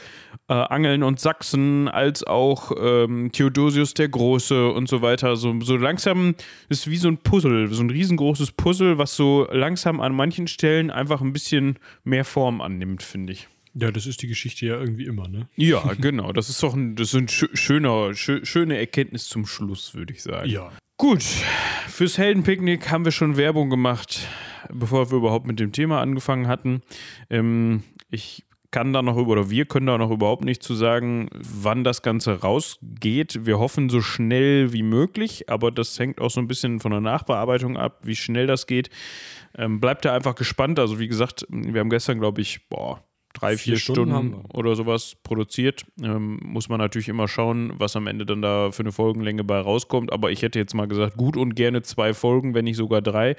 äh, 0.47 0.53
Angeln 0.53 1.03
und 1.03 1.19
Sachsen, 1.19 1.87
als 1.87 2.23
auch 2.23 2.71
ähm, 2.79 3.31
Theodosius 3.31 3.93
der 3.93 4.07
Große 4.07 4.69
und 4.71 4.87
so 4.87 5.01
weiter. 5.01 5.35
So, 5.35 5.59
so 5.61 5.75
langsam 5.75 6.35
ist 6.69 6.89
wie 6.89 6.97
so 6.97 7.09
ein 7.09 7.17
Puzzle, 7.17 7.67
so 7.67 7.83
ein 7.83 7.89
riesengroßes 7.89 8.51
Puzzle, 8.53 8.97
was 8.97 9.15
so 9.15 9.47
langsam 9.51 9.99
an 9.99 10.15
manchen 10.15 10.47
Stellen 10.47 10.91
einfach 10.91 11.21
ein 11.21 11.33
bisschen 11.33 11.77
mehr 12.03 12.25
Form 12.25 12.61
annimmt, 12.61 13.03
finde 13.03 13.33
ich. 13.33 13.47
Ja, 13.77 13.91
das 13.91 14.05
ist 14.05 14.21
die 14.21 14.27
Geschichte 14.27 14.65
ja 14.65 14.79
irgendwie 14.79 15.05
immer, 15.05 15.27
ne? 15.27 15.49
Ja, 15.55 15.93
genau. 15.99 16.31
Das 16.31 16.49
ist 16.49 16.63
doch 16.63 16.73
ein, 16.73 16.95
das 16.95 17.13
ist 17.13 17.15
ein 17.15 17.27
schöner, 17.27 18.13
schöne 18.13 18.77
Erkenntnis 18.77 19.27
zum 19.27 19.45
Schluss, 19.45 19.93
würde 19.93 20.13
ich 20.13 20.23
sagen. 20.23 20.49
Ja. 20.49 20.71
Gut, 20.97 21.23
fürs 21.87 22.17
Heldenpicknick 22.17 22.89
haben 22.89 23.03
wir 23.03 23.11
schon 23.11 23.35
Werbung 23.35 23.69
gemacht, 23.69 24.27
bevor 24.73 25.11
wir 25.11 25.17
überhaupt 25.17 25.45
mit 25.45 25.59
dem 25.59 25.73
Thema 25.73 25.99
angefangen 25.99 26.47
hatten. 26.47 26.81
Ähm, 27.29 27.83
ich 28.09 28.45
kann 28.71 28.93
da 28.93 29.01
noch 29.01 29.15
oder 29.15 29.49
wir 29.49 29.65
können 29.65 29.87
da 29.87 29.97
noch 29.97 30.11
überhaupt 30.11 30.45
nicht 30.45 30.63
zu 30.63 30.73
sagen, 30.73 31.29
wann 31.33 31.83
das 31.83 32.01
Ganze 32.01 32.41
rausgeht. 32.41 33.45
Wir 33.45 33.59
hoffen 33.59 33.89
so 33.89 34.01
schnell 34.01 34.71
wie 34.73 34.83
möglich, 34.83 35.49
aber 35.49 35.71
das 35.71 35.97
hängt 35.99 36.21
auch 36.21 36.29
so 36.29 36.39
ein 36.39 36.47
bisschen 36.47 36.79
von 36.79 36.91
der 36.91 37.01
Nachbearbeitung 37.01 37.77
ab, 37.77 37.99
wie 38.03 38.15
schnell 38.15 38.47
das 38.47 38.67
geht. 38.67 38.89
Ähm, 39.57 39.79
bleibt 39.79 40.05
da 40.05 40.13
einfach 40.13 40.35
gespannt. 40.35 40.79
Also, 40.79 40.99
wie 40.99 41.07
gesagt, 41.07 41.45
wir 41.49 41.79
haben 41.79 41.89
gestern, 41.89 42.19
glaube 42.19 42.41
ich, 42.41 42.67
boah, 42.67 43.01
drei, 43.35 43.57
vier, 43.57 43.73
vier 43.73 43.79
Stunden, 43.79 44.11
Stunden 44.11 44.45
oder 44.53 44.75
sowas 44.75 45.15
produziert. 45.23 45.85
Ähm, 46.01 46.39
muss 46.41 46.69
man 46.69 46.79
natürlich 46.79 47.09
immer 47.09 47.27
schauen, 47.27 47.73
was 47.77 47.95
am 47.95 48.07
Ende 48.07 48.25
dann 48.25 48.41
da 48.41 48.71
für 48.71 48.83
eine 48.83 48.91
Folgenlänge 48.91 49.43
bei 49.43 49.59
rauskommt. 49.59 50.11
Aber 50.11 50.31
ich 50.31 50.41
hätte 50.41 50.59
jetzt 50.59 50.73
mal 50.73 50.87
gesagt, 50.87 51.17
gut 51.17 51.37
und 51.37 51.55
gerne 51.55 51.81
zwei 51.83 52.13
Folgen, 52.13 52.53
wenn 52.53 52.65
nicht 52.65 52.77
sogar 52.77 53.01
drei. 53.01 53.35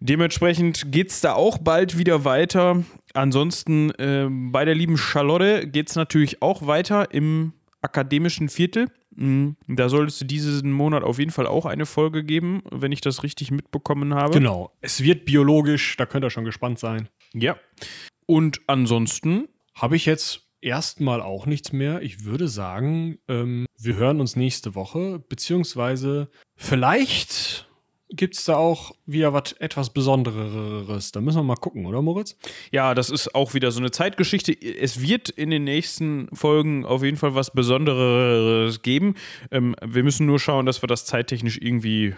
Dementsprechend 0.00 0.90
geht 0.92 1.10
es 1.10 1.20
da 1.20 1.34
auch 1.34 1.58
bald 1.58 1.98
wieder 1.98 2.24
weiter. 2.24 2.82
Ansonsten 3.14 3.90
äh, 3.92 4.28
bei 4.30 4.64
der 4.64 4.74
lieben 4.74 4.98
Charlotte 4.98 5.66
geht 5.66 5.88
es 5.88 5.96
natürlich 5.96 6.42
auch 6.42 6.66
weiter 6.66 7.12
im 7.12 7.52
akademischen 7.82 8.48
Viertel. 8.48 8.88
Mhm. 9.14 9.56
Da 9.66 9.88
soll 9.88 10.06
es 10.06 10.18
diesen 10.18 10.72
Monat 10.72 11.02
auf 11.02 11.18
jeden 11.18 11.30
Fall 11.30 11.46
auch 11.46 11.64
eine 11.66 11.86
Folge 11.86 12.24
geben, 12.24 12.62
wenn 12.70 12.92
ich 12.92 13.00
das 13.00 13.22
richtig 13.22 13.50
mitbekommen 13.50 14.14
habe. 14.14 14.32
Genau. 14.32 14.72
Es 14.80 15.02
wird 15.02 15.24
biologisch, 15.24 15.96
da 15.96 16.06
könnt 16.06 16.24
ihr 16.24 16.30
schon 16.30 16.44
gespannt 16.44 16.78
sein. 16.78 17.08
Ja. 17.32 17.56
Und 18.26 18.60
ansonsten 18.66 19.48
habe 19.74 19.96
ich 19.96 20.06
jetzt 20.06 20.42
erstmal 20.60 21.22
auch 21.22 21.46
nichts 21.46 21.72
mehr. 21.72 22.02
Ich 22.02 22.24
würde 22.24 22.48
sagen, 22.48 23.18
ähm, 23.28 23.66
wir 23.78 23.96
hören 23.96 24.20
uns 24.20 24.36
nächste 24.36 24.74
Woche, 24.74 25.22
beziehungsweise 25.28 26.28
vielleicht 26.56 27.66
gibt 28.10 28.36
es 28.36 28.44
da 28.44 28.56
auch 28.56 28.92
wieder 29.04 29.32
was 29.32 29.52
etwas 29.52 29.92
Besonderes. 29.92 31.12
Da 31.12 31.20
müssen 31.20 31.38
wir 31.38 31.42
mal 31.42 31.56
gucken, 31.56 31.86
oder 31.86 32.02
Moritz? 32.02 32.36
Ja, 32.70 32.94
das 32.94 33.10
ist 33.10 33.34
auch 33.34 33.54
wieder 33.54 33.72
so 33.72 33.80
eine 33.80 33.90
Zeitgeschichte. 33.90 34.52
Es 34.52 35.00
wird 35.00 35.28
in 35.28 35.50
den 35.50 35.64
nächsten 35.64 36.28
Folgen 36.32 36.84
auf 36.84 37.02
jeden 37.02 37.16
Fall 37.16 37.34
was 37.34 37.50
Besonderes 37.52 38.82
geben. 38.82 39.14
Ähm, 39.50 39.74
wir 39.84 40.04
müssen 40.04 40.26
nur 40.26 40.38
schauen, 40.38 40.66
dass 40.66 40.82
wir 40.82 40.86
das 40.86 41.04
zeittechnisch 41.04 41.58
irgendwie 41.60 42.14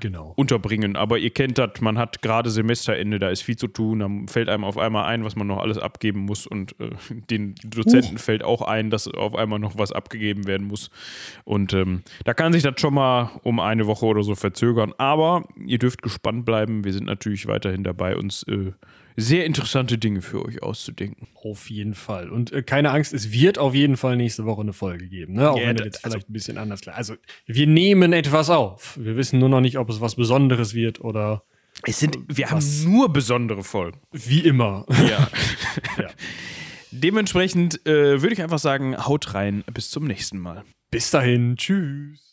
genau. 0.00 0.32
unterbringen. 0.36 0.96
Aber 0.96 1.18
ihr 1.18 1.30
kennt 1.30 1.58
das, 1.58 1.80
man 1.80 1.98
hat 1.98 2.22
gerade 2.22 2.50
Semesterende, 2.50 3.18
da 3.18 3.30
ist 3.30 3.42
viel 3.42 3.56
zu 3.56 3.68
tun, 3.68 4.00
dann 4.00 4.28
fällt 4.28 4.48
einem 4.48 4.64
auf 4.64 4.78
einmal 4.78 5.04
ein, 5.06 5.24
was 5.24 5.36
man 5.36 5.46
noch 5.46 5.58
alles 5.58 5.78
abgeben 5.78 6.20
muss 6.20 6.46
und 6.46 6.74
äh, 6.80 6.90
den 7.30 7.54
Dozenten 7.64 8.16
uh. 8.16 8.18
fällt 8.18 8.42
auch 8.42 8.62
ein, 8.62 8.90
dass 8.90 9.08
auf 9.08 9.34
einmal 9.34 9.58
noch 9.58 9.78
was 9.78 9.92
abgegeben 9.92 10.46
werden 10.46 10.66
muss. 10.66 10.90
Und 11.44 11.72
ähm, 11.72 12.02
da 12.24 12.34
kann 12.34 12.52
sich 12.52 12.62
das 12.62 12.80
schon 12.80 12.94
mal 12.94 13.30
um 13.42 13.60
eine 13.60 13.86
Woche 13.86 14.06
oder 14.06 14.22
so 14.22 14.34
verzögern. 14.34 14.92
Aber 14.98 15.44
ihr 15.64 15.78
dürft 15.78 16.02
gespannt 16.02 16.44
bleiben. 16.44 16.84
Wir 16.84 16.92
sind 16.92 17.06
natürlich 17.06 17.46
weiterhin 17.46 17.84
dabei, 17.84 18.16
uns 18.16 18.42
äh, 18.44 18.72
sehr 19.16 19.44
interessante 19.44 19.98
Dinge 19.98 20.22
für 20.22 20.44
euch 20.44 20.62
auszudenken. 20.62 21.28
Auf 21.34 21.70
jeden 21.70 21.94
Fall. 21.94 22.30
Und 22.30 22.52
äh, 22.52 22.62
keine 22.62 22.90
Angst, 22.90 23.12
es 23.12 23.32
wird 23.32 23.58
auf 23.58 23.74
jeden 23.74 23.96
Fall 23.96 24.16
nächste 24.16 24.44
Woche 24.44 24.62
eine 24.62 24.72
Folge 24.72 25.08
geben. 25.08 25.34
Ne? 25.34 25.50
Auch 25.50 25.58
ja, 25.58 25.68
wenn 25.68 25.76
das 25.76 25.86
jetzt 25.86 26.04
also 26.04 26.14
vielleicht 26.14 26.30
ein 26.30 26.32
bisschen 26.32 26.58
anders 26.58 26.80
klar. 26.80 26.96
Also 26.96 27.14
wir 27.46 27.66
nehmen 27.66 28.12
etwas 28.12 28.50
auf. 28.50 28.98
Wir 29.00 29.16
wissen 29.16 29.38
nur 29.38 29.48
noch 29.48 29.60
nicht, 29.60 29.78
ob 29.78 29.88
es 29.90 30.00
was 30.00 30.14
Besonderes 30.14 30.74
wird 30.74 31.00
oder. 31.00 31.44
Es 31.84 31.98
sind, 31.98 32.18
wir 32.28 32.44
was. 32.50 32.50
haben 32.50 32.92
nur 32.92 33.12
besondere 33.12 33.64
Folgen. 33.64 34.00
Wie 34.12 34.40
immer. 34.40 34.86
Ja. 35.08 35.28
ja. 35.98 36.10
Dementsprechend 36.90 37.84
äh, 37.86 38.20
würde 38.20 38.34
ich 38.34 38.42
einfach 38.42 38.58
sagen, 38.58 38.96
haut 38.96 39.34
rein. 39.34 39.64
Bis 39.72 39.90
zum 39.90 40.04
nächsten 40.04 40.38
Mal. 40.38 40.64
Bis 40.90 41.10
dahin. 41.10 41.56
Tschüss. 41.56 42.31